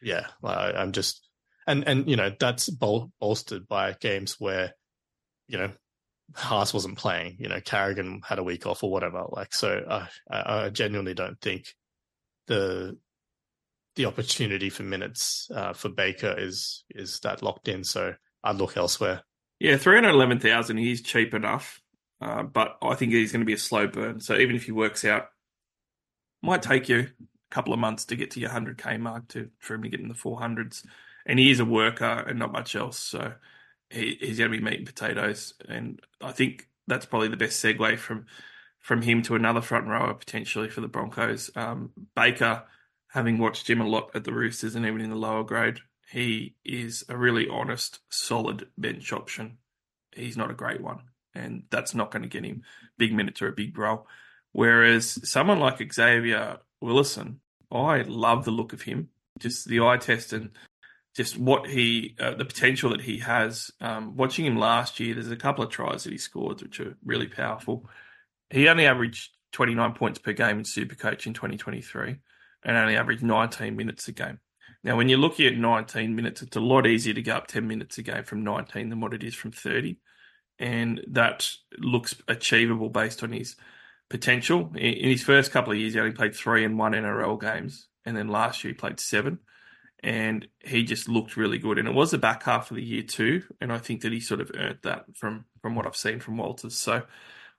yeah, 0.03 0.27
I, 0.43 0.83
am 0.83 0.93
just 0.93 1.29
and 1.67 1.87
and 1.87 2.09
you 2.09 2.17
know 2.17 2.33
that's 2.39 2.69
bol- 2.71 3.13
bolstered 3.21 3.67
by 3.67 3.95
games 4.01 4.37
where 4.39 4.73
you 5.49 5.59
know 5.59 5.71
Haas 6.35 6.75
wasn't 6.75 6.99
playing. 6.99 7.37
You 7.39 7.49
know, 7.49 7.61
Carrigan 7.61 8.21
had 8.27 8.39
a 8.39 8.45
week 8.45 8.67
off 8.67 8.83
or 8.83 8.91
whatever. 8.91 9.25
Like, 9.29 9.55
so 9.55 10.09
I, 10.31 10.67
I 10.67 10.71
genuinely 10.71 11.15
don't 11.15 11.41
think 11.41 11.75
the 12.47 12.99
the 13.95 14.07
opportunity 14.07 14.69
for 14.69 14.83
minutes 14.83 15.51
uh, 15.55 15.73
for 15.73 15.89
Baker 15.89 16.35
is 16.37 16.85
is 16.91 17.21
that 17.21 17.43
locked 17.43 17.69
in. 17.69 17.85
So 17.85 18.15
I'd 18.45 18.57
look 18.57 18.77
elsewhere. 18.77 19.23
Yeah, 19.59 19.77
three 19.77 19.97
hundred 19.97 20.11
eleven 20.11 20.39
thousand. 20.39 20.79
He's 20.79 21.03
cheap 21.03 21.33
enough, 21.35 21.81
uh, 22.21 22.43
but 22.43 22.77
I 22.83 22.95
think 22.95 23.13
he's 23.13 23.33
going 23.33 23.41
to 23.41 23.47
be 23.47 23.55
a 23.55 23.59
slow 23.59 23.87
burn. 23.87 24.21
So 24.21 24.37
even 24.37 24.57
if 24.57 24.65
he 24.65 24.73
works 24.73 25.05
out, 25.05 25.29
might 26.43 26.63
take 26.63 26.89
you 26.89 27.09
couple 27.51 27.73
of 27.73 27.79
months 27.79 28.05
to 28.07 28.17
get 28.17 28.31
to 28.33 28.41
your 28.41 28.51
100k 28.51 29.01
mark 29.01 29.29
to 29.29 29.51
for 29.59 29.75
him 29.75 29.83
to 29.83 29.89
get 29.89 30.01
in 30.01 30.09
the 30.09 30.15
400s. 30.15 30.85
And 31.25 31.39
he 31.39 31.51
is 31.51 31.61
a 31.61 31.65
worker 31.65 32.05
and 32.05 32.39
not 32.39 32.53
much 32.53 32.77
else. 32.77 32.99
So 32.99 33.33
he, 33.91 34.17
he's 34.21 34.39
going 34.39 34.51
to 34.51 34.59
be 34.59 34.63
meat 34.63 34.79
and 34.79 34.87
potatoes. 34.87 35.55
And 35.69 36.01
I 36.21 36.33
think 36.33 36.69
that's 36.87 37.07
probably 37.07 37.29
the 37.29 37.37
best 37.37 37.63
segue 37.63 37.99
from 37.99 38.27
from 38.81 39.03
him 39.03 39.21
to 39.21 39.35
another 39.35 39.61
front 39.61 39.89
rower 39.89 40.15
potentially 40.15 40.69
for 40.69 40.81
the 40.81 40.87
Broncos. 40.87 41.51
Um, 41.57 41.91
Baker, 42.15 42.63
having 43.09 43.39
watched 43.39 43.69
him 43.69 43.81
a 43.81 43.89
lot 43.89 44.11
at 44.15 44.23
the 44.23 44.33
Roosters 44.33 44.77
and 44.77 44.87
even 44.87 45.01
in 45.01 45.11
the 45.11 45.17
lower 45.17 45.43
grade, 45.43 45.81
he 46.09 46.55
is 46.65 47.05
a 47.09 47.17
really 47.17 47.49
honest, 47.49 47.99
solid 48.11 48.69
bench 48.79 49.13
option. 49.13 49.59
He's 50.15 50.37
not 50.37 50.53
a 50.53 50.55
great 50.55 50.81
one, 50.81 51.01
and 51.35 51.65
that's 51.71 51.97
not 51.97 52.13
going 52.13 52.23
to 52.23 52.29
get 52.29 52.45
him 52.45 52.63
big 52.97 53.13
minutes 53.13 53.43
or 53.43 53.49
a 53.49 53.53
big 53.53 53.77
role. 53.77 54.07
Whereas 54.53 55.29
someone 55.29 55.59
like 55.59 55.93
Xavier 55.93 56.59
Willison, 56.81 57.41
I 57.71 58.03
love 58.03 58.45
the 58.45 58.51
look 58.51 58.73
of 58.73 58.83
him. 58.83 59.09
Just 59.39 59.69
the 59.69 59.81
eye 59.81 59.99
test 59.99 60.33
and 60.33 60.51
just 61.15 61.39
what 61.39 61.67
he, 61.69 62.17
uh, 62.21 62.35
the 62.35 62.45
potential 62.45 62.91
that 62.91 63.03
he 63.03 63.19
has. 63.19 63.71
Um, 63.81 64.17
watching 64.17 64.47
him 64.47 64.59
last 64.59 65.01
year, 65.01 65.15
there's 65.15 65.31
a 65.31 65.37
couple 65.37 65.65
of 65.65 65.71
tries 65.71 66.05
that 66.05 66.13
he 66.13 66.19
scored 66.19 66.63
which 66.63 66.81
are 66.81 66.97
really 67.05 67.27
powerful. 67.27 67.89
He 68.51 68.69
only 68.69 68.87
averaged 68.87 69.31
29 69.53 69.93
points 69.95 70.19
per 70.19 70.33
game 70.33 70.59
in 70.59 70.65
Supercoach 70.65 71.27
in 71.27 71.35
2023 71.35 72.17
and 72.65 72.77
only 72.77 72.97
averaged 72.97 73.23
19 73.23 73.77
minutes 73.77 74.09
a 74.09 74.13
game. 74.13 74.39
Now, 74.85 74.97
when 74.97 75.09
you're 75.09 75.19
looking 75.19 75.47
at 75.47 75.57
19 75.57 76.15
minutes, 76.15 76.43
it's 76.43 76.57
a 76.57 76.61
lot 76.61 76.87
easier 76.87 77.15
to 77.15 77.23
go 77.23 77.35
up 77.35 77.47
10 77.47 77.67
minutes 77.67 77.99
a 77.99 78.03
game 78.03 78.25
from 78.25 78.45
19 78.45 78.91
than 78.91 79.01
what 79.01 79.15
it 79.15 79.25
is 79.25 79.35
from 79.35 79.53
30. 79.53 79.99
and 80.59 81.03
that 81.09 81.51
looks 81.79 82.15
achievable 82.29 82.89
based 82.89 83.23
on 83.23 83.33
his 83.33 83.57
potential. 84.09 84.73
In, 84.77 85.11
his 85.11 85.23
first 85.23 85.53
couple 85.53 85.73
of 85.73 85.79
years, 85.79 85.95
he 85.95 86.01
only 86.01 86.13
played 86.13 86.35
three 86.35 86.65
and 86.65 86.79
one 86.79 86.93
NRL 86.93 87.41
games, 87.41 87.89
and 88.05 88.17
then 88.17 88.29
last 88.29 88.63
year 88.65 88.73
he 88.73 88.79
played 88.79 89.01
seven, 89.01 89.39
and 90.03 90.47
he 90.61 90.85
just 90.85 91.09
looked 91.09 91.37
really 91.37 91.59
good. 91.59 91.79
And 91.79 91.89
it 91.89 91.95
was 91.95 92.11
the 92.11 92.19
back 92.19 92.45
half 92.45 92.71
of 92.71 92.77
the 92.77 92.85
year 92.85 93.03
too, 93.03 93.43
and 93.61 93.73
I 93.73 93.79
think 93.79 94.03
that 94.03 94.13
he 94.13 94.21
sort 94.21 94.41
of 94.41 94.51
earned 94.55 94.79
that 94.83 95.05
from 95.17 95.45
from 95.63 95.75
what 95.75 95.87
I've 95.87 95.97
seen 95.97 96.21
from 96.21 96.37
Walters. 96.37 96.77
So 96.77 97.03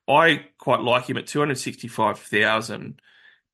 I 0.07 0.45
quite 0.57 0.81
like 0.81 1.09
him 1.09 1.17
at 1.17 1.27
two 1.27 1.39
hundred 1.39 1.57
sixty 1.57 1.87
five 1.87 2.19
thousand. 2.19 3.01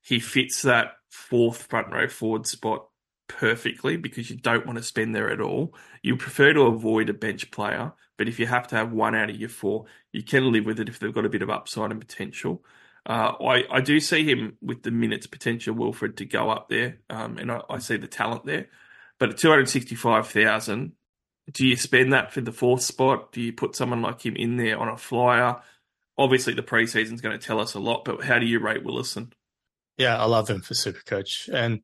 He 0.01 0.19
fits 0.19 0.63
that 0.63 0.93
fourth 1.09 1.63
front 1.63 1.91
row 1.91 2.07
forward 2.07 2.45
spot 2.45 2.87
perfectly 3.27 3.97
because 3.97 4.29
you 4.29 4.37
don't 4.37 4.65
want 4.65 4.77
to 4.77 4.83
spend 4.83 5.15
there 5.15 5.29
at 5.31 5.41
all. 5.41 5.73
You 6.01 6.17
prefer 6.17 6.53
to 6.53 6.61
avoid 6.61 7.09
a 7.09 7.13
bench 7.13 7.51
player, 7.51 7.93
but 8.17 8.27
if 8.27 8.39
you 8.39 8.45
have 8.45 8.67
to 8.67 8.75
have 8.75 8.91
one 8.91 9.15
out 9.15 9.29
of 9.29 9.37
your 9.37 9.49
four, 9.49 9.85
you 10.11 10.23
can 10.23 10.51
live 10.51 10.65
with 10.65 10.79
it 10.79 10.89
if 10.89 10.99
they've 10.99 11.13
got 11.13 11.25
a 11.25 11.29
bit 11.29 11.41
of 11.41 11.49
upside 11.49 11.91
and 11.91 11.99
potential. 11.99 12.63
Uh, 13.05 13.33
I, 13.43 13.63
I 13.69 13.81
do 13.81 13.99
see 13.99 14.23
him 14.23 14.57
with 14.61 14.83
the 14.83 14.91
minutes 14.91 15.27
potential, 15.27 15.75
Wilfred, 15.75 16.17
to 16.17 16.25
go 16.25 16.49
up 16.49 16.69
there, 16.69 16.99
um, 17.09 17.37
and 17.37 17.51
I, 17.51 17.61
I 17.69 17.79
see 17.79 17.97
the 17.97 18.07
talent 18.07 18.45
there. 18.45 18.67
But 19.19 19.29
at 19.29 19.37
265,000, 19.37 20.93
do 21.51 21.67
you 21.67 21.75
spend 21.75 22.13
that 22.13 22.31
for 22.31 22.41
the 22.41 22.51
fourth 22.51 22.81
spot? 22.81 23.31
Do 23.31 23.41
you 23.41 23.51
put 23.51 23.75
someone 23.75 24.01
like 24.01 24.25
him 24.25 24.35
in 24.35 24.57
there 24.57 24.79
on 24.79 24.87
a 24.87 24.97
flyer? 24.97 25.57
Obviously, 26.17 26.53
the 26.53 26.63
preseason 26.63 27.13
is 27.13 27.21
going 27.21 27.37
to 27.37 27.45
tell 27.45 27.59
us 27.59 27.73
a 27.73 27.79
lot, 27.79 28.05
but 28.05 28.23
how 28.23 28.39
do 28.39 28.45
you 28.45 28.59
rate 28.59 28.83
Willison? 28.83 29.33
Yeah, 29.97 30.17
I 30.17 30.25
love 30.25 30.49
him 30.49 30.61
for 30.61 30.73
Supercoach. 30.73 31.53
And 31.53 31.81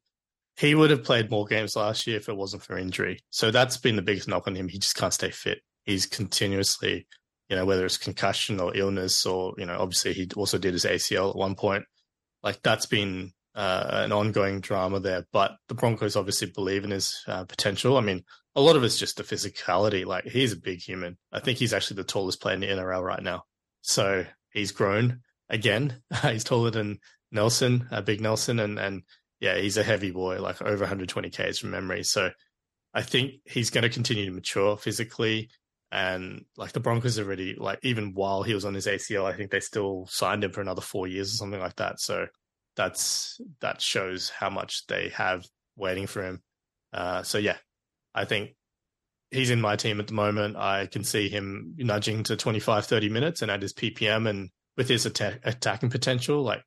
he 0.58 0.76
would 0.76 0.90
have 0.90 1.04
played 1.04 1.30
more 1.30 1.46
games 1.46 1.76
last 1.76 2.08
year 2.08 2.18
if 2.18 2.30
it 2.30 2.36
wasn't 2.36 2.64
for 2.64 2.78
injury. 2.78 3.20
So 3.30 3.52
that's 3.52 3.78
been 3.78 3.96
the 3.96 4.02
biggest 4.02 4.28
knock 4.28 4.48
on 4.48 4.56
him. 4.56 4.68
He 4.68 4.80
just 4.80 4.96
can't 4.96 5.14
stay 5.14 5.32
fit. 5.32 5.60
He's 5.86 6.06
continuously, 6.06 7.08
you 7.50 7.56
know, 7.56 7.66
whether 7.66 7.86
it's 7.86 7.98
concussion 7.98 8.60
or 8.60 8.76
illness, 8.76 9.26
or 9.26 9.54
you 9.58 9.66
know, 9.66 9.78
obviously 9.80 10.14
he 10.14 10.30
also 10.36 10.58
did 10.58 10.74
his 10.74 10.86
ACL 10.86 11.32
at 11.32 11.36
one 11.36 11.56
point. 11.56 11.86
Like 12.44 12.62
that's 12.62 12.86
been 12.86 13.34
uh, 13.56 14.04
an 14.06 14.12
ongoing 14.12 14.62
drama 14.62 15.00
there. 15.00 15.26
But 15.34 15.58
the 15.68 15.74
Broncos 15.74 16.16
obviously 16.16 16.52
believe 16.52 16.84
in 16.84 16.92
his 16.92 17.22
uh, 17.28 17.46
potential. 17.46 17.98
I 17.98 18.02
mean, 18.02 18.24
a 18.56 18.62
lot 18.62 18.76
of 18.76 18.84
it's 18.84 18.98
just 18.98 19.18
the 19.18 19.24
physicality. 19.24 20.06
Like 20.06 20.26
he's 20.26 20.54
a 20.54 20.58
big 20.58 20.80
human. 20.80 21.18
I 21.32 21.40
think 21.40 21.58
he's 21.58 21.74
actually 21.74 21.98
the 21.98 22.06
tallest 22.06 22.42
player 22.42 22.56
in 22.56 22.62
the 22.62 22.68
NRL 22.68 23.04
right 23.04 23.22
now. 23.22 23.44
So 23.82 24.26
he's 24.52 24.72
grown 24.72 25.22
again. 25.50 26.02
he's 26.24 26.44
taller 26.44 26.72
than 26.72 27.00
Nelson, 27.32 27.88
uh, 27.92 28.02
Big 28.02 28.22
Nelson, 28.22 28.60
and 28.60 28.80
and 28.80 29.04
yeah, 29.40 29.58
he's 29.58 29.78
a 29.78 29.84
heavy 29.84 30.12
boy, 30.12 30.42
like 30.42 30.62
over 30.62 30.80
120 30.80 31.30
Ks 31.30 31.60
from 31.60 31.72
memory. 31.72 32.04
So 32.04 32.32
I 32.94 33.02
think 33.02 33.34
he's 33.46 33.70
going 33.70 33.84
to 33.84 33.90
continue 33.90 34.26
to 34.26 34.32
mature 34.32 34.78
physically. 34.78 35.50
And 35.92 36.46
like 36.56 36.72
the 36.72 36.80
Broncos 36.80 37.18
already, 37.18 37.56
like 37.56 37.80
even 37.82 38.14
while 38.14 38.44
he 38.44 38.54
was 38.54 38.66
on 38.66 38.76
his 38.76 38.86
ACL, 38.86 39.26
I 39.26 39.36
think 39.36 39.50
they 39.50 39.60
still 39.60 40.08
signed 40.10 40.44
him 40.44 40.52
for 40.52 40.62
another 40.62 40.82
four 40.82 41.08
years 41.08 41.34
or 41.34 41.38
something 41.38 41.60
like 41.60 41.78
that. 41.78 42.00
So 42.00 42.28
that's 42.76 43.42
that 43.62 43.82
shows 43.82 44.30
how 44.30 44.50
much 44.50 44.86
they 44.88 45.10
have 45.10 45.46
waiting 45.76 46.06
for 46.06 46.24
him. 46.24 46.42
Uh, 46.94 47.24
so 47.24 47.38
yeah, 47.38 47.58
I 48.14 48.26
think 48.26 48.56
he's 49.32 49.50
in 49.50 49.62
my 49.62 49.76
team 49.76 50.00
at 50.00 50.08
the 50.08 50.14
moment. 50.14 50.58
I 50.58 50.86
can 50.86 51.04
see 51.04 51.28
him 51.28 51.74
nudging 51.78 52.24
to 52.24 52.36
25, 52.36 52.86
30 52.86 53.10
minutes 53.10 53.42
and 53.42 53.50
at 53.50 53.62
his 53.62 53.74
PPM 53.74 54.30
and 54.30 54.50
with 54.78 54.88
his 54.88 55.06
attack, 55.06 55.40
attacking 55.44 55.90
potential, 55.90 56.44
like 56.44 56.64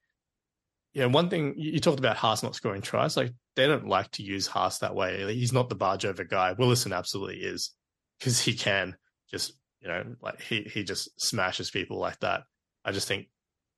yeah, 0.94 1.06
one 1.06 1.30
thing 1.30 1.54
you 1.56 1.80
talked 1.80 1.98
about 1.98 2.18
Haas 2.18 2.42
not 2.42 2.54
scoring 2.54 2.82
tries. 2.82 3.16
Like 3.16 3.32
they 3.56 3.66
don't 3.66 3.88
like 3.88 4.10
to 4.12 4.22
use 4.22 4.46
Haas 4.46 4.78
that 4.80 4.94
way. 4.94 5.34
He's 5.34 5.52
not 5.52 5.68
the 5.68 5.74
barge 5.74 6.04
over 6.04 6.24
guy. 6.24 6.52
Willison 6.52 6.92
absolutely 6.92 7.38
is 7.38 7.72
because 8.18 8.40
he 8.40 8.54
can 8.54 8.96
just 9.32 9.54
you 9.80 9.88
know 9.88 10.04
like 10.20 10.40
he 10.40 10.62
he 10.62 10.84
just 10.84 11.08
smashes 11.20 11.70
people 11.70 11.98
like 11.98 12.20
that. 12.20 12.44
I 12.84 12.92
just 12.92 13.08
think 13.08 13.28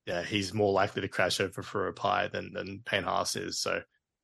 yeah 0.06 0.22
he's 0.22 0.52
more 0.52 0.72
likely 0.72 1.02
to 1.02 1.08
crash 1.08 1.40
over 1.40 1.62
for 1.62 1.88
a 1.88 1.92
pie 1.92 2.28
than 2.28 2.52
than 2.52 2.82
Payne 2.84 3.04
Haas 3.04 3.36
is. 3.36 3.60
So 3.60 3.80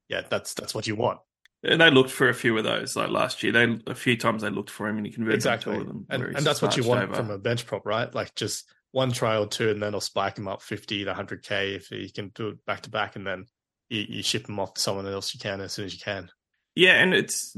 yeah, 0.08 0.22
that's 0.28 0.54
that's 0.54 0.74
what 0.74 0.86
you 0.86 0.96
want. 0.96 1.20
And 1.62 1.80
they 1.80 1.90
looked 1.90 2.10
for 2.10 2.28
a 2.28 2.34
few 2.34 2.56
of 2.56 2.64
those 2.64 2.96
like 2.96 3.10
last 3.10 3.42
year. 3.42 3.52
They 3.52 3.78
a 3.86 3.94
few 3.94 4.16
times 4.16 4.42
they 4.42 4.50
looked 4.50 4.70
for 4.70 4.88
him 4.88 4.96
and 4.96 5.06
he 5.06 5.12
converted 5.12 5.36
exactly. 5.36 5.74
two 5.74 5.80
of 5.82 5.86
them. 5.86 6.06
And, 6.08 6.22
and 6.22 6.46
that's 6.46 6.62
what 6.62 6.76
you 6.76 6.84
want 6.84 7.02
over. 7.02 7.14
from 7.14 7.30
a 7.30 7.38
bench 7.38 7.66
prop, 7.66 7.84
right? 7.84 8.12
Like 8.14 8.34
just 8.34 8.70
one 8.92 9.12
try 9.12 9.36
or 9.36 9.46
two, 9.46 9.70
and 9.70 9.82
then 9.82 9.94
I'll 9.94 10.00
spike 10.00 10.38
him 10.38 10.48
up 10.48 10.62
50 10.62 11.04
to 11.04 11.12
100k 11.12 11.76
if 11.76 11.86
he 11.88 12.10
can 12.10 12.32
do 12.34 12.48
it 12.48 12.64
back 12.66 12.82
to 12.82 12.90
back, 12.90 13.14
and 13.16 13.26
then 13.26 13.46
you, 13.88 14.04
you 14.08 14.22
ship 14.22 14.48
him 14.48 14.58
off 14.58 14.74
to 14.74 14.80
someone 14.80 15.06
else 15.06 15.34
you 15.34 15.40
can 15.40 15.60
as 15.60 15.72
soon 15.72 15.84
as 15.84 15.92
you 15.92 16.00
can. 16.00 16.30
Yeah, 16.74 16.94
and 16.94 17.14
it's 17.14 17.56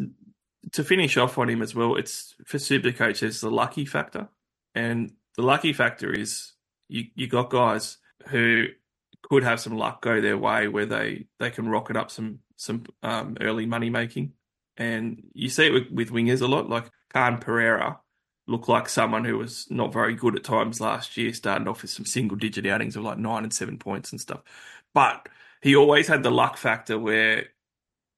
to 0.72 0.84
finish 0.84 1.16
off 1.16 1.38
on 1.38 1.50
him 1.50 1.62
as 1.62 1.74
well. 1.74 1.96
It's 1.96 2.34
for 2.44 2.58
super 2.58 2.92
coach. 2.92 3.22
It's 3.22 3.40
the 3.40 3.50
lucky 3.50 3.84
factor, 3.84 4.28
and 4.74 5.12
the 5.36 5.42
lucky 5.42 5.72
factor 5.72 6.12
is 6.12 6.52
you 6.88 7.06
you 7.14 7.26
got 7.26 7.50
guys 7.50 7.98
who 8.28 8.66
could 9.22 9.44
have 9.44 9.60
some 9.60 9.76
luck 9.76 10.02
go 10.02 10.20
their 10.20 10.38
way 10.38 10.68
where 10.68 10.86
they 10.86 11.26
they 11.38 11.50
can 11.50 11.68
rocket 11.68 11.96
up 11.96 12.10
some 12.10 12.40
some 12.56 12.84
um, 13.02 13.36
early 13.40 13.66
money 13.66 13.90
making, 13.90 14.32
and 14.76 15.30
you 15.34 15.48
see 15.48 15.66
it 15.66 15.72
with, 15.72 15.90
with 15.90 16.10
wingers 16.10 16.42
a 16.42 16.46
lot, 16.46 16.68
like 16.68 16.90
Khan 17.12 17.38
Pereira 17.38 17.98
looked 18.46 18.68
like 18.68 18.88
someone 18.88 19.24
who 19.24 19.38
was 19.38 19.66
not 19.70 19.92
very 19.92 20.14
good 20.14 20.36
at 20.36 20.44
times 20.44 20.80
last 20.80 21.16
year, 21.16 21.32
starting 21.32 21.68
off 21.68 21.82
with 21.82 21.90
some 21.90 22.04
single 22.04 22.36
digit 22.36 22.66
outings 22.66 22.96
of 22.96 23.04
like 23.04 23.18
nine 23.18 23.44
and 23.44 23.52
seven 23.52 23.78
points 23.78 24.12
and 24.12 24.20
stuff. 24.20 24.42
But 24.94 25.28
he 25.62 25.76
always 25.76 26.08
had 26.08 26.22
the 26.22 26.30
luck 26.30 26.56
factor 26.56 26.98
where 26.98 27.46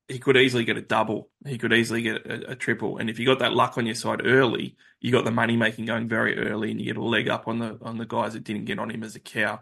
he 0.09 0.19
could 0.19 0.37
easily 0.37 0.65
get 0.65 0.77
a 0.77 0.83
double. 0.83 1.31
He 1.47 1.59
could 1.59 1.73
easily 1.73 2.03
get 2.03 2.27
a, 2.27 2.53
a, 2.53 2.57
triple. 2.57 2.99
And 2.99 3.09
if 3.09 3.19
you 3.19 3.27
got 3.27 3.39
that 3.39 3.55
luck 3.55 3.79
on 3.79 3.87
your 3.87 3.95
side 3.95 4.21
early, 4.25 4.77
you 5.01 5.11
got 5.11 5.25
the 5.25 5.31
money 5.31 5.57
making 5.57 5.87
going 5.87 6.09
very 6.09 6.39
early 6.39 6.71
and 6.71 6.81
you 6.81 6.87
get 6.87 6.97
a 6.97 7.05
leg 7.05 7.29
up 7.29 7.49
on 7.49 7.59
the 7.59 7.79
on 7.83 7.97
the 7.99 8.07
guys 8.07 8.35
that 8.35 8.45
didn't 8.45 8.67
get 8.67 8.79
on 8.79 8.91
him 8.91 9.03
as 9.03 9.17
a 9.17 9.21
cow. 9.21 9.61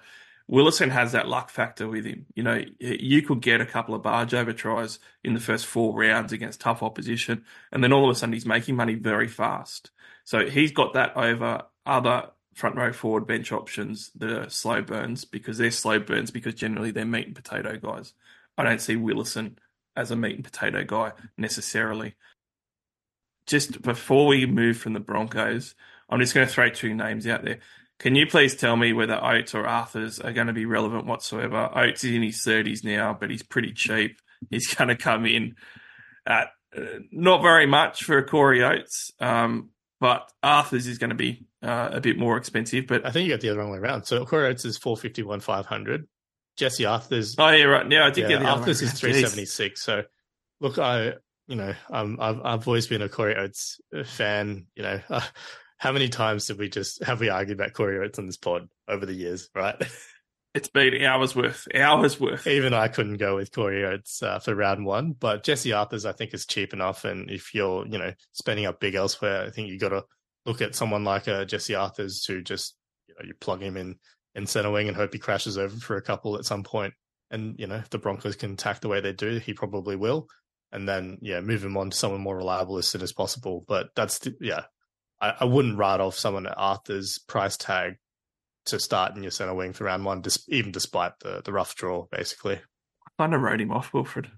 Willison 0.49 0.91
has 0.91 1.13
that 1.13 1.29
luck 1.29 1.51
factor 1.51 1.89
with 1.89 2.05
him. 2.05 2.27
You 2.35 2.43
know, 2.43 2.63
you 2.81 3.23
could 3.23 3.41
get 3.41 3.61
a 3.61 3.67
couple 3.67 3.95
of 3.95 4.03
barge 4.03 4.35
over 4.35 4.53
tries 4.53 4.99
in 5.23 5.35
the 5.35 5.41
first 5.41 5.67
four 5.67 5.97
rounds 5.97 6.33
against 6.33 6.61
tough 6.61 6.83
opposition, 6.83 7.45
and 7.71 7.83
then 7.83 7.93
all 7.93 8.05
of 8.05 8.15
a 8.15 8.19
sudden 8.19 8.33
he's 8.33 8.45
making 8.45 8.75
money 8.77 8.95
very 8.95 9.29
fast. 9.29 9.91
So 10.25 10.45
he's 10.47 10.73
got 10.73 10.95
that 10.95 11.17
over 11.17 11.63
other 11.87 12.31
front 12.55 12.77
row 12.77 12.93
forward 12.93 13.27
bench 13.27 13.53
options 13.53 14.11
that 14.17 14.31
are 14.31 14.51
slow 14.51 14.83
burns 14.83 15.25
because 15.25 15.59
they're 15.59 15.71
slow 15.71 15.99
burns 15.99 16.31
because 16.31 16.55
generally 16.55 16.91
they're 16.91 17.05
meat 17.05 17.27
and 17.27 17.37
potato 17.37 17.77
guys. 17.79 18.13
I 18.59 18.65
don't 18.65 18.81
see 18.81 18.97
Willison 18.97 19.59
as 19.97 20.11
a 20.11 20.17
meat 20.17 20.37
and 20.37 20.45
potato 20.45 20.85
guy 20.85 21.13
necessarily. 21.37 22.15
Just 23.47 23.83
before 23.83 24.27
we 24.27 24.47
move 24.47 24.77
from 24.77 24.93
the 24.93 25.01
Broncos, 25.01 25.75
I'm 26.09 26.21
just 26.21 26.35
going 26.35 26.47
to 26.47 26.53
throw 26.53 26.69
two 26.69 26.95
names 26.95 27.27
out 27.27 27.45
there. 27.45 27.59
Can 27.99 28.15
you 28.15 28.27
please 28.27 28.57
tell 28.57 28.77
me 28.77 28.93
whether 28.93 29.23
Oates 29.23 29.55
or 29.55 29.65
Arthars 29.65 30.25
are 30.25 30.33
going 30.33 30.47
to 30.49 30.53
be 30.53 30.67
relevant 30.67 31.07
whatsoever? 31.07 31.71
Oates 31.75 32.05
is 32.05 32.13
in 32.13 32.23
his 32.23 32.45
30s 32.45 32.85
now, 32.85 33.17
but 33.19 33.31
he's 33.31 33.43
pretty 33.43 33.73
cheap. 33.73 34.21
He's 34.51 34.73
going 34.75 34.89
to 34.89 34.97
come 34.97 35.27
in 35.27 35.57
at 36.27 36.49
uh, 36.77 36.81
not 37.11 37.43
very 37.43 37.67
much 37.67 38.05
for 38.05 38.23
Corey 38.23 38.63
Oates. 38.63 39.13
Um, 39.21 39.71
but 40.01 40.33
Arthars 40.43 40.89
is 40.89 40.99
going 40.99 41.11
to 41.11 41.17
be 41.17 41.47
uh, 41.63 41.91
a 41.93 42.01
bit 42.01 42.19
more 42.19 42.37
expensive. 42.37 42.89
But 42.89 43.07
I 43.07 43.13
think 43.13 43.29
you 43.29 43.35
got 43.35 43.41
the 43.41 43.51
other 43.51 43.61
wrong 43.61 43.71
way 43.71 43.79
around. 43.79 44.05
So 44.05 44.25
Corey 44.27 44.49
Oates 44.49 44.65
is 44.65 44.77
four 44.77 44.97
fifty 44.97 45.23
one 45.23 45.39
five 45.39 45.67
hundred. 45.67 46.09
Jesse 46.63 46.85
Arthars. 46.85 47.35
Oh 47.39 47.51
yeah, 47.51 47.65
right. 47.65 47.91
Yeah, 47.91 48.07
I 48.07 48.11
did 48.11 48.23
yeah, 48.23 48.29
get 48.29 48.39
the 48.39 48.47
Arthars 48.47 48.83
is 48.83 48.93
three 48.93 49.21
seventy 49.21 49.47
six. 49.47 49.83
So 49.83 50.05
look, 50.61 50.79
I 50.79 51.15
you 51.49 51.57
know 51.57 51.75
um, 51.91 52.19
I've 52.21 52.41
I've 52.45 52.69
always 52.69 52.87
been 52.87 53.03
a 53.03 53.09
Corey 53.09 53.35
Oates 53.35 53.81
uh, 53.93 54.05
fan. 54.05 54.67
You 54.77 54.85
know, 54.85 55.01
uh, 55.11 55.21
how 55.79 55.91
many 55.91 56.09
times 56.09 56.47
did 56.47 56.59
we 56.59 56.69
just 56.69 57.03
have 57.03 57.19
we 57.19 57.31
argued 57.31 57.59
about 57.59 57.73
Corey 57.73 57.99
Oates 57.99 58.21
on 58.21 58.27
this 58.27 58.37
pod 58.37 58.69
over 58.87 59.05
the 59.05 59.15
years, 59.15 59.51
right? 59.55 59.77
It's 60.55 60.69
been 60.69 61.03
hours 61.03 61.35
worth, 61.35 61.67
hours 61.75 62.21
worth. 62.21 62.47
Even 62.47 62.75
I 62.75 62.89
couldn't 62.89 63.17
go 63.17 63.37
with 63.37 63.53
Corey 63.53 63.87
Oates 63.87 64.23
uh, 64.23 64.39
for 64.39 64.55
round 64.55 64.85
one, 64.85 65.13
but 65.13 65.45
Jesse 65.45 65.71
Arthars 65.71 66.05
I 66.05 66.13
think 66.13 66.35
is 66.35 66.45
cheap 66.45 66.75
enough, 66.75 67.07
and 67.07 67.31
if 67.31 67.55
you're 67.55 67.87
you 67.87 67.97
know 67.97 68.13
spending 68.33 68.67
up 68.67 68.79
big 68.79 68.95
elsewhere, 68.95 69.47
I 69.47 69.51
think 69.51 69.71
you 69.71 69.79
got 69.79 69.89
to 69.89 70.05
look 70.45 70.61
at 70.61 70.75
someone 70.75 71.05
like 71.05 71.27
a 71.27 71.37
uh, 71.37 71.45
Jesse 71.47 71.73
Arthars 71.73 72.27
who 72.27 72.43
just 72.43 72.77
you 73.09 73.15
know 73.15 73.25
you 73.27 73.33
plug 73.41 73.63
him 73.63 73.79
in 73.79 73.97
in 74.35 74.47
center 74.47 74.71
wing 74.71 74.89
and 74.89 74.97
hope 74.97 75.13
he 75.13 75.19
crashes 75.19 75.59
over 75.59 75.77
for 75.77 75.97
a 75.97 76.03
couple 76.03 76.37
at 76.37 76.45
some 76.45 76.63
point. 76.63 76.95
And 77.31 77.59
you 77.59 77.67
know 77.67 77.77
if 77.77 77.91
the 77.91 77.99
Broncos 77.99 78.37
can 78.37 78.53
attack 78.53 78.81
the 78.81 78.89
way 78.89 79.01
they 79.01 79.13
do, 79.13 79.39
he 79.39 79.55
probably 79.55 79.97
will. 79.97 80.29
And 80.71 80.89
then 80.89 81.19
yeah, 81.21 81.41
move 81.41 81.65
him 81.65 81.77
on 81.77 81.91
to 81.91 81.97
someone 81.97 82.21
more 82.21 82.37
reliable 82.37 82.79
as 82.79 82.89
soon 82.89 83.03
as 83.03 83.13
possible. 83.13 83.65
But 83.67 83.91
that's 83.95 84.21
the, 84.21 84.35
yeah, 84.41 84.65
I, 85.21 85.35
I 85.41 85.45
wouldn't 85.45 85.79
write 85.79 86.01
off 86.01 86.17
someone 86.17 86.47
at 86.47 86.57
Arthars 86.57 87.19
price 87.27 87.57
tag 87.57 87.97
to 88.67 88.79
start 88.79 89.17
in 89.17 89.23
your 89.23 89.31
center 89.31 89.55
wing 89.55 89.73
for 89.73 89.85
round 89.85 90.05
one, 90.05 90.23
even 90.49 90.73
despite 90.73 91.19
the, 91.21 91.43
the 91.45 91.53
rough 91.53 91.75
draw, 91.75 92.07
basically. 92.11 92.57
I 92.57 93.11
kind 93.19 93.35
of 93.35 93.43
wrote 93.43 93.61
him 93.61 93.73
off, 93.73 93.93
Wilfred. 93.93 94.31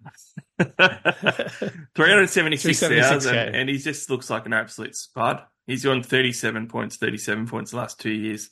376,000, 0.59 3.37
and 3.37 3.69
he 3.69 3.79
just 3.79 4.11
looks 4.11 4.31
like 4.31 4.47
an 4.47 4.53
absolute 4.53 4.97
spud. 4.97 5.43
He's 5.67 5.87
on 5.87 6.03
37 6.03 6.67
points, 6.69 6.97
37 6.97 7.47
points 7.47 7.71
the 7.71 7.77
last 7.77 8.01
two 8.01 8.11
years 8.11 8.51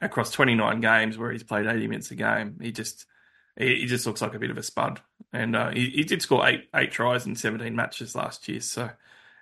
across 0.00 0.30
29 0.30 0.80
games 0.80 1.18
where 1.18 1.30
he's 1.30 1.42
played 1.42 1.66
80 1.66 1.86
minutes 1.88 2.10
a 2.10 2.14
game. 2.14 2.58
He 2.60 2.72
just 2.72 3.06
he, 3.56 3.86
just 3.86 4.06
looks 4.06 4.22
like 4.22 4.34
a 4.34 4.38
bit 4.38 4.50
of 4.50 4.58
a 4.58 4.62
spud. 4.62 5.00
And 5.32 5.54
uh, 5.54 5.70
he, 5.70 5.90
he, 5.90 6.04
did 6.04 6.22
score 6.22 6.46
eight 6.46 6.68
eight 6.74 6.90
tries 6.90 7.26
in 7.26 7.36
17 7.36 7.74
matches 7.76 8.14
last 8.14 8.48
year. 8.48 8.60
So, 8.60 8.90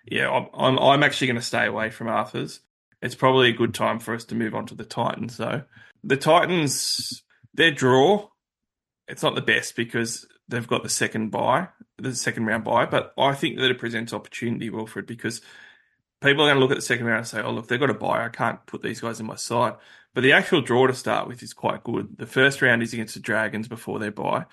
yeah, 0.04 0.30
I'm, 0.30 0.48
I'm, 0.54 0.78
I'm 0.78 1.02
actually 1.02 1.28
going 1.28 1.36
to 1.36 1.42
stay 1.42 1.66
away 1.66 1.90
from 1.90 2.08
Arthars. 2.08 2.60
it's 3.02 3.14
probably 3.14 3.50
a 3.50 3.54
good 3.56 3.74
time 3.74 3.98
for 3.98 4.14
us 4.14 4.24
to 4.26 4.34
move 4.34 4.54
on 4.54 4.66
to 4.66 4.74
the 4.74 4.84
Titans. 4.84 5.36
So 5.36 5.62
the 6.02 6.16
Titans, 6.16 7.22
their 7.54 7.70
draw, 7.70 8.28
it's 9.08 9.22
not 9.22 9.34
the 9.34 9.42
best 9.42 9.76
because 9.76 10.26
they've 10.48 10.66
got 10.66 10.82
the 10.82 10.88
second 10.88 11.30
bye, 11.30 11.68
the 11.98 12.14
second 12.14 12.46
round 12.46 12.64
bye, 12.64 12.86
but 12.86 13.12
I 13.18 13.34
think 13.34 13.58
that 13.58 13.70
it 13.70 13.78
presents 13.78 14.12
opportunity, 14.12 14.70
Wilfred, 14.70 15.06
because 15.06 15.40
people 16.20 16.44
are 16.44 16.48
going 16.48 16.56
to 16.56 16.60
look 16.60 16.70
at 16.70 16.76
the 16.76 16.82
second 16.82 17.06
round 17.06 17.18
and 17.18 17.26
say, 17.26 17.40
oh, 17.40 17.52
look, 17.52 17.68
they've 17.68 17.80
got 17.80 17.90
a 17.90 17.94
bye. 17.94 18.24
I 18.24 18.28
can't 18.28 18.64
put 18.66 18.82
these 18.82 19.00
guys 19.00 19.20
in 19.20 19.26
my 19.26 19.36
side. 19.36 19.74
But 20.14 20.22
the 20.22 20.32
actual 20.32 20.60
draw 20.60 20.86
to 20.86 20.94
start 20.94 21.28
with 21.28 21.42
is 21.42 21.52
quite 21.52 21.84
good. 21.84 22.16
The 22.18 22.26
first 22.26 22.62
round 22.62 22.82
is 22.82 22.92
against 22.92 23.14
the 23.14 23.20
Dragons 23.20 23.68
before 23.68 23.98
their 23.98 24.10
bye. 24.10 24.46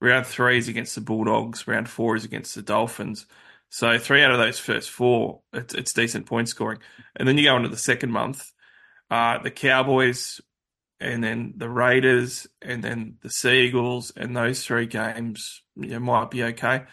Round 0.00 0.26
three 0.26 0.58
is 0.58 0.68
against 0.68 0.94
the 0.94 1.00
Bulldogs. 1.00 1.68
Round 1.68 1.88
four 1.88 2.16
is 2.16 2.24
against 2.24 2.54
the 2.54 2.62
Dolphins. 2.62 3.26
So 3.68 3.98
three 3.98 4.22
out 4.22 4.32
of 4.32 4.38
those 4.38 4.58
first 4.58 4.90
four, 4.90 5.40
it's, 5.52 5.74
it's 5.74 5.92
decent 5.92 6.26
point 6.26 6.48
scoring. 6.48 6.80
And 7.16 7.26
then 7.26 7.38
you 7.38 7.44
go 7.44 7.56
into 7.56 7.68
the 7.68 7.76
second 7.76 8.10
month, 8.10 8.52
uh, 9.10 9.38
the 9.38 9.50
Cowboys, 9.50 10.40
and 11.00 11.22
then 11.22 11.54
the 11.56 11.68
Raiders, 11.68 12.46
and 12.60 12.82
then 12.82 13.16
the 13.22 13.30
Sea 13.30 13.66
Eagles, 13.66 14.12
and 14.16 14.36
those 14.36 14.64
three 14.64 14.86
games 14.86 15.62
you 15.76 15.88
know, 15.88 16.00
might 16.00 16.30
be 16.30 16.42
okay. 16.44 16.84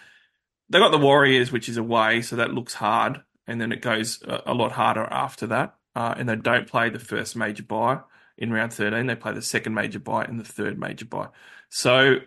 They 0.69 0.79
got 0.79 0.91
the 0.91 0.97
Warriors, 0.97 1.51
which 1.51 1.67
is 1.67 1.77
away, 1.77 2.21
so 2.21 2.35
that 2.35 2.53
looks 2.53 2.75
hard, 2.75 3.23
and 3.47 3.59
then 3.59 3.71
it 3.71 3.81
goes 3.81 4.21
a, 4.23 4.43
a 4.47 4.53
lot 4.53 4.71
harder 4.71 5.03
after 5.03 5.47
that. 5.47 5.75
Uh, 5.99 6.15
and 6.17 6.29
they 6.29 6.35
don't 6.37 6.65
play 6.65 6.89
the 6.89 6.97
first 6.97 7.35
major 7.35 7.61
bye 7.61 7.99
in 8.37 8.53
round 8.53 8.71
13. 8.71 9.05
They 9.05 9.15
play 9.15 9.33
the 9.33 9.41
second 9.41 9.73
major 9.73 9.99
bye 9.99 10.23
and 10.23 10.39
the 10.39 10.45
third 10.45 10.79
major 10.79 11.03
bye. 11.03 11.27
So 11.67 12.19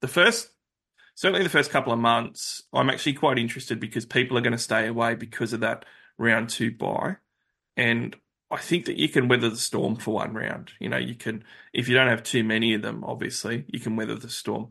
the 0.00 0.08
first, 0.08 0.48
certainly 1.14 1.42
the 1.42 1.50
first 1.50 1.70
couple 1.70 1.92
of 1.92 1.98
months, 1.98 2.62
I'm 2.72 2.88
actually 2.88 3.12
quite 3.12 3.38
interested 3.38 3.78
because 3.78 4.06
people 4.06 4.38
are 4.38 4.40
going 4.40 4.52
to 4.52 4.58
stay 4.58 4.86
away 4.86 5.16
because 5.16 5.52
of 5.52 5.60
that 5.60 5.84
round 6.16 6.48
two 6.48 6.70
bye. 6.70 7.16
And 7.76 8.16
I 8.50 8.56
think 8.56 8.86
that 8.86 8.96
you 8.96 9.10
can 9.10 9.28
weather 9.28 9.50
the 9.50 9.56
storm 9.56 9.96
for 9.96 10.14
one 10.14 10.32
round. 10.32 10.70
You 10.80 10.88
know, 10.88 10.96
you 10.96 11.14
can, 11.14 11.44
if 11.74 11.90
you 11.90 11.94
don't 11.94 12.08
have 12.08 12.22
too 12.22 12.42
many 12.42 12.72
of 12.72 12.80
them, 12.80 13.04
obviously, 13.04 13.66
you 13.68 13.80
can 13.80 13.96
weather 13.96 14.14
the 14.14 14.30
storm. 14.30 14.70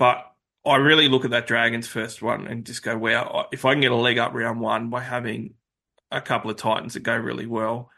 But 0.00 0.26
I 0.66 0.76
really 0.78 1.08
look 1.08 1.24
at 1.24 1.30
that 1.30 1.46
Dragons 1.46 1.86
first 1.86 2.22
one 2.22 2.48
and 2.48 2.66
just 2.66 2.82
go, 2.82 2.98
wow, 2.98 3.46
if 3.52 3.64
I 3.64 3.74
can 3.74 3.82
get 3.82 3.92
a 3.92 3.94
leg 3.94 4.18
up 4.18 4.34
round 4.34 4.58
one 4.58 4.90
by 4.90 5.02
having 5.02 5.54
a 6.10 6.20
couple 6.20 6.50
of 6.50 6.56
Titans 6.56 6.94
that 6.94 7.02
go 7.02 7.16
really 7.16 7.46
well, 7.46 7.90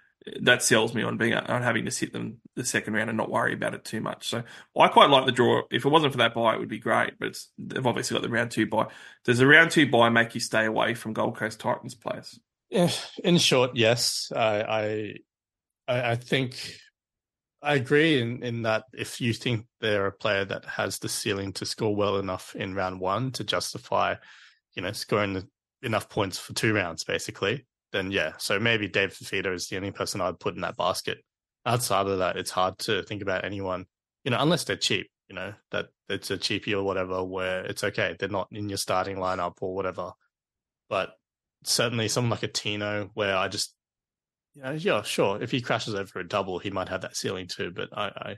that 0.43 0.63
sells 0.63 0.95
me 0.95 1.03
on 1.03 1.17
being 1.17 1.35
on 1.35 1.63
having 1.63 1.87
to 1.87 1.91
sit 1.91 2.13
them 2.13 2.39
the 2.55 2.65
second 2.65 2.95
round 2.95 3.09
and 3.09 3.17
not 3.17 3.31
worry 3.31 3.55
about 3.55 3.75
it 3.75 3.85
too 3.85 4.01
much. 4.01 4.29
So 4.29 4.43
I 4.79 4.89
quite 4.89 5.11
like 5.11 5.27
the 5.27 5.33
draw. 5.33 5.63
If 5.71 5.85
it 5.85 5.89
wasn't 5.89 6.13
for 6.13 6.19
that 6.19 6.35
bye, 6.35 6.55
it 6.55 6.61
would 6.61 6.69
be 6.69 6.79
great. 6.79 7.15
But 7.19 7.39
they've 7.59 7.87
obviously 7.87 8.15
got 8.15 8.23
the 8.23 8.29
round 8.29 8.51
two 8.51 8.67
bye. 8.67 8.89
Does 9.25 9.39
the 9.39 9.47
round 9.47 9.71
two 9.71 9.91
bye 9.91 10.11
make 10.11 10.35
you 10.35 10.41
stay 10.41 10.67
away 10.67 10.95
from 10.95 11.15
Gold 11.15 11.37
Coast 11.37 11.61
Titans 11.61 11.95
players? 11.95 12.39
Yeah, 12.69 12.91
in 13.25 13.39
short, 13.39 13.73
yes. 13.75 14.31
I 14.35 15.15
I 15.89 16.11
I 16.13 16.17
think 16.17 16.79
I 17.63 17.75
agree 17.75 18.21
in, 18.21 18.43
in 18.43 18.63
that 18.63 18.85
if 18.93 19.21
you 19.21 19.33
think 19.33 19.67
they're 19.81 20.07
a 20.07 20.13
player 20.13 20.45
that 20.45 20.65
has 20.65 20.99
the 20.99 21.09
ceiling 21.09 21.53
to 21.55 21.67
score 21.67 21.95
well 21.95 22.19
enough 22.19 22.55
in 22.55 22.75
round 22.75 23.01
one 23.01 23.33
to 23.33 23.45
justify, 23.45 24.15
you 24.75 24.83
know, 24.83 24.93
scoring 24.93 25.35
the, 25.35 25.49
enough 25.83 26.09
points 26.09 26.39
for 26.39 26.55
two 26.55 26.75
rounds, 26.75 27.05
basically, 27.05 27.67
then 27.93 28.11
yeah. 28.11 28.33
So 28.39 28.59
maybe 28.59 28.89
Dave 28.89 29.15
Fifita 29.15 29.55
is 29.55 29.69
the 29.69 29.77
only 29.77 29.91
person 29.91 30.21
I'd 30.21 30.41
put 30.41 30.55
in 30.55 30.63
that 30.63 30.77
basket. 30.77 31.19
Outside 31.67 32.07
of 32.07 32.19
that, 32.19 32.37
it's 32.37 32.51
hard 32.51 32.79
to 32.81 33.03
think 33.03 33.23
about 33.23 33.45
anyone, 33.45 33.87
you 34.25 34.31
know, 34.31 34.39
unless 34.41 34.65
they're 34.65 34.77
cheap, 34.77 35.09
you 35.29 35.37
know, 35.37 35.55
that 35.71 35.89
it's 36.09 36.31
a 36.31 36.39
cheapie 36.39 36.73
or 36.73 36.83
whatever, 36.83 37.23
where 37.23 37.65
it's 37.65 37.85
okay. 37.85 38.17
They're 38.19 38.29
not 38.29 38.49
in 38.51 38.69
your 38.69 38.79
starting 38.79 39.17
lineup 39.17 39.55
or 39.61 39.75
whatever. 39.75 40.13
But 40.89 41.11
certainly 41.63 42.09
someone 42.09 42.31
like 42.31 42.43
a 42.43 42.49
Tino, 42.49 43.11
where 43.15 43.37
I 43.37 43.49
just, 43.49 43.75
you 44.55 44.63
know, 44.63 44.73
yeah, 44.73 45.03
sure, 45.03 45.41
if 45.43 45.51
he 45.51 45.61
crashes 45.61 45.95
over 45.95 46.19
a 46.19 46.27
double, 46.27 46.59
he 46.59 46.71
might 46.71 46.89
have 46.89 47.03
that 47.03 47.17
ceiling 47.17 47.47
too. 47.47 47.71
But 47.71 47.91
I, 47.93 48.07
I, 48.07 48.37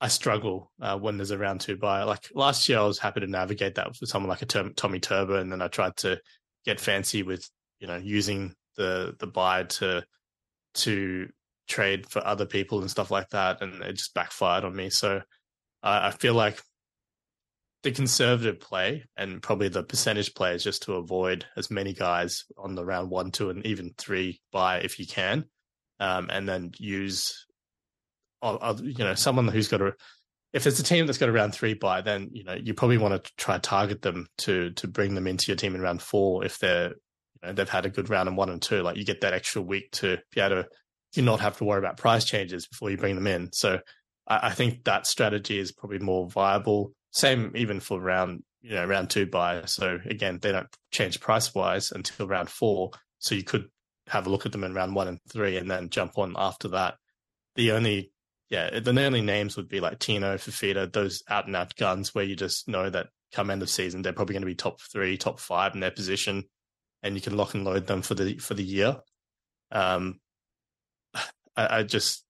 I 0.00 0.08
struggle 0.08 0.70
uh, 0.80 0.98
when 0.98 1.16
there's 1.16 1.30
a 1.30 1.38
round 1.38 1.60
two 1.60 1.76
bye. 1.76 2.02
Like 2.02 2.28
last 2.34 2.68
year, 2.68 2.78
I 2.78 2.84
was 2.84 2.98
happy 2.98 3.20
to 3.20 3.26
navigate 3.26 3.76
that 3.76 3.88
with 4.00 4.10
someone 4.10 4.28
like 4.28 4.42
a 4.42 4.72
Tommy 4.72 5.00
Turbo, 5.00 5.36
and 5.36 5.50
then 5.50 5.62
I 5.62 5.68
tried 5.68 5.96
to 5.98 6.20
get 6.64 6.80
fancy 6.80 7.22
with, 7.22 7.48
you 7.80 7.86
know, 7.86 7.96
using 7.96 8.54
the 8.76 9.14
the 9.18 9.26
bye 9.26 9.64
to 9.64 10.04
to 10.74 11.28
trade 11.68 12.06
for 12.08 12.26
other 12.26 12.46
people 12.46 12.80
and 12.80 12.90
stuff 12.90 13.10
like 13.10 13.28
that, 13.30 13.60
and 13.62 13.82
it 13.82 13.94
just 13.94 14.14
backfired 14.14 14.64
on 14.64 14.74
me. 14.74 14.90
So 14.90 15.22
I 15.82 16.10
feel 16.10 16.34
like 16.34 16.60
the 17.82 17.92
conservative 17.92 18.58
play 18.58 19.04
and 19.16 19.40
probably 19.40 19.68
the 19.68 19.84
percentage 19.84 20.34
play 20.34 20.54
is 20.54 20.64
just 20.64 20.82
to 20.82 20.94
avoid 20.94 21.46
as 21.56 21.70
many 21.70 21.92
guys 21.92 22.44
on 22.56 22.74
the 22.74 22.84
round 22.84 23.10
one, 23.10 23.30
two, 23.30 23.50
and 23.50 23.64
even 23.64 23.94
three 23.96 24.40
bye 24.52 24.78
if 24.78 24.98
you 24.98 25.06
can, 25.06 25.44
um, 26.00 26.28
and 26.30 26.48
then 26.48 26.72
use, 26.78 27.46
you 28.42 28.94
know, 28.98 29.14
someone 29.14 29.48
who's 29.48 29.68
got 29.68 29.82
a. 29.82 29.94
If 30.54 30.66
it's 30.66 30.80
a 30.80 30.82
team 30.82 31.06
that's 31.06 31.18
got 31.18 31.28
a 31.28 31.32
round 31.32 31.54
three 31.54 31.74
bye, 31.74 32.00
then 32.00 32.30
you 32.32 32.42
know 32.42 32.54
you 32.54 32.72
probably 32.74 32.98
want 32.98 33.22
to 33.22 33.32
try 33.36 33.58
target 33.58 34.02
them 34.02 34.26
to 34.38 34.70
to 34.72 34.88
bring 34.88 35.14
them 35.14 35.26
into 35.26 35.48
your 35.48 35.56
team 35.56 35.74
in 35.74 35.82
round 35.82 36.00
four 36.00 36.44
if 36.44 36.58
they're 36.58 36.94
you 37.42 37.48
know 37.48 37.54
they've 37.54 37.68
had 37.68 37.86
a 37.86 37.90
good 37.90 38.10
round 38.10 38.28
in 38.28 38.36
one 38.36 38.50
and 38.50 38.62
two. 38.62 38.82
Like 38.82 38.96
you 38.96 39.04
get 39.04 39.20
that 39.22 39.34
extra 39.34 39.62
week 39.62 39.90
to 39.92 40.18
be 40.32 40.40
able 40.40 40.62
to 40.62 40.68
you 41.14 41.22
not 41.22 41.40
have 41.40 41.56
to 41.58 41.64
worry 41.64 41.78
about 41.78 41.96
price 41.96 42.24
changes 42.24 42.66
before 42.66 42.90
you 42.90 42.98
bring 42.98 43.14
them 43.14 43.26
in. 43.26 43.50
So 43.52 43.80
I, 44.26 44.48
I 44.48 44.50
think 44.50 44.84
that 44.84 45.06
strategy 45.06 45.58
is 45.58 45.72
probably 45.72 46.00
more 46.00 46.28
viable 46.28 46.92
same 47.10 47.52
even 47.54 47.80
for 47.80 48.00
round, 48.00 48.42
you 48.60 48.74
know, 48.74 48.84
round 48.84 49.10
two 49.10 49.26
bye. 49.26 49.62
So 49.66 49.98
again, 50.04 50.38
they 50.40 50.52
don't 50.52 50.68
change 50.90 51.20
price 51.20 51.54
wise 51.54 51.90
until 51.92 52.26
round 52.26 52.48
four. 52.48 52.90
So 53.18 53.34
you 53.34 53.44
could 53.44 53.68
have 54.08 54.26
a 54.26 54.30
look 54.30 54.46
at 54.46 54.52
them 54.52 54.64
in 54.64 54.74
round 54.74 54.94
one 54.94 55.08
and 55.08 55.18
three 55.30 55.56
and 55.56 55.70
then 55.70 55.90
jump 55.90 56.18
on 56.18 56.34
after 56.36 56.68
that. 56.68 56.94
The 57.56 57.72
only, 57.72 58.12
yeah, 58.50 58.78
the 58.78 59.04
only 59.04 59.20
names 59.20 59.56
would 59.56 59.68
be 59.68 59.80
like 59.80 59.98
Tino, 59.98 60.36
Fifita, 60.36 60.92
those 60.92 61.22
out 61.28 61.46
and 61.46 61.56
out 61.56 61.74
guns 61.76 62.14
where 62.14 62.24
you 62.24 62.36
just 62.36 62.68
know 62.68 62.88
that 62.88 63.08
come 63.32 63.50
end 63.50 63.62
of 63.62 63.68
season, 63.68 64.02
they're 64.02 64.12
probably 64.12 64.34
going 64.34 64.42
to 64.42 64.46
be 64.46 64.54
top 64.54 64.80
three, 64.80 65.16
top 65.16 65.40
five 65.40 65.74
in 65.74 65.80
their 65.80 65.90
position 65.90 66.44
and 67.02 67.14
you 67.14 67.20
can 67.20 67.36
lock 67.36 67.54
and 67.54 67.64
load 67.64 67.86
them 67.86 68.02
for 68.02 68.14
the, 68.14 68.38
for 68.38 68.54
the 68.54 68.64
year. 68.64 68.96
Um, 69.70 70.20
I, 71.56 71.78
I 71.78 71.82
just, 71.82 72.24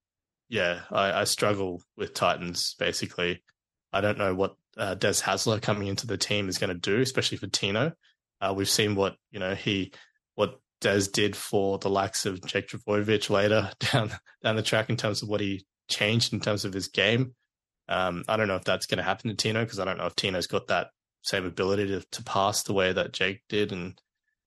yeah, 0.49 0.81
I, 0.91 1.21
I 1.21 1.23
struggle 1.25 1.81
with 1.97 2.13
Titans 2.13 2.75
basically. 2.77 3.43
I 3.91 4.01
don't 4.01 4.17
know 4.17 4.35
what 4.35 4.55
uh, 4.77 4.95
Des 4.95 5.21
Hasler 5.21 5.61
coming 5.61 5.87
into 5.87 6.07
the 6.07 6.17
team 6.17 6.49
is 6.49 6.57
going 6.57 6.69
to 6.69 6.75
do, 6.75 7.01
especially 7.01 7.37
for 7.37 7.47
Tino. 7.47 7.93
Uh, 8.41 8.53
we've 8.55 8.69
seen 8.69 8.95
what 8.95 9.15
you 9.31 9.39
know 9.39 9.53
he 9.53 9.91
what 10.35 10.59
Des 10.81 11.03
did 11.11 11.35
for 11.35 11.77
the 11.77 11.89
likes 11.89 12.25
of 12.25 12.43
Jake 12.45 12.69
Trbojevic 12.69 13.29
later 13.29 13.71
down 13.91 14.11
down 14.41 14.55
the 14.55 14.61
track 14.61 14.89
in 14.89 14.97
terms 14.97 15.21
of 15.21 15.29
what 15.29 15.41
he 15.41 15.65
changed 15.89 16.33
in 16.33 16.39
terms 16.39 16.65
of 16.65 16.73
his 16.73 16.87
game. 16.87 17.33
Um, 17.87 18.23
I 18.27 18.37
don't 18.37 18.47
know 18.47 18.55
if 18.55 18.63
that's 18.63 18.85
going 18.85 18.99
to 18.99 19.03
happen 19.03 19.29
to 19.29 19.35
Tino 19.35 19.63
because 19.63 19.79
I 19.79 19.85
don't 19.85 19.97
know 19.97 20.05
if 20.05 20.15
Tino's 20.15 20.47
got 20.47 20.67
that 20.67 20.91
same 21.23 21.45
ability 21.45 21.87
to, 21.87 22.01
to 22.11 22.23
pass 22.23 22.63
the 22.63 22.73
way 22.73 22.93
that 22.93 23.13
Jake 23.13 23.41
did. 23.49 23.71
And 23.71 23.99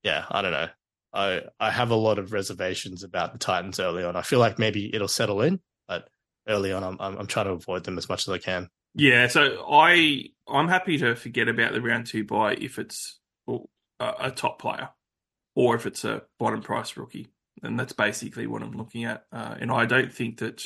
yeah, 0.02 0.24
I 0.30 0.42
don't 0.42 0.52
know. 0.52 0.68
I 1.12 1.42
I 1.60 1.70
have 1.70 1.90
a 1.90 1.96
lot 1.96 2.18
of 2.18 2.32
reservations 2.32 3.02
about 3.02 3.32
the 3.32 3.38
Titans 3.38 3.80
early 3.80 4.04
on. 4.04 4.16
I 4.16 4.22
feel 4.22 4.38
like 4.38 4.58
maybe 4.58 4.94
it'll 4.94 5.08
settle 5.08 5.42
in, 5.42 5.60
but 5.86 6.08
early 6.48 6.72
on, 6.72 6.82
I'm 6.82 6.96
I'm, 7.00 7.18
I'm 7.18 7.26
trying 7.26 7.46
to 7.46 7.52
avoid 7.52 7.84
them 7.84 7.98
as 7.98 8.08
much 8.08 8.26
as 8.26 8.32
I 8.32 8.38
can. 8.38 8.68
Yeah, 8.94 9.26
so 9.28 9.64
I 9.70 10.26
I'm 10.48 10.68
happy 10.68 10.98
to 10.98 11.14
forget 11.14 11.48
about 11.48 11.72
the 11.72 11.80
round 11.80 12.06
two 12.06 12.24
bye 12.24 12.54
if 12.54 12.78
it's 12.78 13.18
a, 13.48 13.58
a 14.00 14.30
top 14.30 14.58
player 14.58 14.90
or 15.54 15.74
if 15.74 15.86
it's 15.86 16.04
a 16.04 16.22
bottom 16.38 16.62
price 16.62 16.96
rookie, 16.96 17.28
and 17.62 17.78
that's 17.78 17.92
basically 17.92 18.46
what 18.46 18.62
I'm 18.62 18.76
looking 18.76 19.04
at. 19.04 19.24
Uh, 19.32 19.54
and 19.60 19.70
I 19.70 19.86
don't 19.86 20.12
think 20.12 20.38
that 20.38 20.64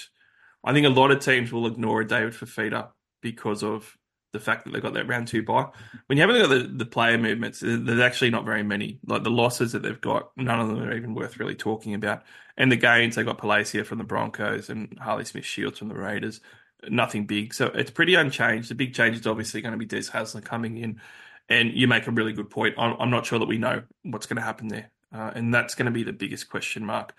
I 0.65 0.73
think 0.73 0.87
a 0.87 0.91
lot 0.91 1.11
of 1.11 1.21
teams 1.21 1.53
will 1.53 1.67
ignore 1.67 2.01
a 2.01 2.07
David 2.07 2.33
Fifita 2.33 2.89
because 3.21 3.63
of 3.63 3.97
the 4.37 4.45
fact 4.45 4.65
that 4.65 4.73
they 4.73 4.81
got 4.81 4.95
that 4.95 5.09
round 5.09 5.29
two 5.29 5.43
bye. 5.43 5.67
When 6.07 6.19
you 6.19 6.23
haven't 6.23 6.41
got 6.41 6.49
the, 6.49 6.69
the 6.69 6.87
player 6.87 7.19
movements, 7.19 7.61
there's 7.61 8.01
actually 8.01 8.31
not 8.31 8.45
very 8.45 8.63
many. 8.63 9.01
Like 9.07 9.25
the 9.25 9.31
losses 9.31 9.73
that 9.73 9.83
they've 9.83 10.01
got, 10.01 10.31
none 10.37 10.61
of 10.61 10.69
them 10.69 10.81
are 10.81 10.97
even 10.97 11.15
worth 11.15 11.39
really 11.39 11.55
talking 11.55 11.95
about. 11.95 12.23
And 12.57 12.71
the 12.71 12.77
gains, 12.77 13.17
they 13.17 13.25
got 13.25 13.39
Palasia 13.39 13.85
from 13.85 13.99
the 13.99 14.05
Broncos 14.05 14.71
and 14.71 14.99
Harley 14.99 15.25
Smith 15.25 15.45
Shields 15.45 15.79
from 15.79 15.89
the 15.89 15.95
Raiders 15.95 16.41
nothing 16.89 17.27
big. 17.27 17.55
So 17.55 17.67
it's 17.67 17.91
pretty 17.91 18.15
unchanged. 18.15 18.71
The 18.71 18.75
big 18.75 18.95
change 18.95 19.17
is 19.17 19.27
obviously 19.27 19.61
going 19.61 19.73
to 19.73 19.79
be 19.79 19.87
Des 19.87 20.11
Hasler 20.11 20.45
coming 20.45 20.79
in. 20.79 21.01
And 21.49 21.73
you 21.73 21.87
make 21.87 22.07
a 22.07 22.11
really 22.11 22.33
good 22.33 22.51
point. 22.51 22.75
I'm, 22.77 22.97
I'm 22.99 23.11
not 23.11 23.27
sure 23.27 23.39
that 23.39 23.49
we 23.49 23.59
know 23.59 23.83
what's 24.03 24.27
going 24.27 24.37
to 24.37 24.43
happen 24.43 24.69
there. 24.69 24.91
Uh, 25.13 25.31
and 25.35 25.55
that's 25.55 25.75
going 25.75 25.87
to 25.87 25.93
be 25.93 26.03
the 26.03 26.13
biggest 26.13 26.51
question 26.51 26.85
mark. 26.85 27.15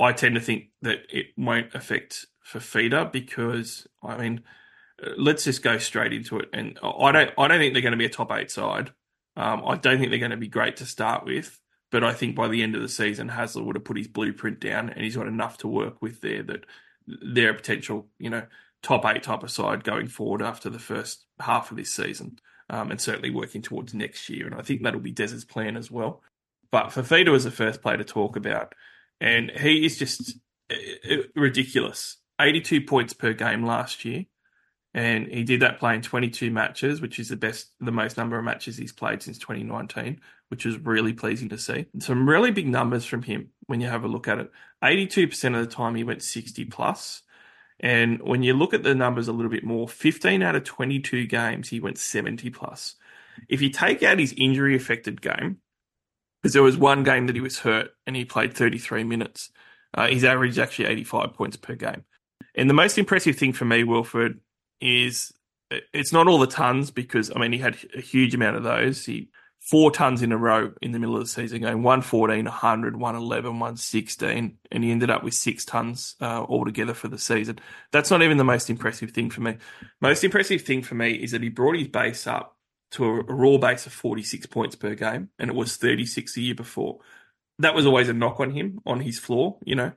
I 0.00 0.12
tend 0.12 0.34
to 0.34 0.40
think 0.40 0.70
that 0.82 1.00
it 1.08 1.26
won't 1.36 1.74
affect 1.74 2.26
Fifita 2.44 3.12
because, 3.12 3.86
I 4.02 4.16
mean, 4.16 4.42
let's 5.16 5.44
just 5.44 5.62
go 5.62 5.78
straight 5.78 6.12
into 6.12 6.38
it. 6.38 6.48
And 6.52 6.78
I 6.82 7.12
don't, 7.12 7.30
I 7.38 7.48
don't 7.48 7.58
think 7.58 7.72
they're 7.72 7.82
going 7.82 7.92
to 7.92 7.98
be 7.98 8.06
a 8.06 8.10
top 8.10 8.32
eight 8.32 8.50
side. 8.50 8.92
Um, 9.36 9.62
I 9.66 9.76
don't 9.76 9.98
think 9.98 10.10
they're 10.10 10.18
going 10.18 10.32
to 10.32 10.36
be 10.36 10.48
great 10.48 10.76
to 10.76 10.86
start 10.86 11.24
with, 11.24 11.60
but 11.90 12.04
I 12.04 12.12
think 12.12 12.36
by 12.36 12.48
the 12.48 12.62
end 12.62 12.74
of 12.74 12.82
the 12.82 12.88
season, 12.88 13.30
Hasler 13.30 13.64
would 13.64 13.76
have 13.76 13.84
put 13.84 13.96
his 13.96 14.08
blueprint 14.08 14.60
down, 14.60 14.90
and 14.90 15.02
he's 15.02 15.16
got 15.16 15.26
enough 15.26 15.58
to 15.58 15.68
work 15.68 16.02
with 16.02 16.20
there 16.20 16.42
that 16.42 16.66
their 17.06 17.54
potential, 17.54 18.08
you 18.18 18.30
know, 18.30 18.42
top 18.82 19.04
eight 19.06 19.22
type 19.22 19.42
of 19.42 19.50
side 19.50 19.84
going 19.84 20.08
forward 20.08 20.42
after 20.42 20.68
the 20.68 20.78
first 20.78 21.24
half 21.40 21.70
of 21.70 21.76
this 21.76 21.92
season, 21.92 22.38
um, 22.68 22.90
and 22.90 23.00
certainly 23.00 23.30
working 23.30 23.62
towards 23.62 23.94
next 23.94 24.28
year. 24.28 24.46
And 24.46 24.54
I 24.54 24.62
think 24.62 24.82
that'll 24.82 25.00
be 25.00 25.12
Des's 25.12 25.44
plan 25.44 25.76
as 25.76 25.90
well. 25.90 26.22
But 26.70 26.88
Fifita 26.88 27.30
was 27.30 27.44
the 27.44 27.50
first 27.50 27.82
player 27.82 27.96
to 27.96 28.04
talk 28.04 28.36
about, 28.36 28.74
and 29.20 29.50
he 29.50 29.84
is 29.84 29.98
just 29.98 30.36
uh, 30.70 30.74
uh, 31.10 31.16
ridiculous. 31.34 32.16
82 32.40 32.82
points 32.82 33.12
per 33.12 33.32
game 33.32 33.64
last 33.64 34.04
year, 34.04 34.24
and 34.92 35.28
he 35.28 35.44
did 35.44 35.60
that 35.60 35.78
playing 35.78 36.02
22 36.02 36.50
matches, 36.50 37.00
which 37.00 37.18
is 37.18 37.28
the 37.28 37.36
best, 37.36 37.70
the 37.80 37.92
most 37.92 38.16
number 38.16 38.36
of 38.36 38.44
matches 38.44 38.76
he's 38.76 38.92
played 38.92 39.22
since 39.22 39.38
2019, 39.38 40.20
which 40.48 40.66
is 40.66 40.78
really 40.78 41.12
pleasing 41.12 41.48
to 41.50 41.58
see. 41.58 41.86
Some 42.00 42.28
really 42.28 42.50
big 42.50 42.66
numbers 42.66 43.04
from 43.04 43.22
him 43.22 43.50
when 43.66 43.80
you 43.80 43.86
have 43.86 44.02
a 44.02 44.08
look 44.08 44.26
at 44.26 44.38
it. 44.38 44.50
82% 44.82 45.56
of 45.56 45.68
the 45.68 45.72
time 45.72 45.94
he 45.94 46.02
went 46.02 46.22
60 46.22 46.64
plus. 46.66 47.22
And 47.78 48.20
when 48.20 48.42
you 48.42 48.52
look 48.52 48.74
at 48.74 48.82
the 48.82 48.94
numbers 48.94 49.28
a 49.28 49.32
little 49.32 49.50
bit 49.50 49.64
more, 49.64 49.88
15 49.88 50.42
out 50.42 50.56
of 50.56 50.64
22 50.64 51.26
games 51.26 51.68
he 51.68 51.78
went 51.78 51.96
70 51.96 52.50
plus. 52.50 52.96
If 53.48 53.62
you 53.62 53.70
take 53.70 54.02
out 54.02 54.18
his 54.18 54.34
injury 54.36 54.74
affected 54.74 55.22
game, 55.22 55.58
because 56.42 56.52
there 56.52 56.62
was 56.62 56.76
one 56.76 57.04
game 57.04 57.26
that 57.26 57.36
he 57.36 57.40
was 57.40 57.60
hurt 57.60 57.90
and 58.06 58.16
he 58.16 58.24
played 58.24 58.54
33 58.54 59.04
minutes, 59.04 59.50
uh, 59.94 60.08
his 60.08 60.24
average 60.24 60.52
is 60.52 60.58
actually 60.58 60.86
85 60.86 61.34
points 61.34 61.56
per 61.56 61.74
game. 61.74 62.04
And 62.54 62.68
the 62.68 62.74
most 62.74 62.98
impressive 62.98 63.36
thing 63.36 63.52
for 63.52 63.64
me, 63.64 63.84
Wilfred, 63.84 64.40
is 64.80 65.32
it's 65.70 66.12
not 66.12 66.26
all 66.26 66.38
the 66.38 66.46
tons 66.46 66.90
because 66.90 67.30
I 67.34 67.38
mean 67.38 67.52
he 67.52 67.58
had 67.58 67.76
a 67.96 68.00
huge 68.00 68.34
amount 68.34 68.56
of 68.56 68.62
those. 68.62 69.04
He 69.04 69.30
four 69.60 69.90
tons 69.90 70.22
in 70.22 70.32
a 70.32 70.36
row 70.36 70.72
in 70.80 70.92
the 70.92 70.98
middle 70.98 71.16
of 71.16 71.22
the 71.22 71.28
season, 71.28 71.60
going 71.60 71.82
114, 71.82 72.44
100, 72.44 72.96
111, 72.96 73.50
116, 73.52 74.58
and 74.72 74.84
he 74.84 74.90
ended 74.90 75.10
up 75.10 75.22
with 75.22 75.34
six 75.34 75.64
tons 75.64 76.16
uh, 76.20 76.44
altogether 76.48 76.94
for 76.94 77.08
the 77.08 77.18
season. 77.18 77.58
That's 77.92 78.10
not 78.10 78.22
even 78.22 78.38
the 78.38 78.44
most 78.44 78.70
impressive 78.70 79.10
thing 79.10 79.30
for 79.30 79.42
me. 79.42 79.58
Most 80.00 80.24
impressive 80.24 80.62
thing 80.62 80.82
for 80.82 80.94
me 80.94 81.12
is 81.12 81.32
that 81.32 81.42
he 81.42 81.50
brought 81.50 81.76
his 81.76 81.88
base 81.88 82.26
up 82.26 82.56
to 82.92 83.04
a, 83.04 83.22
raw 83.22 83.58
base 83.58 83.86
of 83.86 83.92
46 83.92 84.46
points 84.46 84.76
per 84.76 84.94
game, 84.94 85.28
and 85.38 85.50
it 85.50 85.56
was 85.56 85.76
36 85.76 86.34
the 86.34 86.42
year 86.42 86.54
before. 86.54 86.98
That 87.58 87.74
was 87.74 87.86
always 87.86 88.08
a 88.08 88.14
knock 88.14 88.40
on 88.40 88.50
him 88.50 88.80
on 88.86 89.00
his 89.00 89.18
floor, 89.18 89.58
you 89.64 89.74
know. 89.74 89.92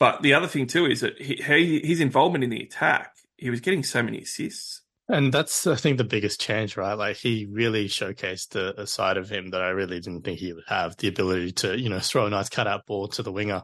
But 0.00 0.22
the 0.22 0.34
other 0.34 0.48
thing 0.48 0.66
too 0.66 0.86
is 0.86 1.02
that 1.02 1.20
he, 1.20 1.80
his 1.84 2.00
involvement 2.00 2.42
in 2.42 2.50
the 2.50 2.62
attack 2.62 3.11
he 3.42 3.50
was 3.50 3.60
getting 3.60 3.82
so 3.82 4.02
many 4.02 4.20
assists. 4.20 4.82
And 5.08 5.34
that's, 5.34 5.66
I 5.66 5.74
think, 5.74 5.98
the 5.98 6.04
biggest 6.04 6.40
change, 6.40 6.76
right? 6.76 6.94
Like 6.94 7.16
he 7.16 7.46
really 7.50 7.88
showcased 7.88 8.54
a, 8.54 8.82
a, 8.82 8.86
side 8.86 9.16
of 9.16 9.28
him 9.28 9.50
that 9.50 9.60
I 9.60 9.70
really 9.70 10.00
didn't 10.00 10.22
think 10.22 10.38
he 10.38 10.52
would 10.52 10.64
have 10.68 10.96
the 10.96 11.08
ability 11.08 11.52
to, 11.52 11.78
you 11.78 11.88
know, 11.88 11.98
throw 11.98 12.26
a 12.26 12.30
nice 12.30 12.48
cutout 12.48 12.86
ball 12.86 13.08
to 13.08 13.22
the 13.22 13.32
winger. 13.32 13.62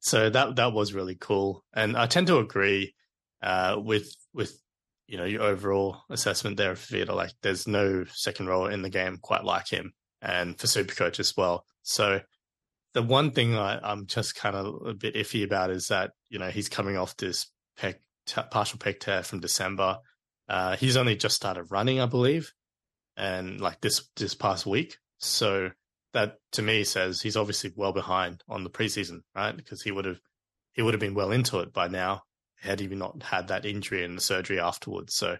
So 0.00 0.28
that 0.28 0.56
that 0.56 0.72
was 0.72 0.92
really 0.92 1.14
cool. 1.14 1.64
And 1.72 1.96
I 1.96 2.06
tend 2.06 2.26
to 2.26 2.38
agree 2.38 2.94
uh, 3.42 3.76
with 3.78 4.12
with 4.34 4.58
you 5.06 5.16
know 5.16 5.24
your 5.24 5.42
overall 5.42 5.98
assessment 6.10 6.56
there 6.56 6.72
of 6.72 6.80
Vita. 6.80 7.14
Like 7.14 7.30
there's 7.42 7.68
no 7.68 8.04
second 8.12 8.48
rower 8.48 8.70
in 8.70 8.82
the 8.82 8.90
game 8.90 9.18
quite 9.22 9.44
like 9.44 9.68
him, 9.68 9.92
and 10.20 10.58
for 10.58 10.66
Supercoach 10.66 11.20
as 11.20 11.36
well. 11.36 11.64
So 11.82 12.20
the 12.94 13.02
one 13.02 13.30
thing 13.30 13.56
I, 13.56 13.78
I'm 13.82 14.06
just 14.06 14.34
kind 14.34 14.56
of 14.56 14.86
a 14.86 14.94
bit 14.94 15.14
iffy 15.14 15.44
about 15.44 15.70
is 15.70 15.86
that 15.86 16.10
you 16.28 16.40
know 16.40 16.50
he's 16.50 16.68
coming 16.68 16.96
off 16.96 17.16
this 17.16 17.46
pec 17.78 17.96
partial 18.50 18.78
pec 18.78 19.00
tear 19.00 19.22
from 19.22 19.40
December. 19.40 19.98
Uh, 20.48 20.76
he's 20.76 20.96
only 20.96 21.16
just 21.16 21.36
started 21.36 21.70
running, 21.70 22.00
I 22.00 22.06
believe, 22.06 22.52
and 23.16 23.60
like 23.60 23.80
this 23.80 24.08
this 24.16 24.34
past 24.34 24.66
week. 24.66 24.96
So 25.18 25.70
that 26.12 26.36
to 26.52 26.62
me 26.62 26.84
says 26.84 27.20
he's 27.20 27.36
obviously 27.36 27.72
well 27.76 27.92
behind 27.92 28.42
on 28.48 28.64
the 28.64 28.70
preseason, 28.70 29.20
right? 29.34 29.56
Because 29.56 29.82
he 29.82 29.90
would 29.90 30.04
have 30.04 30.20
he 30.72 30.82
would 30.82 30.94
have 30.94 31.00
been 31.00 31.14
well 31.14 31.32
into 31.32 31.60
it 31.60 31.72
by 31.72 31.88
now 31.88 32.22
had 32.60 32.80
he 32.80 32.86
not 32.86 33.22
had 33.22 33.48
that 33.48 33.66
injury 33.66 34.04
and 34.04 34.16
the 34.16 34.22
surgery 34.22 34.60
afterwards. 34.60 35.14
So 35.14 35.36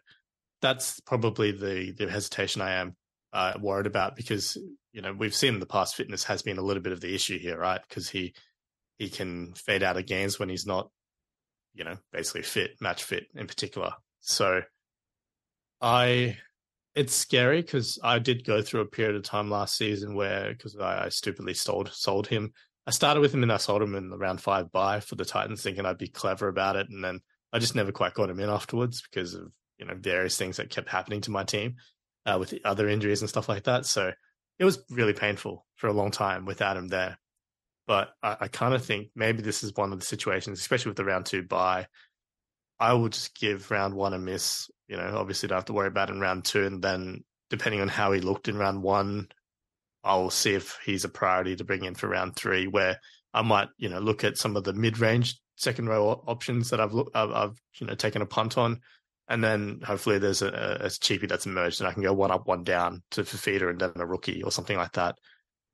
that's 0.61 1.01
probably 1.01 1.53
the 1.53 1.93
the 1.93 2.11
hesitation 2.11 2.63
I 2.63 2.73
am 2.73 2.97
uh, 3.33 3.55
worried 3.61 3.87
about 3.87 4.17
because 4.17 4.57
you 4.93 5.03
know 5.03 5.13
we've 5.13 5.35
seen 5.35 5.55
in 5.55 5.61
the 5.61 5.67
past 5.67 5.95
fitness 5.95 6.25
has 6.25 6.43
been 6.43 6.59
a 6.59 6.63
little 6.63 6.83
bit 6.83 6.93
of 6.93 7.01
the 7.01 7.15
issue 7.15 7.39
here, 7.39 7.59
right? 7.59 7.81
Because 7.89 8.09
he 8.09 8.35
he 8.99 9.09
can 9.09 9.55
fade 9.55 9.83
out 9.83 9.97
of 9.97 10.07
games 10.07 10.39
when 10.39 10.49
he's 10.49 10.67
not 10.67 10.91
you 11.75 11.85
know, 11.85 11.97
basically 12.13 12.43
fit, 12.43 12.73
match 12.81 13.05
fit 13.05 13.25
in 13.35 13.47
particular. 13.47 13.93
So 14.21 14.63
I, 15.81 16.39
it's 16.95 17.15
scary 17.15 17.63
because 17.63 17.99
I 18.03 18.19
did 18.19 18.45
go 18.45 18.63
through 18.63 18.81
a 18.81 18.87
period 18.87 19.17
of 19.17 19.23
time 19.23 19.51
last 19.51 19.77
season 19.77 20.15
where, 20.15 20.51
because 20.51 20.77
I, 20.77 21.07
I, 21.07 21.09
stupidly 21.09 21.55
sold, 21.55 21.91
sold 21.93 22.27
him. 22.27 22.53
I 22.87 22.91
started 22.91 23.21
with 23.21 23.35
him 23.35 23.43
and 23.43 23.53
I 23.53 23.57
sold 23.57 23.83
him 23.83 23.95
in 23.95 24.11
the 24.11 24.19
round 24.19 24.41
five 24.41 24.71
bye 24.73 25.01
for 25.01 25.15
the 25.15 25.25
Titans 25.25 25.63
thinking 25.63 25.87
I'd 25.87 25.99
be 25.99 26.09
clever 26.09 26.49
about 26.49 26.77
it. 26.77 26.89
And 26.91 27.03
then 27.03 27.21
I 27.53 27.59
just 27.59 27.75
never 27.75 27.93
quite 27.93 28.15
got 28.15 28.31
him 28.31 28.41
in 28.41 28.51
afterwards 28.51 29.03
because 29.03 29.35
of, 29.35 29.53
you 29.79 29.87
know, 29.87 29.95
various 29.99 30.37
things 30.37 30.57
that 30.57 30.71
kept 30.71 30.89
happening 30.89 31.21
to 31.23 31.31
my 31.31 31.45
team 31.45 31.77
uh, 32.27 32.37
with 32.39 32.55
other 32.65 32.89
injuries 32.89 33.23
and 33.23 33.29
stuff 33.29 33.49
like 33.49 33.65
that. 33.65 33.87
So 33.87 34.13
it 34.59 34.65
was 34.65 34.83
really 34.91 35.13
painful 35.13 35.67
for 35.77 35.87
a 35.89 35.93
long 35.93 36.11
time 36.11 36.45
without 36.45 36.77
him 36.77 36.89
there. 36.89 37.19
But 37.87 38.11
I, 38.23 38.37
I 38.43 38.49
kind 38.49 38.75
of 38.75 38.85
think 38.85 39.09
maybe 39.15 39.43
this 39.43 39.63
is 39.63 39.75
one 39.75 39.93
of 39.93 39.99
the 39.99 40.07
situations, 40.07 40.61
especially 40.61 40.91
with 40.91 40.97
the 40.97 41.05
round 41.05 41.27
two 41.27 41.43
bye. 41.43 41.87
I 42.79 42.95
will 42.95 43.09
just 43.09 43.39
give 43.39 43.71
round 43.71 43.95
one 43.95 44.15
a 44.15 44.19
miss. 44.19 44.71
You 44.89 44.97
know, 44.97 45.17
obviously 45.17 45.49
don't 45.49 45.59
have 45.59 45.65
to 45.67 45.73
worry 45.73 45.89
about 45.89 46.11
in 46.11 46.21
round 46.21 46.45
two, 46.45 46.65
and 46.65 46.83
then 46.83 47.25
depending 47.51 47.81
on 47.81 47.89
how 47.89 48.13
he 48.13 48.21
looked 48.21 48.49
in 48.49 48.57
round 48.57 48.83
one, 48.83 49.29
I'll 50.05 50.31
see 50.31 50.55
if 50.55 50.79
he's 50.85 51.05
a 51.05 51.09
priority 51.09 51.57
to 51.57 51.65
bring 51.65 51.85
in 51.85 51.95
for 51.95 52.09
round 52.09 52.37
three. 52.37 52.67
Where 52.67 52.99
I 53.35 53.43
might, 53.43 53.69
you 53.79 53.89
know, 53.89 54.01
look 54.01 54.25
at 54.25 54.39
some 54.39 54.57
of 54.57 54.65
the 54.65 54.73
mid-range 54.73 55.41
second 55.57 55.89
row 55.89 56.23
options 56.27 56.71
that 56.71 56.81
I've 56.81 56.95
I've, 57.15 57.31
I've 57.31 57.61
you 57.81 57.87
know 57.87 57.95
taken 57.95 58.23
a 58.23 58.27
punt 58.27 58.59
on, 58.59 58.81
and 59.29 59.43
then 59.43 59.81
hopefully 59.85 60.19
there's 60.19 60.43
a, 60.43 60.79
a 60.81 60.87
cheapie 60.87 61.29
that's 61.29 61.47
emerged, 61.47 61.81
and 61.81 61.89
I 61.89 61.93
can 61.93 62.03
go 62.03 62.13
one 62.13 62.31
up, 62.31 62.47
one 62.47 62.65
down 62.65 63.03
to 63.13 63.23
Fifita, 63.23 63.71
and 63.71 63.81
then 63.81 63.93
a 63.97 64.07
rookie 64.07 64.43
or 64.43 64.51
something 64.53 64.77
like 64.77 64.93
that 64.93 65.17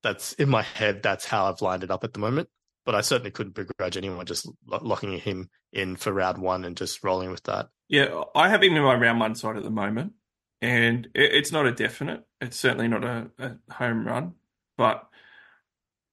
that's 0.02 0.32
in 0.34 0.48
my 0.48 0.62
head. 0.62 1.02
That's 1.02 1.24
how 1.24 1.46
I've 1.46 1.62
lined 1.62 1.84
it 1.84 1.90
up 1.90 2.04
at 2.04 2.12
the 2.12 2.20
moment. 2.20 2.48
But 2.84 2.94
I 2.94 3.02
certainly 3.02 3.30
couldn't 3.30 3.54
begrudge 3.54 3.96
anyone 3.96 4.24
just 4.24 4.48
locking 4.66 5.18
him 5.18 5.50
in 5.72 5.96
for 5.96 6.12
round 6.12 6.38
one 6.38 6.64
and 6.64 6.76
just 6.76 7.04
rolling 7.04 7.30
with 7.30 7.42
that. 7.44 7.68
Yeah, 7.88 8.22
I 8.34 8.48
have 8.48 8.62
him 8.62 8.76
in 8.76 8.82
my 8.82 8.94
round 8.94 9.20
one 9.20 9.34
side 9.34 9.56
at 9.56 9.62
the 9.62 9.70
moment, 9.70 10.12
and 10.62 11.08
it's 11.14 11.52
not 11.52 11.66
a 11.66 11.72
definite. 11.72 12.24
It's 12.40 12.56
certainly 12.56 12.88
not 12.88 13.04
a, 13.04 13.30
a 13.38 13.56
home 13.72 14.06
run, 14.06 14.34
but 14.78 15.08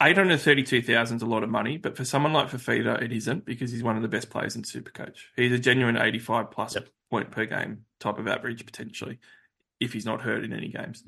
832,000 0.01 1.17
is 1.17 1.21
a 1.21 1.25
lot 1.25 1.43
of 1.43 1.49
money, 1.49 1.77
but 1.77 1.95
for 1.95 2.03
someone 2.03 2.33
like 2.33 2.49
Fifita, 2.49 3.01
it 3.01 3.13
isn't 3.13 3.45
because 3.45 3.71
he's 3.71 3.83
one 3.83 3.95
of 3.95 4.01
the 4.01 4.09
best 4.09 4.29
players 4.29 4.55
in 4.55 4.63
Supercoach. 4.63 5.19
He's 5.37 5.53
a 5.53 5.59
genuine 5.59 5.97
85 5.97 6.51
plus 6.51 6.75
yep. 6.75 6.89
point 7.09 7.31
per 7.31 7.45
game 7.45 7.85
type 7.99 8.17
of 8.17 8.27
average 8.27 8.65
potentially, 8.65 9.19
if 9.79 9.93
he's 9.93 10.05
not 10.05 10.21
hurt 10.21 10.43
in 10.43 10.51
any 10.51 10.67
games. 10.67 11.03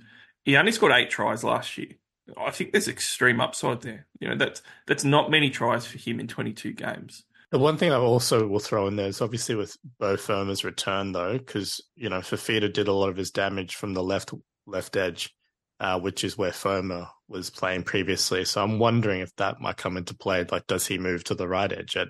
He 0.45 0.55
only 0.55 0.71
scored 0.71 0.93
eight 0.93 1.09
tries 1.09 1.43
last 1.43 1.77
year. 1.77 1.95
I 2.35 2.51
think 2.51 2.71
there's 2.71 2.87
extreme 2.87 3.39
upside 3.39 3.81
there. 3.81 4.07
You 4.19 4.29
know, 4.29 4.35
that's 4.35 4.61
that's 4.85 5.03
not 5.03 5.31
many 5.31 5.49
tries 5.49 5.85
for 5.85 5.97
him 5.97 6.19
in 6.19 6.27
22 6.27 6.73
games. 6.73 7.23
The 7.49 7.59
one 7.59 7.77
thing 7.77 7.91
I 7.91 7.95
also 7.95 8.45
will 8.45 8.59
throw 8.59 8.87
in 8.87 8.97
there 8.97 9.07
is 9.07 9.21
obviously 9.21 9.55
with 9.55 9.77
Beau 9.99 10.17
Fermor's 10.17 10.65
return 10.65 11.13
though, 11.13 11.37
because 11.37 11.81
you 11.95 12.09
know 12.09 12.19
Fifita 12.19 12.71
did 12.71 12.87
a 12.87 12.93
lot 12.93 13.09
of 13.09 13.15
his 13.15 13.31
damage 13.31 13.75
from 13.75 13.93
the 13.93 14.03
left 14.03 14.33
left 14.65 14.97
edge, 14.97 15.33
uh, 15.79 15.99
which 15.99 16.23
is 16.23 16.37
where 16.37 16.51
Fermor 16.51 17.07
was 17.29 17.49
playing 17.49 17.83
previously. 17.83 18.43
So 18.43 18.61
I'm 18.61 18.79
wondering 18.79 19.21
if 19.21 19.33
that 19.37 19.61
might 19.61 19.77
come 19.77 19.95
into 19.95 20.13
play. 20.15 20.45
Like, 20.49 20.67
does 20.67 20.85
he 20.87 20.97
move 20.97 21.23
to 21.25 21.35
the 21.35 21.47
right 21.47 21.71
edge 21.71 21.95
at 21.95 22.09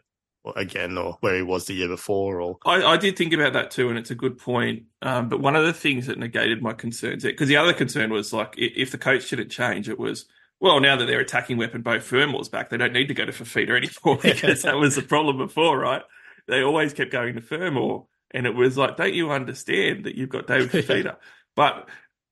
again 0.56 0.98
or 0.98 1.18
where 1.22 1.36
he 1.36 1.42
was 1.42 1.66
the 1.66 1.74
year 1.74 1.88
before 1.88 2.42
or 2.42 2.58
I, 2.66 2.84
I 2.84 2.98
did 2.98 3.18
think 3.18 3.34
about 3.34 3.54
that 3.54 3.72
too 3.72 3.90
and 3.90 3.98
it's 3.98 4.12
a 4.12 4.16
good 4.16 4.38
point. 4.38 4.84
Um, 5.02 5.30
but 5.30 5.40
one 5.40 5.56
of 5.56 5.66
the 5.66 5.74
things 5.74 6.08
that 6.08 6.18
negated 6.18 6.62
my 6.62 6.74
concerns 6.74 7.24
because 7.24 7.50
the 7.50 7.58
other 7.58 7.74
concern 7.74 8.12
was 8.12 8.34
like 8.34 8.54
if 8.58 8.92
the 8.92 8.98
coach 8.98 9.30
didn't 9.30 9.50
change 9.50 9.90
it 9.90 10.00
was 10.00 10.26
well 10.60 10.80
now 10.80 10.96
that 10.96 11.06
their 11.06 11.20
attacking 11.20 11.58
weapon 11.58 11.82
Beau 11.82 12.00
Fermor's 12.00 12.50
back 12.50 12.70
they 12.70 12.78
don't 12.78 12.94
need 12.94 13.08
to 13.08 13.14
go 13.14 13.26
to 13.26 13.32
Fifita 13.32 13.78
anymore 13.78 14.20
because 14.24 14.62
that 14.64 14.78
was 14.78 14.96
the 14.96 15.02
problem 15.02 15.38
before 15.38 15.78
right? 15.78 16.04
They 16.48 16.62
always 16.62 16.94
kept 16.94 17.12
going 17.12 17.36
to 17.36 17.42
Fermor 17.42 18.02
and 18.32 18.46
it 18.46 18.56
was 18.56 18.78
like 18.78 18.98
don't 18.98 19.14
you 19.14 19.32
understand 19.32 20.06
that 20.06 20.16
you've 20.16 20.30
got 20.30 20.48
David 20.48 20.70
Fifita? 20.72 21.18
But 21.56 21.88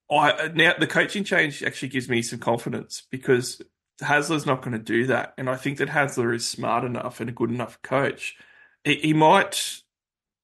I 0.10 0.52
now 0.54 0.74
the 0.80 0.88
coaching 0.88 1.24
change 1.24 1.64
actually 1.64 1.90
gives 1.90 2.10
me 2.10 2.22
some 2.22 2.40
confidence 2.40 3.04
because 3.10 3.62
Hasler's 4.02 4.46
not 4.46 4.62
going 4.62 4.74
to 4.74 4.84
do 4.84 5.08
that, 5.08 5.34
and 5.38 5.50
I 5.50 5.56
think 5.56 5.78
that 5.78 5.90
Hasler 5.90 6.36
is 6.36 6.48
smart 6.48 6.84
enough 6.84 7.20
and 7.20 7.30
a 7.30 7.34
good 7.34 7.50
enough 7.50 7.82
coach. 7.82 8.36
He, 8.84 8.96
he, 8.96 9.14
might 9.14 9.82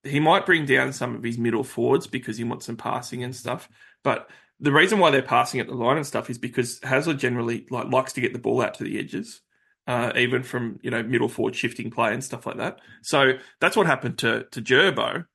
he 0.04 0.20
might 0.20 0.46
bring 0.46 0.66
down 0.66 0.94
some 0.94 1.16
of 1.16 1.24
his 1.24 1.38
middle 1.38 1.64
forwards 1.64 2.08
because 2.08 2.38
he 2.38 2.44
wants 2.44 2.66
some 2.66 2.78
passing 2.78 3.24
and 3.24 3.36
stuff. 3.36 3.70
But 4.04 4.30
the 4.60 4.72
reason 4.72 5.00
why 5.00 5.12
they're 5.12 5.22
passing 5.22 5.60
at 5.60 5.68
the 5.68 5.74
line 5.74 5.98
and 5.98 6.08
stuff 6.08 6.30
is 6.30 6.38
because 6.38 6.80
Hasler 6.82 7.18
generally 7.18 7.66
like 7.70 7.88
likes 7.88 8.14
to 8.14 8.22
get 8.22 8.32
the 8.32 8.40
ball 8.40 8.62
out 8.62 8.76
to 8.76 8.84
the 8.84 9.00
edges, 9.00 9.42
uh, 9.86 10.14
even 10.16 10.44
from 10.44 10.80
you 10.82 10.92
know 10.92 11.04
middle 11.04 11.30
forward 11.30 11.56
shifting 11.56 11.92
play 11.92 12.14
and 12.14 12.24
stuff 12.24 12.46
like 12.46 12.58
that. 12.58 12.80
So 13.02 13.34
that's 13.60 13.76
what 13.76 13.88
happened 13.88 14.18
to 14.20 14.46
to 14.52 14.62
Gerbo, 14.62 15.26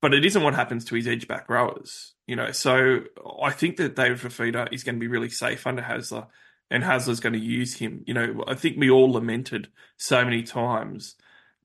but 0.00 0.14
it 0.14 0.24
isn't 0.24 0.42
what 0.42 0.54
happens 0.54 0.84
to 0.86 0.94
his 0.94 1.08
edge 1.08 1.26
back 1.26 1.48
rowers. 1.48 2.14
You 2.28 2.36
know, 2.36 2.52
so 2.52 3.00
I 3.42 3.50
think 3.50 3.76
that 3.78 3.96
David 3.96 4.18
Fifita 4.18 4.72
is 4.72 4.84
going 4.84 4.96
to 4.96 5.00
be 5.00 5.08
really 5.08 5.30
safe 5.30 5.66
under 5.66 5.82
Hasler 5.82 6.26
and 6.70 6.82
Hasler's 6.82 7.20
going 7.20 7.32
to 7.32 7.38
use 7.38 7.74
him. 7.74 8.02
You 8.06 8.14
know, 8.14 8.44
I 8.46 8.54
think 8.54 8.76
we 8.78 8.90
all 8.90 9.12
lamented 9.12 9.68
so 9.96 10.24
many 10.24 10.42
times 10.42 11.16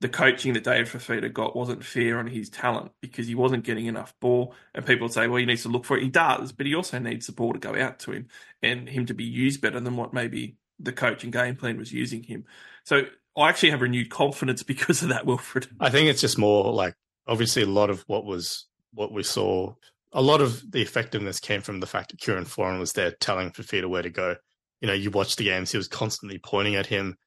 the 0.01 0.09
coaching 0.09 0.53
that 0.53 0.63
David 0.63 0.87
Fifita 0.87 1.31
got 1.31 1.55
wasn't 1.55 1.85
fair 1.85 2.17
on 2.17 2.27
his 2.27 2.49
talent 2.49 2.91
because 3.01 3.27
he 3.27 3.35
wasn't 3.35 3.63
getting 3.63 3.85
enough 3.85 4.19
ball. 4.19 4.55
And 4.73 4.85
people 4.85 5.05
would 5.05 5.13
say, 5.13 5.27
well, 5.27 5.37
he 5.37 5.45
needs 5.45 5.61
to 5.61 5.69
look 5.69 5.85
for 5.85 5.95
it. 5.95 6.03
He 6.03 6.09
does, 6.09 6.51
but 6.51 6.65
he 6.65 6.73
also 6.73 6.97
needs 6.97 7.27
the 7.27 7.33
ball 7.33 7.53
to 7.53 7.59
go 7.59 7.75
out 7.75 7.99
to 7.99 8.11
him 8.11 8.27
and 8.63 8.89
him 8.89 9.05
to 9.05 9.13
be 9.13 9.23
used 9.23 9.61
better 9.61 9.79
than 9.79 9.95
what 9.95 10.11
maybe 10.11 10.57
the 10.79 10.91
coach 10.91 11.23
and 11.23 11.31
game 11.31 11.55
plan 11.55 11.77
was 11.77 11.93
using 11.93 12.23
him. 12.23 12.45
So 12.83 13.03
I 13.37 13.49
actually 13.49 13.69
have 13.69 13.81
renewed 13.81 14.09
confidence 14.09 14.63
because 14.63 15.03
of 15.03 15.09
that, 15.09 15.27
Wilfred. 15.27 15.67
I 15.79 15.91
think 15.91 16.09
it's 16.09 16.21
just 16.21 16.37
more 16.37 16.73
like 16.73 16.95
obviously 17.27 17.61
a 17.61 17.67
lot 17.67 17.91
of 17.91 18.01
what 18.07 18.25
was 18.25 18.65
what 18.93 19.11
we 19.11 19.21
saw. 19.21 19.75
A 20.13 20.21
lot 20.21 20.41
of 20.41 20.71
the 20.71 20.81
effectiveness 20.81 21.39
came 21.39 21.61
from 21.61 21.79
the 21.79 21.87
fact 21.87 22.09
that 22.09 22.19
Kieran 22.19 22.45
Foran 22.45 22.79
was 22.79 22.93
there 22.93 23.11
telling 23.11 23.51
Fifita 23.51 23.87
where 23.87 24.01
to 24.01 24.09
go. 24.09 24.35
You 24.81 24.87
know, 24.87 24.93
you 24.93 25.11
watch 25.11 25.35
the 25.35 25.43
games; 25.43 25.71
he 25.71 25.77
was 25.77 25.87
constantly 25.87 26.39
pointing 26.39 26.75
at 26.75 26.87
him, 26.87 27.17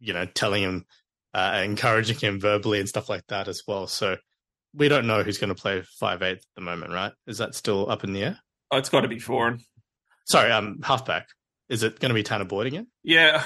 you 0.00 0.12
know, 0.12 0.24
telling 0.24 0.62
him, 0.62 0.84
uh, 1.34 1.62
encouraging 1.64 2.16
him 2.16 2.40
verbally 2.40 2.80
and 2.80 2.88
stuff 2.88 3.08
like 3.08 3.26
that 3.28 3.48
as 3.48 3.62
well. 3.68 3.86
So 3.86 4.16
we 4.74 4.88
don't 4.88 5.06
know 5.06 5.22
who's 5.22 5.38
going 5.38 5.54
to 5.54 5.60
play 5.60 5.82
five 5.98 6.22
eight 6.22 6.38
at 6.38 6.44
the 6.54 6.62
moment, 6.62 6.92
right? 6.92 7.12
Is 7.26 7.38
that 7.38 7.54
still 7.54 7.90
up 7.90 8.04
in 8.04 8.12
the 8.12 8.22
air? 8.22 8.38
Oh, 8.70 8.78
it's 8.78 8.88
got 8.88 9.02
to 9.02 9.08
be 9.08 9.16
Foran. 9.16 9.60
Sorry, 10.24 10.50
um, 10.50 10.80
halfback. 10.82 11.28
Is 11.68 11.82
it 11.82 12.00
going 12.00 12.10
to 12.10 12.14
be 12.14 12.22
Tanner 12.22 12.44
Boyd 12.44 12.66
again? 12.66 12.86
Yeah, 13.02 13.42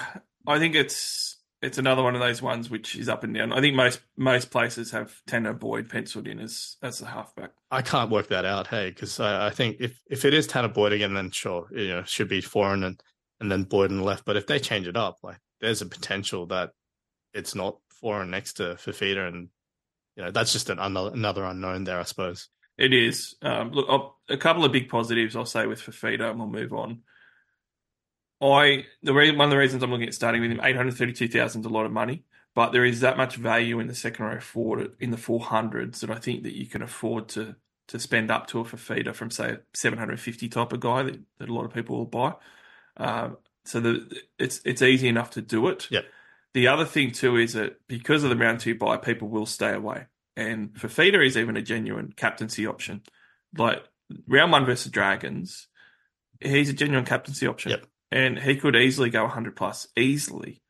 I 0.47 0.59
think 0.59 0.75
it's 0.75 1.39
it's 1.63 1.79
another 1.79 2.03
one 2.03 2.15
of 2.15 2.21
those 2.21 2.41
ones 2.41 2.71
which 2.71 2.97
is 2.97 3.09
up 3.09 3.23
and 3.23 3.35
down. 3.35 3.53
I 3.53 3.61
think 3.61 3.77
most 3.77 4.01
most 4.17 4.51
places 4.51 4.91
have 4.93 5.15
Tanner 5.27 5.53
Boyd 5.53 5.89
penciled 5.89 6.27
in 6.27 6.39
as 6.39 6.77
as 6.83 6.99
the 6.99 7.07
halfback. 7.07 7.51
I 7.71 7.83
can't 7.83 8.11
work 8.11 8.29
that 8.29 8.45
out, 8.45 8.67
hey, 8.67 8.91
because 8.91 9.21
I, 9.21 9.49
I, 9.49 9.51
think 9.51 9.77
if 9.81 10.01
if 10.11 10.25
it 10.25 10.35
is 10.35 10.47
Tanner 10.47 10.69
Boyd 10.69 10.93
again, 10.93 11.15
then 11.15 11.31
sure, 11.31 11.67
you 11.73 11.89
know, 11.89 12.03
should 12.05 12.29
be 12.29 12.41
Foran 12.41 12.85
and 12.85 13.03
and 13.41 13.51
then 13.51 13.65
Boyd 13.65 13.91
on 13.91 14.03
left. 14.03 14.25
But 14.25 14.37
if 14.37 14.47
they 14.47 14.59
change 14.59 14.87
it 14.87 14.97
up, 14.97 15.19
like 15.23 15.39
there's 15.61 15.83
a 15.83 15.87
potential 15.87 16.47
that 16.47 16.73
it's 17.33 17.55
not 17.55 17.79
Foran 18.03 18.29
next 18.29 18.55
to 18.55 18.75
Fifita, 18.75 19.29
and 19.29 19.49
you 20.17 20.25
know 20.25 20.31
that's 20.31 20.53
just 20.53 20.71
an 20.71 20.79
another 20.79 21.45
unknown 21.45 21.85
there, 21.85 21.99
I 21.99 22.05
suppose. 22.05 22.49
It 22.79 22.95
is. 22.95 23.35
Um, 23.43 23.73
look, 23.73 23.87
I'll, 23.91 24.19
a 24.29 24.39
couple 24.39 24.65
of 24.65 24.73
big 24.73 24.89
positives 24.89 25.37
I'll 25.37 25.45
say 25.45 25.67
with 25.67 25.83
Fifita, 25.83 26.31
and 26.31 26.39
we'll 26.39 26.49
move 26.49 26.73
on. 26.73 27.03
I 28.41 28.87
the 29.03 29.13
re- 29.13 29.37
one 29.37 29.47
of 29.47 29.51
the 29.51 29.59
reasons 29.59 29.83
I'm 29.83 29.91
looking 29.91 30.09
at 30.09 30.15
starting 30.15 30.41
with 30.41 30.51
him, 30.51 30.61
eight 30.63 30.77
hundred 30.77 30.95
thirty 30.95 31.13
two 31.13 31.29
thousand 31.29 31.61
is 31.61 31.67
a 31.67 31.71
lot 31.71 31.85
of 31.85 31.93
money, 31.93 32.25
but 32.55 32.73
there 32.73 32.85
is 32.85 33.01
that 33.01 33.19
much 33.19 33.37
value 33.37 33.81
in 33.81 33.87
the 33.87 33.95
second 33.95 34.25
row 34.25 34.41
forward 34.41 34.93
in 34.99 35.11
the 35.11 35.19
four 35.19 35.41
hundreds 35.41 36.01
that 36.01 36.11
I 36.11 36.17
think 36.17 36.43
that 36.45 36.57
you 36.57 36.67
can 36.67 36.83
afford 36.83 37.29
to 37.31 37.57
to 37.89 37.99
spend 37.99 38.31
up 38.31 38.47
to 38.47 38.61
a 38.61 38.65
Fifita 38.65 39.15
from 39.15 39.31
say 39.31 39.59
seven 39.75 39.99
hundred 39.99 40.21
fifty 40.21 40.49
type 40.49 40.73
of 40.73 40.81
guy 40.81 41.03
that, 41.03 41.21
that 41.39 41.49
a 41.51 41.55
lot 41.55 41.67
of 41.67 41.75
people 41.75 41.99
will 41.99 42.07
buy. 42.07 42.35
Um, 43.01 43.39
so 43.65 43.81
the, 43.81 44.21
it's 44.39 44.61
it's 44.65 44.83
easy 44.83 45.09
enough 45.09 45.31
to 45.31 45.43
do 45.43 45.69
it. 45.69 45.91
Yep. 45.91 46.05
The 46.53 46.69
other 46.69 46.85
thing 46.85 47.13
too 47.13 47.37
is 47.37 47.55
that 47.55 47.77
because 47.89 48.23
of 48.23 48.31
the 48.31 48.37
round 48.37 48.61
two 48.61 48.75
bye, 48.75 48.97
people 48.97 49.29
will 49.29 49.47
stay 49.47 49.73
away. 49.73 50.07
And 50.37 50.73
Fifita 50.75 51.25
is 51.25 51.37
even 51.37 51.57
a 51.57 51.63
genuine 51.63 52.13
captaincy 52.15 52.67
option. 52.67 53.03
Like 53.57 53.83
round 54.29 54.53
one 54.53 54.65
versus 54.65 54.91
Dragons, 54.91 55.69
he's 56.41 56.69
a 56.69 56.75
genuine 56.75 57.05
captaincy 57.05 57.47
option. 57.47 57.73
Yep. 57.73 57.87
And 58.13 58.39
he 58.39 58.57
could 58.57 58.75
easily 58.75 59.11
go 59.11 59.23
100 59.23 59.55
plus, 59.55 59.87
easily. 59.97 60.63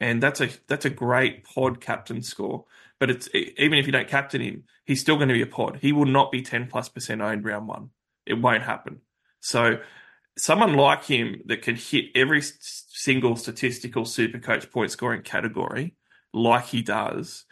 And 0.00 0.22
that's 0.22 0.40
a 0.40 0.48
that's 0.66 0.84
a 0.84 0.90
great 0.90 1.44
pod 1.44 1.80
captain 1.80 2.22
score. 2.22 2.64
But 2.98 3.10
it's 3.10 3.28
even 3.34 3.78
if 3.78 3.86
you 3.86 3.92
don't 3.92 4.08
captain 4.08 4.40
him, 4.40 4.64
he's 4.84 5.00
still 5.00 5.16
going 5.16 5.28
to 5.28 5.34
be 5.34 5.42
a 5.42 5.46
pod. 5.46 5.78
He 5.80 5.92
will 5.92 6.06
not 6.06 6.32
be 6.32 6.42
10 6.42 6.66
plus 6.66 6.88
percent 6.88 7.20
owned 7.20 7.44
round 7.44 7.68
one. 7.68 7.90
It 8.26 8.34
won't 8.34 8.62
happen. 8.62 9.00
So 9.40 9.78
someone 10.38 10.74
like 10.74 11.04
him 11.04 11.42
that 11.46 11.62
can 11.62 11.76
hit 11.76 12.06
every 12.14 12.42
single 12.42 13.36
statistical 13.36 14.04
super 14.04 14.38
coach 14.38 14.70
point 14.70 14.90
scoring 14.90 15.22
category 15.22 15.94
like 16.32 16.66
he 16.66 16.82
does, 16.82 17.44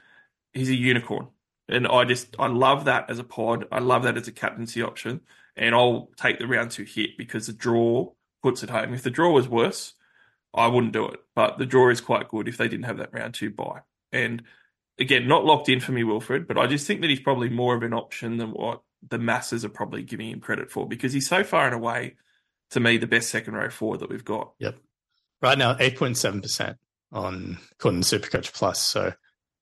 he's 0.53 0.71
a 0.71 0.75
unicorn. 0.75 1.29
And 1.69 1.87
I 1.87 2.05
just 2.05 2.37
I 2.39 2.47
love 2.47 2.85
that 2.85 3.11
as 3.11 3.19
a 3.19 3.25
pod. 3.25 3.67
I 3.73 3.81
love 3.81 4.05
that 4.05 4.17
as 4.17 4.29
a 4.29 4.33
captaincy 4.33 4.83
option. 4.83 5.21
And 5.57 5.75
I'll 5.75 6.11
take 6.17 6.39
the 6.39 6.47
round 6.47 6.71
two 6.71 6.85
hit 6.85 7.17
because 7.19 7.47
the 7.47 7.53
draw 7.53 8.13
puts 8.43 8.63
it 8.63 8.71
home. 8.71 8.95
If 8.95 9.03
the 9.03 9.11
draw 9.11 9.33
was 9.33 9.49
worse, 9.49 9.95
I 10.55 10.69
wouldn't 10.69 10.93
do 10.93 11.07
it. 11.09 11.21
But 11.35 11.59
the 11.59 11.67
draw 11.67 11.91
is 11.91 12.01
quite 12.01 12.29
good 12.29 12.47
if 12.47 12.57
they 12.57 12.69
didn't 12.69 12.87
have 12.87 12.99
that 12.99 13.13
round 13.13 13.35
two 13.35 13.51
bye. 13.51 13.81
And 14.13 14.43
again, 14.99 15.27
not 15.27 15.45
locked 15.45 15.69
in 15.69 15.81
for 15.81 15.93
me, 15.93 16.05
Wilfred, 16.05 16.47
but 16.47 16.59
I 16.59 16.67
just 16.67 16.87
think 16.87 17.01
that 17.01 17.11
he's 17.11 17.21
probably 17.21 17.49
more 17.49 17.75
of 17.75 17.83
an 17.83 17.93
option 17.93 18.37
than 18.37 18.51
what 18.51 18.83
the 19.09 19.19
masses 19.19 19.65
are 19.65 19.71
probably 19.71 20.03
giving 20.03 20.31
him 20.31 20.41
credit 20.41 20.71
for 20.71 20.87
because 20.87 21.13
he's 21.13 21.29
so 21.29 21.45
far 21.45 21.67
and 21.67 21.75
away, 21.75 22.15
to 22.71 22.81
me, 22.81 22.99
the 22.99 23.07
best 23.07 23.31
second 23.31 23.55
row 23.55 23.71
forward 23.71 24.01
that 24.01 24.11
we've 24.11 24.25
got. 24.25 24.53
Yep. 24.59 24.77
Right 25.43 25.59
now, 25.59 25.75
8.7% 25.75 26.77
on 27.13 27.59
Super 27.81 28.27
Supercoach 28.27 28.53
Plus. 28.53 28.81
So 28.81 29.13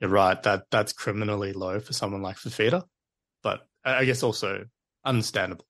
you're 0.00 0.10
right. 0.10 0.42
That 0.42 0.64
that's 0.70 0.92
criminally 0.92 1.52
low 1.52 1.80
for 1.80 1.92
someone 1.92 2.22
like 2.22 2.36
Fifita, 2.36 2.82
but 3.42 3.66
I 3.84 4.04
guess 4.04 4.22
also 4.22 4.64
understandable 5.04 5.66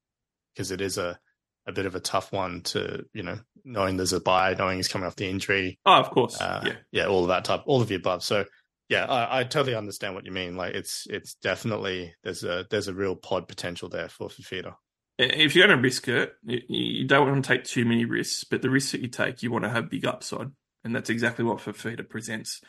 because 0.55 0.71
it 0.71 0.81
is 0.81 0.99
a 0.99 1.19
a 1.67 1.73
bit 1.73 1.87
of 1.87 1.95
a 1.95 2.01
tough 2.01 2.33
one 2.33 2.61
to 2.63 3.05
you 3.13 3.23
know 3.23 3.39
knowing 3.65 3.97
there's 3.97 4.13
a 4.13 4.21
bye, 4.21 4.55
knowing 4.59 4.77
he's 4.77 4.89
coming 4.89 5.07
off 5.07 5.17
the 5.17 5.29
injury. 5.29 5.79
Oh, 5.87 5.95
of 5.95 6.11
course. 6.11 6.41
Uh, 6.41 6.63
yeah, 6.67 6.73
yeah, 6.93 7.07
all 7.07 7.23
of 7.23 7.29
that 7.29 7.45
type, 7.45 7.63
all 7.67 7.81
of 7.81 7.89
the 7.89 7.95
above. 7.95 8.23
So 8.23 8.45
yeah, 8.89 9.07
I, 9.07 9.41
I, 9.41 9.45
totally 9.45 9.75
understand 9.75 10.15
what 10.15 10.27
you 10.27 10.33
mean. 10.33 10.57
Like 10.57 10.75
it's 10.75 11.07
it's 11.09 11.35
definitely 11.35 12.15
there's 12.23 12.45
a 12.45 12.67
there's 12.71 12.89
a 12.89 12.95
real 12.95 13.17
pod 13.17 13.49
potential 13.49 13.89
there 13.89 14.09
for 14.09 14.29
Fifita. 14.29 14.75
If 15.17 15.55
you're 15.55 15.67
going 15.67 15.79
to 15.79 15.83
risk 15.83 16.09
it, 16.09 16.35
you 16.45 17.07
don't 17.07 17.29
want 17.29 17.45
to 17.45 17.49
take 17.49 17.65
too 17.65 17.85
many 17.85 18.05
risks, 18.05 18.45
but 18.45 18.63
the 18.63 18.71
risks 18.71 18.93
that 18.93 19.01
you 19.01 19.09
take, 19.09 19.43
you 19.43 19.53
want 19.53 19.65
to 19.65 19.71
have 19.71 19.91
big 19.91 20.05
upside, 20.05 20.51
and 20.83 20.95
that's 20.95 21.11
exactly 21.11 21.45
what 21.45 21.59
Fifita 21.59 22.09
presents 22.09 22.61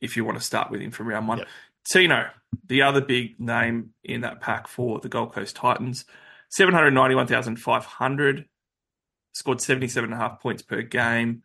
if 0.00 0.16
you 0.16 0.24
want 0.24 0.38
to 0.38 0.44
start 0.44 0.70
with 0.70 0.80
him 0.80 0.90
from 0.90 1.08
round 1.08 1.28
one. 1.28 1.38
Yep. 1.38 1.48
Tino, 1.88 2.26
the 2.66 2.82
other 2.82 3.00
big 3.00 3.38
name 3.40 3.90
in 4.02 4.22
that 4.22 4.40
pack 4.40 4.68
for 4.68 5.00
the 5.00 5.08
Gold 5.08 5.32
Coast 5.32 5.56
Titans, 5.56 6.04
791,500, 6.50 8.46
scored 9.32 9.58
77.5 9.58 10.40
points 10.40 10.62
per 10.62 10.82
game. 10.82 11.42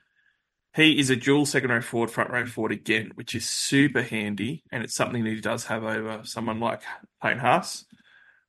He 0.76 1.00
is 1.00 1.10
a 1.10 1.16
dual 1.16 1.46
second 1.46 1.72
row 1.72 1.82
forward, 1.82 2.12
front 2.12 2.30
row 2.32 2.46
forward 2.46 2.72
again, 2.72 3.12
which 3.16 3.34
is 3.34 3.48
super 3.48 4.02
handy, 4.02 4.64
and 4.72 4.84
it's 4.84 4.96
something 4.96 5.24
that 5.24 5.32
he 5.32 5.42
does 5.42 5.66
have 5.66 5.84
over 5.84 6.22
someone 6.24 6.60
like 6.60 6.82
Payne 7.22 7.40
Haas. 7.40 7.86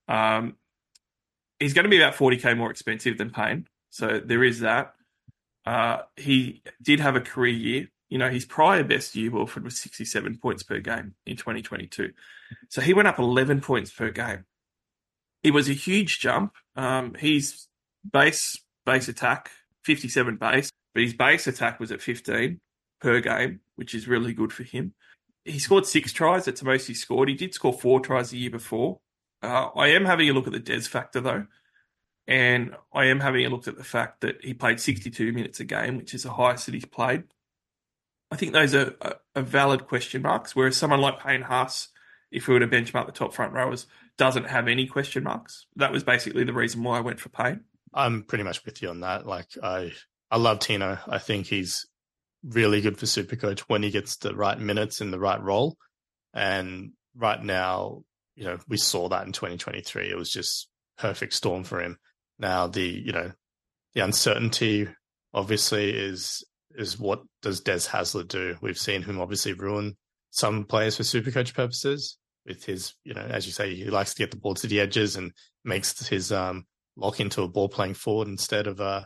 Um, 0.07 0.57
he's 1.61 1.74
going 1.74 1.85
to 1.85 1.91
be 1.91 2.01
about 2.01 2.15
40k 2.15 2.57
more 2.57 2.70
expensive 2.70 3.19
than 3.19 3.31
Payne, 3.31 3.69
so 3.91 4.20
there 4.24 4.43
is 4.43 4.61
that. 4.61 4.95
Uh, 5.65 5.99
he 6.16 6.62
did 6.82 7.01
have 7.01 7.15
a 7.15 7.20
career 7.20 7.53
year 7.53 7.89
you 8.11 8.19
know, 8.19 8.28
his 8.28 8.45
prior 8.45 8.82
best 8.82 9.15
year, 9.15 9.31
Wilfred, 9.31 9.65
was 9.65 9.78
67 9.78 10.39
points 10.39 10.65
per 10.65 10.81
game 10.81 11.15
in 11.24 11.37
2022. 11.37 12.12
So 12.69 12.81
he 12.81 12.93
went 12.93 13.09
up 13.09 13.20
11 13.20 13.61
points 13.61 13.93
per 13.93 14.11
game. 14.11 14.45
It 15.45 15.53
was 15.53 15.70
a 15.70 15.73
huge 15.73 16.19
jump. 16.19 16.55
Um, 16.77 17.15
his 17.15 17.66
base 18.12 18.59
base 18.85 19.09
attack, 19.09 19.51
57 19.85 20.37
base, 20.37 20.70
but 20.93 21.05
his 21.05 21.15
base 21.15 21.47
attack 21.47 21.78
was 21.78 21.93
at 21.93 22.03
15 22.03 22.59
per 23.01 23.20
game, 23.20 23.61
which 23.77 23.95
is 23.95 24.09
really 24.09 24.35
good 24.35 24.53
for 24.53 24.65
him. 24.65 24.93
He 25.45 25.59
scored 25.59 25.87
six 25.87 26.12
tries. 26.12 26.47
That's 26.47 26.61
the 26.61 26.66
most 26.66 26.89
he 26.89 26.95
scored. 26.95 27.28
He 27.28 27.35
did 27.37 27.55
score 27.55 27.73
four 27.73 28.01
tries 28.01 28.31
the 28.31 28.39
year 28.39 28.51
before. 28.51 28.99
Uh, 29.43 29.69
I 29.77 29.89
am 29.89 30.05
having 30.05 30.29
a 30.29 30.33
look 30.33 30.47
at 30.47 30.53
the 30.53 30.61
Des 30.61 30.83
factor, 30.83 31.21
though. 31.21 31.47
And 32.27 32.77
I 32.93 33.07
am 33.07 33.21
having 33.21 33.45
a 33.45 33.49
look 33.49 33.67
at 33.67 33.77
the 33.77 33.85
fact 33.85 34.21
that 34.21 34.45
he 34.45 34.55
played 34.55 34.79
62 34.79 35.33
minutes 35.33 35.59
a 35.59 35.65
game, 35.65 35.97
which 35.97 36.15
is 36.15 36.23
the 36.23 36.33
highest 36.33 36.67
that 36.67 36.75
he's 36.75 36.85
played 36.85 37.25
I 38.31 38.37
think 38.37 38.53
those 38.53 38.75
are, 38.75 38.95
are 39.35 39.43
valid 39.43 39.87
question 39.87 40.23
marks. 40.23 40.55
Whereas 40.55 40.77
someone 40.77 41.01
like 41.01 41.21
Payne 41.21 41.43
Haas, 41.43 41.89
if 42.31 42.47
we 42.47 42.55
were 42.55 42.61
to 42.61 42.69
benchmark 42.69 43.07
the 43.07 43.12
top 43.12 43.35
front 43.35 43.53
rowers, 43.53 43.87
doesn't 44.17 44.49
have 44.49 44.69
any 44.69 44.87
question 44.87 45.25
marks. 45.25 45.67
That 45.77 45.93
was 45.93 46.05
basically 46.05 46.45
the 46.45 46.53
reason 46.53 46.83
why 46.83 46.99
I 46.99 47.01
went 47.01 47.19
for 47.19 47.29
Payne. 47.29 47.65
I'm 47.93 48.23
pretty 48.23 48.45
much 48.45 48.65
with 48.65 48.83
you 48.83 48.91
on 48.91 49.01
that. 49.01 49.27
Like 49.27 49.49
I, 49.62 49.93
I 50.31 50.37
love 50.37 50.61
Tino. 50.61 50.99
I 51.09 51.19
think 51.19 51.47
he's 51.47 51.87
really 52.45 52.81
good 52.81 52.99
for 52.99 53.07
Supercoach 53.07 53.61
when 53.61 53.83
he 53.83 53.91
gets 53.91 54.17
the 54.17 54.35
right 54.35 54.59
minutes 54.59 55.01
in 55.01 55.11
the 55.11 55.19
right 55.19 55.43
role. 55.43 55.77
And 56.33 56.93
right 57.17 57.43
now, 57.43 58.05
you 58.41 58.47
know, 58.47 58.59
we 58.69 58.79
saw 58.79 59.07
that 59.11 59.27
in 59.27 59.33
2023. 59.33 60.09
It 60.09 60.17
was 60.17 60.31
just 60.31 60.67
perfect 60.97 61.35
storm 61.35 61.62
for 61.62 61.79
him. 61.79 61.99
Now 62.39 62.69
the, 62.69 62.83
you 62.83 63.12
know, 63.12 63.33
the 63.93 64.01
uncertainty 64.01 64.89
obviously 65.35 65.91
is 65.91 66.43
is 66.75 66.99
what 66.99 67.21
does 67.43 67.61
Des 67.61 67.81
Hasler 67.81 68.27
do? 68.27 68.57
We've 68.62 68.79
seen 68.79 69.03
him 69.03 69.21
obviously 69.21 69.53
ruin 69.53 69.97
some 70.31 70.65
players 70.65 70.97
for 70.97 71.05
super 71.05 71.31
coach 71.31 71.53
purposes 71.53 72.17
with 72.47 72.65
his, 72.65 72.95
you 73.05 73.12
know, 73.12 73.21
as 73.21 73.45
you 73.45 73.53
say, 73.53 73.75
he 73.75 73.91
likes 73.91 74.15
to 74.15 74.23
get 74.23 74.31
the 74.31 74.39
ball 74.39 74.55
to 74.55 74.67
the 74.67 74.81
edges 74.81 75.17
and 75.17 75.33
makes 75.62 76.09
his 76.09 76.33
um, 76.33 76.65
lock 76.97 77.21
into 77.21 77.43
a 77.43 77.49
ball 77.49 77.69
playing 77.69 77.95
forward 77.95 78.29
instead 78.29 78.67
of, 78.67 78.81
uh, 78.81 79.03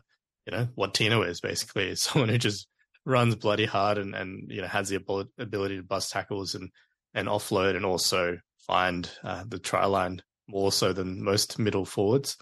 you 0.46 0.52
know, 0.52 0.68
what 0.76 0.94
Tino 0.94 1.22
is 1.22 1.40
basically 1.40 1.88
is 1.88 2.02
someone 2.04 2.28
who 2.28 2.38
just 2.38 2.68
runs 3.04 3.34
bloody 3.34 3.64
hard 3.64 3.98
and, 3.98 4.14
and 4.14 4.48
you 4.48 4.60
know, 4.60 4.68
has 4.68 4.90
the 4.90 4.96
ability 5.40 5.76
to 5.78 5.82
bust 5.82 6.12
tackles 6.12 6.54
and, 6.54 6.70
and 7.14 7.26
offload 7.26 7.74
and 7.74 7.84
also 7.84 8.38
find 8.66 9.10
uh, 9.22 9.44
the 9.46 9.58
try 9.58 9.84
line 9.86 10.22
more 10.48 10.72
so 10.72 10.92
than 10.92 11.22
most 11.22 11.58
middle 11.58 11.84
forwards. 11.84 12.36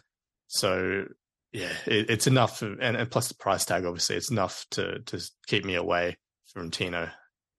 So 0.49 1.07
yeah, 1.53 1.73
it, 1.87 2.11
it's 2.11 2.27
enough, 2.27 2.63
and, 2.63 2.81
and 2.81 3.11
plus 3.11 3.29
the 3.29 3.35
price 3.35 3.65
tag, 3.65 3.85
obviously, 3.85 4.17
it's 4.17 4.31
enough 4.31 4.67
to 4.73 5.01
to 5.01 5.21
keep 5.47 5.65
me 5.65 5.75
away 5.75 6.17
from 6.47 6.71
Tino. 6.71 7.09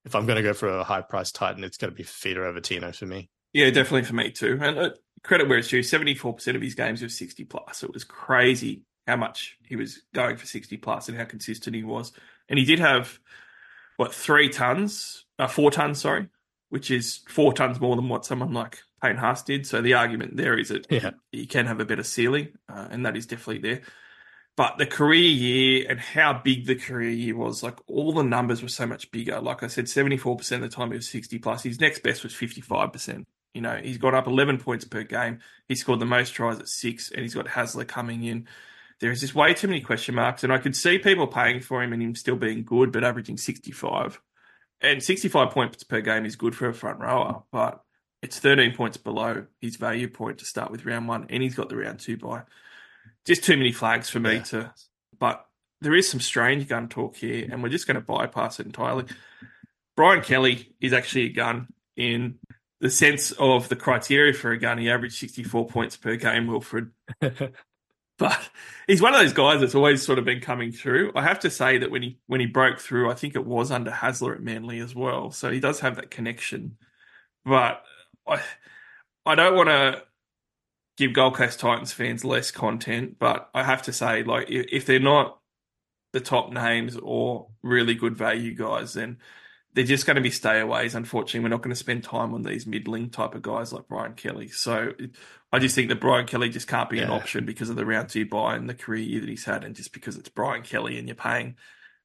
If 0.06 0.15
I'm 0.15 0.26
going 0.26 0.38
to 0.38 0.44
go 0.44 0.53
for 0.53 0.68
a 0.68 0.84
high 0.84 1.02
price 1.02 1.31
Titan, 1.31 1.64
it's 1.64 1.77
going 1.77 1.91
to 1.91 1.95
be 1.95 2.03
Feeder 2.03 2.45
over 2.45 2.60
Tino 2.60 2.91
for 2.91 3.06
me. 3.06 3.30
Yeah, 3.53 3.69
definitely 3.69 4.03
for 4.03 4.15
me 4.15 4.31
too. 4.31 4.57
And 4.61 4.77
uh, 4.77 4.90
credit 5.23 5.48
where 5.48 5.60
it's 5.60 5.69
due, 5.69 5.80
74% 5.80 6.56
of 6.56 6.61
his 6.61 6.76
games 6.76 7.02
were 7.02 7.10
60 7.10 7.45
plus. 7.45 7.84
It 7.84 7.94
was 7.94 8.03
crazy 8.03 8.81
how 9.07 9.15
much 9.15 9.57
he 9.65 9.76
was 9.76 10.02
going 10.14 10.38
for 10.38 10.45
60 10.45 10.76
plus 10.77 11.07
and 11.07 11.18
how 11.18 11.26
consistent 11.26 11.76
he 11.76 11.84
was. 11.84 12.11
And 12.49 12.60
he 12.60 12.65
did 12.65 12.80
have 12.80 13.19
what 13.98 14.14
three 14.14 14.49
tons, 14.49 15.26
uh, 15.40 15.48
four 15.48 15.72
tons, 15.72 16.02
sorry, 16.02 16.27
which 16.73 16.89
is 16.89 17.19
four 17.27 17.53
tons 17.53 17.79
more 17.79 17.95
than 17.95 18.09
what 18.09 18.25
someone 18.25 18.51
like 18.51 18.79
Payne 18.99 19.15
Haas 19.17 19.43
did. 19.43 19.67
So 19.67 19.79
the 19.79 19.93
argument 19.93 20.37
there 20.37 20.57
is 20.57 20.69
that 20.69 20.87
Yeah. 20.89 21.11
you 21.31 21.45
can 21.45 21.67
have 21.67 21.79
a 21.79 21.85
better 21.85 22.01
ceiling, 22.01 22.47
uh, 22.67 22.87
and 22.89 23.05
that 23.05 23.15
is 23.15 23.27
definitely 23.27 23.59
there. 23.61 23.81
But 24.57 24.79
the 24.79 24.87
career 24.87 25.21
year 25.21 25.85
and 25.87 25.99
how 25.99 26.33
big 26.43 26.65
the 26.65 26.73
career 26.73 27.11
year 27.11 27.35
was, 27.37 27.61
like 27.61 27.77
all 27.85 28.11
the 28.11 28.23
numbers 28.23 28.63
were 28.63 28.69
so 28.69 28.87
much 28.87 29.11
bigger. 29.11 29.39
Like 29.39 29.61
I 29.61 29.67
said, 29.67 29.85
74% 29.87 30.63
of 30.63 30.71
the 30.71 30.75
time 30.75 30.89
he 30.89 30.95
was 30.97 31.07
60 31.07 31.37
plus. 31.37 31.61
His 31.61 31.79
next 31.79 32.01
best 32.01 32.23
was 32.23 32.33
55%. 32.33 33.23
You 33.53 33.61
know, 33.61 33.75
he's 33.75 33.99
got 33.99 34.15
up 34.15 34.25
11 34.25 34.57
points 34.57 34.83
per 34.83 35.03
game. 35.03 35.41
He 35.67 35.75
scored 35.75 35.99
the 35.99 36.07
most 36.07 36.33
tries 36.33 36.57
at 36.57 36.67
six, 36.67 37.11
and 37.11 37.21
he's 37.21 37.35
got 37.35 37.45
Hasler 37.45 37.87
coming 37.87 38.23
in. 38.23 38.47
There 38.99 39.11
is 39.11 39.19
just 39.19 39.35
way 39.35 39.53
too 39.53 39.67
many 39.67 39.81
question 39.81 40.15
marks, 40.15 40.43
and 40.43 40.51
I 40.51 40.57
could 40.57 40.75
see 40.75 40.97
people 40.97 41.27
paying 41.27 41.59
for 41.59 41.83
him 41.83 41.93
and 41.93 42.01
him 42.01 42.15
still 42.15 42.35
being 42.35 42.63
good, 42.63 42.91
but 42.91 43.03
averaging 43.03 43.37
65. 43.37 44.19
And 44.84 45.01
65 45.01 45.51
points 45.51 45.84
per 45.84 46.01
game 46.01 46.26
is 46.26 46.35
good 46.35 46.55
for 46.55 46.68
a 46.68 46.73
front 46.73 46.99
rower, 46.99 47.43
but 47.51 47.81
it's 48.22 48.38
13 48.39 48.76
points 48.76 48.97
below 48.97 49.45
his 49.61 49.77
value 49.77 50.10
point 50.10 50.39
to 50.39 50.45
start 50.45 50.72
with 50.72 50.85
round 50.85 51.07
one, 51.07 51.26
and 51.30 51.41
he's 51.41 51.55
got 51.55 51.69
the 51.69 51.77
round 51.77 51.99
two 51.99 52.18
bye. 52.18 52.43
Just 53.26 53.43
too 53.45 53.55
many 53.57 53.72
flags 53.72 54.10
for 54.10 54.19
me 54.19 54.35
Yeah. 54.35 54.43
to. 54.43 54.73
But 55.18 55.45
there 55.81 55.95
is 55.95 56.10
some 56.10 56.19
strange 56.19 56.68
gun 56.68 56.89
talk 56.89 57.15
here, 57.15 57.47
and 57.49 57.64
we're 57.64 57.69
just 57.69 57.88
going 57.88 57.95
to 57.95 58.01
bypass 58.01 58.60
it 58.60 58.65
entirely. 58.65 59.05
Brian 59.95 60.22
Kelly 60.22 60.73
is 60.81 60.91
actually 60.93 61.26
a 61.26 61.34
gun 61.34 61.68
in 61.95 62.39
the 62.81 62.89
sense 62.89 63.31
of 63.34 63.69
the 63.69 63.76
criteria 63.77 64.34
for 64.34 64.51
a 64.51 64.57
gun. 64.57 64.77
He 64.77 64.89
averaged 64.89 65.15
64 65.15 65.68
points 65.68 65.95
per 65.95 66.15
game, 66.18 66.47
Wilfred. 66.47 66.91
But 68.18 68.49
he's 68.88 69.02
one 69.02 69.14
of 69.14 69.19
those 69.19 69.34
guys 69.34 69.61
that's 69.61 69.76
always 69.76 70.03
sort 70.03 70.19
of 70.19 70.26
been 70.26 70.41
coming 70.41 70.72
through. 70.72 71.11
I 71.15 71.23
have 71.23 71.40
to 71.41 71.49
say 71.49 71.77
that 71.80 71.91
when 71.91 72.02
he 72.02 72.19
when 72.27 72.40
he 72.40 72.45
broke 72.48 72.80
through, 72.80 73.10
I 73.10 73.15
think 73.15 73.35
it 73.35 73.45
was 73.45 73.72
under 73.72 73.91
Hasler 73.91 74.35
at 74.35 74.41
Manly 74.41 74.80
as 74.80 74.95
well. 74.95 75.31
So 75.31 75.52
he 75.52 75.60
does 75.60 75.80
have 75.81 75.95
that 75.98 76.11
connection. 76.11 76.77
But 77.45 77.84
I 78.27 78.41
I 79.26 79.35
don't 79.35 79.56
want 79.56 79.69
to 79.69 80.03
give 80.98 81.14
Gold 81.14 81.35
Coast 81.35 81.60
Titans 81.60 81.94
fans 81.94 82.23
less 82.23 82.52
content, 82.52 83.18
but 83.19 83.49
I 83.53 83.64
have 83.64 83.81
to 83.84 83.94
say, 83.94 84.23
like, 84.23 84.49
if, 84.49 84.68
if 84.72 84.85
they're 84.85 84.99
not 84.99 85.40
the 86.11 86.19
top 86.19 86.52
names 86.52 86.98
or 87.02 87.49
really 87.64 87.95
good 87.95 88.15
value 88.15 88.53
guys, 88.53 88.94
then 88.94 89.18
they're 89.73 89.83
just 89.83 90.05
going 90.05 90.15
to 90.15 90.21
be 90.21 90.29
stayaways. 90.29 90.95
Unfortunately, 90.95 91.39
we're 91.39 91.49
not 91.49 91.61
going 91.61 91.73
to 91.73 91.75
spend 91.75 92.03
time 92.03 92.33
on 92.33 92.43
these 92.43 92.67
middling 92.67 93.09
type 93.09 93.35
of 93.35 93.41
guys 93.41 93.73
like 93.73 93.87
Brian 93.87 94.13
Kelly. 94.13 94.47
So 94.49 94.93
I 95.51 95.59
just 95.59 95.75
think 95.75 95.89
that 95.89 95.99
Brian 95.99 96.27
Kelly 96.27 96.49
just 96.49 96.67
can't 96.67 96.89
be 96.89 96.99
an 96.99 97.09
option 97.09 97.45
because 97.45 97.69
of 97.69 97.75
the 97.75 97.85
round 97.85 98.09
two 98.09 98.25
bye 98.25 98.55
and 98.55 98.69
the 98.69 98.73
career 98.73 99.01
year 99.01 99.21
that 99.21 99.29
he's 99.29 99.45
had, 99.45 99.63
and 99.63 99.75
just 99.75 99.93
because 99.93 100.17
it's 100.17 100.29
Brian 100.29 100.61
Kelly 100.63 100.97
and 100.97 101.07
you're 101.07 101.15
paying 101.15 101.55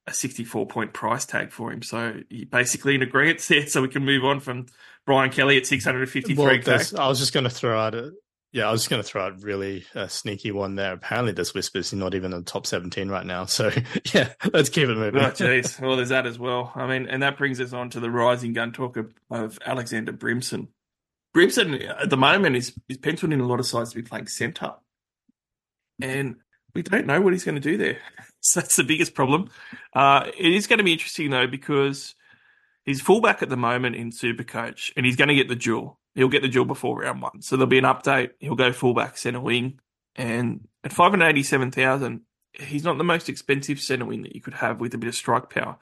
a 0.07 0.13
64 0.13 0.67
point 0.67 0.93
price 0.93 1.27
tag 1.27 1.53
for 1.53 1.71
him. 1.71 1.83
So 1.83 2.21
basically 2.51 2.95
in 2.95 3.03
agreement 3.03 3.41
there, 3.49 3.67
so 3.67 3.83
we 3.83 3.89
can 3.89 4.05
move 4.05 4.25
on 4.25 4.41
from 4.41 4.67
Brian 5.05 5.31
Kelly 5.31 5.57
at 5.57 5.65
653k. 5.65 6.93
Well, 6.93 7.03
I 7.03 7.09
was 7.09 7.19
just 7.19 7.33
going 7.33 7.45
to 7.45 7.51
throw 7.51 7.79
out 7.79 7.95
a 7.95 8.13
yeah, 8.53 8.67
I 8.67 8.73
was 8.73 8.81
just 8.81 8.91
going 8.91 9.03
to 9.03 9.09
throw 9.09 9.27
out 9.27 9.43
really 9.43 9.85
a 9.95 10.09
sneaky 10.09 10.53
one 10.53 10.75
there. 10.75 10.95
Apparently, 10.95 11.33
this 11.33 11.53
whispers 11.53 11.91
he's 11.91 11.99
not 11.99 12.15
even 12.15 12.33
in 12.33 12.39
the 12.39 12.45
top 12.45 12.67
17 12.67 13.09
right 13.09 13.27
now. 13.27 13.45
So 13.45 13.71
yeah, 14.15 14.33
let's 14.53 14.71
keep 14.71 14.89
it 14.89 14.97
moving. 14.97 15.21
Oh, 15.21 15.31
jeez. 15.31 15.81
Well, 15.81 15.97
there's 15.97 16.09
that 16.09 16.27
as 16.27 16.39
well. 16.39 16.73
I 16.75 16.87
mean, 16.87 17.09
and 17.09 17.23
that 17.23 17.37
brings 17.37 17.61
us 17.61 17.73
on 17.73 17.91
to 17.91 18.01
the 18.01 18.11
rising 18.11 18.55
gun 18.55 18.73
talk 18.73 18.97
of, 18.97 19.13
of 19.31 19.59
Alexander 19.65 20.13
Brimson. 20.13 20.69
Brimson 21.35 21.75
at 22.01 22.09
the 22.09 22.17
moment 22.17 22.57
is, 22.57 22.73
is 22.89 22.97
penciled 22.97 23.33
in 23.33 23.41
a 23.41 23.47
lot 23.47 23.61
of 23.61 23.67
sides 23.67 23.91
to 23.91 23.97
be 23.97 24.03
playing 24.03 24.29
centre. 24.29 24.75
And 26.01 26.37
we 26.75 26.83
don't 26.83 27.07
know 27.07 27.21
what 27.21 27.35
he's 27.35 27.45
going 27.45 27.57
to 27.57 27.61
do 27.61 27.77
there. 27.77 27.99
So 28.41 28.61
that's 28.61 28.77
the 28.77 28.85
biggest 28.85 29.15
problem. 29.15 29.51
Uh, 29.93 30.31
it 30.39 30.53
is 30.55 30.69
going 30.69 30.79
to 30.79 30.85
be 30.85 30.93
interesting, 30.93 31.29
though, 31.31 31.49
because 31.49 32.15
he's 32.85 33.01
fullback 33.01 33.43
at 33.43 33.49
the 33.49 33.57
moment 33.57 33.97
in 33.97 34.13
Supercoach 34.13 34.93
and 34.97 35.05
he's 35.05 35.17
going 35.17 35.27
to 35.27 35.35
get 35.35 35.49
the 35.49 35.57
dual. 35.57 35.99
He'll 36.19 36.27
get 36.27 36.43
the 36.43 36.49
dual 36.49 36.65
before 36.65 36.99
round 36.99 37.23
one. 37.23 37.43
So 37.43 37.55
there'll 37.55 37.69
be 37.69 37.79
an 37.79 37.85
update. 37.85 38.31
He'll 38.41 38.57
go 38.57 38.73
fullback, 38.73 39.17
centre 39.17 39.39
wing. 39.39 39.79
And 40.17 40.67
at 40.83 40.93
587,000, 40.93 42.23
he's 42.55 42.83
not 42.83 42.99
the 42.99 43.05
most 43.05 43.29
expensive 43.29 43.81
centre 43.81 44.05
wing 44.05 44.23
that 44.23 44.35
you 44.35 44.41
could 44.41 44.55
have 44.55 44.81
with 44.81 44.93
a 44.95 44.99
bit 44.99 45.07
of 45.07 45.15
strike 45.15 45.49
power. 45.49 45.79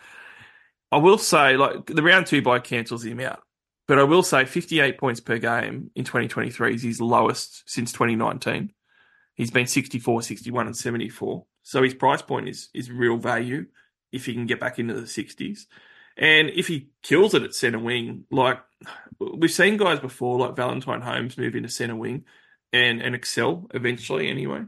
I 0.93 0.99
will 0.99 1.17
say, 1.17 1.57
like, 1.57 1.87
the 1.87 2.03
round 2.03 2.27
two 2.27 2.43
bye 2.43 2.59
cancels 2.59 3.03
him 3.03 3.19
out. 3.19 3.45
But 3.89 3.99
I 3.99 4.03
will 4.03 4.23
say 4.23 4.45
58 4.45 4.99
points 4.99 5.21
per 5.21 5.39
game 5.39 5.91
in 5.95 6.05
2023 6.05 6.75
is 6.75 6.83
his 6.83 7.01
lowest 7.01 7.63
since 7.65 7.91
2019. 7.93 8.75
He's 9.37 9.51
been 9.51 9.67
64, 9.67 10.21
61, 10.21 10.67
and 10.67 10.77
74. 10.77 11.47
So 11.63 11.83
his 11.83 11.95
price 11.95 12.21
point 12.21 12.51
is 12.51 12.69
is 12.75 12.91
real 12.91 13.17
value 13.17 13.69
if 14.13 14.27
he 14.27 14.35
can 14.35 14.45
get 14.45 14.61
back 14.61 14.79
into 14.79 14.93
the 14.93 15.07
60s. 15.07 15.61
And 16.17 16.51
if 16.51 16.67
he 16.67 16.89
kills 17.03 17.35
it 17.35 17.43
at 17.43 17.55
centre 17.55 17.79
wing, 17.79 18.25
like 18.31 18.59
we've 19.19 19.51
seen 19.51 19.77
guys 19.77 20.01
before, 20.01 20.39
like 20.39 20.57
Valentine 20.57 21.03
Holmes 21.03 21.37
move 21.37 21.55
into 21.55 21.69
centre 21.69 21.97
wing 21.97 22.25
and, 22.73 23.03
and 23.03 23.15
excel 23.15 23.67
eventually 23.75 24.29
anyway. 24.29 24.65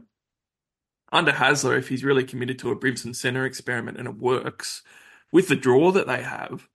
Under 1.11 1.31
Hasler, 1.31 1.77
if 1.77 1.89
he's 1.89 2.03
really 2.03 2.23
committed 2.23 2.59
to 2.59 2.71
a 2.71 2.75
Brimson 2.75 3.15
centre 3.15 3.45
experiment 3.45 3.97
and 3.97 4.07
it 4.07 4.17
works 4.17 4.83
with 5.31 5.47
the 5.47 5.55
draw 5.55 5.91
that 5.91 6.05
they 6.05 6.21
have, 6.21 6.67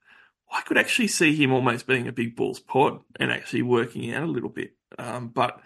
I 0.52 0.62
could 0.62 0.76
actually 0.76 1.08
see 1.08 1.36
him 1.36 1.52
almost 1.52 1.86
being 1.86 2.08
a 2.08 2.12
big 2.12 2.34
balls 2.34 2.58
pod 2.58 3.00
and 3.18 3.30
actually 3.30 3.62
working 3.62 4.12
out 4.12 4.24
a 4.24 4.30
little 4.30 4.48
bit. 4.48 4.72
Um, 4.98 5.28
but 5.28 5.60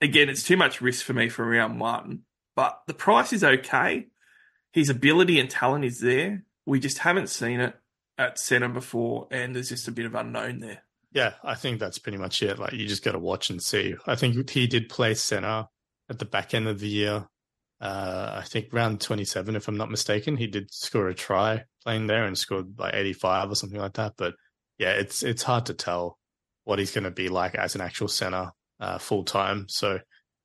again, 0.00 0.28
it's 0.28 0.44
too 0.44 0.56
much 0.56 0.80
risk 0.80 1.04
for 1.04 1.12
me 1.12 1.28
for 1.28 1.44
round 1.44 1.80
one. 1.80 2.20
But 2.54 2.82
the 2.86 2.94
price 2.94 3.32
is 3.32 3.42
okay. 3.42 4.06
His 4.72 4.90
ability 4.90 5.40
and 5.40 5.50
talent 5.50 5.84
is 5.84 6.00
there. 6.00 6.44
We 6.66 6.78
just 6.78 6.98
haven't 6.98 7.28
seen 7.28 7.58
it 7.60 7.74
at 8.18 8.38
centre 8.38 8.68
before, 8.68 9.28
and 9.30 9.54
there's 9.54 9.68
just 9.68 9.88
a 9.88 9.92
bit 9.92 10.06
of 10.06 10.14
unknown 10.14 10.60
there. 10.60 10.82
Yeah, 11.12 11.34
I 11.44 11.54
think 11.54 11.78
that's 11.78 11.98
pretty 11.98 12.18
much 12.18 12.42
it. 12.42 12.58
Like 12.58 12.72
you 12.72 12.86
just 12.86 13.04
got 13.04 13.12
to 13.12 13.18
watch 13.18 13.50
and 13.50 13.62
see. 13.62 13.94
I 14.06 14.16
think 14.16 14.50
he 14.50 14.66
did 14.66 14.88
play 14.88 15.14
center 15.14 15.66
at 16.10 16.18
the 16.18 16.24
back 16.24 16.54
end 16.54 16.66
of 16.66 16.80
the 16.80 16.88
year. 16.88 17.26
Uh, 17.80 18.40
I 18.42 18.42
think 18.42 18.72
round 18.72 19.00
27, 19.00 19.56
if 19.56 19.68
I'm 19.68 19.76
not 19.76 19.90
mistaken, 19.90 20.36
he 20.36 20.46
did 20.46 20.72
score 20.72 21.08
a 21.08 21.14
try 21.14 21.64
playing 21.84 22.06
there 22.06 22.24
and 22.24 22.36
scored 22.36 22.78
like 22.78 22.94
85 22.94 23.50
or 23.50 23.54
something 23.54 23.78
like 23.78 23.94
that. 23.94 24.14
But 24.16 24.34
yeah, 24.78 24.92
it's 24.92 25.22
it's 25.22 25.42
hard 25.42 25.66
to 25.66 25.74
tell 25.74 26.18
what 26.64 26.78
he's 26.78 26.92
going 26.92 27.04
to 27.04 27.10
be 27.10 27.28
like 27.28 27.54
as 27.54 27.74
an 27.74 27.80
actual 27.80 28.08
center 28.08 28.50
uh, 28.80 28.98
full 28.98 29.22
time. 29.22 29.66
So 29.68 30.00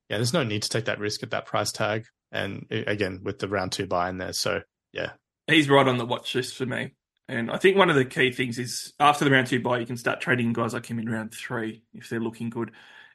yeah, 0.10 0.18
there's 0.18 0.34
no 0.34 0.44
need 0.44 0.64
to 0.64 0.70
take 0.70 0.86
that 0.86 1.00
risk 1.00 1.24
at 1.24 1.32
that 1.32 1.46
price 1.46 1.72
tag. 1.72 2.06
And 2.32 2.68
again, 2.70 3.22
with 3.24 3.40
the 3.40 3.48
round 3.48 3.72
two 3.72 3.88
bye 3.88 4.10
in 4.10 4.18
there, 4.18 4.34
so 4.34 4.62
yeah, 4.92 5.14
He's 5.50 5.70
right 5.70 5.88
on 5.88 5.98
the 5.98 6.06
watch 6.06 6.36
list 6.36 6.56
for 6.56 6.66
me. 6.66 6.92
And 7.30 7.52
I 7.52 7.58
think 7.58 7.78
one 7.78 7.92
of 7.92 7.96
the 7.96 8.06
key 8.06 8.32
things 8.32 8.58
is 8.58 8.94
after 9.00 9.24
the 9.24 9.30
round 9.30 9.46
two 9.46 9.62
bye, 9.62 9.78
you 9.78 9.86
can 9.86 9.98
start 9.98 10.20
trading 10.20 10.52
guys 10.52 10.74
like 10.74 10.88
him 10.88 10.98
in 10.98 11.08
round 11.08 11.32
three 11.32 11.84
if 11.94 12.10
they're 12.10 12.20
looking 12.20 12.50
good. 12.50 12.72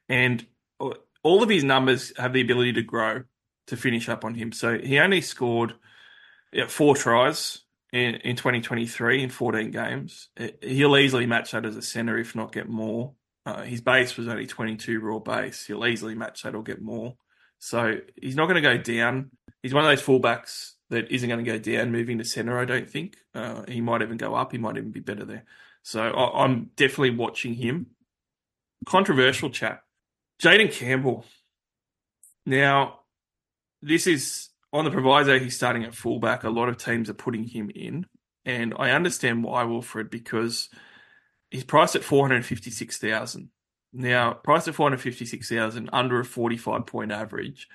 And 0.07 0.45
all 0.79 1.43
of 1.43 1.49
his 1.49 1.65
numbers 1.65 2.13
have 2.17 2.31
the 2.31 2.39
ability 2.39 2.73
to 2.73 2.81
grow 2.81 3.23
to 3.67 3.75
finish 3.75 4.07
up 4.07 4.23
on 4.23 4.33
him. 4.33 4.53
So 4.53 4.79
he 4.79 4.99
only 4.99 5.19
scored 5.19 5.73
four 6.69 6.95
tries 6.95 7.59
in, 7.91 8.15
in 8.15 8.37
2023 8.37 9.23
in 9.23 9.29
14 9.29 9.71
games. 9.71 10.29
He'll 10.61 10.95
easily 10.95 11.25
match 11.25 11.51
that 11.51 11.65
as 11.65 11.75
a 11.75 11.81
centre, 11.81 12.17
if 12.17 12.35
not 12.35 12.53
get 12.53 12.69
more. 12.69 13.15
Uh, 13.45 13.63
his 13.63 13.81
base 13.81 14.15
was 14.15 14.29
only 14.29 14.47
22 14.47 15.01
raw 15.01 15.19
base. 15.19 15.65
He'll 15.65 15.85
easily 15.85 16.15
match 16.15 16.43
that 16.43 16.55
or 16.55 16.63
get 16.63 16.81
more. 16.81 17.15
So 17.59 17.97
he's 18.15 18.37
not 18.37 18.45
going 18.45 18.63
to 18.63 18.75
go 18.75 18.77
down. 18.77 19.31
He's 19.61 19.73
one 19.73 19.83
of 19.83 19.89
those 19.89 20.05
fullbacks 20.05 20.74
that 20.89 21.11
isn't 21.11 21.29
going 21.29 21.43
to 21.43 21.51
go 21.51 21.57
down 21.57 21.91
moving 21.91 22.17
to 22.19 22.23
centre, 22.23 22.59
I 22.59 22.65
don't 22.65 22.89
think. 22.89 23.17
Uh, 23.33 23.63
he 23.67 23.81
might 23.81 24.01
even 24.01 24.17
go 24.17 24.35
up. 24.35 24.51
He 24.51 24.57
might 24.57 24.77
even 24.77 24.91
be 24.91 24.99
better 24.99 25.25
there. 25.25 25.45
So 25.81 26.01
I, 26.01 26.43
I'm 26.43 26.71
definitely 26.75 27.11
watching 27.11 27.55
him. 27.55 27.87
Controversial 28.85 29.49
chat. 29.49 29.81
Jayden 30.41 30.71
Campbell. 30.71 31.25
Now, 32.45 32.99
this 33.81 34.05
is 34.07 34.49
on 34.71 34.85
the 34.85 34.91
proviso 34.91 35.39
he's 35.39 35.55
starting 35.55 35.83
at 35.83 35.95
fullback. 35.95 36.43
A 36.43 36.49
lot 36.49 36.69
of 36.69 36.77
teams 36.77 37.09
are 37.09 37.15
putting 37.15 37.45
him 37.45 37.71
in. 37.73 38.05
And 38.43 38.73
I 38.77 38.91
understand 38.91 39.43
why, 39.43 39.63
Wilfred, 39.63 40.09
because 40.09 40.69
he's 41.49 41.63
priced 41.63 41.95
at 41.95 42.03
456000 42.03 43.49
Now, 43.93 44.33
priced 44.33 44.67
at 44.67 44.75
456000 44.75 45.89
under 45.91 46.19
a 46.19 46.25
45 46.25 46.85
point 46.85 47.11
average. 47.11 47.67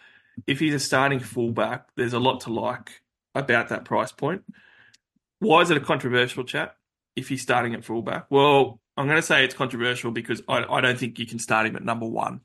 If 0.47 0.61
he's 0.61 0.75
a 0.75 0.81
starting 0.81 1.21
fullback, 1.21 1.89
there's 1.97 2.13
a 2.13 2.19
lot 2.19 2.43
to 2.43 2.53
like 2.53 3.03
about 3.35 3.69
that 3.69 3.85
price 3.85 4.13
point. 4.13 4.43
Why 5.39 5.63
is 5.63 5.71
it 5.71 5.77
a 5.77 5.81
controversial 5.81 6.45
chat 6.45 6.77
if 7.17 7.29
he's 7.29 7.43
starting 7.43 7.75
at 7.75 7.85
fullback? 7.85 8.27
Well, 8.31 8.81
I'm 8.97 9.07
going 9.07 9.17
to 9.17 9.23
say 9.23 9.45
it's 9.45 9.55
controversial 9.55 10.11
because 10.11 10.43
I, 10.49 10.65
I 10.65 10.81
don't 10.81 10.99
think 10.99 11.19
you 11.19 11.27
can 11.27 11.39
start 11.39 11.67
him 11.67 11.77
at 11.77 11.85
number 11.85 12.07
one. 12.07 12.41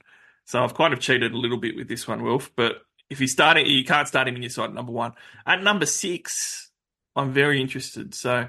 So 0.45 0.63
I've 0.63 0.76
kind 0.76 0.93
of 0.93 0.99
cheated 0.99 1.34
a 1.34 1.38
little 1.38 1.57
bit 1.57 1.76
with 1.76 1.88
this 1.88 2.07
one, 2.07 2.23
Wilf. 2.23 2.51
But 2.55 2.77
if 3.09 3.19
he's 3.19 3.31
starting, 3.31 3.65
you 3.65 3.84
can't 3.84 4.07
start 4.07 4.27
him 4.27 4.35
in 4.35 4.43
your 4.43 4.49
side 4.49 4.69
at 4.69 4.73
number 4.73 4.91
one. 4.91 5.13
At 5.45 5.63
number 5.63 5.85
six, 5.85 6.72
I'm 7.15 7.34
very 7.34 7.59
interested. 7.59 8.13
So 8.13 8.47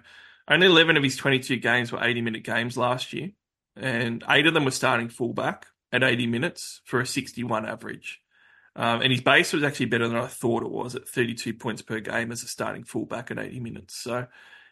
only 0.49 0.67
11 0.67 0.97
of 0.97 1.03
his 1.03 1.17
22 1.17 1.57
games 1.57 1.91
were 1.91 2.03
80 2.03 2.21
minute 2.23 2.45
games 2.45 2.77
last 2.77 3.13
year, 3.13 3.31
and 3.75 4.23
eight 4.29 4.47
of 4.47 4.55
them 4.55 4.65
were 4.65 4.71
starting 4.71 5.09
fullback 5.09 5.67
at 5.93 6.03
80 6.03 6.27
minutes 6.27 6.81
for 6.85 7.01
a 7.01 7.07
61 7.07 7.67
average. 7.67 8.21
Um, 8.77 9.01
and 9.01 9.11
his 9.11 9.23
base 9.23 9.55
was 9.55 9.65
actually 9.65 9.87
better 9.87 10.07
than 10.07 10.19
I 10.19 10.27
thought 10.27 10.63
it 10.63 10.71
was 10.71 10.95
at 10.95 11.09
32 11.09 11.55
points 11.55 11.81
per 11.81 11.99
game 11.99 12.31
as 12.31 12.43
a 12.43 12.47
starting 12.47 12.85
fullback 12.85 13.31
at 13.31 13.39
80 13.39 13.61
minutes. 13.61 13.97
So 13.97 14.27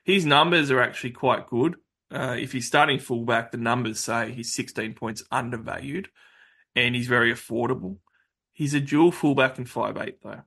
his 0.05 0.27
numbers 0.27 0.71
are 0.71 0.83
actually 0.83 1.13
quite 1.13 1.49
good. 1.49 1.77
Uh, 2.13 2.37
if 2.39 2.53
he's 2.53 2.67
starting 2.67 2.99
fullback, 2.99 3.51
the 3.51 3.57
numbers 3.57 3.99
say 3.99 4.31
he's 4.31 4.55
16 4.55 4.93
points 4.93 5.25
undervalued 5.31 6.11
and 6.77 6.95
he's 6.95 7.07
very 7.07 7.33
affordable. 7.33 7.97
He's 8.53 8.75
a 8.75 8.81
dual 8.81 9.11
fullback 9.11 9.59
and 9.59 9.69
five 9.69 9.97
eight 9.97 10.23
though. 10.23 10.43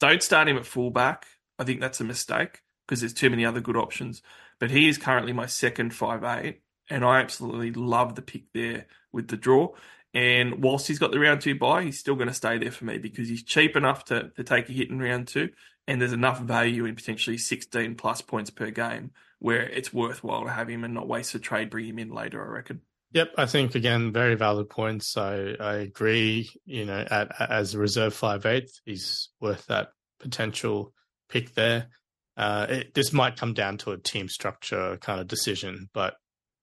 Don't 0.00 0.22
start 0.22 0.48
him 0.48 0.56
at 0.56 0.66
fullback. 0.66 1.26
I 1.58 1.64
think 1.64 1.80
that's 1.80 2.00
a 2.00 2.04
mistake 2.04 2.62
because 2.86 3.00
there's 3.00 3.12
too 3.12 3.30
many 3.30 3.44
other 3.44 3.60
good 3.60 3.76
options. 3.76 4.22
But 4.58 4.70
he 4.70 4.88
is 4.88 4.96
currently 4.96 5.32
my 5.32 5.46
second 5.46 5.94
five 5.94 6.24
eight, 6.24 6.62
and 6.88 7.04
I 7.04 7.20
absolutely 7.20 7.72
love 7.72 8.14
the 8.14 8.22
pick 8.22 8.44
there 8.54 8.86
with 9.12 9.28
the 9.28 9.36
draw. 9.36 9.74
And 10.14 10.62
whilst 10.62 10.88
he's 10.88 10.98
got 10.98 11.10
the 11.10 11.18
round 11.18 11.40
two 11.40 11.58
bye, 11.58 11.84
he's 11.84 11.98
still 11.98 12.14
going 12.14 12.28
to 12.28 12.34
stay 12.34 12.58
there 12.58 12.70
for 12.70 12.84
me 12.84 12.98
because 12.98 13.28
he's 13.28 13.42
cheap 13.42 13.76
enough 13.76 14.04
to, 14.06 14.30
to 14.36 14.44
take 14.44 14.68
a 14.68 14.72
hit 14.72 14.90
in 14.90 15.00
round 15.00 15.28
two. 15.28 15.50
And 15.88 16.00
there's 16.00 16.12
enough 16.12 16.40
value 16.40 16.84
in 16.84 16.94
potentially 16.94 17.38
16 17.38 17.94
plus 17.94 18.20
points 18.20 18.50
per 18.50 18.70
game 18.70 19.10
where 19.38 19.62
it's 19.62 19.92
worthwhile 19.92 20.44
to 20.44 20.50
have 20.50 20.68
him 20.68 20.84
and 20.84 20.94
not 20.94 21.08
waste 21.08 21.34
a 21.34 21.38
trade, 21.38 21.70
bring 21.70 21.86
him 21.86 21.98
in 21.98 22.10
later, 22.10 22.44
I 22.44 22.48
reckon. 22.48 22.80
Yep, 23.12 23.32
I 23.36 23.46
think 23.46 23.74
again, 23.74 24.12
very 24.12 24.36
valid 24.36 24.70
points. 24.70 25.16
I, 25.16 25.54
I 25.58 25.74
agree. 25.76 26.50
You 26.64 26.86
know, 26.86 27.04
at, 27.10 27.50
as 27.50 27.74
a 27.74 27.78
reserve 27.78 28.14
five 28.14 28.46
eight, 28.46 28.70
he's 28.84 29.28
worth 29.40 29.66
that 29.66 29.88
potential 30.20 30.94
pick 31.28 31.54
there. 31.54 31.88
Uh, 32.36 32.66
it, 32.68 32.94
this 32.94 33.12
might 33.12 33.36
come 33.36 33.52
down 33.52 33.76
to 33.78 33.90
a 33.90 33.98
team 33.98 34.28
structure 34.28 34.96
kind 34.98 35.20
of 35.20 35.26
decision, 35.26 35.90
but 35.92 36.14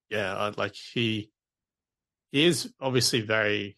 yeah, 0.10 0.52
like 0.58 0.74
he 0.94 1.30
he 2.32 2.46
is 2.46 2.72
obviously 2.80 3.22
very. 3.22 3.78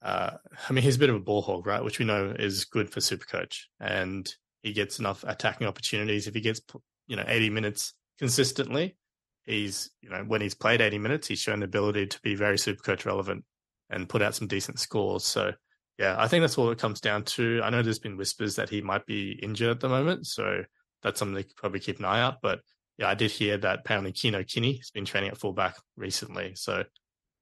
Uh, 0.00 0.36
I 0.68 0.72
mean, 0.72 0.84
he's 0.84 0.96
a 0.96 0.98
bit 1.00 1.10
of 1.10 1.16
a 1.16 1.20
ball 1.20 1.42
hog, 1.42 1.66
right? 1.66 1.82
Which 1.82 1.98
we 1.98 2.04
know 2.04 2.32
is 2.38 2.64
good 2.64 2.88
for 2.88 3.00
Supercoach, 3.00 3.62
and 3.80 4.32
he 4.62 4.72
gets 4.72 4.98
enough 4.98 5.24
attacking 5.26 5.66
opportunities. 5.66 6.26
If 6.26 6.34
he 6.34 6.40
gets, 6.40 6.60
you 7.08 7.16
know, 7.16 7.24
eighty 7.26 7.50
minutes 7.50 7.94
consistently, 8.18 8.96
he's, 9.44 9.90
you 10.00 10.10
know, 10.10 10.22
when 10.24 10.40
he's 10.40 10.54
played 10.54 10.80
eighty 10.80 10.98
minutes, 10.98 11.26
he's 11.26 11.40
shown 11.40 11.60
the 11.60 11.64
ability 11.64 12.06
to 12.06 12.20
be 12.20 12.36
very 12.36 12.56
Supercoach 12.56 13.06
relevant 13.06 13.44
and 13.90 14.08
put 14.08 14.22
out 14.22 14.34
some 14.34 14.46
decent 14.46 14.78
scores. 14.78 15.24
So, 15.24 15.52
yeah, 15.98 16.14
I 16.16 16.28
think 16.28 16.42
that's 16.42 16.58
all 16.58 16.70
it 16.70 16.78
comes 16.78 17.00
down 17.00 17.24
to. 17.24 17.60
I 17.64 17.70
know 17.70 17.82
there's 17.82 17.98
been 17.98 18.16
whispers 18.16 18.56
that 18.56 18.68
he 18.68 18.82
might 18.82 19.04
be 19.04 19.32
injured 19.42 19.70
at 19.70 19.80
the 19.80 19.88
moment, 19.88 20.26
so 20.26 20.62
that's 21.02 21.18
something 21.18 21.42
to 21.42 21.48
probably 21.56 21.80
keep 21.80 21.98
an 21.98 22.04
eye 22.04 22.20
out. 22.20 22.36
But 22.40 22.60
yeah, 22.98 23.08
I 23.08 23.14
did 23.14 23.32
hear 23.32 23.58
that 23.58 23.80
apparently 23.80 24.12
Keano 24.12 24.46
Kini 24.46 24.76
has 24.76 24.90
been 24.90 25.04
training 25.04 25.30
at 25.30 25.38
fullback 25.38 25.76
recently. 25.96 26.52
So 26.54 26.84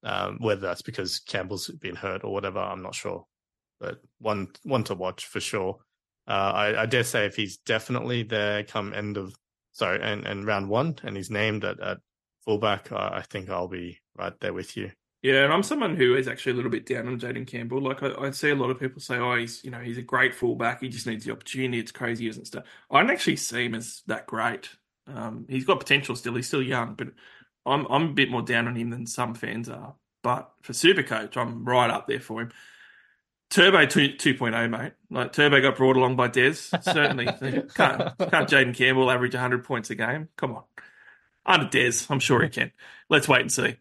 um, 0.03 0.39
whether 0.41 0.61
that's 0.61 0.83
because 0.83 1.21
Campbell's 1.21 1.69
been 1.69 1.97
hurt 1.97 2.25
or 2.25 2.33
whatever, 2.33 2.59
I'm 2.59 2.83
not 2.83 2.95
sure. 2.95 3.25
But 3.81 4.01
one 4.19 4.49
one 4.63 4.85
to 4.85 4.95
watch 4.95 5.27
for 5.27 5.41
sure. 5.41 5.79
Uh, 6.29 6.53
I, 6.55 6.83
I, 6.83 6.87
dare 6.87 7.05
say 7.05 7.27
if 7.27 7.37
he's 7.37 7.59
definitely 7.59 8.25
there 8.25 8.65
come 8.65 8.93
end 8.93 9.17
of 9.17 9.35
sorry 9.73 10.01
and, 10.03 10.27
and 10.27 10.45
round 10.45 10.69
one 10.69 10.97
and 11.05 11.17
he's 11.17 11.31
named 11.31 11.65
at, 11.65 11.79
at 11.79 11.99
fullback, 12.45 12.91
uh, 12.91 13.11
I 13.13 13.23
think 13.23 13.49
I'll 13.49 13.69
be 13.69 14.01
right 14.17 14.33
there 14.41 14.53
with 14.53 14.77
you. 14.77 14.91
Yeah, 15.23 15.45
and 15.45 15.53
I'm 15.53 15.63
someone 15.63 15.97
who 15.97 16.15
is 16.15 16.29
actually 16.29 16.53
a 16.53 16.55
little 16.55 16.71
bit 16.71 16.87
down 16.87 17.09
on 17.09 17.19
Jayden 17.19 17.47
Campbell. 17.47 17.81
Like 17.81 18.03
I, 18.03 18.13
I, 18.15 18.31
see 18.31 18.51
a 18.51 18.55
lot 18.55 18.71
of 18.71 18.79
people 18.79 19.01
say, 19.01 19.17
"Oh, 19.17 19.35
he's 19.35 19.65
you 19.65 19.71
know 19.71 19.81
he's 19.81 19.99
a 19.99 20.03
great 20.03 20.35
fullback. 20.35 20.81
He 20.81 20.89
just 20.89 21.07
needs 21.07 21.25
the 21.25 21.33
opportunity. 21.33 21.81
It's 21.81 21.93
crazy, 21.93 22.29
isn't 22.29 22.47
stuff." 22.47 22.65
I 22.91 23.01
don't 23.01 23.11
actually 23.11 23.37
see 23.37 23.65
him 23.65 23.75
as 23.75 24.03
that 24.07 24.27
great. 24.27 24.69
Um, 25.09 25.47
he's 25.49 25.65
got 25.65 25.81
potential 25.81 26.17
still. 26.17 26.35
He's 26.35 26.47
still 26.47 26.63
young, 26.63 26.95
but 26.95 27.09
I'm 27.67 27.87
I'm 27.91 28.11
a 28.11 28.13
bit 28.13 28.31
more 28.31 28.43
down 28.43 28.69
on 28.69 28.77
him 28.77 28.91
than 28.91 29.07
some 29.07 29.35
fans 29.35 29.69
are. 29.69 29.95
But 30.23 30.51
for 30.63 30.73
Supercoach, 30.73 31.37
I'm 31.37 31.65
right 31.65 31.91
up 31.91 32.07
there 32.07 32.21
for 32.21 32.43
him. 32.43 32.53
Turbo 33.49 33.87
2, 33.87 34.15
2.0, 34.15 34.71
mate. 34.71 34.93
Like 35.09 35.33
Turbo 35.33 35.61
got 35.61 35.77
brought 35.77 35.97
along 35.97 36.17
by 36.17 36.29
Des. 36.29 36.55
Certainly 36.83 37.27
can't 37.75 38.19
can't 38.19 38.49
Jayden 38.51 38.75
Campbell 38.75 39.11
average 39.11 39.35
100 39.35 39.65
points 39.65 39.91
a 39.91 39.95
game? 39.95 40.29
Come 40.37 40.57
on, 40.57 40.65
under 41.45 41.69
Des, 41.69 42.07
I'm 42.11 42.21
sure 42.21 42.43
he 42.43 42.49
can. 42.49 42.73
Let's 43.09 43.29
wait 43.29 43.43
and 43.43 43.53
see. 43.53 43.77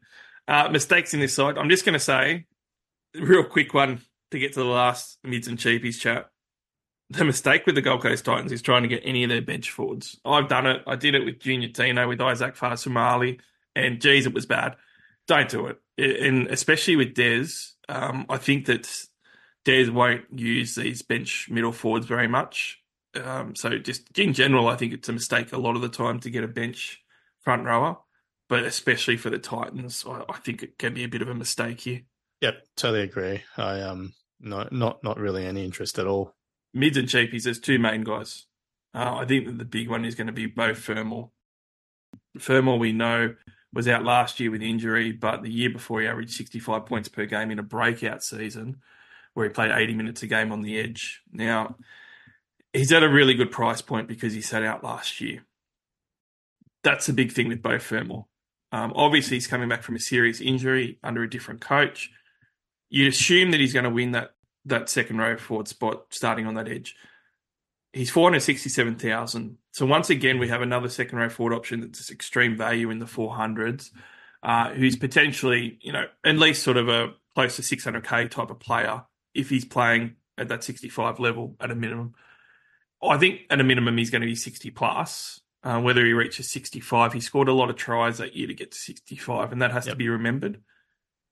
Uh, 0.47 0.69
mistakes 0.69 1.13
in 1.13 1.19
this 1.19 1.33
side. 1.33 1.57
I'm 1.57 1.69
just 1.69 1.85
going 1.85 1.93
to 1.93 1.99
say, 1.99 2.45
real 3.15 3.43
quick 3.43 3.73
one 3.73 4.01
to 4.31 4.39
get 4.39 4.53
to 4.53 4.59
the 4.59 4.65
last 4.65 5.17
mids 5.23 5.47
and 5.47 5.57
cheapies 5.57 5.99
chat. 5.99 6.29
The 7.09 7.25
mistake 7.25 7.65
with 7.65 7.75
the 7.75 7.81
Gold 7.81 8.01
Coast 8.01 8.25
Titans 8.25 8.51
is 8.51 8.61
trying 8.61 8.83
to 8.83 8.87
get 8.87 9.03
any 9.05 9.23
of 9.23 9.29
their 9.29 9.41
bench 9.41 9.71
forwards. 9.71 10.19
I've 10.25 10.47
done 10.47 10.65
it. 10.67 10.83
I 10.87 10.95
did 10.95 11.15
it 11.15 11.25
with 11.25 11.39
Junior 11.39 11.69
Tino, 11.69 12.07
with 12.07 12.21
Isaac 12.21 12.55
Fa'asuamaleaui, 12.55 13.39
and 13.75 14.01
geez, 14.01 14.25
it 14.25 14.33
was 14.33 14.45
bad. 14.45 14.75
Don't 15.27 15.49
do 15.49 15.67
it 15.67 15.79
and 15.97 16.47
especially 16.47 16.95
with 16.95 17.13
Des, 17.13 17.47
um, 17.87 18.25
I 18.29 18.37
think 18.37 18.65
that 18.65 19.05
Des 19.63 19.89
won't 19.89 20.25
use 20.35 20.75
these 20.75 21.01
bench 21.01 21.47
middle 21.49 21.71
forwards 21.71 22.05
very 22.05 22.27
much. 22.27 22.81
Um, 23.15 23.55
so 23.55 23.77
just 23.77 24.17
in 24.17 24.33
general, 24.33 24.67
I 24.67 24.75
think 24.75 24.93
it's 24.93 25.09
a 25.09 25.13
mistake 25.13 25.53
a 25.53 25.57
lot 25.57 25.75
of 25.75 25.81
the 25.81 25.89
time 25.89 26.19
to 26.21 26.29
get 26.29 26.43
a 26.43 26.47
bench 26.47 27.01
front 27.39 27.65
rower, 27.65 27.97
but 28.49 28.65
especially 28.65 29.15
for 29.15 29.29
the 29.29 29.39
Titans, 29.39 30.03
I, 30.07 30.23
I 30.27 30.37
think 30.37 30.63
it 30.63 30.77
can 30.77 30.93
be 30.93 31.05
a 31.05 31.09
bit 31.09 31.21
of 31.21 31.29
a 31.29 31.35
mistake 31.35 31.81
here. 31.81 32.01
Yep, 32.41 32.67
totally 32.75 33.03
agree. 33.03 33.43
I 33.57 33.81
um 33.81 34.13
not 34.41 34.73
not 34.73 35.03
not 35.03 35.17
really 35.17 35.45
any 35.45 35.63
interest 35.63 35.97
at 35.97 36.07
all. 36.07 36.35
Mids 36.73 36.97
and 36.97 37.07
cheapies, 37.07 37.43
there's 37.43 37.59
two 37.59 37.79
main 37.79 38.03
guys. 38.03 38.47
Uh, 38.93 39.15
I 39.15 39.25
think 39.25 39.45
that 39.45 39.57
the 39.57 39.65
big 39.65 39.89
one 39.89 40.03
is 40.03 40.15
going 40.15 40.27
to 40.27 40.33
be 40.33 40.45
Beau 40.45 40.73
Fermor. 40.73 41.29
Fermor, 42.37 42.75
we 42.75 42.91
know 42.91 43.35
was 43.75 43.89
out 43.89 44.05
last 44.05 44.39
year 44.39 44.49
with 44.49 44.63
injury, 44.63 45.11
but 45.11 45.43
the 45.43 45.51
year 45.51 45.69
before 45.69 45.99
he 45.99 46.07
averaged 46.07 46.33
65 46.33 46.85
points 46.85 47.09
per 47.09 47.25
game 47.25 47.51
in 47.51 47.59
a 47.59 47.63
breakout 47.63 48.23
season 48.23 48.77
where 49.33 49.45
he 49.45 49.53
played 49.53 49.71
80 49.71 49.95
minutes 49.95 50.23
a 50.23 50.27
game 50.27 50.53
on 50.53 50.61
the 50.61 50.79
edge. 50.79 51.21
Now, 51.31 51.75
he's 52.71 52.93
at 52.93 53.03
a 53.03 53.09
really 53.09 53.33
good 53.33 53.51
price 53.51 53.81
point 53.81 54.07
because 54.07 54.33
he 54.33 54.39
sat 54.39 54.63
out 54.63 54.83
last 54.83 55.19
year. 55.19 55.43
That's 56.83 57.05
the 57.05 57.13
big 57.13 57.33
thing 57.33 57.49
with 57.49 57.61
Beau 57.61 57.77
Fermor. 57.77 58.23
Um, 58.71 58.93
obviously, 58.95 59.35
he's 59.35 59.47
coming 59.47 59.67
back 59.67 59.83
from 59.83 59.97
a 59.97 59.99
serious 59.99 60.39
injury 60.39 60.97
under 61.03 61.21
a 61.21 61.29
different 61.29 61.59
coach. 61.59 62.09
You'd 62.89 63.11
assume 63.11 63.51
that 63.51 63.59
he's 63.59 63.73
going 63.73 63.83
to 63.83 63.89
win 63.89 64.11
that 64.11 64.31
that 64.67 64.89
second 64.89 65.17
row 65.17 65.37
forward 65.37 65.67
spot 65.67 66.05
starting 66.09 66.47
on 66.47 66.55
that 66.55 66.67
edge 66.67 66.95
he's 67.95 68.11
467,000. 68.11 69.57
So 69.71 69.85
once 69.85 70.09
again, 70.09 70.37
we 70.37 70.49
have 70.49 70.61
another 70.61 70.89
second 70.89 71.17
row 71.17 71.29
forward 71.29 71.55
option 71.55 71.81
that's 71.81 72.11
extreme 72.11 72.57
value 72.57 72.89
in 72.89 72.99
the 72.99 73.05
400s, 73.05 73.89
uh, 74.43 74.71
who's 74.71 74.97
potentially, 74.97 75.79
you 75.81 75.93
know, 75.93 76.05
at 76.23 76.37
least 76.37 76.61
sort 76.61 76.77
of 76.77 76.89
a 76.89 77.13
close 77.33 77.55
to 77.55 77.61
600k 77.61 78.29
type 78.29 78.51
of 78.51 78.59
player 78.59 79.03
if 79.33 79.49
he's 79.49 79.65
playing 79.65 80.15
at 80.37 80.49
that 80.49 80.63
65 80.63 81.19
level 81.19 81.55
at 81.59 81.71
a 81.71 81.75
minimum. 81.75 82.13
I 83.01 83.17
think 83.17 83.41
at 83.49 83.61
a 83.61 83.63
minimum 83.63 83.97
he's 83.97 84.09
going 84.09 84.21
to 84.21 84.27
be 84.27 84.35
60 84.35 84.69
plus. 84.71 85.41
Uh, 85.63 85.79
whether 85.79 86.05
he 86.05 86.13
reaches 86.13 86.51
65, 86.51 87.13
he 87.13 87.19
scored 87.19 87.47
a 87.47 87.53
lot 87.53 87.71
of 87.71 87.75
tries 87.75 88.19
that 88.19 88.35
year 88.35 88.45
to 88.45 88.53
get 88.53 88.71
to 88.71 88.77
65, 88.77 89.51
and 89.51 89.61
that 89.63 89.71
has 89.71 89.87
yep. 89.87 89.93
to 89.93 89.97
be 89.97 90.07
remembered. 90.07 90.61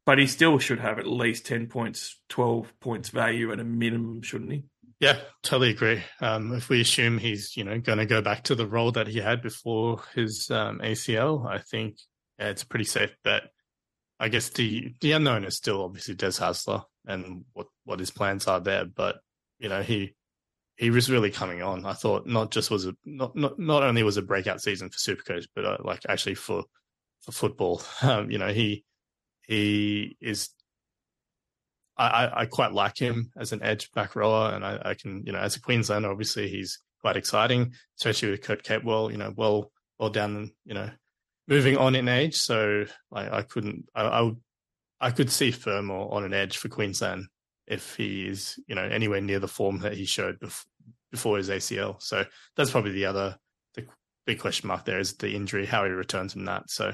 But 0.08 0.18
he 0.18 0.26
still 0.26 0.58
should 0.58 0.80
have 0.80 0.98
at 0.98 1.06
least 1.06 1.46
10 1.46 1.68
points, 1.68 2.20
12 2.30 2.74
points 2.80 3.10
value 3.10 3.52
at 3.52 3.60
a 3.60 3.64
minimum, 3.64 4.24
shouldn't 4.24 4.52
he? 4.52 4.64
Yeah, 5.04 5.20
totally 5.44 5.72
agree. 5.72 6.02
Um, 6.22 6.54
if 6.54 6.70
we 6.70 6.80
assume 6.80 7.18
he's, 7.18 7.58
you 7.58 7.66
know, 7.66 7.78
going 7.78 7.98
to 7.98 8.06
go 8.06 8.22
back 8.22 8.44
to 8.44 8.56
the 8.56 8.66
role 8.66 8.94
that 8.94 9.08
he 9.08 9.20
had 9.20 9.42
before 9.42 10.02
his 10.16 10.50
um, 10.50 10.80
ACL, 10.80 11.46
I 11.46 11.58
think 11.60 11.98
yeah, 12.40 12.48
it's 12.48 12.64
pretty 12.64 12.86
safe 12.86 13.14
bet. 13.22 13.44
I 14.18 14.30
guess 14.30 14.48
the 14.48 14.94
the 15.02 15.12
unknown 15.12 15.44
is 15.44 15.58
still 15.58 15.84
obviously 15.84 16.16
Des 16.16 16.40
Hasler 16.40 16.84
and 17.06 17.44
what 17.52 17.68
what 17.84 18.00
his 18.00 18.12
plans 18.12 18.48
are 18.48 18.62
there, 18.62 18.86
but 18.86 19.18
you 19.60 19.68
know 19.68 19.82
he 19.82 20.16
he 20.78 20.90
was 20.90 21.12
really 21.12 21.32
coming 21.32 21.62
on. 21.62 21.86
I 21.86 21.92
thought 21.92 22.26
not 22.26 22.52
just 22.52 22.72
was 22.72 22.86
a 22.86 22.96
not 23.04 23.36
not 23.36 23.60
not 23.60 23.84
only 23.84 24.04
was 24.04 24.16
a 24.16 24.22
breakout 24.22 24.62
season 24.62 24.90
for 24.90 24.98
Supercoach, 24.98 25.48
but 25.54 25.66
uh, 25.66 25.78
like 25.84 26.04
actually 26.08 26.36
for 26.36 26.64
for 27.24 27.34
football. 27.34 27.82
Um, 28.02 28.32
you 28.32 28.38
know 28.38 28.54
he 28.54 28.86
he 29.42 30.16
is 30.22 30.52
I, 31.98 32.42
I 32.42 32.46
quite 32.46 32.74
like 32.74 32.98
him 32.98 33.32
as 33.38 33.52
an 33.52 33.62
edge 33.62 33.92
back 33.92 34.16
rower, 34.16 34.52
and 34.54 34.66
I, 34.66 34.82
I, 34.84 34.94
can, 34.96 35.24
you 35.26 35.32
know, 35.32 35.40
as 35.40 35.56
a 35.56 35.62
Queenslander, 35.62 36.10
obviously 36.10 36.48
he's 36.48 36.80
quite 37.02 37.18
exciting, 37.18 37.74
especially 38.00 38.32
with 38.32 38.42
Kurt 38.42 38.64
Capewell, 38.64 39.12
you 39.12 39.18
know, 39.18 39.34
well, 39.36 39.72
well 40.00 40.10
down, 40.10 40.52
you 40.66 40.74
know, 40.74 40.90
moving 41.48 41.78
on 41.78 41.96
in 41.96 42.08
age. 42.08 42.36
So 42.36 42.86
I, 43.12 43.38
I 43.38 43.42
couldn't, 43.44 43.86
I, 43.94 44.04
I, 44.04 44.32
I 45.00 45.12
could 45.12 45.30
see 45.30 45.52
Fermor 45.52 46.12
on 46.12 46.24
an 46.24 46.34
edge 46.34 46.58
for 46.58 46.70
Queensland 46.70 47.26
if 47.68 47.96
he 47.96 48.26
is, 48.28 48.60
you 48.68 48.76
know, 48.76 48.84
anywhere 48.84 49.22
near 49.22 49.40
the 49.40 49.48
form 49.48 49.80
that 49.80 49.94
he 49.94 50.06
showed 50.06 50.40
before, 50.40 50.66
before 51.12 51.38
his 51.38 51.50
ACL. 51.50 52.02
So 52.02 52.26
that's 52.56 52.72
probably 52.72 52.94
the 52.94 53.06
other, 53.06 53.38
the 53.76 53.86
big 54.26 54.40
question 54.40 54.68
mark 54.68 54.86
there 54.86 55.00
is 55.00 55.14
the 55.18 55.36
injury, 55.36 55.68
how 55.68 55.84
he 55.84 55.92
returns 55.92 56.34
from 56.34 56.46
that. 56.46 56.70
So 56.70 56.94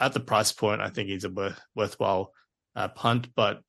at 0.00 0.12
the 0.12 0.20
price 0.20 0.52
point, 0.52 0.80
I 0.80 0.88
think 0.88 1.08
he's 1.08 1.24
a 1.24 1.30
worth, 1.30 1.60
worthwhile 1.74 2.32
uh, 2.76 2.88
punt, 2.88 3.28
but 3.34 3.60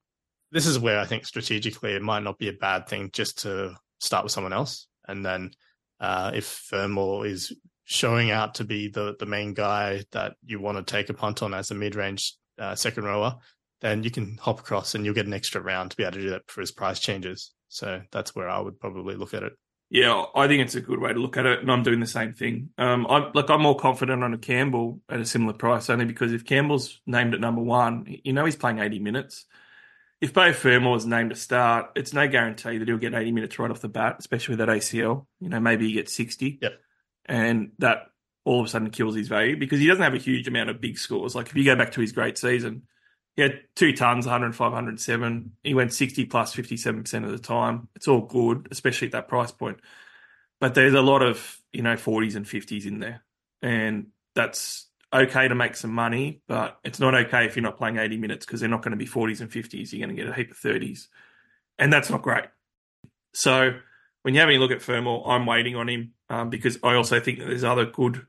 this 0.55 0.65
is 0.65 0.79
where 0.79 1.01
I 1.01 1.05
think 1.05 1.25
strategically 1.25 1.91
it 1.91 2.01
might 2.01 2.23
not 2.23 2.37
be 2.37 2.47
a 2.47 2.53
bad 2.53 2.87
thing 2.87 3.09
just 3.11 3.39
to 3.41 3.75
start 3.99 4.23
with 4.23 4.31
someone 4.31 4.53
else. 4.53 4.87
And 5.05 5.25
then 5.25 5.51
uh, 5.99 6.31
if 6.33 6.45
Fermor 6.45 7.25
is 7.25 7.51
showing 7.83 8.31
out 8.31 8.55
to 8.55 8.63
be 8.63 8.87
the, 8.87 9.17
the 9.19 9.25
main 9.25 9.53
guy 9.53 10.05
that 10.13 10.35
you 10.45 10.61
want 10.61 10.77
to 10.77 10.89
take 10.89 11.09
a 11.09 11.13
punt 11.13 11.43
on 11.43 11.53
as 11.53 11.71
a 11.71 11.75
mid 11.75 11.93
range 11.93 12.35
uh, 12.57 12.73
second 12.73 13.03
rower, 13.03 13.35
then 13.81 14.01
you 14.03 14.09
can 14.09 14.37
hop 14.39 14.61
across 14.61 14.95
and 14.95 15.03
you'll 15.03 15.13
get 15.13 15.27
an 15.27 15.33
extra 15.33 15.59
round 15.59 15.91
to 15.91 15.97
be 15.97 16.03
able 16.03 16.13
to 16.13 16.21
do 16.21 16.29
that 16.29 16.43
for 16.47 16.61
his 16.61 16.71
price 16.71 17.01
changes. 17.01 17.51
So 17.67 18.01
that's 18.13 18.33
where 18.33 18.47
I 18.47 18.61
would 18.61 18.79
probably 18.79 19.15
look 19.15 19.33
at 19.33 19.43
it. 19.43 19.51
Yeah, 19.89 20.23
I 20.33 20.47
think 20.47 20.61
it's 20.61 20.75
a 20.75 20.81
good 20.81 20.99
way 20.99 21.11
to 21.11 21.19
look 21.19 21.35
at 21.35 21.45
it, 21.45 21.59
and 21.59 21.69
I'm 21.69 21.83
doing 21.83 21.99
the 21.99 22.07
same 22.07 22.33
thing. 22.33 22.69
Um, 22.77 23.05
I'm 23.07 23.31
like 23.33 23.49
I'm 23.49 23.61
more 23.61 23.75
confident 23.77 24.23
on 24.23 24.33
a 24.33 24.37
Campbell 24.37 25.01
at 25.09 25.19
a 25.19 25.25
similar 25.25 25.53
price, 25.53 25.89
only 25.89 26.05
because 26.05 26.31
if 26.31 26.45
Campbell's 26.45 27.01
named 27.05 27.33
at 27.33 27.41
number 27.41 27.61
one, 27.61 28.05
you 28.23 28.31
know 28.31 28.45
he's 28.45 28.55
playing 28.55 28.79
80 28.79 28.99
minutes. 28.99 29.45
If 30.25 30.33
Beau 30.33 30.51
Fermor 30.53 30.95
is 30.95 31.05
named 31.05 31.29
to 31.29 31.35
start, 31.35 31.91
it's 31.95 32.11
no 32.11 32.27
guarantee 32.27 32.79
that 32.79 32.87
he'll 32.87 32.97
get 32.97 33.13
80 33.13 33.31
minutes 33.31 33.59
right 33.59 33.69
off 33.69 33.81
the 33.81 33.87
bat, 33.87 34.15
especially 34.17 34.53
with 34.53 34.67
that 34.67 34.69
ACL. 34.75 35.27
You 35.39 35.49
know, 35.49 35.59
maybe 35.59 35.85
he 35.85 35.93
gets 35.93 36.15
60, 36.15 36.57
Yep. 36.63 36.73
and 37.25 37.73
that 37.77 38.07
all 38.43 38.59
of 38.59 38.65
a 38.65 38.69
sudden 38.69 38.89
kills 38.89 39.13
his 39.15 39.27
value 39.27 39.55
because 39.55 39.79
he 39.79 39.85
doesn't 39.85 40.01
have 40.01 40.15
a 40.15 40.17
huge 40.17 40.47
amount 40.47 40.71
of 40.71 40.81
big 40.81 40.97
scores. 40.97 41.35
Like 41.35 41.49
if 41.49 41.55
you 41.55 41.63
go 41.63 41.75
back 41.75 41.91
to 41.91 42.01
his 42.01 42.11
great 42.11 42.39
season, 42.39 42.87
he 43.35 43.43
had 43.43 43.59
two 43.75 43.93
tons, 43.93 44.25
105, 44.25 44.59
107. 44.59 45.51
He 45.61 45.75
went 45.75 45.93
60 45.93 46.25
plus 46.25 46.55
57% 46.55 47.23
of 47.23 47.29
the 47.29 47.37
time. 47.37 47.87
It's 47.95 48.07
all 48.07 48.21
good, 48.21 48.67
especially 48.71 49.09
at 49.09 49.11
that 49.11 49.27
price 49.27 49.51
point. 49.51 49.77
But 50.59 50.73
there's 50.73 50.95
a 50.95 51.03
lot 51.03 51.21
of, 51.21 51.55
you 51.71 51.83
know, 51.83 51.97
40s 51.97 52.35
and 52.35 52.47
50s 52.47 52.87
in 52.87 52.97
there. 52.97 53.23
And 53.61 54.07
that's 54.33 54.89
okay 55.15 55.47
to 55.47 55.55
make 55.55 55.75
some 55.75 55.91
money, 55.91 56.41
but 56.47 56.79
it's 56.83 56.99
not 56.99 57.15
okay 57.15 57.45
if 57.45 57.55
you're 57.55 57.63
not 57.63 57.77
playing 57.77 57.97
80 57.97 58.17
minutes 58.17 58.45
because 58.45 58.59
they're 58.59 58.69
not 58.69 58.81
going 58.81 58.91
to 58.91 58.97
be 58.97 59.07
40s 59.07 59.41
and 59.41 59.49
50s. 59.49 59.91
You're 59.91 60.05
going 60.05 60.15
to 60.15 60.21
get 60.21 60.31
a 60.31 60.35
heap 60.35 60.51
of 60.51 60.57
30s. 60.57 61.07
And 61.77 61.91
that's 61.91 62.09
not 62.09 62.21
great. 62.21 62.45
So 63.33 63.71
when 64.21 64.33
you're 64.33 64.41
having 64.41 64.57
a 64.57 64.59
look 64.59 64.71
at 64.71 64.81
Fermor, 64.81 65.21
I'm 65.25 65.45
waiting 65.45 65.75
on 65.75 65.89
him 65.89 66.13
um, 66.29 66.49
because 66.49 66.77
I 66.83 66.95
also 66.95 67.19
think 67.19 67.39
that 67.39 67.45
there's 67.45 67.63
other 67.63 67.85
good 67.85 68.25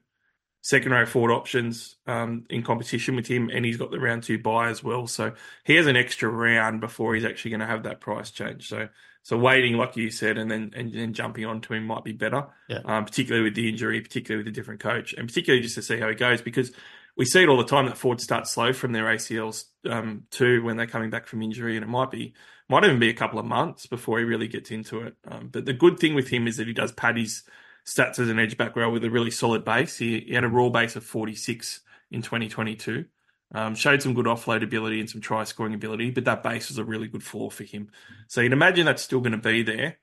second 0.63 0.93
row 0.93 1.07
forward 1.07 1.33
options 1.33 1.97
um, 2.07 2.45
in 2.51 2.63
competition 2.63 3.15
with 3.15 3.29
him, 3.29 3.51
and 3.53 3.65
he's 3.65 3.77
got 3.77 3.93
the 3.93 4.01
round 4.01 4.25
two 4.25 4.39
bye 4.39 4.69
as 4.69 4.83
well. 4.83 5.07
So 5.07 5.33
he 5.65 5.77
has 5.77 5.87
an 5.87 5.97
extra 5.97 6.29
round 6.29 6.81
before 6.81 7.15
he's 7.15 7.25
actually 7.25 7.53
going 7.53 7.61
to 7.61 7.67
have 7.67 7.85
that 7.85 8.01
price 8.01 8.31
change. 8.31 8.69
So 8.69 8.89
so 9.27 9.37
waiting, 9.37 9.77
like 9.77 9.97
you 9.97 10.09
said, 10.09 10.39
and 10.39 10.49
then 10.49 10.73
and 10.77 10.95
then 10.95 11.13
jumping 11.13 11.47
onto 11.47 11.75
him 11.75 11.85
might 11.85 12.05
be 12.05 12.13
better. 12.13 12.47
Yeah. 12.69 12.83
Um, 12.85 13.07
particularly 13.07 13.43
with 13.43 13.57
the 13.57 13.69
injury, 13.69 14.01
particularly 14.01 14.45
with 14.45 14.53
a 14.53 14.55
different 14.55 14.79
coach, 14.79 15.15
and 15.15 15.27
particularly 15.27 15.65
just 15.65 15.75
to 15.75 15.83
see 15.83 15.99
how 15.99 16.09
he 16.09 16.15
goes 16.15 16.41
because. 16.41 16.71
We 17.19 17.25
see 17.25 17.43
it 17.43 17.49
all 17.49 17.57
the 17.57 17.65
time 17.65 17.87
that 17.87 17.97
forwards 17.97 18.25
start 18.25 18.47
slow 18.47 18.75
from 18.75 18.93
their 18.93 19.07
ACLs 19.07 19.65
um, 19.89 20.25
too 20.31 20.63
when 20.63 20.77
they're 20.77 20.87
coming 20.87 21.09
back 21.09 21.27
from 21.27 21.41
injury, 21.41 21.75
and 21.75 21.83
it 21.83 21.89
might 21.89 22.11
be 22.11 22.35
might 22.69 22.85
even 22.85 22.99
be 22.99 23.09
a 23.09 23.15
couple 23.15 23.39
of 23.39 23.47
months 23.47 23.87
before 23.87 24.19
he 24.19 24.25
really 24.27 24.49
gets 24.49 24.71
into 24.71 25.01
it. 25.01 25.15
Um, 25.27 25.49
but 25.51 25.65
the 25.65 25.73
good 25.73 25.99
thing 25.99 26.15
with 26.15 26.29
him 26.29 26.47
is 26.47 26.59
that 26.59 26.67
he 26.67 26.75
does 26.75 26.93
pad 26.93 27.17
his 27.17 27.43
stats 27.87 28.19
as 28.19 28.29
an 28.29 28.39
edge 28.39 28.59
back 28.59 28.77
row 28.77 28.91
with 28.91 29.03
a 29.03 29.11
really 29.11 29.31
solid 29.31 29.65
base. 29.65 29.97
He, 29.97 30.27
he 30.29 30.35
had 30.35 30.45
a 30.45 30.49
raw 30.49 30.69
base 30.69 30.95
of 30.95 31.05
46 31.05 31.81
in 32.11 32.21
2022. 32.21 33.07
Um, 33.55 33.75
showed 33.77 34.03
some 34.03 34.15
good 34.15 34.27
offload 34.27 34.63
ability 34.65 34.99
and 34.99 35.09
some 35.09 35.21
try 35.21 35.45
scoring 35.45 35.73
ability, 35.73 36.11
but 36.11 36.25
that 36.25 36.43
base 36.43 36.69
was 36.69 36.79
a 36.79 36.85
really 36.85 37.07
good 37.07 37.23
floor 37.23 37.51
for 37.51 37.63
him. 37.63 37.91
So 38.27 38.41
you'd 38.41 38.53
imagine 38.53 38.85
that's 38.85 39.03
still 39.03 39.21
going 39.21 39.33
to 39.33 39.39
be 39.39 39.63
there, 39.63 39.99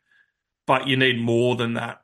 but 0.66 0.88
you 0.88 0.96
need 0.96 1.22
more 1.22 1.56
than 1.56 1.74
that, 1.74 2.02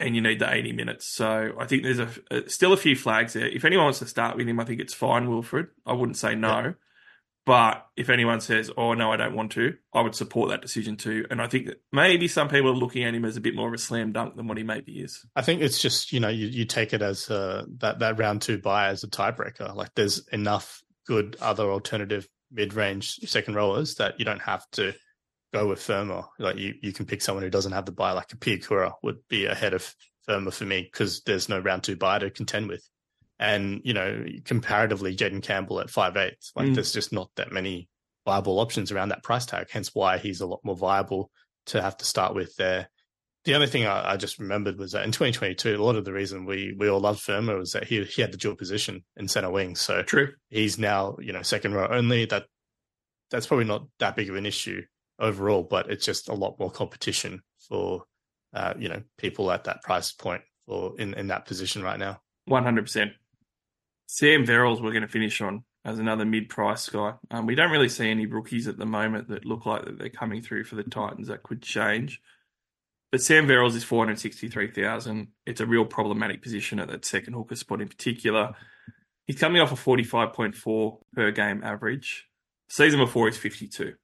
and 0.00 0.14
you 0.14 0.22
need 0.22 0.38
the 0.38 0.52
80 0.52 0.72
minutes. 0.72 1.06
So 1.06 1.52
I 1.60 1.66
think 1.66 1.82
there's 1.82 1.98
a, 1.98 2.08
a 2.30 2.48
still 2.48 2.72
a 2.72 2.78
few 2.78 2.96
flags 2.96 3.34
there. 3.34 3.46
If 3.46 3.64
anyone 3.64 3.84
wants 3.84 3.98
to 3.98 4.06
start 4.06 4.36
with 4.36 4.48
him, 4.48 4.58
I 4.58 4.64
think 4.64 4.80
it's 4.80 4.94
fine, 4.94 5.28
Wilfred. 5.28 5.68
I 5.84 5.92
wouldn't 5.92 6.16
say 6.16 6.34
no. 6.34 6.74
But 7.46 7.86
if 7.96 8.10
anyone 8.10 8.40
says, 8.40 8.72
"Oh 8.76 8.94
no, 8.94 9.12
I 9.12 9.16
don't 9.16 9.36
want 9.36 9.52
to," 9.52 9.74
I 9.94 10.00
would 10.00 10.16
support 10.16 10.50
that 10.50 10.62
decision 10.62 10.96
too. 10.96 11.26
And 11.30 11.40
I 11.40 11.46
think 11.46 11.66
that 11.66 11.80
maybe 11.92 12.26
some 12.26 12.48
people 12.48 12.70
are 12.70 12.74
looking 12.74 13.04
at 13.04 13.14
him 13.14 13.24
as 13.24 13.36
a 13.36 13.40
bit 13.40 13.54
more 13.54 13.68
of 13.68 13.74
a 13.74 13.78
slam 13.78 14.10
dunk 14.12 14.34
than 14.34 14.48
what 14.48 14.58
he 14.58 14.64
maybe 14.64 14.98
is. 14.98 15.24
I 15.36 15.42
think 15.42 15.62
it's 15.62 15.80
just 15.80 16.12
you 16.12 16.18
know 16.18 16.28
you, 16.28 16.48
you 16.48 16.64
take 16.64 16.92
it 16.92 17.02
as 17.02 17.30
uh, 17.30 17.64
that 17.78 18.00
that 18.00 18.18
round 18.18 18.42
two 18.42 18.58
bye 18.58 18.88
as 18.88 19.04
a 19.04 19.08
tiebreaker. 19.08 19.74
Like 19.76 19.94
there's 19.94 20.26
enough 20.32 20.82
good 21.06 21.36
other 21.40 21.70
alternative 21.70 22.26
mid 22.50 22.74
range 22.74 23.14
second 23.26 23.54
rollers 23.54 23.94
that 23.96 24.18
you 24.18 24.24
don't 24.24 24.42
have 24.42 24.68
to 24.72 24.92
go 25.54 25.68
with 25.68 25.80
Fermor. 25.80 26.24
Like 26.40 26.56
you 26.56 26.74
you 26.82 26.92
can 26.92 27.06
pick 27.06 27.22
someone 27.22 27.44
who 27.44 27.50
doesn't 27.50 27.72
have 27.72 27.86
the 27.86 27.92
bye, 27.92 28.12
like 28.12 28.32
a 28.32 28.36
Piakura 28.36 28.94
would 29.04 29.18
be 29.28 29.46
ahead 29.46 29.72
of 29.72 29.94
Fermor 30.26 30.50
for 30.50 30.64
me 30.64 30.82
because 30.82 31.22
there's 31.22 31.48
no 31.48 31.60
round 31.60 31.84
two 31.84 31.94
bye 31.94 32.18
to 32.18 32.28
contend 32.28 32.68
with. 32.68 32.84
And 33.38 33.82
you 33.84 33.92
know 33.92 34.24
comparatively, 34.44 35.14
Jayden 35.16 35.42
Campbell 35.42 35.80
at 35.80 35.90
five 35.90 36.16
eight, 36.16 36.36
like 36.54 36.68
Mm. 36.68 36.74
there's 36.74 36.92
just 36.92 37.12
not 37.12 37.30
that 37.36 37.52
many 37.52 37.88
viable 38.24 38.58
options 38.58 38.90
around 38.90 39.10
that 39.10 39.22
price 39.22 39.44
tag. 39.46 39.68
Hence 39.70 39.94
why 39.94 40.18
he's 40.18 40.40
a 40.40 40.46
lot 40.46 40.60
more 40.64 40.76
viable 40.76 41.30
to 41.66 41.82
have 41.82 41.96
to 41.98 42.04
start 42.04 42.34
with 42.34 42.56
there. 42.56 42.88
The 43.44 43.54
other 43.54 43.66
thing 43.66 43.86
I, 43.86 44.12
I 44.12 44.16
just 44.16 44.38
remembered 44.40 44.78
was 44.78 44.92
that 44.92 45.04
in 45.04 45.12
2022, 45.12 45.76
a 45.76 45.82
lot 45.84 45.94
of 45.96 46.04
the 46.04 46.12
reason 46.12 46.46
we 46.46 46.74
we 46.78 46.88
all 46.88 46.98
loved 47.00 47.20
Fermor 47.20 47.58
was 47.58 47.72
that 47.72 47.84
he 47.84 48.02
he 48.04 48.22
had 48.22 48.32
the 48.32 48.38
dual 48.38 48.56
position 48.56 49.04
in 49.16 49.28
center 49.28 49.50
wing. 49.50 49.76
So 49.76 50.02
True. 50.02 50.32
he's 50.48 50.78
now 50.78 51.16
you 51.20 51.32
know 51.32 51.42
second 51.42 51.74
row 51.74 51.88
only. 51.90 52.24
That 52.24 52.46
that's 53.30 53.46
probably 53.46 53.66
not 53.66 53.86
that 53.98 54.16
big 54.16 54.30
of 54.30 54.36
an 54.36 54.46
issue 54.46 54.82
overall, 55.18 55.62
but 55.62 55.90
it's 55.90 56.04
just 56.06 56.28
a 56.28 56.34
lot 56.34 56.58
more 56.58 56.70
competition 56.70 57.42
for 57.68 58.04
uh, 58.54 58.72
you 58.78 58.88
know 58.88 59.02
people 59.18 59.50
at 59.50 59.64
that 59.64 59.82
price 59.82 60.12
point 60.12 60.42
for 60.66 60.98
in 60.98 61.12
in 61.14 61.26
that 61.28 61.44
position 61.46 61.82
right 61.82 61.98
now. 61.98 62.20
One 62.46 62.64
hundred 62.64 62.82
percent. 62.86 63.12
Sam 64.06 64.46
Verrills, 64.46 64.82
we're 64.82 64.92
going 64.92 65.02
to 65.02 65.08
finish 65.08 65.40
on 65.40 65.64
as 65.84 65.98
another 65.98 66.24
mid-price 66.24 66.88
guy. 66.88 67.14
Um, 67.30 67.46
we 67.46 67.54
don't 67.54 67.70
really 67.70 67.88
see 67.88 68.10
any 68.10 68.26
rookies 68.26 68.66
at 68.66 68.78
the 68.78 68.86
moment 68.86 69.28
that 69.28 69.44
look 69.44 69.66
like 69.66 69.84
that 69.84 69.98
they're 69.98 70.08
coming 70.08 70.42
through 70.42 70.64
for 70.64 70.76
the 70.76 70.82
Titans. 70.82 71.28
That 71.28 71.42
could 71.42 71.62
change. 71.62 72.20
But 73.12 73.22
Sam 73.22 73.46
Verrills 73.46 73.76
is 73.76 73.84
four 73.84 74.04
hundred 74.04 74.18
sixty-three 74.18 74.72
thousand. 74.72 75.28
It's 75.46 75.60
a 75.60 75.66
real 75.66 75.84
problematic 75.84 76.42
position 76.42 76.80
at 76.80 76.88
that 76.88 77.04
second 77.04 77.34
hooker 77.34 77.54
spot 77.54 77.80
in 77.80 77.88
particular. 77.88 78.54
He's 79.26 79.38
coming 79.38 79.62
off 79.62 79.72
a 79.72 79.76
forty-five 79.76 80.32
point 80.32 80.56
four 80.56 80.98
per 81.14 81.30
game 81.30 81.62
average. 81.62 82.26
Season 82.68 82.98
before 82.98 83.28
is 83.28 83.38
fifty-two. 83.38 83.94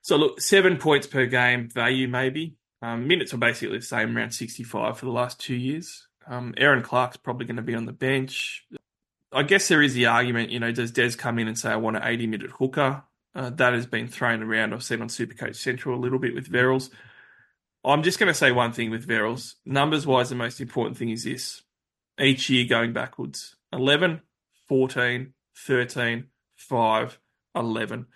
So 0.00 0.16
look, 0.16 0.40
seven 0.40 0.78
points 0.78 1.06
per 1.06 1.26
game 1.26 1.68
value 1.68 2.08
maybe. 2.08 2.56
Um, 2.80 3.06
minutes 3.06 3.32
are 3.34 3.38
basically 3.38 3.78
the 3.78 3.84
same, 3.84 4.16
around 4.16 4.32
sixty-five 4.32 4.98
for 4.98 5.04
the 5.04 5.12
last 5.12 5.38
two 5.38 5.54
years. 5.54 6.08
Um, 6.26 6.54
Aaron 6.56 6.82
Clark's 6.82 7.18
probably 7.18 7.46
going 7.46 7.56
to 7.56 7.62
be 7.62 7.74
on 7.74 7.84
the 7.84 7.92
bench. 7.92 8.64
I 9.32 9.42
guess 9.42 9.68
there 9.68 9.82
is 9.82 9.94
the 9.94 10.06
argument, 10.06 10.50
you 10.50 10.60
know, 10.60 10.72
does 10.72 10.90
Des 10.90 11.12
come 11.12 11.38
in 11.38 11.48
and 11.48 11.58
say, 11.58 11.70
I 11.70 11.76
want 11.76 11.96
an 11.96 12.02
80 12.04 12.26
minute 12.26 12.50
hooker? 12.50 13.02
Uh, 13.34 13.50
that 13.50 13.72
has 13.72 13.86
been 13.86 14.08
thrown 14.08 14.42
around. 14.42 14.74
I've 14.74 14.84
seen 14.84 15.00
on 15.00 15.08
Supercoach 15.08 15.56
Central 15.56 15.98
a 15.98 16.00
little 16.00 16.18
bit 16.18 16.34
with 16.34 16.52
Verrills. 16.52 16.90
I'm 17.84 18.02
just 18.02 18.18
going 18.18 18.28
to 18.28 18.34
say 18.34 18.52
one 18.52 18.72
thing 18.72 18.90
with 18.90 19.08
Verrills. 19.08 19.54
Numbers 19.64 20.06
wise, 20.06 20.28
the 20.28 20.34
most 20.34 20.60
important 20.60 20.96
thing 20.96 21.10
is 21.10 21.24
this 21.24 21.62
each 22.20 22.50
year 22.50 22.66
going 22.66 22.92
backwards 22.92 23.56
11, 23.72 24.20
14, 24.68 25.32
13, 25.56 26.24
5, 26.56 27.18
11. 27.56 28.06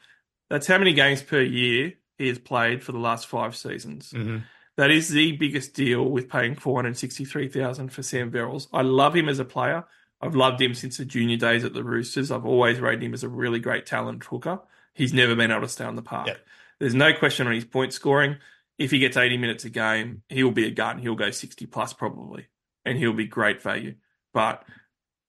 That's 0.50 0.66
how 0.66 0.78
many 0.78 0.92
games 0.92 1.22
per 1.22 1.40
year 1.40 1.94
he 2.18 2.28
has 2.28 2.38
played 2.38 2.84
for 2.84 2.92
the 2.92 2.98
last 2.98 3.26
five 3.26 3.56
seasons. 3.56 4.10
Mm-hmm. 4.10 4.38
That 4.76 4.90
is 4.90 5.08
the 5.08 5.32
biggest 5.32 5.74
deal 5.74 6.04
with 6.04 6.28
paying 6.28 6.54
four 6.54 6.76
hundred 6.76 6.98
sixty-three 6.98 7.48
thousand 7.48 7.92
for 7.92 8.02
Sam 8.02 8.30
Verrills. 8.30 8.68
I 8.72 8.82
love 8.82 9.16
him 9.16 9.28
as 9.28 9.38
a 9.38 9.44
player. 9.44 9.84
I've 10.20 10.34
loved 10.34 10.60
him 10.60 10.74
since 10.74 10.96
the 10.96 11.04
junior 11.04 11.36
days 11.36 11.64
at 11.64 11.74
the 11.74 11.84
Roosters. 11.84 12.30
I've 12.30 12.46
always 12.46 12.80
rated 12.80 13.02
him 13.02 13.14
as 13.14 13.22
a 13.22 13.28
really 13.28 13.60
great 13.60 13.86
talent 13.86 14.24
hooker. 14.24 14.60
He's 14.94 15.12
never 15.12 15.34
been 15.34 15.50
able 15.50 15.62
to 15.62 15.68
stay 15.68 15.84
on 15.84 15.96
the 15.96 16.02
park. 16.02 16.28
Yeah. 16.28 16.36
There's 16.80 16.94
no 16.94 17.12
question 17.12 17.46
on 17.46 17.52
his 17.52 17.64
point 17.64 17.92
scoring. 17.92 18.36
If 18.78 18.90
he 18.90 18.98
gets 18.98 19.16
80 19.16 19.36
minutes 19.38 19.64
a 19.64 19.70
game, 19.70 20.22
he 20.28 20.42
will 20.42 20.52
be 20.52 20.66
a 20.66 20.70
gun. 20.70 20.96
And 20.96 21.00
he'll 21.00 21.14
go 21.14 21.30
60 21.30 21.66
plus 21.66 21.92
probably, 21.92 22.46
and 22.84 22.98
he'll 22.98 23.12
be 23.12 23.26
great 23.26 23.62
value. 23.62 23.94
But 24.32 24.64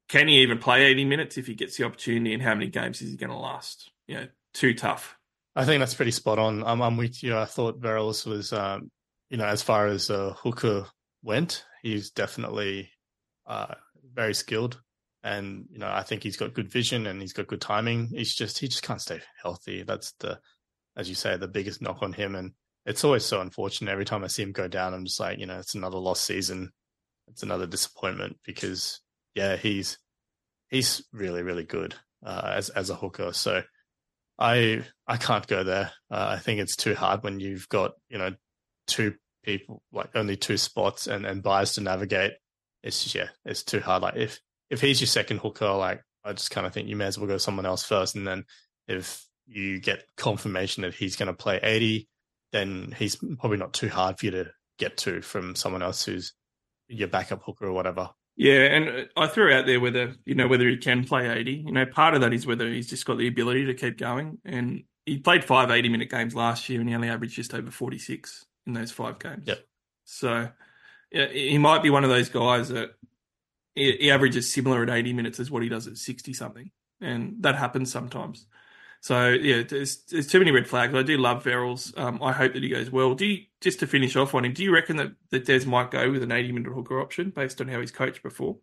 can 0.10 0.28
he 0.28 0.42
even 0.42 0.58
play 0.58 0.86
80 0.86 1.06
minutes 1.06 1.38
if 1.38 1.48
he 1.48 1.54
gets 1.54 1.78
the 1.78 1.86
opportunity? 1.86 2.34
And 2.34 2.42
how 2.42 2.54
many 2.54 2.68
games 2.68 3.02
is 3.02 3.12
he 3.12 3.18
going 3.18 3.30
to 3.30 3.38
last? 3.38 3.92
You 4.08 4.16
know, 4.16 4.28
too 4.54 4.74
tough. 4.74 5.18
I 5.56 5.66
think 5.66 5.80
that's 5.80 5.96
pretty 5.96 6.12
spot 6.12 6.40
on. 6.40 6.64
I'm, 6.64 6.82
I'm 6.82 6.98
with 6.98 7.24
you. 7.24 7.38
I 7.38 7.46
thought 7.46 7.82
Verrills 7.82 8.26
was, 8.26 8.54
um, 8.54 8.92
you 9.30 9.38
know, 9.38 9.46
as 9.46 9.62
far 9.62 9.88
as 9.88 10.10
uh, 10.10 10.34
hooker 10.38 10.86
went, 11.24 11.66
he's 11.82 12.12
definitely 12.12 12.90
uh, 13.48 13.76
very 14.18 14.34
skilled, 14.34 14.82
and 15.24 15.66
you 15.72 15.78
know, 15.78 15.90
I 15.90 16.04
think 16.04 16.24
he's 16.24 16.36
got 16.36 16.56
good 16.56 16.70
vision 16.70 17.06
and 17.08 17.22
he's 17.22 17.32
got 17.34 17.48
good 17.48 17.62
timing. 17.62 18.08
He's 18.08 18.36
just 18.36 18.60
he 18.60 18.68
just 18.68 18.84
can't 18.84 19.00
stay 19.00 19.22
healthy. 19.42 19.84
That's 19.84 20.12
the, 20.20 20.40
as 20.98 21.08
you 21.08 21.16
say, 21.16 21.38
the 21.38 21.48
biggest 21.48 21.82
knock 21.82 22.00
on 22.02 22.12
him, 22.12 22.36
and 22.36 22.52
it's 22.86 23.04
always 23.04 23.24
so 23.24 23.40
unfortunate. 23.40 23.92
Every 23.92 24.06
time 24.06 24.24
I 24.24 24.28
see 24.28 24.44
him 24.44 24.52
go 24.52 24.68
down, 24.68 24.94
I'm 24.94 25.06
just 25.06 25.20
like, 25.20 25.40
you 25.40 25.46
know, 25.46 25.60
it's 25.60 25.76
another 25.76 26.00
lost 26.00 26.26
season. 26.26 26.72
It's 27.28 27.44
another 27.44 27.68
disappointment 27.68 28.38
because 28.44 29.00
yeah, 29.36 29.56
he's 29.56 30.00
he's 30.70 31.06
really 31.14 31.44
really 31.44 31.64
good 31.64 31.96
uh, 32.26 32.54
as 32.56 32.70
as 32.70 32.90
a 32.90 32.96
hooker. 32.96 33.34
So 33.34 33.62
I 34.40 34.84
I 35.08 35.18
can't 35.18 35.46
go 35.46 35.64
there. 35.64 35.92
Uh, 36.10 36.28
I 36.30 36.40
think 36.40 36.60
it's 36.60 36.76
too 36.76 36.96
hard 36.96 37.24
when 37.24 37.40
you've 37.40 37.70
got 37.70 37.92
you 38.10 38.18
know 38.18 38.32
two 38.88 39.14
people 39.44 39.84
like 39.92 40.10
only 40.16 40.36
two 40.36 40.58
spots 40.58 41.06
and 41.06 41.26
and 41.26 41.44
buyers 41.44 41.74
to 41.74 41.82
navigate. 41.82 42.34
It's 42.88 43.04
just, 43.04 43.16
yeah, 43.16 43.30
it's 43.46 43.64
too 43.64 43.80
hard. 43.80 44.02
Like 44.02 44.16
if 44.16 44.40
if 44.70 44.82
he's 44.82 45.00
your 45.00 45.08
second 45.08 45.40
hooker, 45.40 45.70
like 45.72 46.02
I 46.24 46.34
just 46.34 46.52
kind 46.52 46.66
of 46.66 46.74
think 46.74 46.88
you 46.88 46.96
may 46.96 47.06
as 47.06 47.18
well 47.18 47.28
go 47.28 47.38
someone 47.38 47.66
else 47.66 47.84
first, 47.84 48.16
and 48.16 48.28
then 48.28 48.46
if 48.88 49.26
you 49.46 49.80
get 49.80 50.04
confirmation 50.18 50.82
that 50.82 50.94
he's 50.94 51.16
going 51.16 51.28
to 51.28 51.34
play 51.34 51.60
eighty, 51.62 52.08
then 52.52 52.94
he's 52.98 53.16
probably 53.16 53.58
not 53.58 53.74
too 53.74 53.90
hard 53.90 54.20
for 54.20 54.26
you 54.26 54.32
to 54.32 54.52
get 54.80 54.98
to 54.98 55.22
from 55.22 55.56
someone 55.56 55.82
else 55.82 56.06
who's 56.06 56.34
your 56.88 57.08
backup 57.08 57.44
hooker 57.44 57.66
or 57.66 57.74
whatever. 57.74 58.10
Yeah, 58.36 58.62
and 58.66 59.10
I 59.18 59.28
threw 59.28 59.52
out 59.52 59.66
there 59.66 59.80
whether 59.80 60.16
you 60.26 60.36
know 60.36 60.48
whether 60.48 60.68
he 60.68 60.78
can 60.78 61.04
play 61.04 61.28
eighty. 61.28 61.64
You 61.66 61.72
know, 61.72 61.86
part 61.86 62.14
of 62.14 62.22
that 62.22 62.34
is 62.34 62.46
whether 62.46 62.68
he's 62.68 62.90
just 62.90 63.06
got 63.06 63.18
the 63.18 63.28
ability 63.28 63.66
to 63.66 63.74
keep 63.74 63.98
going. 63.98 64.38
And 64.46 64.84
he 65.06 65.18
played 65.18 65.44
five 65.44 65.72
80 65.72 65.90
minute 65.90 66.12
games 66.12 66.36
last 66.36 66.70
year, 66.70 66.80
and 66.80 66.88
he 66.88 66.94
only 66.94 67.10
averaged 67.10 67.36
just 67.36 67.54
over 67.54 67.72
forty 67.72 67.98
six 67.98 68.46
in 68.68 68.74
those 68.74 68.92
five 68.92 69.18
games. 69.18 69.44
Yep. 69.48 69.60
So 70.04 70.50
he 71.12 71.58
might 71.58 71.84
be 71.84 71.90
one 71.90 72.04
of 72.04 72.10
those 72.10 72.30
guys 72.30 72.70
that 72.70 72.92
he 73.76 74.12
averages 74.12 74.52
similar 74.52 74.84
at 74.84 74.90
80 74.90 75.14
minutes 75.14 75.40
as 75.40 75.52
what 75.52 75.64
he 75.64 75.70
does 75.70 75.88
at 75.88 75.98
60 75.98 76.34
something. 76.34 76.72
And 77.00 77.38
that 77.42 77.56
happens 77.56 77.92
sometimes. 77.92 78.48
So 79.02 79.30
yeah, 79.30 79.64
there's, 79.64 80.04
there's 80.06 80.28
too 80.28 80.40
many 80.40 80.52
red 80.52 80.68
flags. 80.68 80.96
I 80.96 81.04
do 81.04 81.18
love 81.18 81.44
Verrills. 81.44 81.98
Um, 81.98 82.22
I 82.22 82.32
hope 82.32 82.54
that 82.54 82.64
he 82.64 82.70
goes 82.70 82.90
well. 82.90 83.14
Do 83.14 83.26
you, 83.26 83.44
just 83.62 83.80
to 83.80 83.88
finish 83.88 84.16
off 84.16 84.34
on 84.34 84.44
him, 84.44 84.54
do 84.54 84.64
you 84.64 84.74
reckon 84.74 84.98
that, 84.98 85.12
that 85.30 85.46
Des 85.46 85.66
might 85.66 85.92
go 85.92 86.12
with 86.12 86.24
an 86.24 86.32
80 86.32 86.52
minute 86.52 86.74
hooker 86.74 87.00
option 87.00 87.30
based 87.30 87.62
on 87.62 87.68
how 87.68 87.80
he's 87.80 87.92
coached 87.92 88.24
before? 88.24 88.58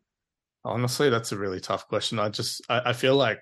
Honestly, 0.64 1.10
that's 1.10 1.32
a 1.32 1.38
really 1.38 1.60
tough 1.60 1.88
question. 1.88 2.18
I 2.18 2.30
just 2.30 2.62
I, 2.68 2.80
I 2.86 2.92
feel 2.94 3.16
like 3.16 3.40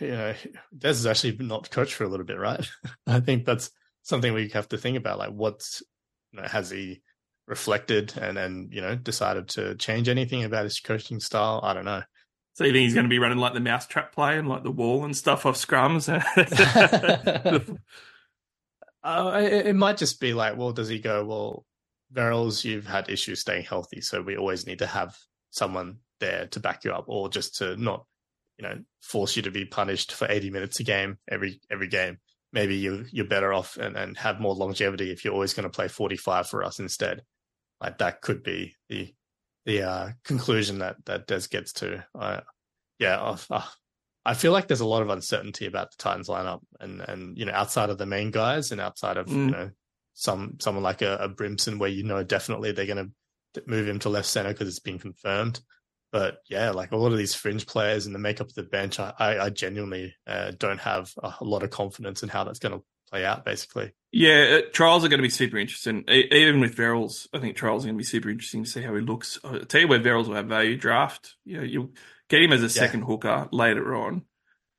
you 0.00 0.08
know 0.08 0.34
Des 0.76 0.90
is 0.90 1.06
actually 1.06 1.38
not 1.38 1.70
coached 1.70 1.94
for 1.94 2.04
a 2.04 2.08
little 2.08 2.26
bit, 2.26 2.38
right? 2.38 2.66
I 3.06 3.20
think 3.20 3.46
that's 3.46 3.70
something 4.02 4.34
we 4.34 4.50
have 4.50 4.68
to 4.68 4.78
think 4.78 4.98
about. 4.98 5.18
Like, 5.18 5.30
what's 5.30 5.82
you 6.32 6.42
know, 6.42 6.46
has 6.46 6.68
he 6.68 7.00
reflected 7.48 8.12
and 8.20 8.36
then 8.36 8.68
you 8.70 8.80
know 8.80 8.94
decided 8.94 9.48
to 9.48 9.74
change 9.76 10.08
anything 10.08 10.44
about 10.44 10.64
his 10.64 10.80
coaching 10.80 11.18
style? 11.18 11.60
I 11.62 11.74
don't 11.74 11.84
know. 11.84 12.02
So 12.54 12.64
you 12.64 12.72
think 12.72 12.82
he's 12.82 12.94
going 12.94 13.06
to 13.06 13.10
be 13.10 13.20
running 13.20 13.38
like 13.38 13.54
the 13.54 13.60
mousetrap 13.60 14.12
play 14.12 14.36
and 14.36 14.48
like 14.48 14.64
the 14.64 14.72
wall 14.72 15.04
and 15.04 15.16
stuff 15.16 15.46
off 15.46 15.54
scrums? 15.54 16.08
uh, 19.04 19.40
it, 19.40 19.66
it, 19.68 19.76
might 19.76 19.96
just 19.96 20.20
be 20.20 20.34
like, 20.34 20.56
well, 20.56 20.72
does 20.72 20.88
he 20.88 20.98
go? 20.98 21.24
Well, 21.24 21.64
Verrills, 22.12 22.64
you've 22.64 22.86
had 22.86 23.10
issues 23.10 23.40
staying 23.40 23.62
healthy, 23.64 24.00
so 24.00 24.22
we 24.22 24.36
always 24.36 24.66
need 24.66 24.80
to 24.80 24.88
have 24.88 25.16
someone 25.50 25.98
there 26.18 26.48
to 26.48 26.58
back 26.58 26.82
you 26.84 26.92
up, 26.92 27.04
or 27.06 27.28
just 27.28 27.54
to 27.58 27.76
not, 27.76 28.06
you 28.58 28.66
know, 28.66 28.80
force 29.02 29.36
you 29.36 29.42
to 29.42 29.52
be 29.52 29.64
punished 29.64 30.12
for 30.12 30.26
80 30.28 30.50
minutes 30.50 30.80
a 30.80 30.82
game 30.82 31.18
every 31.30 31.60
every 31.70 31.86
game. 31.86 32.18
Maybe 32.52 32.74
you 32.74 33.04
you're 33.12 33.24
better 33.24 33.52
off 33.52 33.76
and, 33.76 33.96
and 33.96 34.18
have 34.18 34.40
more 34.40 34.54
longevity 34.54 35.12
if 35.12 35.24
you're 35.24 35.34
always 35.34 35.54
going 35.54 35.62
to 35.62 35.70
play 35.70 35.86
45 35.86 36.48
for 36.48 36.64
us 36.64 36.80
instead. 36.80 37.22
Like 37.80 37.98
that 37.98 38.20
could 38.20 38.42
be 38.42 38.74
the 38.88 39.14
the 39.66 39.82
uh, 39.82 40.08
conclusion 40.24 40.78
that 40.78 40.96
that 41.06 41.26
Des 41.26 41.42
gets 41.50 41.72
to. 41.74 42.04
Uh, 42.18 42.40
yeah, 42.98 43.36
uh, 43.50 43.62
I 44.24 44.34
feel 44.34 44.52
like 44.52 44.66
there's 44.66 44.80
a 44.80 44.86
lot 44.86 45.02
of 45.02 45.10
uncertainty 45.10 45.66
about 45.66 45.90
the 45.90 45.96
Titans 45.98 46.28
lineup, 46.28 46.60
and 46.80 47.00
and 47.00 47.38
you 47.38 47.44
know 47.44 47.52
outside 47.52 47.90
of 47.90 47.98
the 47.98 48.06
main 48.06 48.30
guys 48.30 48.72
and 48.72 48.80
outside 48.80 49.16
of 49.16 49.26
mm. 49.26 49.46
you 49.46 49.50
know 49.50 49.70
some 50.14 50.56
someone 50.60 50.82
like 50.82 51.02
a, 51.02 51.16
a 51.16 51.28
Brimson 51.28 51.78
where 51.78 51.90
you 51.90 52.02
know 52.02 52.22
definitely 52.24 52.72
they're 52.72 52.86
going 52.86 53.12
to 53.54 53.62
move 53.66 53.88
him 53.88 53.98
to 54.00 54.08
left 54.08 54.26
center 54.26 54.50
because 54.50 54.68
it's 54.68 54.80
been 54.80 54.98
confirmed. 54.98 55.60
But 56.10 56.38
yeah, 56.48 56.70
like 56.70 56.92
a 56.92 56.96
lot 56.96 57.12
of 57.12 57.18
these 57.18 57.34
fringe 57.34 57.66
players 57.66 58.06
and 58.06 58.14
the 58.14 58.18
makeup 58.18 58.48
of 58.48 58.54
the 58.54 58.62
bench, 58.62 58.98
I, 58.98 59.12
I 59.18 59.50
genuinely 59.50 60.14
uh, 60.26 60.52
don't 60.58 60.80
have 60.80 61.12
a 61.22 61.44
lot 61.44 61.62
of 61.62 61.70
confidence 61.70 62.22
in 62.22 62.30
how 62.30 62.44
that's 62.44 62.58
going 62.58 62.78
to 62.78 62.84
play 63.08 63.24
out. 63.24 63.44
Basically, 63.44 63.92
yeah, 64.12 64.58
uh, 64.58 64.70
trials 64.72 65.04
are 65.04 65.08
going 65.08 65.18
to 65.18 65.22
be 65.22 65.28
super 65.30 65.58
interesting. 65.58 66.04
Even 66.08 66.60
with 66.60 66.76
Verrills, 66.76 67.28
I 67.32 67.38
think 67.38 67.56
trials 67.56 67.84
are 67.84 67.88
going 67.88 67.96
to 67.96 68.02
be 68.02 68.04
super 68.04 68.30
interesting 68.30 68.64
to 68.64 68.70
see 68.70 68.82
how 68.82 68.94
he 68.94 69.02
looks. 69.02 69.38
I'll 69.44 69.60
tell 69.60 69.82
you 69.82 69.88
where 69.88 70.00
Verrills 70.00 70.28
will 70.28 70.34
have 70.34 70.46
value 70.46 70.76
draft. 70.76 71.36
You 71.44 71.58
know, 71.58 71.62
you'll 71.62 71.90
get 72.28 72.42
him 72.42 72.52
as 72.52 72.60
a 72.60 72.64
yeah. 72.64 72.68
second 72.68 73.02
hooker 73.02 73.48
later 73.52 73.94
on, 73.94 74.22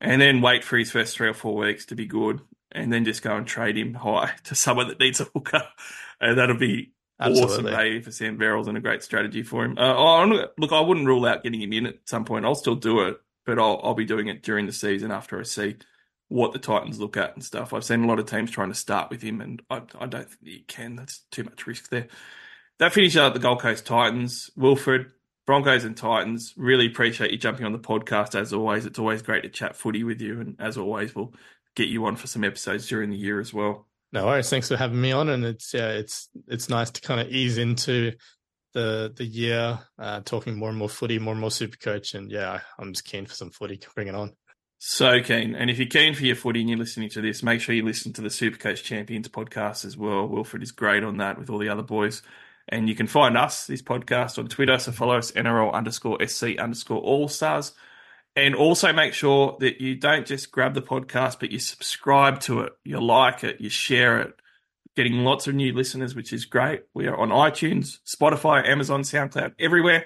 and 0.02 0.22
then 0.22 0.42
wait 0.42 0.64
for 0.64 0.78
his 0.78 0.92
first 0.92 1.16
three 1.16 1.28
or 1.28 1.34
four 1.34 1.56
weeks 1.56 1.86
to 1.88 1.96
be 1.96 2.08
good, 2.08 2.42
and 2.72 2.92
then 2.92 3.06
just 3.06 3.22
go 3.22 3.36
and 3.36 3.46
trade 3.46 3.78
him 3.78 3.94
high 3.94 4.32
to 4.46 4.56
someone 4.56 4.88
that 4.88 5.00
needs 5.00 5.22
a 5.22 5.26
hooker, 5.26 5.64
and 6.20 6.38
that'll 6.38 6.58
be 6.58 6.94
Absolutely. 7.20 7.54
awesome 7.54 7.66
value 7.66 8.02
for 8.02 8.12
Sam 8.12 8.38
Verrills 8.40 8.68
and 8.68 8.78
a 8.78 8.82
great 8.82 9.04
strategy 9.04 9.44
for 9.44 9.64
him. 9.64 9.78
Uh, 9.78 9.94
oh, 9.96 10.50
look, 10.58 10.72
I 10.72 10.82
wouldn't 10.82 11.06
rule 11.06 11.26
out 11.26 11.44
getting 11.44 11.62
him 11.62 11.74
in 11.74 11.86
at 11.86 11.96
some 12.06 12.26
point. 12.26 12.46
I'll 12.46 12.56
still 12.56 12.76
do 12.76 13.02
it, 13.02 13.18
but 13.46 13.60
I'll, 13.60 13.80
I'll 13.84 13.94
be 13.94 14.06
doing 14.06 14.28
it 14.28 14.42
during 14.42 14.66
the 14.66 14.74
season 14.74 15.12
after 15.12 15.40
I 15.40 15.44
see 15.44 15.76
what 16.30 16.54
the 16.54 16.60
Titans 16.60 17.00
look 17.00 17.18
at 17.18 17.34
and 17.34 17.44
stuff. 17.44 17.74
I've 17.74 17.84
seen 17.84 18.04
a 18.04 18.08
lot 18.08 18.20
of 18.20 18.28
teams 18.28 18.52
trying 18.52 18.70
to 18.70 18.76
start 18.76 19.10
with 19.10 19.22
him, 19.22 19.42
and 19.42 19.62
I, 19.70 19.82
I 20.00 20.06
don't 20.06 20.30
think 20.30 20.40
you 20.42 20.64
can. 20.68 20.96
That's 20.96 21.24
too 21.32 21.44
much 21.44 21.68
risk 21.68 21.90
there. 21.90 22.08
That 22.78 22.94
finishes 22.94 23.18
up 23.18 23.34
the 23.34 23.40
Gold 23.40 23.62
Coast 23.62 23.86
Titans. 23.86 24.50
Wilfred, 24.56 25.08
Broncos 25.46 25.84
and 25.84 25.98
Titans, 25.98 26.54
really 26.56 26.86
appreciate 26.86 27.32
you 27.32 27.38
jumping 27.38 27.66
on 27.66 27.74
the 27.74 27.80
podcast 27.80 28.40
as 28.40 28.54
always. 28.54 28.86
It's 28.86 29.00
always 29.00 29.22
great 29.22 29.44
to 29.44 29.50
chat 29.50 29.76
footy 29.76 30.04
with 30.04 30.22
you, 30.22 30.40
and 30.40 30.56
as 30.60 30.78
always, 30.78 31.14
we'll 31.14 31.34
get 31.76 31.90
you 31.90 32.06
on 32.06 32.16
for 32.16 32.28
some 32.28 32.44
episodes 32.44 32.88
during 32.88 33.10
the 33.10 33.18
year 33.18 33.40
as 33.40 33.54
well. 33.54 33.88
No 34.12 34.28
worries. 34.28 34.50
Thanks 34.50 34.70
for 34.70 34.78
having 34.78 35.02
me 35.02 35.12
on, 35.12 35.30
and 35.30 35.44
it's 35.44 35.74
yeah, 35.74 35.90
it's 35.90 36.30
it's 36.48 36.70
nice 36.70 36.92
to 36.92 37.02
kind 37.02 37.20
of 37.20 37.30
ease 37.30 37.58
into 37.58 38.14
the 38.74 39.12
the 39.16 39.26
year, 39.26 39.80
uh, 39.98 40.22
talking 40.22 40.58
more 40.58 40.70
and 40.70 40.78
more 40.78 40.90
footy, 40.90 41.18
more 41.20 41.34
and 41.34 41.42
more 41.42 41.52
super 41.52 41.78
coach, 41.78 42.14
and 42.14 42.32
yeah, 42.32 42.60
I'm 42.78 42.94
just 42.94 43.06
keen 43.06 43.26
for 43.26 43.34
some 43.34 43.50
footy. 43.50 43.80
Bring 43.96 44.08
it 44.08 44.16
on. 44.16 44.34
So 44.82 45.22
keen. 45.22 45.56
And 45.56 45.70
if 45.70 45.78
you're 45.78 45.90
keen 45.90 46.16
for 46.16 46.24
your 46.24 46.38
footy 46.38 46.62
and 46.62 46.70
you're 46.70 46.80
listening 46.80 47.10
to 47.10 47.22
this, 47.22 47.44
make 47.44 47.60
sure 47.60 47.76
you 47.76 47.84
listen 47.84 48.14
to 48.14 48.22
the 48.22 48.30
Supercoach 48.30 48.82
Champions 48.82 49.28
podcast 49.28 49.84
as 49.84 49.98
well. 49.98 50.26
Wilfred 50.26 50.64
is 50.64 50.72
great 50.72 51.04
on 51.04 51.18
that 51.18 51.38
with 51.38 51.50
all 51.50 51.58
the 51.58 51.68
other 51.68 51.84
boys. 51.84 52.22
And 52.70 52.88
you 52.88 52.96
can 52.96 53.08
find 53.08 53.38
us, 53.38 53.68
this 53.68 53.82
podcast, 53.82 54.40
on 54.40 54.48
Twitter. 54.48 54.80
So 54.80 54.94
follow 54.94 55.18
us, 55.18 55.34
NRL 55.34 55.74
underscore 55.74 56.26
SC 56.26 56.58
underscore 56.58 57.02
All 57.02 57.28
Stars. 57.28 57.74
And 58.38 58.56
also 58.56 58.94
make 58.94 59.14
sure 59.14 59.58
that 59.60 59.82
you 59.82 59.96
don't 59.96 60.26
just 60.26 60.50
grab 60.50 60.76
the 60.76 60.82
podcast, 60.82 61.42
but 61.42 61.52
you 61.52 61.60
subscribe 61.60 62.40
to 62.42 62.62
it, 62.62 62.74
you 62.86 63.02
like 63.02 63.44
it, 63.44 63.60
you 63.60 63.70
share 63.70 64.22
it. 64.22 64.34
Getting 64.96 65.26
lots 65.26 65.46
of 65.48 65.56
new 65.56 65.74
listeners, 65.74 66.16
which 66.16 66.32
is 66.32 66.46
great. 66.46 66.84
We 66.94 67.08
are 67.08 67.18
on 67.18 67.30
iTunes, 67.30 67.98
Spotify, 68.08 68.66
Amazon, 68.66 69.02
SoundCloud, 69.02 69.56
everywhere. 69.60 70.06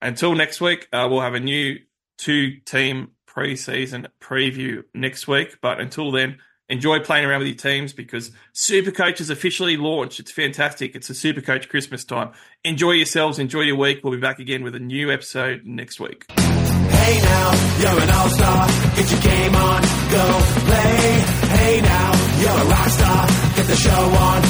Until 0.00 0.34
next 0.34 0.60
week, 0.60 0.88
uh, 0.92 1.06
we'll 1.08 1.20
have 1.20 1.34
a 1.34 1.40
new 1.40 1.78
two 2.18 2.56
team 2.64 3.12
preseason 3.34 4.06
preview 4.20 4.82
next 4.94 5.26
week. 5.26 5.58
But 5.60 5.80
until 5.80 6.10
then, 6.10 6.38
enjoy 6.68 7.00
playing 7.00 7.24
around 7.24 7.40
with 7.40 7.48
your 7.48 7.56
teams 7.56 7.92
because 7.92 8.30
Supercoach 8.54 9.20
is 9.20 9.30
officially 9.30 9.76
launched. 9.76 10.20
It's 10.20 10.32
fantastic. 10.32 10.94
It's 10.94 11.10
a 11.10 11.14
Supercoach 11.14 11.68
Christmas 11.68 12.04
time. 12.04 12.32
Enjoy 12.64 12.92
yourselves. 12.92 13.38
Enjoy 13.38 13.60
your 13.60 13.76
week. 13.76 14.00
We'll 14.02 14.14
be 14.14 14.20
back 14.20 14.38
again 14.38 14.62
with 14.62 14.74
a 14.74 14.80
new 14.80 15.10
episode 15.10 15.62
next 15.64 16.00
week. 16.00 16.24
Hey 16.30 17.20
now, 17.20 17.80
you're 17.80 18.02
an 18.02 18.10
all-star. 18.10 18.66
Get 18.96 19.10
your 19.10 19.20
game 19.20 19.54
on. 19.56 19.82
Go 19.82 20.40
play. 20.66 21.20
Hey 21.56 21.80
now, 21.80 22.40
you're 22.40 22.50
a 22.50 22.70
rock 22.70 22.88
star. 22.88 23.26
Get 23.56 23.66
the 23.66 23.76
show 23.76 23.90
on 23.90 24.42